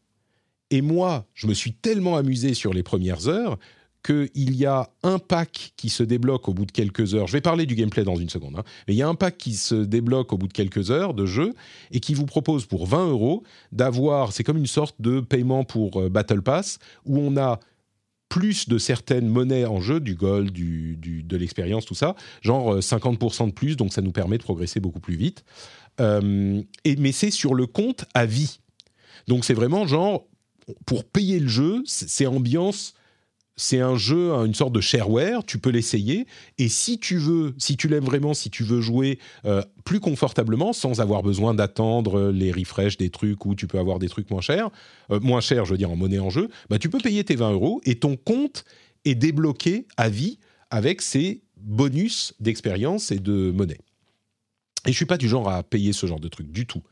Et 0.71 0.83
moi, 0.83 1.27
je 1.35 1.47
me 1.47 1.55
suis 1.55 1.73
tellement 1.73 2.17
amusé 2.17 2.55
sur 2.55 2.73
les 2.73 2.83
premières 2.83 3.29
heures 3.29 3.59
qu'il 4.03 4.55
y 4.55 4.65
a 4.65 4.89
un 5.03 5.19
pack 5.19 5.73
qui 5.77 5.91
se 5.91 6.03
débloque 6.03 6.49
au 6.49 6.55
bout 6.55 6.65
de 6.65 6.73
quelques 6.73 7.15
heures. 7.15 7.27
Je 7.27 7.33
vais 7.33 7.41
parler 7.41 7.67
du 7.67 7.75
gameplay 7.75 8.05
dans 8.05 8.17
une 8.17 8.31
seconde. 8.31 8.57
Hein. 8.57 8.65
mais 8.89 8.95
il 8.95 8.97
y 8.97 9.03
a 9.03 9.09
un 9.09 9.15
pack 9.15 9.37
qui 9.37 9.55
se 9.55 9.75
débloque 9.75 10.33
au 10.33 10.39
bout 10.39 10.49
de 10.49 10.53
quelques 10.53 10.91
heures 10.91 11.13
de 11.13 11.27
jeu 11.27 11.55
et 11.91 12.01
qui 12.01 12.15
vous 12.15 12.25
propose 12.25 12.65
pour 12.65 12.87
20 12.87 13.09
euros 13.09 13.43
d'avoir, 13.73 14.33
c'est 14.33 14.45
comme 14.45 14.57
une 14.57 14.67
sorte 14.67 14.97
de 15.01 15.21
paiement 15.21 15.65
pour 15.65 16.01
euh, 16.01 16.09
Battle 16.09 16.41
Pass, 16.41 16.79
où 17.05 17.19
on 17.19 17.37
a 17.37 17.61
plus 18.31 18.69
de 18.69 18.79
certaines 18.79 19.29
monnaies 19.29 19.67
en 19.67 19.81
jeu, 19.81 20.01
du 20.01 20.15
gold, 20.15 20.53
du, 20.53 20.97
de 20.97 21.37
l'expérience, 21.37 21.85
tout 21.85 21.97
ça, 21.97 22.15
genre 22.41 22.79
50% 22.79 23.43
euh, 23.43 23.47
de 23.49 23.53
plus, 23.53 23.77
donc 23.77 23.93
ça 23.93 24.01
nous 24.01 24.13
permet 24.13 24.39
de 24.39 24.43
progresser 24.43 24.81
beaucoup 24.81 25.01
plus 25.01 25.17
vite. 25.17 25.45
Euh, 26.01 26.63
et, 26.85 26.97
mais 26.97 27.13
c'est 27.13 27.33
sur 27.33 27.55
le 27.55 27.67
compte 27.67 28.07
à 28.15 28.25
vie. 28.25 28.61
Donc 29.27 29.45
c'est 29.45 29.53
vraiment 29.53 29.87
genre, 29.87 30.27
pour 30.87 31.05
payer 31.05 31.41
le 31.41 31.49
jeu, 31.49 31.83
c'est 31.85 32.27
ambiance 32.27 32.95
c'est 33.61 33.81
un 33.81 33.97
jeu, 33.97 34.33
une 34.33 34.55
sorte 34.55 34.73
de 34.73 34.81
shareware, 34.81 35.45
tu 35.45 35.59
peux 35.59 35.69
l'essayer, 35.69 36.27
et 36.57 36.69
si 36.69 36.99
tu 36.99 37.19
veux, 37.19 37.55
si 37.59 37.77
tu 37.77 37.89
l'aimes 37.89 38.05
vraiment, 38.05 38.33
si 38.33 38.49
tu 38.49 38.65
veux 38.65 38.81
jouer 38.81 39.19
euh, 39.45 39.63
plus 39.85 40.01
confortablement, 40.01 40.73
sans 40.73 41.01
avoir 41.01 41.23
besoin 41.23 41.53
d'attendre 41.53 42.31
les 42.31 42.53
refresh 42.53 42.97
des 42.97 43.11
trucs 43.11 43.45
où 43.45 43.55
tu 43.55 43.67
peux 43.67 43.79
avoir 43.79 43.99
des 43.99 44.09
trucs 44.09 44.31
moins 44.31 44.41
chers, 44.41 44.71
euh, 45.11 45.21
moins 45.21 45.43
chers, 45.43 45.67
je 45.67 45.73
veux 45.73 45.79
dire, 45.79 45.91
en 45.91 45.97
monnaie 45.97 46.19
en 46.19 46.31
jeu, 46.31 46.49
bah, 46.71 46.79
tu 46.79 46.89
peux 46.89 47.01
payer 47.01 47.23
tes 47.23 47.37
20 47.37 47.53
euros, 47.53 47.83
et 47.85 47.97
ton 47.97 48.17
compte 48.17 48.65
est 49.05 49.15
débloqué 49.15 49.87
à 49.99 50.09
vie 50.09 50.39
avec 50.71 51.03
ces 51.03 51.43
bonus 51.59 52.33
d'expérience 52.41 53.11
et 53.11 53.19
de 53.19 53.51
monnaie. 53.51 53.81
Et 54.87 54.93
je 54.93 54.97
suis 54.97 55.05
pas 55.05 55.19
du 55.19 55.29
genre 55.29 55.51
à 55.51 55.63
payer 55.63 55.93
ce 55.93 56.07
genre 56.07 56.21
de 56.21 56.29
truc 56.29 56.51
du 56.51 56.67
tout. 56.67 56.83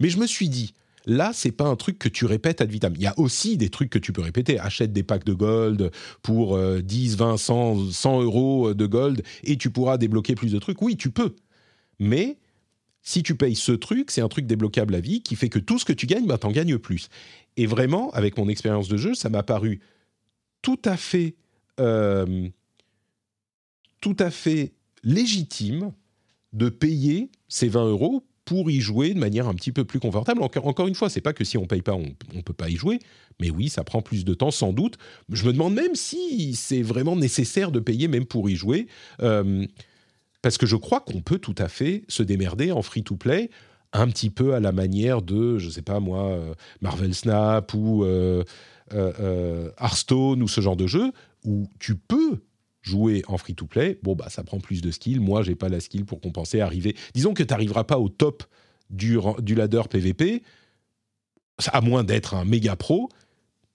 Mais 0.00 0.08
je 0.08 0.18
me 0.18 0.26
suis 0.26 0.48
dit, 0.48 0.72
Là, 1.06 1.32
c'est 1.34 1.52
pas 1.52 1.64
un 1.64 1.76
truc 1.76 1.98
que 1.98 2.08
tu 2.08 2.24
répètes 2.24 2.60
ad 2.60 2.70
vitam. 2.70 2.94
Il 2.96 3.02
y 3.02 3.06
a 3.06 3.18
aussi 3.18 3.56
des 3.56 3.68
trucs 3.68 3.90
que 3.90 3.98
tu 3.98 4.12
peux 4.12 4.22
répéter. 4.22 4.58
Achète 4.58 4.92
des 4.92 5.02
packs 5.02 5.24
de 5.24 5.34
gold 5.34 5.90
pour 6.22 6.58
10, 6.58 7.16
20, 7.16 7.36
100, 7.36 7.90
100 7.90 8.22
euros 8.22 8.74
de 8.74 8.86
gold 8.86 9.22
et 9.42 9.56
tu 9.56 9.70
pourras 9.70 9.98
débloquer 9.98 10.34
plus 10.34 10.52
de 10.52 10.58
trucs. 10.58 10.80
Oui, 10.80 10.96
tu 10.96 11.10
peux. 11.10 11.34
Mais 11.98 12.38
si 13.02 13.22
tu 13.22 13.36
payes 13.36 13.54
ce 13.54 13.72
truc, 13.72 14.10
c'est 14.10 14.22
un 14.22 14.28
truc 14.28 14.46
débloquable 14.46 14.94
à 14.94 15.00
vie 15.00 15.22
qui 15.22 15.36
fait 15.36 15.50
que 15.50 15.58
tout 15.58 15.78
ce 15.78 15.84
que 15.84 15.92
tu 15.92 16.06
gagnes, 16.06 16.26
ben, 16.26 16.38
tu 16.38 16.46
en 16.46 16.50
gagnes 16.50 16.78
plus. 16.78 17.10
Et 17.58 17.66
vraiment, 17.66 18.10
avec 18.12 18.38
mon 18.38 18.48
expérience 18.48 18.88
de 18.88 18.96
jeu, 18.96 19.14
ça 19.14 19.28
m'a 19.28 19.42
paru 19.42 19.80
tout 20.62 20.80
à 20.86 20.96
fait, 20.96 21.36
euh, 21.80 22.48
tout 24.00 24.16
à 24.18 24.30
fait 24.30 24.72
légitime 25.02 25.92
de 26.54 26.70
payer 26.70 27.30
ces 27.46 27.68
20 27.68 27.90
euros 27.90 28.24
pour 28.44 28.70
y 28.70 28.80
jouer 28.80 29.14
de 29.14 29.18
manière 29.18 29.48
un 29.48 29.54
petit 29.54 29.72
peu 29.72 29.84
plus 29.84 30.00
confortable. 30.00 30.42
Encore, 30.42 30.86
une 30.86 30.94
fois, 30.94 31.08
c'est 31.08 31.20
pas 31.20 31.32
que 31.32 31.44
si 31.44 31.56
on 31.56 31.66
paye 31.66 31.82
pas, 31.82 31.94
on 31.94 32.14
ne 32.34 32.42
peut 32.42 32.52
pas 32.52 32.68
y 32.68 32.76
jouer, 32.76 32.98
mais 33.40 33.50
oui, 33.50 33.68
ça 33.68 33.84
prend 33.84 34.02
plus 34.02 34.24
de 34.24 34.34
temps 34.34 34.50
sans 34.50 34.72
doute. 34.72 34.96
Je 35.30 35.46
me 35.46 35.52
demande 35.52 35.74
même 35.74 35.94
si 35.94 36.54
c'est 36.54 36.82
vraiment 36.82 37.16
nécessaire 37.16 37.70
de 37.70 37.80
payer 37.80 38.08
même 38.08 38.26
pour 38.26 38.50
y 38.50 38.56
jouer, 38.56 38.86
euh, 39.22 39.66
parce 40.42 40.58
que 40.58 40.66
je 40.66 40.76
crois 40.76 41.00
qu'on 41.00 41.22
peut 41.22 41.38
tout 41.38 41.54
à 41.58 41.68
fait 41.68 42.04
se 42.08 42.22
démerder 42.22 42.70
en 42.70 42.82
free-to-play 42.82 43.50
un 43.92 44.08
petit 44.08 44.30
peu 44.30 44.54
à 44.54 44.60
la 44.60 44.72
manière 44.72 45.22
de, 45.22 45.58
je 45.58 45.70
sais 45.70 45.82
pas 45.82 46.00
moi, 46.00 46.30
euh, 46.30 46.54
Marvel 46.80 47.14
Snap 47.14 47.72
ou 47.74 48.04
euh, 48.04 48.42
Hearthstone 48.90 50.42
ou 50.42 50.48
ce 50.48 50.60
genre 50.60 50.76
de 50.76 50.86
jeu, 50.86 51.12
où 51.44 51.68
tu 51.78 51.94
peux 51.94 52.40
jouer 52.84 53.22
en 53.28 53.38
free-to-play, 53.38 53.98
bon, 54.02 54.14
bah, 54.14 54.28
ça 54.28 54.44
prend 54.44 54.60
plus 54.60 54.82
de 54.82 54.90
skill. 54.90 55.20
Moi, 55.20 55.42
j'ai 55.42 55.54
pas 55.54 55.68
la 55.68 55.80
skill 55.80 56.04
pour 56.04 56.20
compenser, 56.20 56.60
arriver. 56.60 56.94
Disons 57.14 57.32
que 57.32 57.42
tu 57.42 57.50
n'arriveras 57.50 57.84
pas 57.84 57.98
au 57.98 58.10
top 58.10 58.44
du, 58.90 59.18
du 59.40 59.54
ladder 59.54 59.82
PVP, 59.88 60.42
à 61.66 61.80
moins 61.80 62.04
d'être 62.04 62.34
un 62.34 62.44
méga 62.44 62.76
pro, 62.76 63.08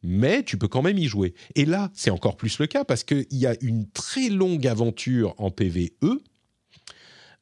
mais 0.03 0.43
tu 0.43 0.57
peux 0.57 0.67
quand 0.67 0.83
même 0.83 0.97
y 0.97 1.07
jouer. 1.07 1.33
Et 1.55 1.65
là, 1.65 1.89
c'est 1.93 2.11
encore 2.11 2.37
plus 2.37 2.59
le 2.59 2.67
cas 2.67 2.83
parce 2.83 3.03
qu'il 3.03 3.25
y 3.31 3.47
a 3.47 3.55
une 3.61 3.89
très 3.89 4.29
longue 4.29 4.67
aventure 4.67 5.33
en 5.39 5.49
PVE. 5.49 5.89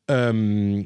Euh, 0.10 0.84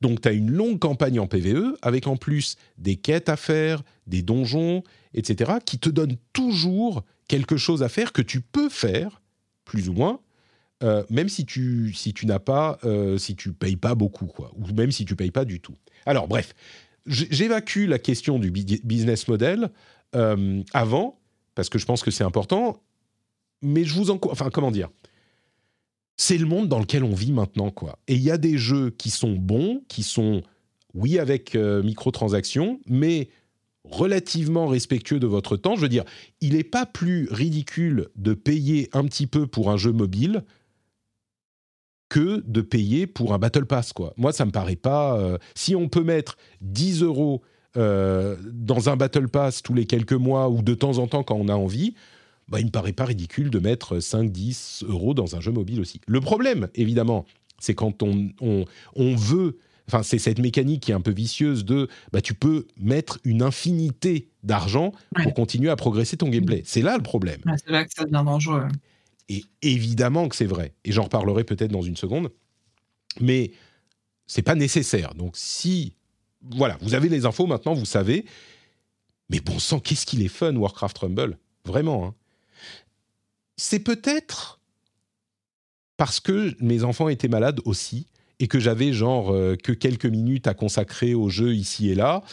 donc, 0.00 0.20
tu 0.20 0.28
as 0.28 0.32
une 0.32 0.50
longue 0.50 0.78
campagne 0.78 1.18
en 1.18 1.26
PVE 1.26 1.76
avec 1.82 2.06
en 2.06 2.16
plus 2.16 2.56
des 2.78 2.94
quêtes 2.94 3.28
à 3.28 3.36
faire, 3.36 3.82
des 4.06 4.22
donjons, 4.22 4.84
etc., 5.14 5.54
qui 5.64 5.78
te 5.78 5.88
donnent 5.88 6.16
toujours 6.32 7.04
quelque 7.28 7.56
chose 7.56 7.82
à 7.82 7.88
faire 7.88 8.12
que 8.12 8.22
tu 8.22 8.40
peux 8.40 8.68
faire 8.68 9.21
plus 9.64 9.88
ou 9.88 9.92
moins, 9.92 10.20
euh, 10.82 11.04
même 11.10 11.28
si 11.28 11.46
tu, 11.46 11.92
si 11.94 12.12
tu 12.12 12.26
n'as 12.26 12.40
pas, 12.40 12.78
euh, 12.84 13.16
si 13.16 13.36
tu 13.36 13.52
payes 13.52 13.76
pas 13.76 13.94
beaucoup, 13.94 14.26
quoi, 14.26 14.52
ou 14.56 14.72
même 14.74 14.90
si 14.90 15.04
tu 15.04 15.14
payes 15.14 15.30
pas 15.30 15.44
du 15.44 15.60
tout. 15.60 15.76
Alors, 16.06 16.26
bref, 16.26 16.54
j'évacue 17.06 17.86
la 17.86 17.98
question 17.98 18.38
du 18.38 18.50
business 18.50 19.28
model 19.28 19.70
euh, 20.16 20.62
avant, 20.72 21.20
parce 21.54 21.68
que 21.68 21.78
je 21.78 21.86
pense 21.86 22.02
que 22.02 22.10
c'est 22.10 22.24
important, 22.24 22.82
mais 23.60 23.84
je 23.84 23.94
vous 23.94 24.10
en... 24.10 24.18
Enfin, 24.24 24.50
comment 24.50 24.72
dire 24.72 24.88
C'est 26.16 26.38
le 26.38 26.46
monde 26.46 26.68
dans 26.68 26.80
lequel 26.80 27.04
on 27.04 27.14
vit 27.14 27.32
maintenant, 27.32 27.70
quoi. 27.70 27.98
Et 28.08 28.14
il 28.14 28.22
y 28.22 28.30
a 28.30 28.38
des 28.38 28.58
jeux 28.58 28.90
qui 28.90 29.10
sont 29.10 29.34
bons, 29.34 29.84
qui 29.86 30.02
sont, 30.02 30.42
oui, 30.94 31.18
avec 31.20 31.54
microtransactions, 31.54 32.80
mais 32.88 33.28
relativement 33.84 34.66
respectueux 34.66 35.18
de 35.18 35.26
votre 35.26 35.56
temps. 35.56 35.76
Je 35.76 35.82
veux 35.82 35.88
dire, 35.88 36.04
il 36.40 36.54
n'est 36.54 36.64
pas 36.64 36.86
plus 36.86 37.28
ridicule 37.30 38.08
de 38.16 38.34
payer 38.34 38.88
un 38.92 39.04
petit 39.04 39.26
peu 39.26 39.46
pour 39.46 39.70
un 39.70 39.76
jeu 39.76 39.92
mobile 39.92 40.44
que 42.08 42.42
de 42.46 42.60
payer 42.60 43.06
pour 43.06 43.32
un 43.32 43.38
Battle 43.38 43.64
Pass. 43.64 43.92
Quoi. 43.92 44.12
Moi, 44.16 44.32
ça 44.32 44.44
me 44.44 44.50
paraît 44.50 44.76
pas... 44.76 45.18
Euh, 45.18 45.38
si 45.54 45.74
on 45.74 45.88
peut 45.88 46.04
mettre 46.04 46.36
10 46.60 47.02
euros 47.02 47.42
euh, 47.76 48.36
dans 48.52 48.90
un 48.90 48.96
Battle 48.96 49.28
Pass 49.28 49.62
tous 49.62 49.74
les 49.74 49.86
quelques 49.86 50.12
mois 50.12 50.50
ou 50.50 50.62
de 50.62 50.74
temps 50.74 50.98
en 50.98 51.06
temps 51.06 51.22
quand 51.22 51.36
on 51.36 51.48
a 51.48 51.54
envie, 51.54 51.94
bah, 52.48 52.60
il 52.60 52.66
me 52.66 52.70
paraît 52.70 52.92
pas 52.92 53.06
ridicule 53.06 53.50
de 53.50 53.58
mettre 53.58 53.96
5-10 53.96 54.84
euros 54.84 55.14
dans 55.14 55.36
un 55.36 55.40
jeu 55.40 55.52
mobile 55.52 55.80
aussi. 55.80 56.00
Le 56.06 56.20
problème, 56.20 56.68
évidemment, 56.74 57.24
c'est 57.58 57.74
quand 57.74 58.02
on, 58.02 58.30
on 58.40 59.16
veut 59.16 59.56
Enfin, 59.92 60.02
c'est 60.02 60.18
cette 60.18 60.38
mécanique 60.38 60.84
qui 60.84 60.90
est 60.90 60.94
un 60.94 61.02
peu 61.02 61.10
vicieuse 61.10 61.66
de 61.66 61.86
bah, 62.12 62.22
tu 62.22 62.32
peux 62.32 62.66
mettre 62.78 63.18
une 63.24 63.42
infinité 63.42 64.30
d'argent 64.42 64.92
pour 65.22 65.34
continuer 65.34 65.68
à 65.68 65.76
progresser 65.76 66.16
ton 66.16 66.30
gameplay. 66.30 66.62
C'est 66.64 66.80
là 66.80 66.96
le 66.96 67.02
problème. 67.02 67.40
c'est 67.44 67.70
là 67.70 67.84
que 67.84 67.92
ça 67.92 68.04
devient 68.04 68.22
dangereux. 68.24 68.68
Et 69.28 69.44
évidemment 69.60 70.28
que 70.28 70.36
c'est 70.36 70.46
vrai. 70.46 70.72
Et 70.86 70.92
j'en 70.92 71.02
reparlerai 71.02 71.44
peut-être 71.44 71.70
dans 71.70 71.82
une 71.82 71.96
seconde. 71.96 72.32
Mais 73.20 73.52
c'est 74.26 74.40
pas 74.40 74.54
nécessaire. 74.54 75.14
Donc 75.14 75.36
si 75.36 75.92
voilà, 76.40 76.78
vous 76.80 76.94
avez 76.94 77.10
les 77.10 77.26
infos 77.26 77.46
maintenant, 77.46 77.74
vous 77.74 77.84
savez. 77.84 78.24
Mais 79.28 79.40
bon 79.40 79.58
sang, 79.58 79.78
qu'est-ce 79.78 80.06
qu'il 80.06 80.22
est 80.22 80.28
fun 80.28 80.56
Warcraft 80.56 80.96
Rumble, 80.96 81.38
vraiment. 81.66 82.06
Hein. 82.06 82.14
C'est 83.58 83.80
peut-être 83.80 84.58
parce 85.98 86.18
que 86.18 86.56
mes 86.60 86.82
enfants 86.82 87.10
étaient 87.10 87.28
malades 87.28 87.60
aussi 87.66 88.06
et 88.42 88.48
que 88.48 88.58
j'avais 88.58 88.92
genre 88.92 89.32
euh, 89.32 89.54
que 89.54 89.70
quelques 89.70 90.06
minutes 90.06 90.48
à 90.48 90.54
consacrer 90.54 91.14
au 91.14 91.28
jeu 91.28 91.54
ici 91.54 91.90
et 91.90 91.94
là, 91.94 92.24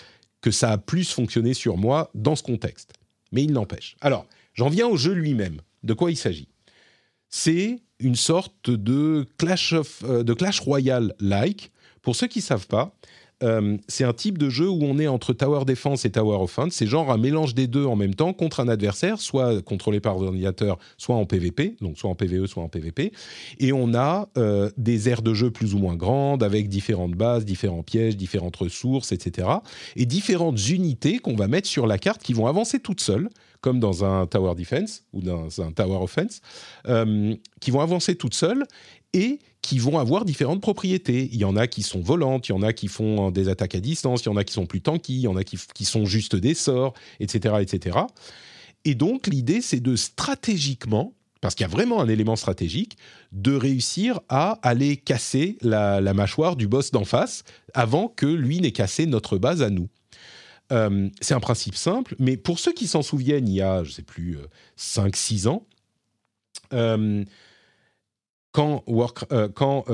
que 0.41 0.49
ça 0.49 0.71
a 0.71 0.79
plus 0.79 1.11
fonctionné 1.11 1.53
sur 1.53 1.77
moi 1.77 2.09
dans 2.15 2.35
ce 2.35 2.41
contexte. 2.41 2.93
Mais 3.31 3.43
il 3.43 3.53
n'empêche. 3.53 3.95
Alors, 4.01 4.25
j'en 4.55 4.69
viens 4.69 4.87
au 4.87 4.97
jeu 4.97 5.13
lui-même. 5.13 5.61
De 5.83 5.93
quoi 5.93 6.09
il 6.09 6.17
s'agit? 6.17 6.47
C'est 7.29 7.81
une 7.99 8.15
sorte 8.15 8.71
de 8.71 9.27
Clash, 9.37 9.73
of, 9.73 10.03
euh, 10.03 10.23
de 10.23 10.33
Clash 10.33 10.61
Royale-like. 10.61 11.71
Pour 12.01 12.15
ceux 12.15 12.25
qui 12.25 12.39
ne 12.39 12.43
savent 12.43 12.67
pas, 12.67 12.97
euh, 13.43 13.77
c'est 13.87 14.03
un 14.03 14.13
type 14.13 14.37
de 14.37 14.49
jeu 14.49 14.67
où 14.67 14.79
on 14.83 14.99
est 14.99 15.07
entre 15.07 15.33
Tower 15.33 15.65
Defense 15.65 16.05
et 16.05 16.11
Tower 16.11 16.37
Offense. 16.37 16.73
C'est 16.73 16.87
genre 16.87 17.11
un 17.11 17.17
mélange 17.17 17.55
des 17.55 17.67
deux 17.67 17.85
en 17.85 17.95
même 17.95 18.15
temps 18.15 18.33
contre 18.33 18.59
un 18.59 18.67
adversaire, 18.67 19.19
soit 19.19 19.61
contrôlé 19.61 19.99
par 19.99 20.17
l'ordinateur, 20.17 20.77
soit 20.97 21.15
en 21.15 21.25
PvP, 21.25 21.75
donc 21.81 21.97
soit 21.97 22.09
en 22.09 22.15
PvE, 22.15 22.47
soit 22.47 22.63
en 22.63 22.69
PvP. 22.69 23.11
Et 23.59 23.71
on 23.71 23.93
a 23.93 24.29
euh, 24.37 24.69
des 24.77 25.09
aires 25.09 25.21
de 25.21 25.33
jeu 25.33 25.51
plus 25.51 25.73
ou 25.73 25.79
moins 25.79 25.95
grandes, 25.95 26.43
avec 26.43 26.69
différentes 26.69 27.13
bases, 27.13 27.45
différents 27.45 27.83
pièges, 27.83 28.17
différentes 28.17 28.55
ressources, 28.55 29.11
etc. 29.11 29.47
Et 29.95 30.05
différentes 30.05 30.69
unités 30.69 31.19
qu'on 31.19 31.35
va 31.35 31.47
mettre 31.47 31.67
sur 31.67 31.87
la 31.87 31.97
carte 31.97 32.21
qui 32.21 32.33
vont 32.33 32.47
avancer 32.47 32.79
toutes 32.79 33.01
seules 33.01 33.29
comme 33.61 33.81
dans 33.81 34.05
un 34.05 34.25
Tower 34.25 34.55
Defense 34.55 35.03
ou 35.11 35.21
dans 35.21 35.61
un 35.61 35.73
Tower 35.73 35.97
Offense, 35.97 36.39
euh, 36.87 37.35
qui 37.59 37.71
vont 37.71 37.81
avancer 37.81 38.15
toutes 38.15 38.33
seules 38.33 38.65
et 39.11 39.39
qui 39.69 39.77
vont 39.77 39.99
avoir 39.99 40.25
différentes 40.25 40.61
propriétés. 40.61 41.29
Il 41.31 41.37
y 41.37 41.45
en 41.45 41.55
a 41.55 41.67
qui 41.67 41.83
sont 41.83 42.01
volantes, 42.01 42.49
il 42.49 42.53
y 42.53 42.55
en 42.55 42.63
a 42.63 42.73
qui 42.73 42.87
font 42.87 43.29
des 43.29 43.49
attaques 43.49 43.75
à 43.75 43.79
distance, 43.79 44.23
il 44.23 44.25
y 44.25 44.29
en 44.29 44.35
a 44.35 44.43
qui 44.43 44.53
sont 44.53 44.65
plus 44.65 44.81
tanky, 44.81 45.13
il 45.13 45.21
y 45.21 45.27
en 45.27 45.35
a 45.35 45.43
qui, 45.43 45.85
sont 45.85 46.05
juste 46.05 46.35
des 46.35 46.55
sorts, 46.55 46.95
etc. 47.19 47.57
etc. 47.61 47.99
Et 48.83 48.95
donc 48.95 49.27
l'idée, 49.27 49.61
c'est 49.61 49.79
de 49.79 49.95
stratégiquement, 49.95 51.13
parce 51.39 51.53
qu'il 51.53 51.65
y 51.65 51.69
a 51.69 51.71
vraiment 51.71 52.01
un 52.01 52.07
élément 52.07 52.35
stratégique, 52.35 52.97
de 53.31 53.53
réussir 53.53 54.21
à 54.27 54.57
aller 54.63 54.97
casser 54.97 55.59
la, 55.61 56.01
mâchoire 56.15 56.55
du 56.55 56.67
boss 56.67 56.89
d'en 56.89 57.05
face 57.05 57.43
avant 57.75 58.07
que 58.07 58.25
lui 58.25 58.61
n'ait 58.61 58.71
cassé 58.71 59.05
notre 59.05 59.37
base 59.37 59.61
à 59.61 59.69
nous. 59.69 59.87
Euh, 60.71 61.09
c'est 61.21 61.35
un 61.35 61.39
principe 61.39 61.75
simple, 61.75 62.15
mais 62.17 62.37
pour 62.37 62.57
ceux 62.57 62.73
qui 62.73 62.87
s'en 62.87 63.03
souviennent, 63.03 63.47
il 63.47 63.53
y 63.53 63.61
a, 63.61 63.83
je 63.83 63.89
ne 63.89 63.93
sais 63.93 64.01
plus, 64.01 64.39
5-6 64.79 65.61
euh, 66.73 67.23
ans, 68.57 68.83
euh, 69.31 69.47
quand, 69.49 69.85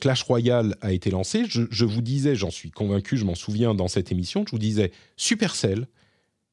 Clash 0.00 0.22
Royale 0.22 0.76
a 0.80 0.92
été 0.92 1.10
lancé, 1.10 1.44
je, 1.46 1.84
vous 1.84 2.02
disais, 2.02 2.34
j'en 2.34 2.50
suis 2.50 2.70
convaincu, 2.70 3.16
je 3.16 3.24
m'en 3.24 3.34
souviens 3.34 3.74
dans 3.74 3.88
cette 3.88 4.12
émission, 4.12 4.44
je 4.46 4.52
vous 4.52 4.58
disais, 4.58 4.92
Supercell, 5.16 5.86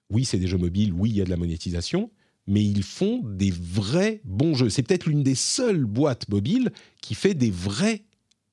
oui, 0.09 0.25
c'est 0.25 0.37
des 0.37 0.47
jeux 0.47 0.57
mobiles, 0.57 0.93
oui, 0.93 1.09
il 1.09 1.15
y 1.15 1.21
a 1.21 1.25
de 1.25 1.29
la 1.29 1.37
monétisation, 1.37 2.11
mais 2.47 2.63
ils 2.63 2.83
font 2.83 3.21
des 3.23 3.51
vrais 3.51 4.21
bons 4.23 4.53
jeux. 4.53 4.69
C'est 4.69 4.83
peut-être 4.83 5.07
l'une 5.07 5.23
des 5.23 5.35
seules 5.35 5.85
boîtes 5.85 6.29
mobiles 6.29 6.71
qui 7.01 7.15
fait 7.15 7.33
des 7.33 7.49
vrais 7.49 8.03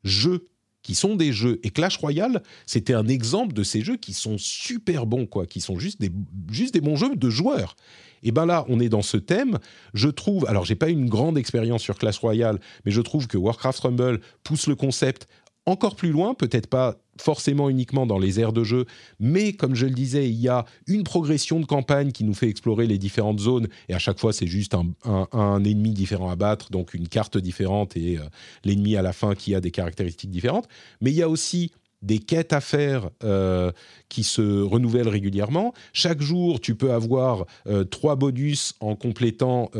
jeux 0.04 0.48
qui 0.82 0.94
sont 0.94 1.16
des 1.16 1.32
jeux. 1.32 1.60
Et 1.62 1.70
Clash 1.70 1.96
Royale, 1.96 2.42
c'était 2.66 2.94
un 2.94 3.06
exemple 3.08 3.52
de 3.52 3.62
ces 3.62 3.82
jeux 3.82 3.96
qui 3.96 4.12
sont 4.12 4.38
super 4.38 5.06
bons, 5.06 5.26
quoi, 5.26 5.46
qui 5.46 5.60
sont 5.60 5.78
juste 5.78 6.00
des, 6.00 6.10
juste 6.50 6.74
des 6.74 6.80
bons 6.80 6.96
jeux 6.96 7.16
de 7.16 7.30
joueurs. 7.30 7.76
Et 8.22 8.30
ben 8.30 8.46
là, 8.46 8.64
on 8.68 8.78
est 8.80 8.88
dans 8.88 9.02
ce 9.02 9.16
thème. 9.16 9.58
Je 9.94 10.08
trouve, 10.08 10.46
alors 10.46 10.64
j'ai 10.64 10.74
pas 10.74 10.88
une 10.88 11.08
grande 11.08 11.36
expérience 11.36 11.82
sur 11.82 11.98
Clash 11.98 12.18
Royale, 12.18 12.60
mais 12.84 12.92
je 12.92 13.00
trouve 13.00 13.26
que 13.26 13.36
Warcraft 13.36 13.80
Rumble 13.80 14.20
pousse 14.44 14.66
le 14.66 14.76
concept 14.76 15.28
encore 15.66 15.96
plus 15.96 16.10
loin, 16.10 16.34
peut-être 16.34 16.66
pas 16.66 16.96
forcément 17.20 17.68
uniquement 17.68 18.06
dans 18.06 18.18
les 18.18 18.40
aires 18.40 18.52
de 18.52 18.64
jeu, 18.64 18.86
mais 19.20 19.52
comme 19.52 19.74
je 19.74 19.86
le 19.86 19.92
disais, 19.92 20.28
il 20.28 20.40
y 20.40 20.48
a 20.48 20.64
une 20.86 21.04
progression 21.04 21.60
de 21.60 21.66
campagne 21.66 22.10
qui 22.10 22.24
nous 22.24 22.34
fait 22.34 22.48
explorer 22.48 22.86
les 22.86 22.98
différentes 22.98 23.38
zones, 23.38 23.68
et 23.88 23.94
à 23.94 23.98
chaque 23.98 24.18
fois 24.18 24.32
c'est 24.32 24.46
juste 24.46 24.74
un, 24.74 25.64
ennemi 25.64 25.90
différent 25.90 26.30
à 26.30 26.36
battre, 26.36 26.70
donc 26.70 26.94
une 26.94 27.08
carte 27.08 27.38
différente 27.38 27.96
et 27.96 28.18
euh, 28.18 28.22
l'ennemi 28.64 28.96
à 28.96 29.02
la 29.02 29.12
fin 29.12 29.34
qui 29.34 29.54
a 29.54 29.60
des 29.60 29.70
caractéristiques 29.70 30.30
différentes, 30.30 30.68
mais 31.00 31.10
il 31.10 31.16
y 31.16 31.22
a 31.22 31.28
aussi 31.28 31.70
des 32.00 32.18
quêtes 32.18 32.52
à 32.52 32.60
faire 32.60 33.10
euh, 33.22 33.70
qui 34.08 34.24
se 34.24 34.60
renouvellent 34.62 35.08
régulièrement. 35.08 35.72
Chaque 35.92 36.20
jour, 36.20 36.60
tu 36.60 36.74
peux 36.74 36.92
avoir 36.92 37.46
euh, 37.68 37.84
trois 37.84 38.16
bonus 38.16 38.74
en 38.80 38.96
complétant 38.96 39.70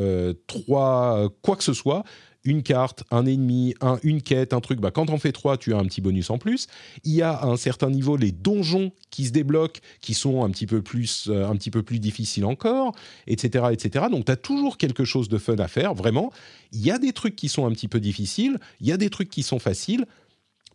trois 0.46 1.28
quoi 1.42 1.56
que 1.56 1.64
ce 1.64 1.72
soit 1.72 2.04
une 2.44 2.62
carte, 2.62 3.05
un 3.10 3.27
ennemi, 3.27 3.74
un, 3.81 3.98
une 4.02 4.23
quête, 4.23 4.52
un 4.52 4.60
truc. 4.60 4.81
Bah, 4.81 4.90
quand 4.90 5.10
on 5.10 5.19
fait 5.19 5.32
trois, 5.32 5.56
tu 5.56 5.74
as 5.74 5.78
un 5.78 5.85
petit 5.85 6.01
bonus 6.01 6.31
en 6.31 6.39
plus. 6.39 6.66
Il 7.05 7.12
y 7.12 7.23
a 7.23 7.32
à 7.32 7.47
un 7.47 7.56
certain 7.56 7.90
niveau 7.90 8.16
les 8.16 8.32
donjons 8.32 8.93
qui 9.10 9.27
se 9.27 9.32
débloquent, 9.32 9.81
qui 10.01 10.14
sont 10.14 10.44
un 10.44 10.51
petit 10.51 10.66
peu 10.66 10.82
plus, 10.82 11.28
euh, 11.28 11.47
un 11.47 11.56
petit 11.56 11.70
peu 11.70 11.82
plus 11.82 11.98
difficiles 11.98 12.44
encore, 12.44 12.94
etc., 13.27 13.66
etc. 13.73 14.06
Donc, 14.10 14.24
tu 14.24 14.32
as 14.32 14.36
toujours 14.36 14.77
quelque 14.77 15.05
chose 15.05 15.28
de 15.28 15.39
fun 15.39 15.56
à 15.56 15.69
faire. 15.69 15.94
Vraiment, 15.94 16.32
il 16.73 16.81
y 16.81 16.90
a 16.90 16.98
des 16.98 17.12
trucs 17.12 17.36
qui 17.36 17.48
sont 17.48 17.66
un 17.66 17.73
petit 17.73 17.89
peu 17.89 18.01
difficiles, 18.01 18.59
il 18.81 18.89
y 18.89 18.93
a 18.93 18.97
des 18.97 19.10
trucs 19.10 19.31
qui 19.31 19.43
sont 19.43 19.59
faciles. 19.59 20.06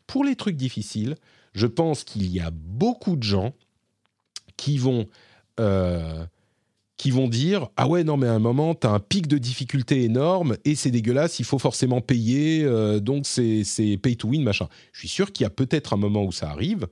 Pour 0.06 0.24
les 0.24 0.36
trucs 0.36 0.56
difficiles, 0.56 1.16
je 1.54 1.68
pense 1.68 2.04
qu'il 2.04 2.28
y 2.28 2.40
a 2.40 2.52
beaucoup 2.52 3.18
de 3.18 3.24
gens 3.24 3.54
qui 4.56 4.78
vont 4.78 5.08
euh, 5.60 6.26
qui 6.98 7.12
vont 7.12 7.28
dire 7.28 7.70
ah 7.78 7.88
ouais 7.88 8.04
non 8.04 8.18
mais 8.18 8.28
à 8.28 8.34
un 8.34 8.40
moment 8.40 8.74
tu 8.76 8.88
as 8.88 8.92
un 8.92 9.00
pic 9.00 9.28
de 9.28 9.38
difficulté 9.38 10.04
énorme 10.04 10.58
et 10.66 10.76
c'est 10.76 10.92
dégueulasse 10.92 11.40
il 11.40 11.46
faut 11.46 11.60
forcément 11.60 12.02
payer 12.02 12.64
euh, 12.64 13.00
donc 13.00 13.26
c'est 13.26 13.64
pay 14.02 14.16
to 14.16 14.28
win 14.28 14.44
machin 14.44 14.68
je 14.92 15.00
suis 15.00 15.08
sûr 15.08 15.32
qu'il 15.32 15.44
y 15.44 15.48
a 15.48 15.52
peut-être 15.52 15.94
un 15.94 15.98
moment 15.98 16.26
où 16.26 16.32
ça 16.32 16.50
arrive 16.50 16.88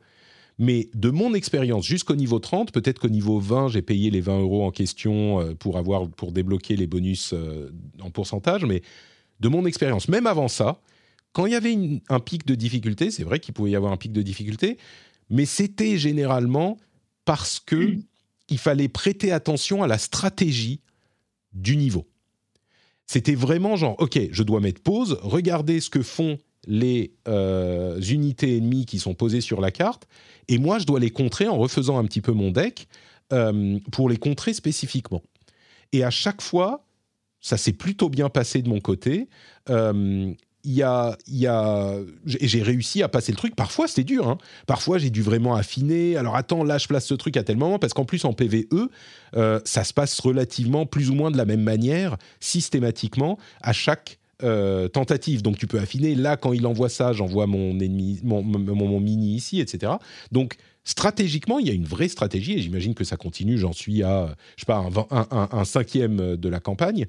mais 0.58 0.90
de 0.94 1.10
mon 1.10 1.34
expérience 1.34 1.86
jusqu'au 1.86 2.16
niveau 2.16 2.40
30 2.40 2.72
peut-être 2.72 3.00
qu'au 3.00 3.10
niveau 3.10 3.40
20 3.40 3.70
j'ai 3.70 3.82
payé 3.82 4.12
les 4.12 4.22
20 4.22 4.42
euros 4.42 4.64
en 4.64 4.72
question 4.72 5.42
euh, 5.42 5.56
pour 5.56 5.78
avoir 5.78 6.08
pour 6.08 6.32
débloquer 6.32 6.76
les 6.76 6.88
bonus 6.88 7.34
euh, 7.34 7.72
en 8.02 8.12
pourcentage 8.12 8.64
mais 8.64 8.84
de 9.40 9.50
mon 9.50 9.66
expérience 9.66 10.08
même 10.08 10.28
avant 10.28 10.48
ça 10.48 10.80
quand 11.34 11.48
il 11.48 11.54
y 11.54 11.56
avait 11.56 11.76
un 12.10 12.20
pic 12.20 12.46
de 12.46 12.54
difficulté 12.54 13.10
c'est 13.10 13.24
vrai 13.24 13.40
qu'il 13.40 13.56
pouvait 13.56 13.72
y 13.72 13.76
avoir 13.76 13.92
un 13.92 13.98
pic 13.98 14.12
de 14.12 14.22
difficulté 14.22 14.78
mais 15.32 15.46
c'était 15.46 15.98
généralement 15.98 16.78
parce 17.26 17.60
que 17.60 17.98
il 18.50 18.58
fallait 18.58 18.88
prêter 18.88 19.32
attention 19.32 19.84
à 19.84 19.88
la 19.88 19.98
stratégie 19.98 20.82
du 21.54 21.78
niveau. 21.78 22.06
C'était 23.08 23.36
vraiment 23.36 23.76
genre, 23.76 23.96
ok, 24.00 24.20
je 24.32 24.44
dois 24.44 24.60
mettre 24.60 24.82
pause, 24.82 25.18
regarder 25.22 25.80
ce 25.80 25.90
que 25.90 26.02
font 26.02 26.38
les 26.68 27.14
euh, 27.28 28.00
unités 28.02 28.58
ennemies 28.58 28.86
qui 28.86 29.00
sont 29.00 29.14
posées 29.14 29.42
sur 29.42 29.62
la 29.62 29.72
carte, 29.72 30.08
et 30.48 30.58
moi 30.58 30.80
je 30.80 30.86
dois 30.86 31.00
les 31.00 31.12
contrer 31.12 31.48
en 31.48 31.58
refaisant 31.58 32.00
un 32.00 32.06
petit 32.06 32.22
peu 32.22 32.32
mon 32.32 32.52
deck 32.52 32.88
euh, 33.32 33.80
pour 33.92 34.10
les 34.10 34.18
contrer 34.18 34.54
spécifiquement. 34.54 35.22
Et 35.92 36.04
à 36.04 36.10
chaque 36.10 36.42
fois, 36.42 36.86
ça 37.42 37.58
s'est 37.58 37.74
plutôt 37.74 38.10
bien 38.10 38.30
passé 38.30 38.64
de 38.64 38.70
mon 38.70 38.80
côté. 38.80 39.30
Euh, 39.70 40.34
y 40.66 40.84
a, 40.84 41.18
y 41.28 41.48
a, 41.48 41.96
j'ai 42.26 42.62
réussi 42.62 43.04
à 43.04 43.08
passer 43.08 43.32
le 43.32 43.38
truc. 43.38 43.56
Parfois, 43.56 43.88
c'était 43.88 44.04
dur. 44.04 44.28
Hein. 44.28 44.38
Parfois, 44.68 44.98
j'ai 44.98 45.10
dû 45.10 45.22
vraiment 45.22 45.56
affiner. 45.56 46.18
Alors, 46.18 46.36
attends, 46.36 46.64
là, 46.64 46.78
je 46.78 46.88
place 46.88 47.06
ce 47.06 47.14
truc 47.14 47.38
à 47.38 47.44
tel 47.44 47.58
moment. 47.58 47.80
Parce 47.80 47.94
qu'en 47.94 48.06
plus, 48.06 48.26
en 48.26 48.34
PVE, 48.34 48.90
euh, 49.36 49.60
ça 49.66 49.84
se 49.84 49.94
passe 49.94 50.20
relativement 50.20 50.86
plus 50.86 51.10
ou 51.10 51.16
moins 51.16 51.32
de 51.32 51.38
la 51.38 51.46
même 51.46 51.62
manière, 51.62 52.18
systématiquement, 52.40 53.38
à 53.62 53.74
chaque 53.74 54.20
tentatives. 54.94 55.42
Donc 55.42 55.58
tu 55.58 55.66
peux 55.66 55.80
affiner. 55.80 56.14
Là, 56.14 56.36
quand 56.38 56.54
il 56.54 56.68
envoie 56.68 56.90
ça, 56.90 57.14
j'envoie 57.14 57.48
mon 57.48 57.74
mon, 57.74 58.44
mon, 58.44 59.00
mini 59.00 59.34
ici, 59.34 59.60
etc. 59.60 59.94
Donc 60.32 60.58
stratégiquement, 60.84 61.58
il 61.58 61.68
y 61.68 61.70
a 61.72 61.74
une 61.74 61.86
vraie 61.86 62.10
stratégie 62.10 62.54
et 62.54 62.62
j'imagine 62.62 62.94
que 62.94 63.06
ça 63.06 63.16
continue. 63.16 63.58
J'en 63.58 63.72
suis 63.72 64.04
à, 64.04 64.36
je 64.58 64.62
sais 64.62 64.66
pas, 64.66 64.86
un, 65.32 65.66
cinquième 65.66 66.36
de 66.36 66.50
la 66.50 66.60
campagne. 66.60 67.08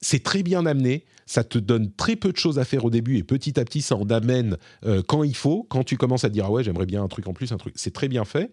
c'est 0.00 0.22
très 0.22 0.42
bien 0.42 0.64
amené 0.64 1.04
ça 1.26 1.44
te 1.44 1.58
donne 1.58 1.92
très 1.92 2.16
peu 2.16 2.32
de 2.32 2.36
choses 2.36 2.58
à 2.58 2.64
faire 2.64 2.84
au 2.84 2.90
début 2.90 3.18
et 3.18 3.24
petit 3.24 3.58
à 3.58 3.64
petit 3.64 3.82
ça 3.82 3.96
en 3.96 4.06
amène 4.06 4.56
euh, 4.84 5.02
quand 5.06 5.22
il 5.24 5.36
faut. 5.36 5.66
Quand 5.68 5.84
tu 5.84 5.96
commences 5.96 6.24
à 6.24 6.28
dire 6.28 6.46
ah 6.46 6.50
ouais 6.50 6.64
j'aimerais 6.64 6.86
bien 6.86 7.02
un 7.02 7.08
truc 7.08 7.26
en 7.26 7.32
plus, 7.32 7.52
un 7.52 7.56
truc, 7.56 7.74
c'est 7.76 7.92
très 7.92 8.08
bien 8.08 8.24
fait. 8.24 8.52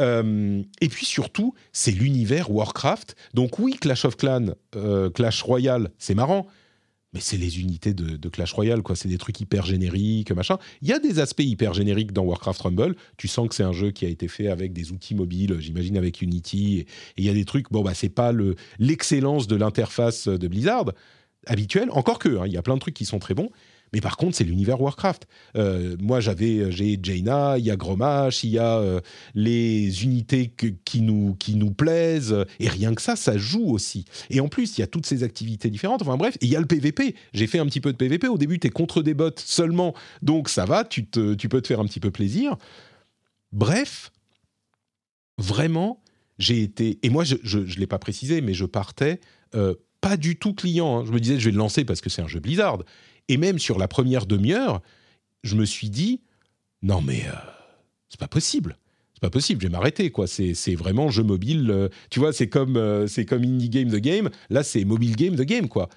Euh, 0.00 0.62
et 0.80 0.88
puis 0.88 1.06
surtout, 1.06 1.54
c'est 1.72 1.90
l'univers 1.90 2.50
Warcraft. 2.50 3.16
Donc 3.34 3.58
oui, 3.58 3.74
Clash 3.74 4.04
of 4.04 4.16
Clans, 4.16 4.54
euh, 4.76 5.10
Clash 5.10 5.42
Royale, 5.42 5.90
c'est 5.98 6.14
marrant, 6.14 6.46
mais 7.12 7.20
c'est 7.20 7.36
les 7.36 7.60
unités 7.60 7.94
de, 7.94 8.28
Clash 8.28 8.52
Royale, 8.52 8.82
quoi. 8.82 8.94
C'est 8.94 9.08
des 9.08 9.18
trucs 9.18 9.40
hyper 9.40 9.64
génériques, 9.64 10.30
machin. 10.32 10.58
Il 10.82 10.88
y 10.88 10.92
a 10.92 10.98
des 10.98 11.20
aspects 11.20 11.42
hyper 11.42 11.74
génériques 11.74 12.12
dans 12.12 12.22
Warcraft 12.22 12.60
Rumble. 12.60 12.96
Tu 13.16 13.28
sens 13.28 13.48
que 13.48 13.54
c'est 13.54 13.62
un 13.62 13.72
jeu 13.72 13.90
qui 13.90 14.04
a 14.04 14.08
été 14.08 14.28
fait 14.28 14.48
avec 14.48 14.72
des 14.72 14.92
outils 14.92 15.14
mobiles, 15.14 15.56
j'imagine 15.58 15.96
avec 15.96 16.20
Unity. 16.20 16.80
Et 16.80 16.86
il 17.16 17.24
y 17.24 17.30
a 17.30 17.34
des 17.34 17.44
trucs, 17.46 17.72
bon, 17.72 17.82
bah, 17.82 17.94
c'est 17.94 18.10
pas 18.10 18.32
l'excellence 18.78 19.46
de 19.46 19.56
l'interface 19.56 20.28
de 20.28 20.48
Blizzard, 20.48 20.92
habituel. 21.48 21.88
Encore 21.90 22.18
que, 22.18 22.38
hein, 22.38 22.44
il 22.46 22.52
y 22.52 22.56
a 22.56 22.62
plein 22.62 22.74
de 22.74 22.80
trucs 22.80 22.94
qui 22.94 23.04
sont 23.04 23.18
très 23.18 23.34
bons. 23.34 23.50
Mais 23.92 24.00
par 24.00 24.16
contre, 24.16 24.36
c'est 24.36 24.44
l'univers 24.44 24.80
Warcraft. 24.80 25.26
Euh, 25.56 25.96
moi, 26.00 26.20
j'avais, 26.20 26.70
j'ai 26.70 26.98
Jaina, 27.02 27.58
il 27.58 27.64
y 27.64 27.70
a 27.70 27.76
Gromash, 27.76 28.44
il 28.44 28.50
y 28.50 28.58
a 28.58 28.78
euh, 28.78 29.00
les 29.34 30.04
unités 30.04 30.52
qui, 30.84 31.00
nous, 31.00 31.34
qui 31.38 31.54
nous 31.54 31.70
plaisent. 31.70 32.44
Et 32.60 32.68
rien 32.68 32.94
que 32.94 33.02
ça, 33.02 33.16
ça 33.16 33.38
joue 33.38 33.70
aussi. 33.70 34.04
Et 34.30 34.40
en 34.40 34.48
plus, 34.48 34.76
il 34.76 34.82
y 34.82 34.84
a 34.84 34.86
toutes 34.86 35.06
ces 35.06 35.22
activités 35.22 35.70
différentes. 35.70 36.02
Enfin 36.02 36.16
bref, 36.16 36.36
il 36.40 36.48
y 36.48 36.56
a 36.56 36.60
le 36.60 36.66
PVP. 36.66 37.14
J'ai 37.32 37.46
fait 37.46 37.58
un 37.58 37.66
petit 37.66 37.80
peu 37.80 37.92
de 37.92 37.96
PVP. 37.96 38.28
Au 38.28 38.38
début, 38.38 38.58
tu 38.58 38.66
es 38.66 38.70
contre 38.70 39.02
des 39.02 39.14
bots 39.14 39.30
seulement. 39.36 39.94
Donc 40.22 40.48
ça 40.48 40.64
va, 40.64 40.84
tu, 40.84 41.08
tu 41.08 41.48
peux 41.48 41.60
te 41.60 41.66
faire 41.66 41.80
un 41.80 41.86
petit 41.86 42.00
peu 42.00 42.10
plaisir. 42.10 42.56
Bref, 43.52 44.12
vraiment, 45.38 46.02
j'ai 46.38 46.62
été... 46.62 46.98
Et 47.02 47.08
moi, 47.08 47.24
je 47.24 47.58
ne 47.58 47.64
l'ai 47.64 47.86
pas 47.86 47.98
précisé, 47.98 48.40
mais 48.40 48.54
je 48.54 48.66
partais... 48.66 49.20
Euh, 49.54 49.74
pas 50.00 50.16
du 50.16 50.36
tout 50.36 50.54
client. 50.54 50.98
Hein. 51.00 51.04
Je 51.06 51.12
me 51.12 51.20
disais, 51.20 51.38
je 51.38 51.44
vais 51.46 51.52
le 51.52 51.58
lancer 51.58 51.84
parce 51.84 52.00
que 52.00 52.10
c'est 52.10 52.22
un 52.22 52.28
jeu 52.28 52.40
Blizzard. 52.40 52.78
Et 53.28 53.36
même 53.36 53.58
sur 53.58 53.78
la 53.78 53.88
première 53.88 54.26
demi-heure, 54.26 54.80
je 55.44 55.54
me 55.54 55.64
suis 55.64 55.90
dit, 55.90 56.22
non 56.82 57.00
mais 57.00 57.24
euh, 57.26 57.36
c'est 58.08 58.20
pas 58.20 58.28
possible. 58.28 58.78
C'est 59.14 59.20
pas 59.20 59.30
possible, 59.30 59.60
je 59.60 59.66
vais 59.66 59.72
m'arrêter 59.72 60.10
quoi. 60.10 60.26
C'est, 60.26 60.74
vraiment 60.74 61.10
jeu 61.10 61.24
mobile. 61.24 61.70
Euh, 61.70 61.88
tu 62.10 62.20
vois, 62.20 62.32
c'est 62.32 62.48
comme 62.48 62.76
euh, 62.76 63.06
comme 63.26 63.42
indie 63.42 63.68
game 63.68 63.90
the 63.90 63.96
game. 63.96 64.30
Là, 64.48 64.62
c'est 64.62 64.84
mobile 64.84 65.16
game 65.16 65.34
the 65.34 65.42
game 65.42 65.68
quoi. 65.68 65.88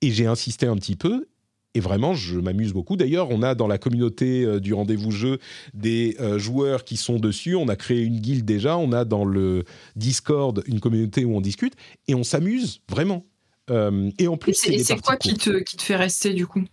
Et 0.00 0.10
j'ai 0.10 0.26
insisté 0.26 0.66
un 0.66 0.76
petit 0.76 0.96
peu. 0.96 1.26
Et 1.74 1.80
vraiment, 1.80 2.12
je 2.12 2.38
m'amuse 2.38 2.74
beaucoup. 2.74 2.96
D'ailleurs, 2.96 3.30
on 3.30 3.42
a 3.42 3.54
dans 3.54 3.66
la 3.66 3.78
communauté 3.78 4.60
du 4.60 4.74
rendez-vous 4.74 5.10
jeu 5.10 5.38
des 5.72 6.18
joueurs 6.36 6.84
qui 6.84 6.98
sont 6.98 7.18
dessus. 7.18 7.56
On 7.56 7.68
a 7.68 7.76
créé 7.76 8.02
une 8.02 8.20
guilde 8.20 8.44
déjà. 8.44 8.76
On 8.76 8.92
a 8.92 9.06
dans 9.06 9.24
le 9.24 9.64
Discord 9.96 10.62
une 10.66 10.80
communauté 10.80 11.24
où 11.24 11.34
on 11.34 11.40
discute. 11.40 11.72
Et 12.08 12.14
on 12.14 12.24
s'amuse 12.24 12.82
vraiment. 12.90 13.24
Euh, 13.70 14.10
et 14.18 14.28
en 14.28 14.36
plus, 14.36 14.54
c'est 14.54 15.00
quoi 15.00 15.16
qui 15.16 15.34
te, 15.34 15.58
qui 15.62 15.76
te 15.76 15.82
fait 15.82 15.96
rester 15.96 16.34
du 16.34 16.46
coup? 16.46 16.64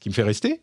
Qui 0.00 0.08
me 0.08 0.14
fait 0.14 0.22
rester? 0.22 0.62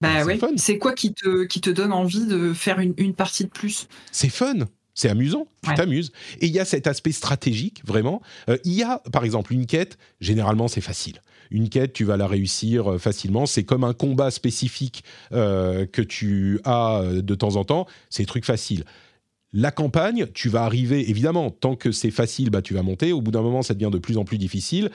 Bah 0.00 0.24
oui. 0.24 0.40
C'est 0.56 0.78
quoi 0.78 0.92
qui 0.92 1.14
te, 1.14 1.44
qui 1.44 1.60
te 1.60 1.70
donne 1.70 1.92
envie 1.92 2.26
de 2.26 2.52
faire 2.52 2.80
une, 2.80 2.94
une 2.96 3.14
partie 3.14 3.44
de 3.44 3.50
plus? 3.50 3.88
C'est 4.10 4.28
fun. 4.28 4.66
C'est 4.96 5.08
amusant, 5.08 5.48
tu 5.64 5.74
t'amuses. 5.74 6.12
Et 6.40 6.46
il 6.46 6.52
y 6.52 6.60
a 6.60 6.64
cet 6.64 6.86
aspect 6.86 7.10
stratégique, 7.10 7.82
vraiment. 7.84 8.22
Euh, 8.48 8.58
il 8.64 8.74
y 8.74 8.84
a, 8.84 9.00
par 9.12 9.24
exemple, 9.24 9.52
une 9.52 9.66
quête, 9.66 9.98
généralement 10.20 10.68
c'est 10.68 10.80
facile. 10.80 11.20
Une 11.50 11.68
quête, 11.68 11.92
tu 11.92 12.04
vas 12.04 12.16
la 12.16 12.28
réussir 12.28 12.92
euh, 12.92 12.98
facilement. 12.98 13.44
C'est 13.46 13.64
comme 13.64 13.82
un 13.82 13.92
combat 13.92 14.30
spécifique 14.30 15.02
que 15.32 16.00
tu 16.02 16.60
as 16.64 17.02
de 17.12 17.34
temps 17.34 17.56
en 17.56 17.64
temps. 17.64 17.86
C'est 18.08 18.22
des 18.22 18.26
trucs 18.26 18.44
faciles. 18.44 18.84
La 19.56 19.70
campagne, 19.70 20.26
tu 20.34 20.48
vas 20.48 20.64
arriver, 20.64 21.08
évidemment, 21.08 21.48
tant 21.48 21.76
que 21.76 21.92
c'est 21.92 22.10
facile, 22.10 22.50
bah, 22.50 22.60
tu 22.60 22.74
vas 22.74 22.82
monter. 22.82 23.12
Au 23.12 23.20
bout 23.20 23.30
d'un 23.30 23.40
moment, 23.40 23.62
ça 23.62 23.72
devient 23.72 23.90
de 23.92 23.98
plus 23.98 24.18
en 24.18 24.24
plus 24.24 24.36
difficile. 24.36 24.90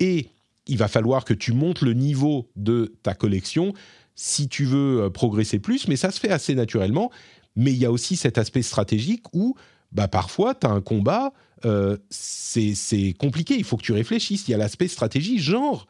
Et 0.00 0.28
il 0.66 0.76
va 0.76 0.86
falloir 0.86 1.24
que 1.24 1.32
tu 1.32 1.54
montes 1.54 1.80
le 1.80 1.94
niveau 1.94 2.50
de 2.54 2.94
ta 3.02 3.14
collection 3.14 3.72
si 4.14 4.48
tu 4.48 4.66
veux 4.66 5.04
euh, 5.04 5.10
progresser 5.10 5.58
plus, 5.58 5.88
mais 5.88 5.96
ça 5.96 6.10
se 6.10 6.20
fait 6.20 6.28
assez 6.28 6.54
naturellement. 6.54 7.10
Mais 7.56 7.72
il 7.72 7.78
y 7.78 7.86
a 7.86 7.90
aussi 7.90 8.16
cet 8.16 8.36
aspect 8.36 8.60
stratégique 8.60 9.24
où 9.32 9.56
bah, 9.92 10.08
parfois, 10.08 10.54
tu 10.54 10.66
as 10.66 10.70
un 10.70 10.82
combat, 10.82 11.32
euh, 11.64 11.96
c'est 12.10 13.14
compliqué, 13.18 13.54
il 13.56 13.64
faut 13.64 13.78
que 13.78 13.82
tu 13.82 13.92
réfléchisses. 13.92 14.46
Il 14.46 14.50
y 14.50 14.54
a 14.54 14.58
l'aspect 14.58 14.88
stratégie, 14.88 15.38
genre 15.38 15.86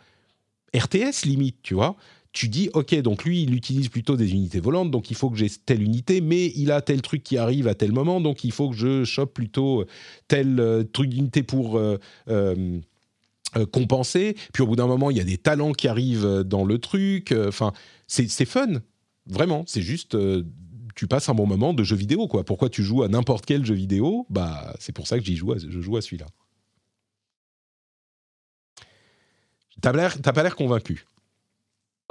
RTS 0.77 1.25
limite, 1.25 1.57
tu 1.65 1.75
vois 1.75 1.97
tu 2.33 2.49
dis, 2.49 2.71
OK, 2.73 2.95
donc 3.03 3.25
lui, 3.25 3.43
il 3.43 3.55
utilise 3.55 3.89
plutôt 3.89 4.17
des 4.17 4.33
unités 4.33 4.61
volantes, 4.61 4.91
donc 4.91 5.11
il 5.11 5.17
faut 5.17 5.29
que 5.29 5.37
j'ai 5.37 5.51
telle 5.51 5.83
unité, 5.83 6.23
mais 6.23 6.47
il 6.57 6.73
a 6.73 6.81
tel 6.81 7.03
truc 7.03 7.23
qui 7.23 7.37
arrive 7.37 7.69
à 7.69 7.75
tel 7.75 7.93
moment, 7.93 8.21
donc 8.21 8.43
il 8.45 8.53
faut 8.53 8.71
que 8.71 8.77
je 8.77 9.05
chope 9.05 9.35
plutôt 9.35 9.85
tel 10.29 10.59
euh, 10.59 10.83
truc 10.83 11.11
d'unité 11.11 11.43
pour 11.43 11.77
euh, 11.77 11.99
euh, 12.29 12.81
compenser. 13.71 14.35
Puis 14.55 14.63
au 14.63 14.67
bout 14.67 14.77
d'un 14.77 14.87
moment, 14.87 15.11
il 15.11 15.19
y 15.19 15.21
a 15.21 15.25
des 15.25 15.37
talents 15.37 15.73
qui 15.73 15.89
arrivent 15.89 16.43
dans 16.43 16.65
le 16.65 16.79
truc. 16.79 17.35
Enfin, 17.49 17.75
c'est 18.07 18.47
fun, 18.47 18.81
vraiment. 19.27 19.65
C'est 19.67 19.83
juste, 19.83 20.17
tu 20.95 21.07
passes 21.07 21.29
un 21.29 21.35
bon 21.35 21.47
moment 21.47 21.75
de 21.75 21.85
jeu 21.85 21.97
vidéo, 21.97 22.29
quoi. 22.29 22.45
Pourquoi 22.45 22.71
tu 22.71 22.83
joues 22.83 23.03
à 23.03 23.09
n'importe 23.09 23.45
quel 23.45 23.67
jeu 23.67 23.75
vidéo? 23.75 24.27
Bah, 24.31 24.75
c'est 24.79 24.93
pour 24.93 25.07
ça 25.07 25.19
que 25.19 25.25
j'y 25.25 25.37
joue, 25.37 25.55
je 25.59 25.81
joue 25.81 25.99
à 25.99 26.01
celui-là. 26.01 26.27
T'as 29.83 29.93
pas 29.93 30.43
l'air 30.43 30.57
convaincu. 30.57 31.05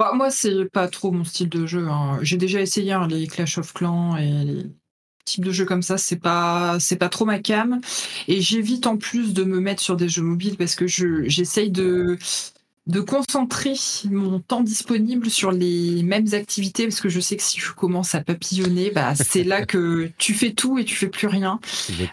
Bah, 0.02 0.10
moi, 0.14 0.32
c'est 0.32 0.64
pas 0.64 0.88
trop 0.88 1.12
mon 1.12 1.22
style 1.22 1.48
de 1.48 1.64
jeu. 1.64 1.86
Hein. 1.88 2.18
J'ai 2.22 2.36
déjà 2.36 2.60
essayé 2.60 2.90
hein, 2.90 3.06
les 3.06 3.28
Clash 3.28 3.58
of 3.58 3.72
Clans 3.72 4.16
et 4.16 4.44
les 4.44 4.66
types 5.24 5.44
de 5.44 5.52
jeux 5.52 5.64
comme 5.64 5.82
ça, 5.82 5.96
c'est 5.96 6.16
pas 6.18 6.80
c'est 6.80 6.96
pas 6.96 7.08
trop 7.08 7.24
ma 7.24 7.38
cam. 7.38 7.80
Et 8.26 8.40
j'évite 8.40 8.88
en 8.88 8.96
plus 8.96 9.32
de 9.32 9.44
me 9.44 9.60
mettre 9.60 9.80
sur 9.80 9.96
des 9.96 10.08
jeux 10.08 10.22
mobiles 10.22 10.56
parce 10.56 10.74
que 10.74 10.88
je 10.88 11.28
j'essaye 11.28 11.70
de 11.70 12.18
de 12.88 13.00
concentrer 13.00 13.74
mon 14.10 14.40
temps 14.40 14.60
disponible 14.60 15.30
sur 15.30 15.52
les 15.52 16.02
mêmes 16.02 16.26
activités 16.32 16.84
parce 16.84 17.00
que 17.00 17.08
je 17.08 17.20
sais 17.20 17.36
que 17.36 17.42
si 17.42 17.60
je 17.60 17.72
commence 17.72 18.16
à 18.16 18.20
papillonner, 18.20 18.90
bah, 18.90 19.14
c'est 19.14 19.44
là 19.44 19.64
que 19.64 20.10
tu 20.18 20.34
fais 20.34 20.50
tout 20.50 20.78
et 20.78 20.84
tu 20.84 20.96
fais 20.96 21.06
plus 21.06 21.28
rien. 21.28 21.60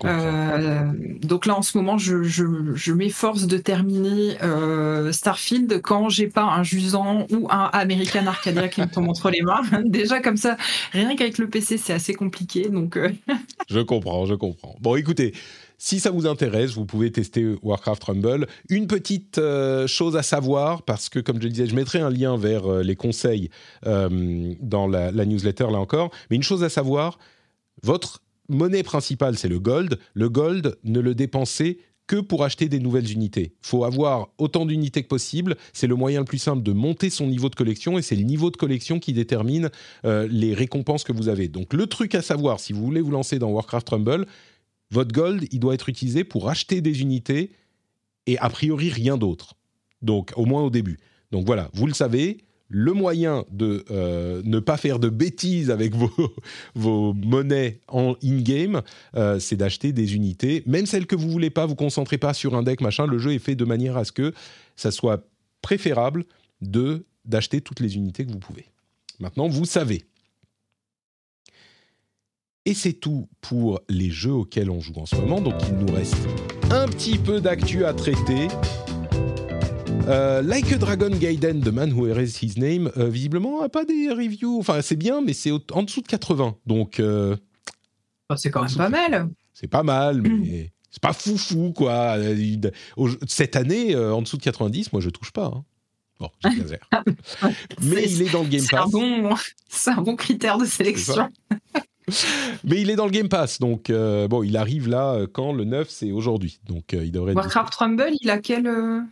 Euh, 0.06 0.92
donc 1.24 1.48
là 1.48 1.58
en 1.58 1.64
ce 1.64 1.76
moment, 1.78 1.98
je, 1.98 2.22
je, 2.22 2.46
je 2.76 2.94
m'efforce 2.94 3.48
de 3.48 3.58
terminer 3.58 4.38
euh, 4.44 5.12
Starfield 5.12 5.82
quand 5.82 6.10
j'ai 6.10 6.28
pas 6.28 6.44
un 6.44 6.64
Jusant 6.64 7.26
ou 7.32 7.48
un 7.50 7.70
American 7.74 8.28
Arcadia 8.28 8.68
qui 8.68 8.82
me 8.82 8.88
tombe 8.88 9.10
entre 9.10 9.32
les 9.32 9.42
mains. 9.42 9.62
Déjà 9.86 10.20
comme 10.22 10.38
ça, 10.38 10.56
rien 10.92 11.16
qu'avec 11.16 11.40
le 11.40 11.50
PC, 11.50 11.78
c'est 11.78 11.94
assez 11.94 12.14
compliqué. 12.14 12.70
Donc 12.70 12.96
euh. 12.96 13.10
je 13.70 13.80
comprends, 13.80 14.28
je 14.28 14.36
comprends. 14.36 14.76
Bon, 14.82 14.96
écoutez. 14.96 15.34
Si 15.82 16.02
ça 16.02 16.12
vous 16.12 16.28
intéresse, 16.28 16.72
vous 16.72 16.86
pouvez 16.86 17.10
tester 17.10 17.56
Warcraft 17.64 18.04
Rumble. 18.04 18.48
Une 18.68 18.86
petite 18.86 19.38
euh, 19.38 19.88
chose 19.88 20.18
à 20.18 20.24
savoir, 20.24 20.84
parce 20.84 21.08
que 21.08 21.20
comme 21.20 21.38
je 21.38 21.44
le 21.44 21.52
disais, 21.52 21.68
je 21.68 21.74
mettrai 21.74 22.00
un 22.00 22.10
lien 22.10 22.36
vers 22.36 22.70
euh, 22.70 22.84
les 22.84 22.98
conseils 22.98 23.50
euh, 23.86 24.54
dans 24.60 24.88
la, 24.88 25.12
newsletter 25.26 25.68
là 25.72 25.80
encore. 25.80 26.12
Mais 26.30 26.36
une 26.36 26.44
chose 26.44 26.66
à 26.66 26.70
savoir, 26.70 27.18
votre 27.82 28.22
monnaie 28.50 28.84
principale, 28.84 29.38
c'est 29.38 29.48
le 29.48 29.58
gold. 29.58 29.98
Le 30.14 30.28
gold, 30.28 30.78
ne 30.84 31.00
le 31.00 31.16
dépensez 31.16 31.80
que 32.08 32.18
pour 32.18 32.44
acheter 32.44 32.68
des 32.68 32.80
nouvelles 32.80 33.10
unités. 33.10 33.54
Il 33.64 33.68
faut 33.68 33.86
avoir 33.86 34.28
autant 34.38 34.66
d'unités 34.66 35.04
que 35.04 35.08
possible. 35.08 35.56
C'est 35.72 35.88
le 35.88 35.96
moyen 35.96 36.20
le 36.20 36.26
plus 36.26 36.40
simple 36.40 36.62
de 36.62 36.74
monter 36.74 37.10
son 37.10 37.28
niveau 37.28 37.48
de 37.48 37.56
collection 37.56 37.98
et 37.98 38.02
c'est 38.02 38.18
le 38.18 38.24
niveau 38.24 38.52
de 38.52 38.58
collection 38.58 39.00
qui 39.00 39.14
détermine 39.14 39.70
les 40.04 40.56
récompenses 40.56 41.04
que 41.04 41.14
vous 41.14 41.30
avez. 41.30 41.50
Donc 41.50 41.72
le 41.72 41.86
truc 41.86 42.16
à 42.16 42.24
savoir, 42.24 42.60
si 42.60 42.74
vous 42.74 42.84
voulez 42.84 43.02
vous 43.02 43.12
lancer 43.12 43.38
dans 43.38 43.52
Warcraft 43.52 43.90
Rumble, 43.90 44.26
votre 44.92 45.12
gold, 45.12 45.46
il 45.52 45.60
doit 45.60 45.74
être 45.74 45.90
utilisé 45.90 46.24
pour 46.24 46.50
acheter 46.50 46.82
des 46.82 47.02
unités 47.02 47.52
et 48.26 48.38
a 48.40 48.50
priori 48.50 48.90
rien 48.90 49.18
d'autre. 49.18 49.56
Donc, 50.02 50.32
au 50.36 50.46
moins 50.46 50.64
au 50.64 50.70
début. 50.70 50.98
Donc 51.32 51.46
voilà, 51.46 51.70
vous 51.74 51.86
le 51.86 51.94
savez, 51.94 52.38
le 52.70 52.94
moyen 52.94 53.46
de 53.52 53.84
euh, 53.92 54.42
ne 54.46 54.60
pas 54.60 54.78
faire 54.78 55.00
de 55.00 55.10
bêtises 55.10 55.72
avec 55.72 55.94
vos, 56.76 57.14
monnaies 57.14 57.82
en 57.88 58.16
in-game, 58.24 58.82
euh, 59.16 59.40
c'est 59.40 59.56
d'acheter 59.56 59.92
des 59.92 60.16
unités. 60.16 60.64
Même 60.66 60.86
celles 60.86 61.08
que 61.08 61.16
vous 61.16 61.30
voulez 61.30 61.50
pas, 61.50 61.66
vous 61.66 61.76
concentrez 61.76 62.18
pas 62.18 62.34
sur 62.34 62.56
un 62.56 62.64
deck, 62.64 62.82
machin. 62.82 63.06
Le 63.08 63.18
jeu 63.18 63.34
est 63.34 63.40
fait 63.40 63.56
de 63.56 63.66
manière 63.66 63.98
à 63.98 64.06
ce 64.06 64.12
que 64.12 64.34
ça 64.76 64.92
soit 64.92 65.28
préférable 65.62 66.26
de 66.62 67.06
d'acheter 67.26 67.62
toutes 67.62 67.80
les 67.80 67.96
unités 67.96 68.26
que 68.26 68.32
vous 68.32 68.40
pouvez. 68.40 68.66
Maintenant, 69.20 69.50
vous 69.50 69.66
savez. 69.66 70.06
Et 72.70 72.76
c'est 72.76 72.94
tout 72.94 73.28
pour 73.42 73.82
les 73.90 74.12
jeux 74.12 74.32
auxquels 74.32 74.70
on 74.70 74.80
joue 74.80 74.94
en 74.98 75.08
ce 75.08 75.16
moment. 75.16 75.42
Donc 75.42 75.56
il 75.68 75.74
nous 75.74 75.92
reste 75.92 76.16
un 76.70 76.88
petit 76.88 77.18
peu 77.18 77.42
d'actu 77.42 77.84
à 77.84 77.96
traiter. 77.96 78.48
Euh, 80.08 80.44
like 80.44 80.72
a 80.72 80.78
Dragon 80.78 81.10
Gaiden, 81.10 81.62
The 81.62 81.70
Man 81.70 81.92
Who 81.92 82.06
Erased 82.06 82.44
His 82.44 82.60
Name, 82.60 82.92
euh, 82.96 83.10
visiblement 83.10 83.64
n'a 83.64 83.70
pas 83.70 83.86
des 83.86 84.12
reviews. 84.12 84.60
Enfin, 84.60 84.84
c'est 84.84 84.98
bien, 84.98 85.20
mais 85.22 85.34
c'est 85.34 85.50
en 85.72 85.82
dessous 85.82 86.02
de 86.02 86.08
80. 86.08 86.58
Donc. 86.68 87.00
Euh, 87.00 87.36
ah, 88.30 88.38
c'est 88.38 88.52
quand 88.52 88.62
même 88.62 88.76
pas 88.76 88.90
mal. 88.90 89.30
C'est 89.52 89.66
pas 89.66 89.82
mal, 89.82 90.22
mais 90.22 90.72
c'est 90.92 91.02
pas 91.02 91.14
foufou, 91.14 91.74
quoi. 91.76 92.18
Cette 93.28 93.56
année, 93.56 93.96
en 93.96 94.22
dessous 94.22 94.38
de 94.38 94.44
90, 94.44 94.94
moi, 94.94 95.02
je 95.02 95.10
touche 95.10 95.32
pas. 95.32 95.46
Hein. 95.48 95.64
Bon, 96.20 96.30
j'exagère. 96.44 96.88
Mais 97.82 98.12
il 98.12 98.22
est 98.22 98.32
dans 98.32 98.44
le 98.44 98.50
Game 98.50 98.66
Pass. 98.70 98.92
C'est 99.70 99.90
un, 99.90 100.02
bon, 100.02 100.16
critère 100.16 100.60
de 100.60 100.66
sélection. 100.66 101.30
Mais 102.64 102.82
il 102.82 102.90
est 102.90 102.96
dans 102.96 103.06
le 103.06 103.12
Game 103.12 103.30
Pass, 103.30 103.60
donc 103.60 103.90
euh, 103.90 104.28
bon, 104.28 104.44
il 104.44 104.58
arrive 104.58 104.88
là 104.88 105.14
euh, 105.14 105.28
quand 105.32 105.54
le 105.54 105.64
9, 105.64 105.90
c'est 105.90 106.12
aujourd'hui. 106.12 106.60
Donc 106.68 106.94
euh, 106.94 107.04
il 107.04 107.12
devrait. 107.12 107.34
Warcraft 107.34 107.74
Rumble, 107.76 108.12
il 108.22 108.30
a 108.30 108.40
quel, 108.40 108.70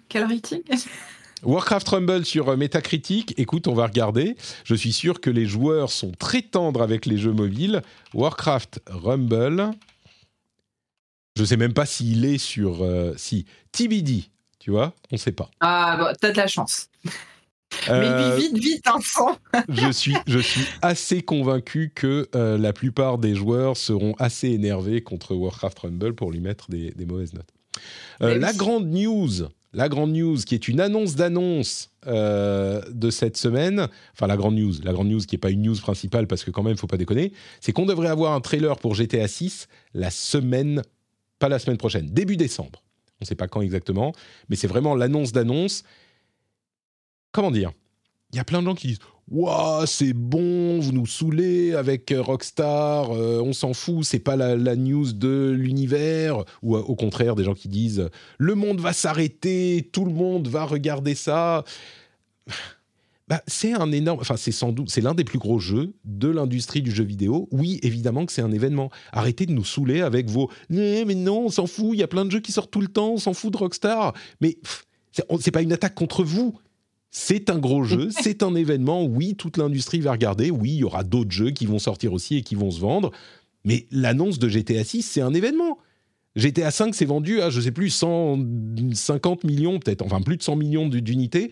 quel 0.09 0.25
rating? 0.25 0.61
Warcraft 1.43 1.87
Rumble 1.89 2.25
sur 2.25 2.57
Metacritic, 2.57 3.35
écoute, 3.37 3.67
on 3.67 3.75
va 3.75 3.85
regarder. 3.85 4.35
Je 4.63 4.73
suis 4.73 4.91
sûr 4.91 5.21
que 5.21 5.29
les 5.29 5.45
joueurs 5.45 5.91
sont 5.91 6.11
très 6.17 6.41
tendres 6.41 6.81
avec 6.81 7.05
les 7.05 7.17
jeux 7.17 7.31
mobiles. 7.31 7.83
Warcraft 8.15 8.81
Rumble. 8.87 9.69
Je 11.37 11.43
sais 11.43 11.57
même 11.57 11.73
pas 11.73 11.85
s'il 11.85 12.25
est 12.25 12.39
sur. 12.39 12.83
si. 13.17 13.45
TBD, 13.71 14.23
tu 14.57 14.71
vois, 14.71 14.95
on 15.11 15.15
ne 15.15 15.19
sait 15.19 15.31
pas. 15.31 15.51
Ah, 15.59 15.95
bah, 15.99 16.13
t'as 16.19 16.31
de 16.31 16.37
la 16.37 16.47
chance. 16.47 16.89
Mais 17.89 18.37
vite, 18.37 18.57
vite, 18.57 18.87
un 18.87 18.99
sang. 19.01 19.37
je, 19.69 19.91
suis, 19.91 20.15
je 20.27 20.39
suis 20.39 20.65
assez 20.81 21.21
convaincu 21.21 21.91
que 21.93 22.27
euh, 22.35 22.57
la 22.57 22.73
plupart 22.73 23.17
des 23.17 23.35
joueurs 23.35 23.77
seront 23.77 24.13
assez 24.19 24.49
énervés 24.49 25.01
contre 25.01 25.35
Warcraft 25.35 25.79
Rumble 25.79 26.13
pour 26.13 26.31
lui 26.31 26.39
mettre 26.39 26.69
des, 26.69 26.93
mauvaises 27.05 27.33
notes. 27.33 27.49
Euh, 28.21 28.37
la 28.37 28.53
grande 28.53 28.87
news, 28.87 29.29
la 29.73 29.89
grande 29.89 30.11
news 30.11 30.37
qui 30.37 30.55
est 30.55 30.67
une 30.67 30.79
annonce 30.79 31.15
d'annonce 31.15 31.91
euh, 32.07 32.81
de 32.91 33.09
cette 33.09 33.37
semaine, 33.37 33.87
enfin 34.13 34.27
la 34.27 34.37
grande 34.37 34.55
news, 34.55 34.73
la 34.83 34.93
grande 34.93 35.09
news 35.09 35.19
qui 35.19 35.35
n'est 35.35 35.39
pas 35.39 35.51
une 35.51 35.61
news 35.61 35.75
principale 35.75 36.27
parce 36.27 36.43
que 36.43 36.51
quand 36.51 36.63
même, 36.63 36.71
il 36.71 36.75
ne 36.75 36.79
faut 36.79 36.87
pas 36.87 36.97
déconner, 36.97 37.31
c'est 37.61 37.73
qu'on 37.73 37.85
devrait 37.85 38.09
avoir 38.09 38.33
un 38.33 38.41
trailer 38.41 38.77
pour 38.77 38.95
GTA 38.95 39.27
6 39.27 39.67
la 39.93 40.09
semaine, 40.09 40.81
pas 41.39 41.49
la 41.49 41.59
semaine 41.59 41.77
prochaine, 41.77 42.07
début 42.09 42.37
décembre. 42.37 42.83
On 43.19 43.23
ne 43.23 43.25
sait 43.25 43.35
pas 43.35 43.47
quand 43.47 43.61
exactement, 43.61 44.13
mais 44.49 44.55
c'est 44.55 44.67
vraiment 44.67 44.95
l'annonce 44.95 45.31
d'annonce. 45.31 45.83
Comment 47.37 47.51
dire? 47.51 47.71
Il 48.33 48.37
y 48.37 48.39
a 48.39 48.43
plein 48.43 48.63
de 48.63 48.65
gens 48.65 48.73
qui 48.73 48.87
disent 48.87 48.99
Waouh, 49.29 49.85
c'est 49.85 50.13
bon, 50.13 50.79
vous 50.79 50.91
nous 50.91 51.05
saoulez 51.05 51.75
avec 51.75 52.11
euh, 52.11 52.19
Rockstar, 52.19 53.11
euh, 53.11 53.39
on 53.45 53.53
s'en 53.53 53.75
fout, 53.75 54.03
c'est 54.05 54.17
pas 54.17 54.35
la, 54.35 54.75
news 54.75 55.13
de 55.13 55.51
l'univers. 55.55 56.43
Ou 56.63 56.75
euh, 56.75 56.79
au 56.79 56.95
contraire, 56.95 57.35
des 57.35 57.43
gens 57.43 57.53
qui 57.53 57.67
disent 57.67 58.09
Le 58.39 58.55
monde 58.55 58.79
va 58.79 58.91
s'arrêter, 58.91 59.87
tout 59.93 60.03
le 60.03 60.13
monde 60.13 60.47
va 60.47 60.65
regarder 60.65 61.13
ça 61.13 61.63
bah, 63.27 63.43
c'est 63.45 63.73
un 63.73 63.91
énorme, 63.91 64.21
enfin 64.21 64.37
c'est 64.37 64.51
sans 64.51 64.71
doute, 64.71 64.89
c'est 64.89 65.01
l'un 65.01 65.13
des 65.13 65.23
plus 65.23 65.37
gros 65.37 65.59
jeux 65.59 65.93
de 66.05 66.29
l'industrie 66.29 66.81
du 66.81 66.89
jeu 66.89 67.03
vidéo. 67.03 67.49
Oui, 67.51 67.79
évidemment 67.83 68.25
que 68.25 68.31
c'est 68.31 68.41
un 68.41 68.51
événement. 68.51 68.89
Arrêtez 69.11 69.45
de 69.45 69.51
nous 69.51 69.65
saouler 69.65 70.01
avec 70.01 70.27
vos 70.27 70.49
mais, 70.69 71.05
mais 71.05 71.13
non, 71.13 71.41
on 71.41 71.49
s'en 71.49 71.67
fout. 71.67 71.89
Il 71.93 71.99
y 71.99 72.03
a 72.03 72.07
plein 72.07 72.25
de 72.25 72.31
jeux 72.31 72.39
qui 72.39 72.51
sortent 72.51 72.71
tout 72.71 72.81
le 72.81 72.87
temps, 72.87 73.11
on 73.11 73.17
s'en 73.17 73.35
fout 73.35 73.53
de 73.53 73.57
Rockstar. 73.57 74.15
Mais 74.41 74.57
c'est 75.39 75.51
pas 75.51 75.61
une 75.61 75.73
attaque 75.73 75.93
contre 75.93 76.23
vous. 76.23 76.57
C'est 77.09 77.49
un 77.49 77.57
gros 77.57 77.83
jeu, 77.83 78.09
c'est 78.21 78.43
un 78.43 78.55
événement. 78.55 79.03
Oui, 79.03 79.35
toute 79.35 79.57
l'industrie 79.57 79.99
va 79.99 80.11
regarder. 80.11 80.51
Oui, 80.51 80.71
il 80.71 80.77
y 80.77 80.83
aura 80.83 81.03
d'autres 81.03 81.31
jeux 81.31 81.51
qui 81.51 81.65
vont 81.65 81.79
sortir 81.79 82.13
aussi 82.13 82.37
et 82.37 82.41
qui 82.41 82.55
vont 82.55 82.71
se 82.71 82.79
vendre. 82.79 83.11
Mais 83.65 83.87
l'annonce 83.91 84.39
de 84.39 84.47
GTA 84.47 84.83
6, 84.83 85.01
c'est 85.01 85.21
un 85.21 85.33
événement. 85.33 85.77
GTA 86.35 86.71
5 86.71 86.93
s'est 86.93 87.05
vendu 87.05 87.41
à, 87.41 87.49
je 87.49 87.59
sais 87.59 87.71
plus, 87.71 87.89
150 87.89 89.43
millions, 89.43 89.79
peut-être, 89.79 90.03
enfin 90.03 90.21
plus 90.21 90.37
de 90.37 90.43
100 90.43 90.55
millions 90.55 90.87
d'unités. 90.87 91.51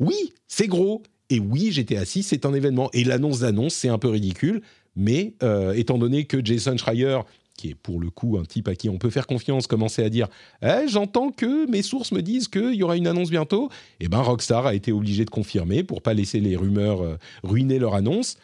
Oui, 0.00 0.32
c'est 0.48 0.66
gros. 0.66 1.02
Et 1.30 1.38
oui, 1.38 1.72
GTA 1.72 2.04
6, 2.04 2.24
c'est 2.24 2.44
un 2.44 2.52
événement. 2.52 2.90
Et 2.92 3.04
l'annonce 3.04 3.40
d'annonce, 3.40 3.74
c'est 3.74 3.88
un 3.88 3.98
peu 3.98 4.08
ridicule. 4.08 4.60
Mais 4.96 5.34
euh, 5.42 5.72
étant 5.72 5.98
donné 5.98 6.24
que 6.24 6.44
Jason 6.44 6.76
Schreier, 6.76 7.20
qui 7.56 7.70
est 7.70 7.74
pour 7.74 8.00
le 8.00 8.10
coup 8.10 8.36
un 8.38 8.44
type 8.44 8.68
à 8.68 8.74
qui 8.74 8.88
on 8.88 8.98
peut 8.98 9.10
faire 9.10 9.26
confiance, 9.26 9.66
commençait 9.66 10.04
à 10.04 10.08
dire 10.08 10.28
eh, 10.62 10.88
J'entends 10.88 11.30
que 11.30 11.70
mes 11.70 11.82
sources 11.82 12.12
me 12.12 12.22
disent 12.22 12.48
qu'il 12.48 12.74
y 12.74 12.82
aura 12.82 12.96
une 12.96 13.06
annonce 13.06 13.30
bientôt. 13.30 13.70
Et 14.00 14.04
eh 14.04 14.08
ben 14.08 14.20
Rockstar 14.20 14.66
a 14.66 14.74
été 14.74 14.92
obligé 14.92 15.24
de 15.24 15.30
confirmer 15.30 15.84
pour 15.84 16.02
pas 16.02 16.14
laisser 16.14 16.40
les 16.40 16.56
rumeurs 16.56 17.02
euh, 17.02 17.16
ruiner 17.42 17.78
leur 17.78 17.94
annonce. 17.94 18.34
Et 18.34 18.36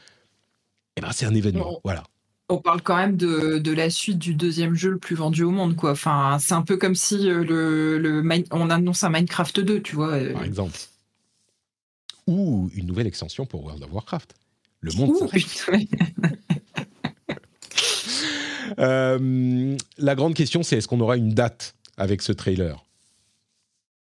eh 0.98 1.00
ben 1.00 1.10
c'est 1.12 1.26
un 1.26 1.34
événement. 1.34 1.80
voilà. 1.84 2.04
On 2.48 2.58
parle 2.58 2.82
quand 2.82 2.96
même 2.96 3.16
de, 3.16 3.72
la 3.72 3.90
suite 3.90 4.18
du 4.18 4.34
deuxième 4.34 4.74
jeu 4.74 4.90
le 4.90 4.98
plus 4.98 5.14
vendu 5.14 5.44
au 5.44 5.50
monde, 5.50 5.76
quoi. 5.76 5.92
Enfin, 5.92 6.38
c'est 6.40 6.54
un 6.54 6.62
peu 6.62 6.76
comme 6.76 6.96
si 6.96 7.30
euh, 7.30 7.44
le, 7.44 8.44
on 8.50 8.70
annonce 8.70 9.04
un 9.04 9.10
Minecraft 9.10 9.60
2, 9.60 9.82
tu 9.82 9.94
vois. 9.94 10.18
Par 10.32 10.44
exemple 10.44 10.76
ou 12.30 12.70
une 12.74 12.86
nouvelle 12.86 13.06
extension 13.06 13.44
pour 13.44 13.64
World 13.64 13.82
of 13.82 13.92
Warcraft. 13.92 14.34
Le 14.80 14.92
monde 14.92 15.16
s'arrête. 15.16 15.66
Euh, 18.78 19.76
la 19.98 20.14
grande 20.14 20.34
question, 20.34 20.62
c'est 20.62 20.78
est-ce 20.78 20.88
qu'on 20.88 21.00
aura 21.00 21.16
une 21.16 21.34
date 21.34 21.74
avec 21.96 22.22
ce 22.22 22.32
trailer? 22.32 22.84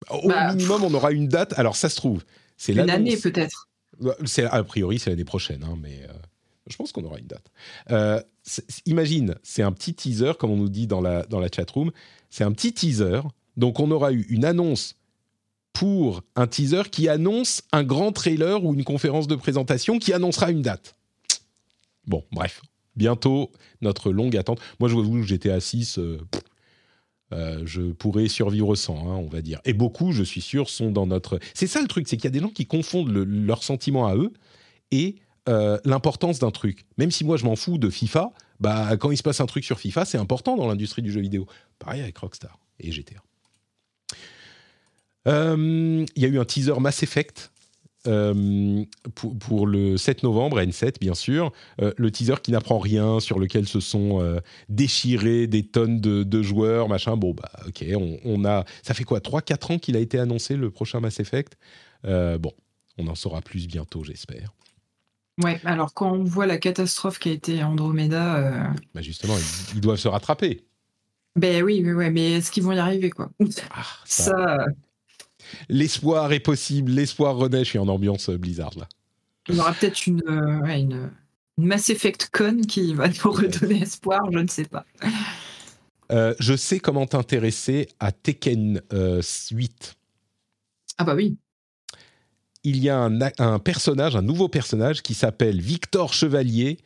Au 0.09 0.27
bah, 0.27 0.53
minimum, 0.53 0.83
on 0.83 0.93
aura 0.93 1.11
une 1.11 1.27
date. 1.27 1.57
Alors, 1.57 1.75
ça 1.75 1.89
se 1.89 1.95
trouve, 1.95 2.23
c'est 2.57 2.73
Une 2.73 2.89
année 2.89 3.17
peut-être. 3.17 3.69
C'est 4.25 4.43
a 4.43 4.63
priori, 4.63 4.99
c'est 4.99 5.09
l'année 5.09 5.25
prochaine, 5.25 5.63
hein, 5.63 5.77
mais 5.81 6.01
euh, 6.03 6.13
je 6.67 6.75
pense 6.75 6.91
qu'on 6.91 7.03
aura 7.05 7.17
une 7.17 7.27
date. 7.27 7.45
Euh, 7.91 8.21
imagine, 8.85 9.35
c'est 9.41 9.63
un 9.63 9.71
petit 9.71 9.93
teaser, 9.93 10.33
comme 10.37 10.51
on 10.51 10.57
nous 10.57 10.69
dit 10.69 10.85
dans 10.85 11.01
la 11.01 11.23
dans 11.23 11.39
la 11.39 11.47
chat 11.53 11.69
room. 11.71 11.91
C'est 12.29 12.43
un 12.43 12.51
petit 12.51 12.73
teaser. 12.73 13.21
Donc, 13.55 13.79
on 13.79 13.89
aura 13.91 14.11
eu 14.11 14.25
une 14.29 14.43
annonce 14.43 14.95
pour 15.71 16.23
un 16.35 16.47
teaser 16.47 16.83
qui 16.91 17.07
annonce 17.09 17.61
un 17.71 17.83
grand 17.83 18.11
trailer 18.11 18.63
ou 18.63 18.73
une 18.73 18.83
conférence 18.83 19.27
de 19.27 19.35
présentation 19.35 19.99
qui 19.99 20.13
annoncera 20.13 20.51
une 20.51 20.61
date. 20.61 20.95
Bon, 22.07 22.23
bref, 22.31 22.61
bientôt 22.95 23.51
notre 23.81 24.11
longue 24.11 24.35
attente. 24.37 24.59
Moi, 24.79 24.89
je 24.89 24.95
vous 24.95 25.23
j'étais 25.23 25.51
à 25.51 25.59
6, 25.59 25.99
euh, 25.99 26.19
euh, 27.33 27.61
je 27.65 27.81
pourrais 27.81 28.27
survivre 28.27 28.75
sans, 28.75 29.09
hein, 29.09 29.15
on 29.15 29.27
va 29.27 29.41
dire. 29.41 29.59
Et 29.65 29.73
beaucoup, 29.73 30.11
je 30.11 30.23
suis 30.23 30.41
sûr, 30.41 30.69
sont 30.69 30.91
dans 30.91 31.07
notre... 31.07 31.39
C'est 31.53 31.67
ça 31.67 31.81
le 31.81 31.87
truc, 31.87 32.07
c'est 32.07 32.17
qu'il 32.17 32.25
y 32.25 32.27
a 32.27 32.31
des 32.31 32.39
gens 32.39 32.49
qui 32.49 32.65
confondent 32.65 33.11
leurs 33.11 33.63
sentiments 33.63 34.07
à 34.07 34.15
eux 34.15 34.31
et 34.91 35.15
euh, 35.49 35.77
l'importance 35.85 36.39
d'un 36.39 36.51
truc. 36.51 36.85
Même 36.97 37.11
si 37.11 37.23
moi, 37.23 37.37
je 37.37 37.45
m'en 37.45 37.55
fous 37.55 37.77
de 37.77 37.89
FIFA, 37.89 38.31
bah, 38.59 38.97
quand 38.97 39.11
il 39.11 39.17
se 39.17 39.23
passe 39.23 39.41
un 39.41 39.45
truc 39.45 39.65
sur 39.65 39.79
FIFA, 39.79 40.05
c'est 40.05 40.17
important 40.17 40.55
dans 40.55 40.67
l'industrie 40.67 41.01
du 41.01 41.11
jeu 41.11 41.21
vidéo. 41.21 41.47
Pareil 41.79 42.01
avec 42.01 42.17
Rockstar 42.17 42.59
et 42.79 42.91
GTA. 42.91 43.21
Il 45.27 46.05
y 46.17 46.25
a 46.25 46.27
eu 46.27 46.37
un 46.37 46.45
teaser 46.45 46.79
Mass 46.79 47.01
Effect 47.01 47.51
euh, 48.07 48.83
pour, 49.39 49.67
le 49.67 49.97
7 49.97 50.23
novembre, 50.23 50.59
N7 50.59 50.99
bien 50.99 51.13
sûr, 51.13 51.51
euh, 51.81 51.91
le 51.97 52.11
teaser 52.11 52.35
qui 52.41 52.51
n'apprend 52.51 52.79
rien, 52.79 53.19
sur 53.19 53.39
lequel 53.39 53.67
se 53.67 53.79
sont 53.79 54.39
déchirés 54.69 55.47
des 55.47 55.63
tonnes 55.63 55.99
de, 55.99 56.41
joueurs, 56.43 56.89
machin. 56.89 57.17
Bon, 57.17 57.33
bah 57.33 57.51
ok, 57.67 57.85
on, 58.23 58.45
a. 58.45 58.65
Ça 58.83 58.93
fait 58.93 59.03
quoi 59.03 59.19
3-4 59.19 59.73
ans 59.73 59.77
qu'il 59.79 59.95
a 59.95 59.99
été 59.99 60.19
annoncé 60.19 60.55
le 60.55 60.69
prochain 60.69 60.99
Mass 60.99 61.19
Effect? 61.19 61.57
Bon, 62.03 62.51
on 62.97 63.07
en 63.07 63.15
saura 63.15 63.41
plus 63.41 63.67
bientôt, 63.67 64.03
j'espère. 64.03 64.53
Ouais, 65.43 65.59
alors 65.65 65.93
quand 65.93 66.13
on 66.13 66.23
voit 66.23 66.45
la 66.45 66.57
catastrophe 66.57 67.19
qui 67.19 67.29
a 67.29 67.33
été 67.33 67.63
Andromeda. 67.63 68.71
Bah 68.93 69.01
justement, 69.01 69.35
ils, 69.73 69.81
doivent 69.81 69.97
se 69.97 70.07
rattraper. 70.07 70.61
Ben 71.35 71.61
oui, 71.63 71.83
oui, 71.85 72.09
mais 72.11 72.33
est-ce 72.33 72.51
qu'ils 72.51 72.63
vont 72.63 72.71
y 72.71 72.79
arriver, 72.79 73.09
quoi? 73.09 73.29
Ah, 73.71 73.83
ça 74.05 74.65
l'espoir 75.69 76.31
est 76.33 76.39
possible, 76.39 76.91
l'espoir 76.91 77.35
renaît. 77.35 77.63
Je 77.63 77.69
suis 77.69 77.79
en 77.79 77.87
ambiance 77.87 78.29
euh, 78.29 78.37
Blizzard 78.37 78.77
là. 78.77 78.87
Il 79.47 79.55
y 79.55 79.59
aura 79.59 79.73
peut-être 79.73 80.07
une, 80.07 80.23
euh, 80.27 80.65
une, 80.65 81.11
Mass 81.57 81.89
Effect 81.89 82.29
Con 82.33 82.61
qui 82.67 82.93
va 82.93 83.07
nous 83.07 83.31
redonner 83.31 83.81
espoir, 83.81 84.21
je 84.31 84.39
ne 84.39 84.47
sais 84.47 84.65
pas. 84.65 84.85
Euh, 86.11 86.35
je 86.39 86.55
sais 86.55 86.79
comment 86.79 87.05
t'intéresser 87.05 87.87
à 87.99 88.11
Tekken 88.11 88.81
8. 88.91 89.95
Ah 90.97 91.03
bah 91.03 91.15
oui. 91.15 91.37
Il 92.63 92.77
y 92.77 92.89
a 92.89 92.99
un, 92.99 93.59
personnage, 93.59 94.15
un 94.15 94.23
nouveau 94.23 94.49
personnage 94.49 95.03
qui 95.03 95.13
s'appelle 95.13 95.61
Victor 95.61 96.13
Chevalier, 96.13 96.77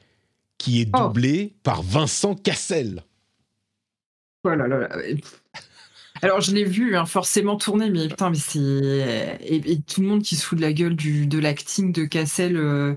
qui 0.58 0.82
est 0.82 0.90
oh. 0.94 1.08
doublé 1.08 1.56
par 1.64 1.84
Vincent 1.84 2.36
Cassel. 2.36 3.04
Oh 4.44 4.50
là 4.50 4.68
là, 4.68 4.90
alors, 6.22 6.42
je 6.42 6.54
l'ai 6.54 6.64
vu 6.64 6.96
hein, 6.96 7.06
forcément 7.06 7.56
tourner, 7.56 7.90
mais 7.90 8.08
putain, 8.08 8.30
mais 8.30 8.38
c'est. 8.38 9.40
Et, 9.42 9.80
tout 9.80 10.02
le 10.02 10.08
monde 10.08 10.22
qui 10.22 10.36
se 10.36 10.46
fout 10.46 10.58
de 10.58 10.62
la 10.62 10.74
gueule 10.74 10.96
du, 10.96 11.28
de 11.28 11.40
l'acting 11.40 11.92
de 11.92 12.06
Cassel. 12.06 12.58
Euh. 12.58 12.96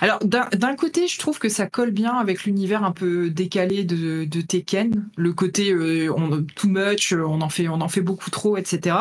Alors, 0.00 0.18
d'un 0.20 0.76
côté, 0.76 1.06
je 1.06 1.18
trouve 1.18 1.38
que 1.38 1.48
ça 1.48 1.66
colle 1.66 1.90
bien 1.90 2.14
avec 2.14 2.44
l'univers 2.44 2.84
un 2.84 2.92
peu 2.92 3.30
décalé 3.30 3.84
de, 3.84 4.24
de 4.24 4.40
Tekken. 4.40 5.04
Le 5.16 5.32
côté 5.32 5.72
euh, 5.72 6.12
on, 6.16 6.42
too 6.42 6.68
much, 6.68 7.12
on 7.12 7.40
en, 7.40 7.48
fait, 7.48 7.68
on 7.68 7.80
en 7.80 7.88
fait 7.88 8.00
beaucoup 8.00 8.30
trop, 8.30 8.56
etc. 8.56 8.96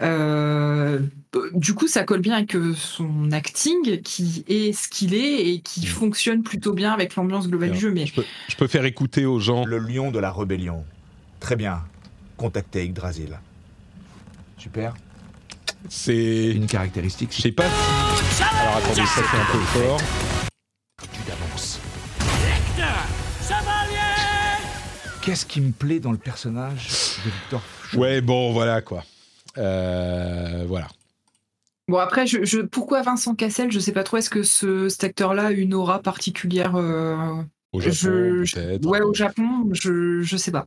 Euh, 0.00 1.00
du 1.54 1.74
coup, 1.74 1.88
ça 1.88 2.04
colle 2.04 2.20
bien 2.20 2.34
avec 2.36 2.56
son 2.76 3.32
acting 3.32 4.02
qui 4.02 4.44
est 4.48 4.72
ce 4.72 4.88
qu'il 4.88 5.14
est 5.14 5.48
et 5.48 5.60
qui 5.60 5.80
mmh. 5.80 5.86
fonctionne 5.86 6.42
plutôt 6.42 6.72
bien 6.72 6.92
avec 6.92 7.16
l'ambiance 7.16 7.48
globale 7.48 7.72
du 7.72 7.80
jeu. 7.80 7.90
Mais... 7.90 8.06
Je 8.06 8.14
peux, 8.14 8.24
je 8.48 8.56
peux 8.56 8.68
faire 8.68 8.84
écouter 8.84 9.26
aux 9.26 9.40
gens. 9.40 9.64
Le 9.64 9.78
lion 9.78 10.10
de 10.10 10.18
la 10.18 10.30
rébellion. 10.30 10.84
Très 11.40 11.56
bien 11.56 11.82
contacter 12.42 12.84
Yggdrasil. 12.84 13.38
Super. 14.58 14.94
C'est 15.88 16.50
une 16.50 16.66
caractéristique. 16.66 17.32
Je 17.32 17.40
sais 17.40 17.52
pas 17.52 17.66
si. 17.66 18.42
Alors 18.42 18.78
attendez, 18.78 19.06
ça 19.06 19.22
fait 19.22 19.36
un 19.36 19.52
peu 19.52 19.58
fort. 19.58 20.00
Tu 21.12 21.20
d'avance. 21.28 21.78
Qu'est-ce 25.22 25.46
qui 25.46 25.60
me 25.60 25.70
plaît 25.70 26.00
dans 26.00 26.10
le 26.10 26.18
personnage 26.18 26.88
de 27.24 27.30
Victor 27.30 27.62
Ouais, 27.94 28.20
bon, 28.20 28.52
voilà 28.52 28.82
quoi. 28.82 29.04
Euh, 29.56 30.64
voilà. 30.66 30.88
Bon, 31.86 31.98
après, 31.98 32.26
je, 32.26 32.62
pourquoi 32.62 33.02
Vincent 33.02 33.36
Cassel? 33.36 33.70
Je 33.70 33.78
sais 33.78 33.92
pas 33.92 34.02
trop. 34.02 34.16
Est-ce 34.16 34.30
que 34.30 34.42
ce, 34.42 34.88
cet 34.88 35.04
acteur-là 35.04 35.46
a 35.46 35.50
une 35.52 35.74
aura 35.74 36.00
particulière 36.00 36.74
euh, 36.74 37.40
Au 37.72 37.80
Japon, 37.80 38.44
peut-être. 38.52 38.86
Ouais, 38.86 39.00
au 39.00 39.14
Japon, 39.14 39.68
je, 39.72 40.20
je 40.20 40.36
sais 40.36 40.50
pas. 40.50 40.66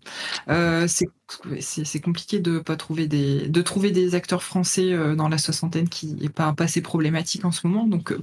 Euh, 0.49 0.87
c'est 0.87 1.99
compliqué 1.99 2.39
de 2.39 2.57
pas 2.57 2.75
trouver 2.75 3.07
des 3.07 3.47
de 3.47 3.61
trouver 3.61 3.91
des 3.91 4.15
acteurs 4.15 4.41
français 4.41 4.91
euh, 4.91 5.15
dans 5.15 5.29
la 5.29 5.37
soixantaine 5.37 5.87
qui 5.87 6.17
est 6.21 6.29
pas 6.29 6.45
un 6.45 6.55
passé 6.55 6.81
problématique 6.81 7.45
en 7.45 7.51
ce 7.51 7.67
moment. 7.67 7.85
Donc 7.85 8.15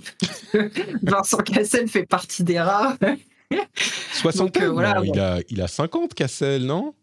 Vincent 1.02 1.38
Cassel 1.38 1.86
fait 1.88 2.06
partie 2.06 2.42
des 2.42 2.58
rares. 2.58 2.96
Soixantaine? 4.12 4.70
voilà, 4.70 5.00
il 5.04 5.18
a 5.20 5.38
il 5.48 5.60
a 5.62 5.68
50 5.68 6.14
Cassel, 6.14 6.64
non? 6.66 6.94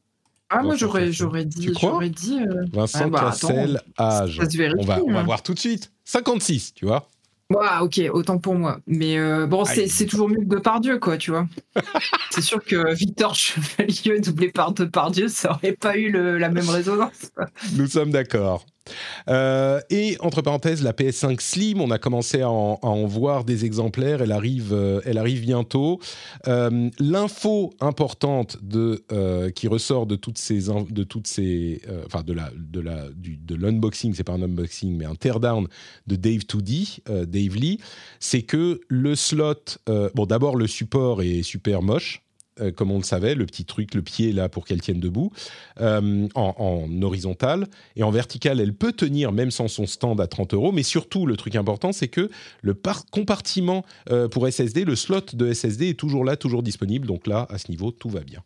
Ah, 0.49 0.63
moi, 0.63 0.75
j'aurais, 0.75 1.11
j'aurais 1.11 1.45
dit. 1.45 1.67
dit 1.67 2.39
euh, 2.41 2.65
Vincent 2.73 3.01
ah, 3.03 3.09
bah, 3.09 3.19
Cassel, 3.19 3.81
âge. 3.99 4.41
on, 4.79 4.83
va, 4.83 4.99
on 5.03 5.11
va 5.13 5.19
hein. 5.19 5.23
voir 5.23 5.43
tout 5.43 5.53
de 5.53 5.59
suite. 5.59 5.91
56, 6.05 6.73
tu 6.73 6.85
vois? 6.85 7.07
Ouais, 7.49 7.65
ok, 7.81 8.01
autant 8.13 8.37
pour 8.37 8.53
moi. 8.53 8.79
Mais 8.85 9.17
euh, 9.17 9.47
bon, 9.47 9.65
c'est, 9.65 10.05
toujours 10.05 10.29
mieux 10.29 10.37
que 10.41 10.45
Depardieu, 10.45 10.99
quoi, 10.99 11.17
tu 11.17 11.31
vois. 11.31 11.47
c'est 12.29 12.41
sûr 12.41 12.63
que 12.63 12.93
Victor 12.93 13.33
Chevalier 13.33 14.19
doublé 14.19 14.49
par 14.51 14.71
Depardieu, 14.73 15.27
ça 15.27 15.51
aurait 15.51 15.73
pas 15.73 15.97
eu 15.97 16.11
la 16.11 16.49
même 16.49 16.69
résonance. 16.69 17.31
Nous 17.75 17.87
sommes 17.87 18.11
d'accord. 18.11 18.65
Euh, 19.27 19.79
et 19.89 20.17
entre 20.19 20.41
parenthèses, 20.41 20.83
la 20.83 20.93
PS5 20.93 21.39
Slim, 21.41 21.81
on 21.81 21.91
a 21.91 21.97
commencé 21.97 22.41
à 22.41 22.49
en, 22.49 23.05
voir 23.05 23.43
des 23.43 23.65
exemplaires. 23.65 24.21
Elle 24.21 24.31
arrive, 24.31 24.73
euh, 24.73 25.01
elle 25.05 25.17
arrive 25.17 25.41
bientôt. 25.41 25.99
Euh, 26.47 26.89
l'info 26.99 27.73
importante 27.79 28.57
qui 29.55 29.67
ressort 29.67 30.05
de 30.05 30.15
toutes 30.15 30.37
ces, 30.37 30.67
de 30.89 31.03
toutes 31.03 31.27
ces, 31.27 31.81
enfin 32.05 32.23
de 32.23 32.33
la, 32.33 32.51
de 32.55 32.79
la, 32.79 33.07
de 33.15 33.55
l'unboxing, 33.55 34.13
c'est 34.13 34.23
pas 34.23 34.33
un 34.33 34.41
unboxing, 34.41 34.95
mais 34.95 35.05
un 35.05 35.15
teardown 35.15 35.67
de 36.07 36.15
Dave 36.15 36.41
2D, 36.41 36.99
Dave 37.25 37.55
Lee, 37.55 37.79
c'est 38.19 38.41
que 38.41 38.81
le 38.87 39.15
slot, 39.15 39.77
bon 39.87 40.25
d'abord 40.25 40.55
le 40.55 40.67
support 40.67 41.21
est 41.21 41.43
super 41.43 41.81
moche. 41.81 42.21
Euh, 42.61 42.71
comme 42.71 42.91
on 42.91 42.97
le 42.97 43.03
savait, 43.03 43.35
le 43.35 43.45
petit 43.45 43.65
truc, 43.65 43.93
le 43.93 44.01
pied 44.01 44.31
là 44.31 44.49
pour 44.49 44.65
qu'elle 44.65 44.81
tienne 44.81 44.99
debout, 44.99 45.31
euh, 45.81 46.27
en, 46.35 46.55
en, 46.57 47.01
horizontal. 47.01 47.67
Et 47.95 48.03
en 48.03 48.11
vertical, 48.11 48.59
elle 48.59 48.73
peut 48.73 48.93
tenir 48.93 49.31
même 49.31 49.51
sans 49.51 49.67
son 49.67 49.85
stand 49.85 50.19
à 50.21 50.27
30 50.27 50.53
euros. 50.53 50.71
Mais 50.71 50.83
surtout, 50.83 51.25
le 51.25 51.37
truc 51.37 51.55
important, 51.55 51.91
c'est 51.91 52.07
que 52.07 52.29
le 52.61 52.77
compartiment 53.11 53.85
euh, 54.09 54.27
pour 54.27 54.47
SSD, 54.47 54.85
le 54.85 54.95
slot 54.95 55.21
de 55.33 55.51
SSD 55.53 55.89
est 55.89 55.99
toujours 55.99 56.23
là, 56.23 56.35
toujours 56.35 56.63
disponible. 56.63 57.07
Donc 57.07 57.27
là, 57.27 57.47
à 57.49 57.57
ce 57.57 57.69
niveau, 57.69 57.91
tout 57.91 58.09
va 58.09 58.21
bien. 58.21 58.43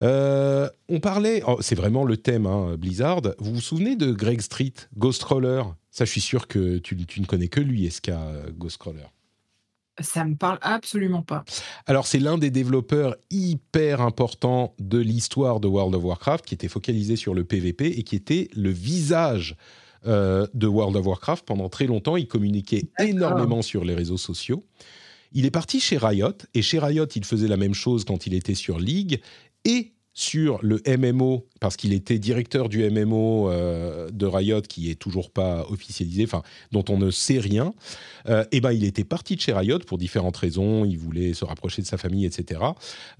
on 0.00 1.00
parlait, 1.00 1.42
oh, 1.46 1.58
c'est 1.60 1.74
vraiment 1.74 2.04
le 2.04 2.16
thème 2.16 2.46
hein, 2.46 2.76
Blizzard. 2.76 3.22
Vous 3.38 3.54
vous 3.54 3.60
souvenez 3.60 3.96
de 3.96 4.12
Greg 4.12 4.40
Street, 4.40 4.74
Ghostcrawler 4.96 5.62
Ça, 5.90 6.04
je 6.04 6.10
suis 6.10 6.20
sûr 6.20 6.48
que 6.48 6.78
tu, 6.78 6.96
ne 6.96 7.26
connais 7.26 7.48
que 7.48 7.60
lui, 7.60 7.88
SK 7.90 8.10
Ghostcrawler. 8.58 9.06
Ça 10.00 10.24
me 10.24 10.36
parle 10.36 10.58
absolument 10.62 11.22
pas. 11.22 11.44
Alors, 11.86 12.06
c'est 12.06 12.18
l'un 12.18 12.38
des 12.38 12.50
développeurs 12.50 13.14
hyper 13.30 14.00
importants 14.00 14.74
de 14.78 14.98
l'histoire 14.98 15.60
de 15.60 15.68
World 15.68 15.94
of 15.94 16.04
Warcraft, 16.04 16.46
qui 16.46 16.54
était 16.54 16.68
focalisé 16.68 17.16
sur 17.16 17.34
le 17.34 17.44
PvP 17.44 17.98
et 17.98 18.02
qui 18.02 18.16
était 18.16 18.48
le 18.54 18.70
visage 18.70 19.56
euh, 20.06 20.46
de 20.54 20.66
World 20.66 20.96
of 20.96 21.06
Warcraft 21.06 21.44
pendant 21.44 21.68
très 21.68 21.86
longtemps. 21.86 22.16
Il 22.16 22.26
communiquait 22.26 22.88
énormément 22.98 23.60
sur 23.60 23.84
les 23.84 23.94
réseaux 23.94 24.16
sociaux. 24.16 24.64
Il 25.32 25.46
est 25.46 25.50
parti 25.50 25.80
chez 25.80 25.98
Riot, 25.98 26.32
et 26.54 26.62
chez 26.62 26.78
Riot, 26.78 27.06
il 27.06 27.24
faisait 27.24 27.48
la 27.48 27.56
même 27.56 27.74
chose 27.74 28.04
quand 28.04 28.26
il 28.26 28.34
était 28.34 28.54
sur 28.54 28.78
League, 28.78 29.20
et 29.64 29.92
sur 30.14 30.58
le 30.62 30.80
MMO, 30.86 31.46
parce 31.60 31.76
qu'il 31.76 31.92
était 31.92 32.18
directeur 32.18 32.68
du 32.68 32.88
MMO 32.90 33.48
euh, 33.48 34.10
de 34.10 34.26
Riot, 34.26 34.60
qui 34.60 34.90
est 34.90 34.94
toujours 34.94 35.30
pas 35.30 35.64
officialisé, 35.70 36.24
enfin 36.24 36.42
dont 36.70 36.84
on 36.90 36.98
ne 36.98 37.10
sait 37.10 37.38
rien, 37.38 37.72
euh, 38.28 38.44
et 38.52 38.60
ben 38.60 38.72
il 38.72 38.84
était 38.84 39.04
parti 39.04 39.36
de 39.36 39.40
chez 39.40 39.52
Riot 39.52 39.78
pour 39.80 39.96
différentes 39.96 40.36
raisons, 40.36 40.84
il 40.84 40.98
voulait 40.98 41.32
se 41.32 41.44
rapprocher 41.44 41.80
de 41.80 41.86
sa 41.86 41.96
famille, 41.96 42.26
etc. 42.26 42.60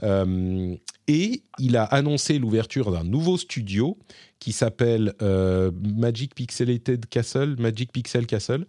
Euh, 0.03 0.77
et 1.09 1.43
il 1.59 1.77
a 1.77 1.85
annoncé 1.85 2.39
l'ouverture 2.39 2.93
d'un 2.93 3.05
nouveau 3.05 3.39
studio 3.39 3.99
qui 4.39 4.53
s'appelle 4.53 5.15
Magic 5.21 6.35
Pixelated 6.35 7.07
Castle, 7.09 7.57
Magic 7.59 7.93
Pixel 7.93 8.27
Castle 8.27 8.67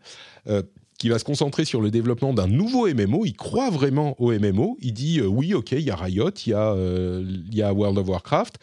qui 1.04 1.10
va 1.10 1.20
se 1.20 1.26
concentrer 1.26 1.66
sur 1.66 1.82
le 1.82 1.92
développement 1.92 2.34
d'un 2.34 2.48
nouveau 2.48 2.88
MMO. 2.88 3.26
Il 3.26 3.34
croit 3.34 3.70
vraiment 3.70 4.16
au 4.22 4.32
MMO. 4.32 4.78
Il 4.80 4.94
dit 4.94 5.20
euh, 5.20 5.26
oui, 5.26 5.54
ok, 5.54 5.74
il 5.74 5.82
y 5.82 5.90
a 5.90 5.98
Riot, 5.98 6.30
il 6.46 6.52
y, 6.52 6.54
euh, 6.56 7.26
y, 7.52 7.62
a 7.62 7.74
World 7.74 7.98
of 7.98 8.08
Warcraft, 8.08 8.58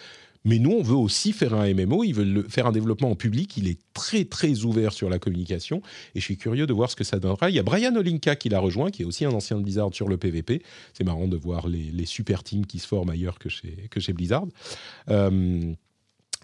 mais 0.46 0.58
nous, 0.58 0.70
on 0.70 0.82
veut 0.82 0.96
aussi 0.96 1.34
faire 1.34 1.52
un 1.52 1.70
MMO. 1.74 2.02
Ils 2.02 2.14
veulent 2.14 2.46
faire 2.48 2.66
un 2.66 2.72
développement 2.72 3.10
en 3.10 3.14
public. 3.14 3.58
Il 3.58 3.68
est 3.68 3.78
très, 3.92 4.24
très 4.24 4.64
ouvert 4.64 4.94
sur 4.94 5.10
la 5.10 5.18
communication. 5.18 5.82
Et 6.14 6.20
je 6.20 6.24
suis 6.24 6.38
curieux 6.38 6.66
de 6.66 6.72
voir 6.72 6.90
ce 6.90 6.96
que 6.96 7.04
ça 7.04 7.18
donnera. 7.18 7.50
Il 7.50 7.56
y 7.56 7.58
a 7.58 7.62
Brian 7.62 7.94
Olinka 7.94 8.36
qui 8.36 8.48
l'a 8.48 8.58
rejoint, 8.58 8.90
qui 8.90 9.02
est 9.02 9.04
aussi 9.04 9.26
un 9.26 9.32
ancien 9.32 9.58
de 9.58 9.62
Blizzard 9.62 9.90
sur 9.92 10.08
le 10.08 10.16
PvP. 10.16 10.62
C'est 10.94 11.04
marrant 11.04 11.28
de 11.28 11.36
voir 11.36 11.68
les, 11.68 11.90
les, 11.92 12.06
super 12.06 12.42
teams 12.42 12.64
qui 12.64 12.78
se 12.78 12.86
forment 12.86 13.10
ailleurs 13.10 13.38
que 13.38 13.50
chez, 13.50 13.88
que 13.90 14.00
chez 14.00 14.14
Blizzard. 14.14 14.46
Euh, 15.10 15.74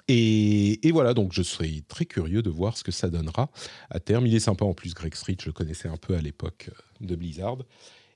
et, 0.09 0.91
voilà, 0.93 1.15
donc 1.15 1.33
je 1.33 1.43
serais 1.43 1.83
très 1.89 2.05
curieux 2.05 2.43
de 2.43 2.51
voir 2.51 2.77
ce 2.77 2.85
que 2.85 2.93
ça 2.93 3.09
donnera 3.09 3.51
à 3.91 3.99
terme. 3.99 4.27
Il 4.27 4.35
est 4.35 4.41
sympa 4.41 4.65
en 4.65 4.75
plus, 4.75 4.95
Greg 4.95 5.15
Street, 5.15 5.37
je 5.41 5.47
le 5.47 5.53
connaissais 5.53 5.89
un 5.89 5.97
peu 5.97 6.15
à 6.15 6.21
l'époque 6.21 6.71
euh, 6.71 7.07
de 7.07 7.17
Blizzard. 7.17 7.59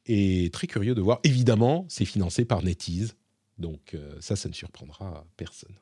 Et 0.07 0.51
très 0.53 0.67
curieux 0.67 0.95
de 0.95 1.01
voir. 1.01 1.21
Évidemment, 1.25 1.87
c'est 1.89 2.05
financé 2.05 2.45
par 2.45 2.63
NetEase, 2.63 3.17
donc 3.59 3.95
euh, 3.95 4.15
ça, 4.21 4.37
ça 4.37 4.49
ne 4.49 4.55
surprendra 4.55 5.27
personne. 5.37 5.75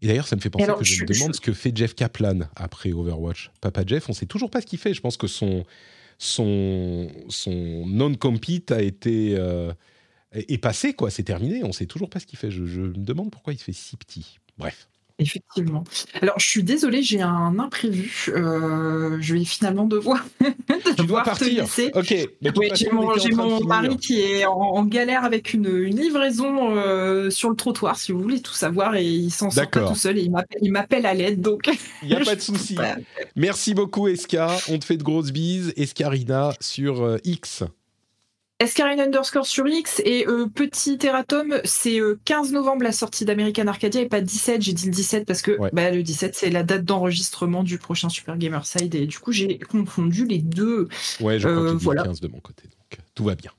Et 0.00 0.06
d'ailleurs, 0.06 0.28
ça 0.28 0.36
me 0.36 0.40
fait 0.40 0.50
penser 0.50 0.66
que 0.78 0.84
je, 0.84 1.02
me 1.02 1.08
demande 1.08 1.34
ce 1.34 1.40
que 1.40 1.52
fait 1.52 1.74
Jeff 1.74 1.94
Kaplan 1.94 2.40
après 2.54 2.92
Overwatch. 2.92 3.50
Papa 3.60 3.82
Jeff, 3.84 4.08
on 4.08 4.12
ne 4.12 4.16
sait 4.16 4.26
toujours 4.26 4.50
pas 4.50 4.60
ce 4.60 4.66
qu'il 4.66 4.78
fait. 4.78 4.94
Je 4.94 5.00
pense 5.00 5.16
que 5.16 5.26
son, 5.26 5.64
son, 6.18 7.10
son 7.28 7.84
non-compete 7.86 8.70
a 8.72 8.82
été... 8.82 9.34
Euh, 9.36 9.72
est 10.36 10.58
passé, 10.58 10.94
quoi. 10.94 11.10
C'est 11.10 11.22
terminé. 11.22 11.64
On 11.64 11.72
sait 11.72 11.86
toujours 11.86 12.10
pas 12.10 12.20
ce 12.20 12.26
qu'il 12.26 12.38
fait. 12.38 12.50
Je, 12.50 12.62
me 12.62 12.92
demande 12.92 13.30
pourquoi 13.30 13.52
il 13.52 13.58
se 13.58 13.64
fait 13.64 13.72
si 13.72 13.96
petit. 13.96 14.38
Bref. 14.58 14.88
Effectivement. 15.18 15.82
Alors, 16.20 16.38
je 16.38 16.46
suis 16.46 16.62
désolée, 16.62 17.02
j'ai 17.02 17.22
un 17.22 17.58
imprévu. 17.58 18.26
Euh, 18.28 19.16
je 19.18 19.34
vais 19.34 19.44
finalement 19.46 19.86
devoir, 19.86 20.22
tu 20.98 21.06
dois 21.06 21.22
partir. 21.22 21.64
Ok. 21.94 22.14
j'ai 22.74 22.90
mon, 22.90 23.60
mari 23.64 23.96
qui 23.96 24.20
est 24.20 24.44
en, 24.44 24.84
galère 24.84 25.24
avec 25.24 25.54
une, 25.54 25.84
livraison 25.84 26.76
euh, 26.76 27.30
sur 27.30 27.48
le 27.48 27.56
trottoir, 27.56 27.96
si 27.96 28.12
vous 28.12 28.20
voulez 28.20 28.42
tout 28.42 28.52
savoir, 28.52 28.94
et 28.94 29.06
il 29.06 29.30
s'en 29.30 29.50
sort 29.50 29.70
pas 29.70 29.88
tout 29.88 29.94
seul 29.94 30.18
et 30.18 30.28
il 30.60 30.70
m'appelle 30.70 31.06
à 31.06 31.14
l'aide. 31.14 31.40
Donc, 31.40 31.70
il 32.02 32.08
n'y 32.08 32.14
a 32.14 32.20
pas 32.20 32.36
de 32.36 32.40
souci. 32.40 32.76
Merci 33.36 33.72
beaucoup, 33.72 34.08
Eska. 34.08 34.54
On 34.68 34.78
te 34.78 34.84
fait 34.84 34.98
de 34.98 35.02
grosses 35.02 35.32
bises. 35.32 35.72
Escarina 35.76 36.52
sur 36.60 37.02
euh, 37.02 37.16
X. 37.24 37.64
Escarine 38.58 39.00
underscore 39.00 39.46
sur 39.46 39.66
X 39.66 40.00
et 40.04 40.26
euh, 40.26 40.46
petit 40.46 40.96
Terratom, 40.96 41.60
c'est 41.64 42.00
15 42.24 42.48
euh, 42.48 42.54
novembre 42.54 42.84
la 42.84 42.92
sortie 42.92 43.26
d'American 43.26 43.66
Arcadia 43.66 44.00
et 44.00 44.08
pas 44.08 44.22
17. 44.22 44.62
J'ai 44.62 44.72
dit 44.72 44.86
le 44.86 44.92
17 44.92 45.26
parce 45.26 45.42
que 45.42 45.58
bah, 45.74 45.90
le 45.90 46.02
17 46.02 46.34
c'est 46.34 46.48
la 46.48 46.62
date 46.62 46.84
d'enregistrement 46.84 47.62
du 47.62 47.76
prochain 47.76 48.08
Super 48.08 48.38
Gamerside 48.38 48.94
et 48.94 49.06
du 49.06 49.18
coup 49.18 49.32
j'ai 49.32 49.58
confondu 49.58 50.24
les 50.24 50.38
deux. 50.38 50.88
Ouais, 51.20 51.38
je 51.38 51.46
crois 51.46 51.62
que 51.62 51.68
euh, 51.68 51.72
voilà. 51.74 52.04
15 52.04 52.20
de 52.20 52.28
mon 52.28 52.40
côté, 52.40 52.62
donc 52.64 52.98
tout 53.14 53.24
va 53.24 53.34
bien. 53.34 53.50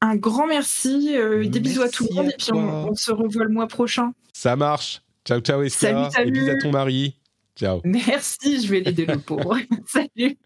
Un 0.00 0.14
grand 0.14 0.46
merci, 0.46 1.16
des 1.16 1.60
bisous 1.60 1.82
à 1.82 1.88
tout 1.88 2.06
le 2.08 2.14
monde 2.14 2.26
et 2.26 2.36
puis 2.36 2.52
on, 2.52 2.94
se 2.94 3.10
revoit 3.10 3.44
le 3.44 3.50
mois 3.50 3.66
prochain. 3.66 4.12
Ça 4.32 4.54
marche. 4.54 5.02
Ciao 5.24 5.40
ciao 5.40 5.62
Esca. 5.62 6.10
Salut, 6.10 6.28
Et 6.28 6.30
bisous 6.30 6.50
à 6.50 6.58
ton 6.58 6.70
mari. 6.70 7.16
Ciao. 7.56 7.80
Merci, 7.84 8.64
je 8.64 8.70
vais 8.70 8.80
l'aider 8.80 9.06
le 9.06 9.18
pauvre. 9.18 9.58
salut. 9.86 10.38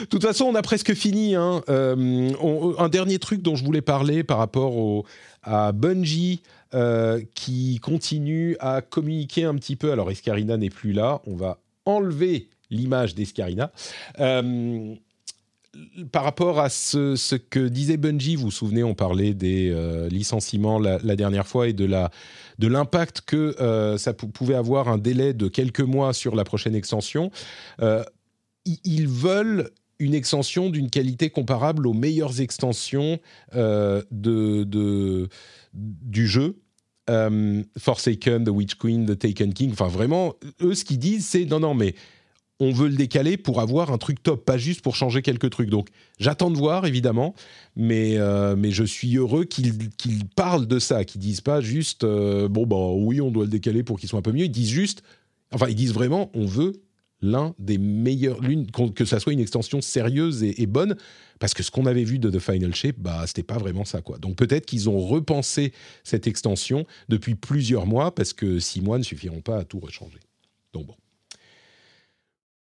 De 0.00 0.04
toute 0.06 0.22
façon, 0.22 0.44
on 0.44 0.54
a 0.54 0.62
presque 0.62 0.94
fini. 0.94 1.34
Hein. 1.34 1.62
Euh, 1.68 2.32
un 2.78 2.88
dernier 2.88 3.18
truc 3.18 3.42
dont 3.42 3.56
je 3.56 3.64
voulais 3.64 3.82
parler 3.82 4.24
par 4.24 4.38
rapport 4.38 4.76
au, 4.76 5.04
à 5.42 5.72
Bungie 5.72 6.42
euh, 6.74 7.22
qui 7.34 7.78
continue 7.80 8.56
à 8.60 8.80
communiquer 8.82 9.44
un 9.44 9.54
petit 9.54 9.76
peu. 9.76 9.92
Alors, 9.92 10.10
Escarina 10.10 10.56
n'est 10.56 10.70
plus 10.70 10.92
là. 10.92 11.20
On 11.26 11.36
va 11.36 11.58
enlever 11.84 12.48
l'image 12.70 13.14
d'Escarina. 13.14 13.70
Euh, 14.20 14.94
par 16.12 16.22
rapport 16.22 16.60
à 16.60 16.68
ce, 16.68 17.34
que 17.34 17.66
disait 17.66 17.96
Bungie, 17.96 18.36
vous 18.36 18.44
vous 18.44 18.50
souvenez, 18.52 18.84
on 18.84 18.94
parlait 18.94 19.34
des 19.34 19.74
licenciements 20.08 20.78
la, 20.78 21.16
dernière 21.16 21.48
fois 21.48 21.66
et 21.66 21.72
de 21.72 21.86
l'impact 22.60 23.22
que 23.22 23.96
ça 23.98 24.12
pouvait 24.12 24.54
avoir 24.54 24.86
un 24.86 24.98
délai 24.98 25.32
de 25.32 25.48
quelques 25.48 25.80
mois 25.80 26.12
sur 26.12 26.36
la 26.36 26.44
prochaine 26.44 26.76
extension 26.76 27.32
ils 28.64 29.08
veulent 29.08 29.70
une 29.98 30.14
extension 30.14 30.70
d'une 30.70 30.90
qualité 30.90 31.30
comparable 31.30 31.86
aux 31.86 31.92
meilleures 31.92 32.40
extensions 32.40 33.18
euh, 33.54 34.02
de, 34.10 35.28
du 35.72 36.26
jeu. 36.26 36.60
Euh, 37.10 37.62
Forsaken, 37.78 38.44
The 38.44 38.48
Witch 38.48 38.76
Queen, 38.76 39.04
The 39.04 39.18
Taken 39.18 39.52
King, 39.52 39.72
enfin 39.72 39.88
vraiment, 39.88 40.34
eux 40.62 40.74
ce 40.74 40.86
qu'ils 40.86 40.98
disent 40.98 41.26
c'est 41.26 41.44
non, 41.44 41.60
non, 41.60 41.74
mais 41.74 41.94
on 42.60 42.72
veut 42.72 42.88
le 42.88 42.94
décaler 42.94 43.36
pour 43.36 43.60
avoir 43.60 43.92
un 43.92 43.98
truc 43.98 44.22
top, 44.22 44.46
pas 44.46 44.56
juste 44.56 44.80
pour 44.80 44.96
changer 44.96 45.20
quelques 45.20 45.50
trucs. 45.50 45.68
Donc 45.68 45.88
j'attends 46.18 46.50
de 46.50 46.56
voir 46.56 46.86
évidemment, 46.86 47.34
mais, 47.76 48.16
euh, 48.16 48.56
mais 48.56 48.70
je 48.70 48.84
suis 48.84 49.16
heureux 49.16 49.44
qu'ils 49.44 49.74
parlent 50.34 50.66
de 50.66 50.78
ça, 50.78 51.04
qu'ils 51.04 51.20
disent 51.20 51.42
pas 51.42 51.60
juste 51.60 52.06
bon, 52.06 52.66
bah 52.66 52.92
oui, 52.94 53.20
on 53.20 53.30
doit 53.30 53.44
le 53.44 53.50
décaler 53.50 53.82
pour 53.82 53.98
qu'il 53.98 54.08
soit 54.08 54.20
un 54.20 54.22
peu 54.22 54.32
mieux, 54.32 54.44
ils 54.44 54.50
disent 54.50 54.70
juste, 54.70 55.02
enfin 55.52 55.66
ils 55.68 55.74
disent 55.74 55.92
vraiment 55.92 56.30
on 56.32 56.46
veut 56.46 56.83
l'un 57.24 57.54
des 57.58 57.78
meilleurs, 57.78 58.38
que 58.94 59.04
ça 59.04 59.18
soit 59.18 59.32
une 59.32 59.40
extension 59.40 59.80
sérieuse 59.80 60.42
et, 60.42 60.66
bonne, 60.66 60.96
parce 61.40 61.54
que 61.54 61.62
ce 61.62 61.70
qu'on 61.70 61.86
avait 61.86 62.04
vu 62.04 62.18
de 62.18 62.30
The 62.30 62.38
Final 62.38 62.74
Shape, 62.74 62.96
bah, 62.98 63.24
c'était 63.26 63.42
pas 63.42 63.58
vraiment 63.58 63.84
ça, 63.84 64.02
quoi. 64.02 64.18
Donc 64.18 64.36
peut-être 64.36 64.66
qu'ils 64.66 64.88
ont 64.88 65.00
repensé 65.00 65.72
cette 66.04 66.26
extension 66.26 66.86
depuis 67.08 67.34
plusieurs 67.34 67.86
mois, 67.86 68.14
parce 68.14 68.32
que 68.32 68.58
six 68.58 68.80
mois 68.80 68.98
ne 68.98 69.04
suffiront 69.04 69.40
pas 69.40 69.58
à 69.58 69.64
tout 69.64 69.80
rechanger. 69.80 70.20
Donc 70.72 70.86
bon. 70.86 70.96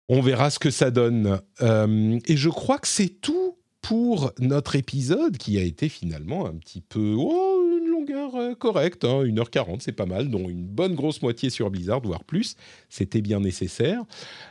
On 0.10 0.22
verra 0.22 0.50
ce 0.50 0.60
que 0.60 0.72
ça 0.72 0.92
donne. 0.92 1.40
Euh, 1.62 2.20
et 2.26 2.36
je 2.36 2.50
crois 2.50 2.80
que 2.80 2.88
c'est 2.88 3.22
tout 3.22 3.56
pour 3.82 4.34
notre 4.40 4.76
épisode 4.76 5.38
qui 5.38 5.58
a 5.58 5.64
été 5.64 5.90
finalement 5.90 6.46
un 6.46 6.54
petit 6.54 6.82
peu... 6.82 7.16
Oh, 7.18 7.61
longueur 8.02 8.36
euh, 8.36 8.56
correcte, 8.56 9.06
hein, 9.06 9.24
1h40, 9.24 9.78
c'est 9.80 9.92
pas 9.92 10.06
mal, 10.06 10.30
dont 10.30 10.50
une 10.50 10.66
bonne 10.66 10.96
grosse 10.96 11.22
moitié 11.22 11.50
sur 11.50 11.70
Blizzard, 11.70 12.02
voire 12.02 12.24
plus. 12.24 12.56
C'était 12.90 13.22
bien 13.22 13.40
nécessaire. 13.40 14.04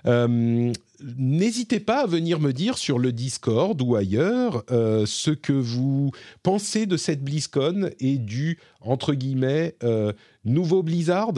Euh, 0.06 0.72
n'hésitez 1.18 1.80
pas 1.80 2.02
à 2.02 2.06
venir 2.06 2.40
me 2.40 2.52
dire 2.52 2.78
sur 2.78 2.98
le 2.98 3.12
Discord 3.12 3.80
ou 3.82 3.96
ailleurs 3.96 4.64
ce 4.68 5.30
que 5.30 5.52
vous 5.52 6.10
pensez 6.42 6.86
de 6.86 6.96
cette 6.96 7.22
BlizzCon 7.22 7.90
et 8.00 8.18
du, 8.18 8.58
nouveau 10.44 10.82
Blizzard 10.82 11.32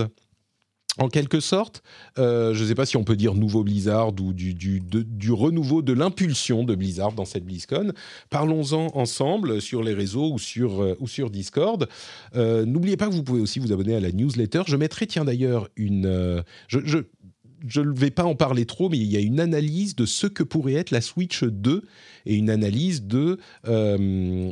en 0.99 1.09
quelque 1.09 1.41
sorte, 1.41 1.83
euh, 2.19 2.53
je 2.53 2.63
ne 2.63 2.69
sais 2.69 2.75
pas 2.75 2.85
si 2.85 2.99
on 2.99 3.05
peut 3.05 3.17
dire 3.17 3.35
nouveau 3.35 3.65
Blizzard 3.65 4.13
ou 4.21 4.35
du, 4.35 5.33
renouveau 5.33 5.81
de 5.81 5.93
l'impulsion 5.95 6.65
de 6.65 6.75
Blizzard 6.75 7.13
dans 7.13 7.25
cette 7.25 7.45
BlizzCon. 7.45 7.93
Parlons-en 8.29 8.89
ensemble 8.95 9.63
sur 9.63 9.83
les 9.83 9.95
réseaux 9.95 10.33
ou 10.33 10.39
sur, 10.39 10.83
euh, 10.83 11.29
Discord. 11.31 11.89
Euh, 12.37 12.67
n'oubliez 12.67 12.99
pas 12.99 13.07
que 13.07 13.15
vous 13.15 13.23
pouvez 13.23 13.41
aussi 13.41 13.59
vous 13.59 13.73
abonner 13.73 13.95
à 13.95 14.01
la 14.01 14.13
newsletter. 14.13 14.63
Je 14.67 14.77
mettrai, 14.77 15.07
tiens 15.07 15.25
d'ailleurs, 15.25 15.69
une... 15.77 16.43
je, 16.69 16.79
ne 16.79 17.93
vais 17.93 18.11
pas 18.11 18.25
en 18.25 18.35
parler 18.35 18.67
trop, 18.67 18.91
mais 18.91 18.99
il 18.99 19.11
y 19.11 19.17
a 19.17 19.21
une 19.21 19.41
analyse 19.41 19.97
de 19.97 20.05
ce 20.05 20.27
que 20.27 20.43
pourrait 20.43 20.75
être 20.75 20.91
la 20.91 21.01
Switch 21.01 21.43
2 21.43 21.85
et 22.27 22.35
une 22.35 22.51
analyse 22.51 23.05
de... 23.05 23.39
de, 23.65 24.51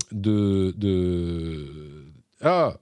de 0.76 1.66
ah, 2.40 2.78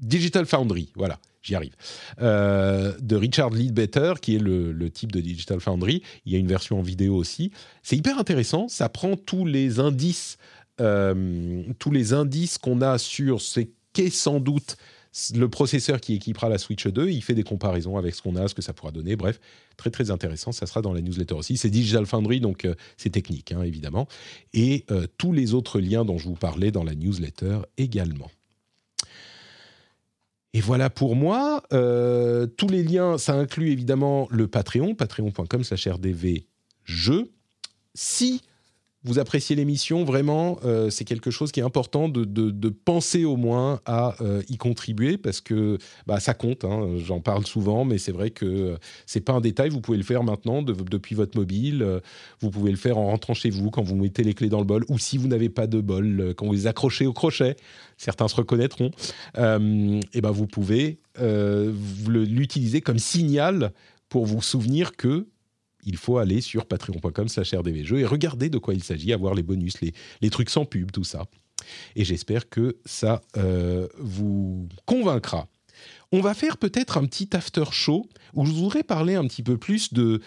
Digital 0.00 0.46
Foundry, 0.46 0.92
voilà 0.94 1.18
j'y 1.46 1.54
arrive, 1.54 1.74
euh, 2.20 2.92
de 3.00 3.16
Richard 3.16 3.50
Leadbetter, 3.50 4.14
qui 4.20 4.36
est 4.36 4.40
le, 4.40 4.90
type 4.90 5.12
de 5.12 5.20
Digital 5.20 5.60
Foundry. 5.60 6.02
Il 6.24 6.32
y 6.32 6.36
a 6.36 6.38
une 6.38 6.46
version 6.46 6.78
en 6.78 6.82
vidéo 6.82 7.14
aussi. 7.16 7.50
C'est 7.82 7.96
hyper 7.96 8.18
intéressant. 8.18 8.68
Ça 8.68 8.88
prend 8.88 9.16
tous 9.16 9.44
les 9.44 9.78
indices, 9.78 10.38
euh, 10.80 11.62
tous 11.78 11.90
les 11.90 12.12
indices 12.12 12.58
qu'on 12.58 12.80
a 12.80 12.98
sur 12.98 13.40
ce 13.40 13.60
qu'est 13.92 14.10
sans 14.10 14.40
doute 14.40 14.76
le 15.34 15.48
processeur 15.48 16.00
qui 16.00 16.14
équipera 16.14 16.48
la 16.48 16.58
Switch 16.58 16.86
2. 16.86 17.08
Il 17.08 17.22
fait 17.22 17.34
des 17.34 17.42
comparaisons 17.42 17.96
avec 17.96 18.14
ce 18.14 18.22
qu'on 18.22 18.36
a, 18.36 18.48
ce 18.48 18.54
que 18.54 18.60
ça 18.60 18.74
pourra 18.74 18.92
donner. 18.92 19.16
Bref, 19.16 19.40
très 19.76 19.90
très 19.90 20.10
intéressant. 20.10 20.52
Ça 20.52 20.66
sera 20.66 20.82
dans 20.82 20.92
la 20.92 21.00
newsletter 21.00 21.34
aussi. 21.34 21.56
C'est 21.56 21.70
Digital 21.70 22.06
Foundry, 22.06 22.40
donc 22.40 22.64
euh, 22.64 22.74
c'est 22.96 23.10
technique, 23.10 23.52
hein, 23.52 23.62
évidemment. 23.62 24.08
Et 24.52 24.84
tous 25.16 25.32
les 25.32 25.54
autres 25.54 25.80
liens 25.80 26.04
dont 26.04 26.18
je 26.18 26.28
vous 26.28 26.34
parlais 26.34 26.70
dans 26.70 26.84
la 26.84 26.94
newsletter 26.94 27.60
également. 27.78 28.30
Et 30.56 30.60
voilà 30.62 30.88
pour 30.88 31.16
moi. 31.16 31.62
Euh, 31.74 32.46
tous 32.46 32.68
les 32.68 32.82
liens, 32.82 33.18
ça 33.18 33.34
inclut 33.34 33.72
évidemment 33.72 34.26
le 34.30 34.48
Patreon, 34.48 34.94
patreon.com 34.94 35.62
slash 35.62 35.86
rdvjeux. 35.86 37.30
Si 37.92 38.40
vous 39.06 39.20
appréciez 39.20 39.54
l'émission, 39.54 40.04
vraiment, 40.04 40.58
euh, 40.64 40.90
c'est 40.90 41.04
quelque 41.04 41.30
chose 41.30 41.52
qui 41.52 41.60
est 41.60 41.62
important 41.62 42.08
de, 42.08 42.68
penser 42.84 43.24
au 43.24 43.36
moins 43.36 43.80
à 43.86 44.16
euh, 44.20 44.42
y 44.48 44.56
contribuer 44.56 45.16
parce 45.16 45.40
que 45.40 45.78
bah, 46.06 46.18
ça 46.18 46.34
compte. 46.34 46.64
Hein, 46.64 46.96
j'en 46.98 47.20
parle 47.20 47.46
souvent, 47.46 47.84
mais 47.84 47.98
c'est 47.98 48.10
vrai 48.10 48.30
que 48.30 48.76
c'est 49.06 49.20
pas 49.20 49.32
un 49.32 49.40
détail. 49.40 49.70
Vous 49.70 49.80
pouvez 49.80 49.96
le 49.96 50.04
faire 50.04 50.24
maintenant 50.24 50.62
depuis 50.62 51.14
votre 51.14 51.38
mobile. 51.38 51.86
vous 52.40 52.50
pouvez 52.50 52.72
le 52.72 52.76
faire 52.76 52.98
en 52.98 53.06
rentrant 53.06 53.34
chez 53.34 53.50
vous 53.50 53.70
quand 53.70 53.82
vous 53.82 53.94
mettez 53.94 54.24
les 54.24 54.34
clés 54.34 54.48
dans 54.48 54.58
le 54.58 54.64
bol 54.64 54.84
ou 54.88 54.98
si 54.98 55.18
vous 55.18 55.28
n'avez 55.28 55.48
pas 55.48 55.68
de 55.68 55.80
bol, 55.80 56.34
quand 56.36 56.46
vous 56.46 56.52
les 56.52 56.66
accrochez 56.66 57.06
au 57.06 57.12
crochet. 57.12 57.56
Certains 57.96 58.26
se 58.26 58.34
reconnaîtront. 58.34 58.90
Euh, 59.38 60.00
et 60.12 60.20
ben 60.20 60.32
vous 60.32 60.46
pouvez 60.46 60.98
l'utiliser 62.08 62.80
comme 62.80 62.98
signal 62.98 63.72
pour 64.08 64.26
vous 64.26 64.42
souvenir 64.42 64.96
que 64.96 65.26
il 65.86 65.96
faut 65.96 66.18
aller 66.18 66.40
sur 66.40 66.66
patreon.com 66.66 67.28
slash 67.28 67.54
rdvjeux 67.54 68.00
et 68.00 68.04
regarder 68.04 68.50
de 68.50 68.58
quoi 68.58 68.74
il 68.74 68.82
s'agit, 68.82 69.12
avoir 69.12 69.34
les 69.34 69.42
bonus, 69.42 69.80
les, 69.80 70.30
trucs 70.30 70.50
sans 70.50 70.66
pub, 70.66 70.90
tout 70.90 71.04
ça. 71.04 71.24
Et 71.94 72.04
j'espère 72.04 72.50
que 72.50 72.76
ça 72.84 73.22
euh, 73.36 73.86
vous 73.98 74.68
convaincra. 74.84 75.48
On 76.12 76.20
va 76.20 76.34
faire 76.34 76.56
peut-être 76.56 76.98
un 76.98 77.04
petit 77.04 77.28
after 77.32 77.64
show 77.70 78.08
où 78.34 78.46
je 78.46 78.52
voudrais 78.52 78.82
parler 78.82 79.14
un 79.14 79.26
petit 79.26 79.42
peu 79.42 79.56
plus 79.56 79.92
de, 79.92 80.20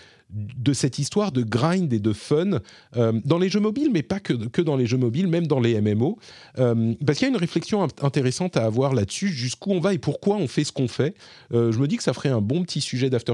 cette 0.74 1.00
histoire 1.00 1.32
de 1.32 1.42
grind 1.44 1.92
et 1.92 2.00
de 2.00 2.14
fun 2.14 2.60
euh, 2.96 3.14
dans 3.26 3.38
les 3.38 3.50
jeux 3.50 3.60
mobiles, 3.60 3.90
mais 3.92 4.04
pas 4.04 4.20
que, 4.20 4.34
que, 4.34 4.62
dans 4.62 4.76
les 4.76 4.86
jeux 4.86 4.98
mobiles, 4.98 5.28
même 5.28 5.48
dans 5.48 5.60
les 5.60 5.80
MMO. 5.82 6.20
Euh, 6.58 6.94
parce 7.06 7.18
qu'il 7.18 7.28
y 7.28 7.32
a 7.32 7.34
une 7.34 7.40
réflexion 7.40 7.88
intéressante 8.02 8.58
à 8.58 8.66
avoir 8.66 8.94
là-dessus, 8.94 9.30
jusqu'où 9.30 9.72
on 9.72 9.80
va 9.80 9.94
et 9.94 10.00
pourquoi 10.00 10.36
on 10.38 10.48
fait 10.48 10.64
ce 10.64 10.72
qu'on 10.72 10.88
fait. 10.88 11.16
je 11.52 11.78
me 11.78 11.88
dis 11.88 11.98
que 11.98 12.04
ça 12.04 12.14
ferait 12.14 12.30
un 12.30 12.42
bon 12.42 12.64
petit 12.64 12.82
sujet 12.82 13.10
d'after 13.10 13.34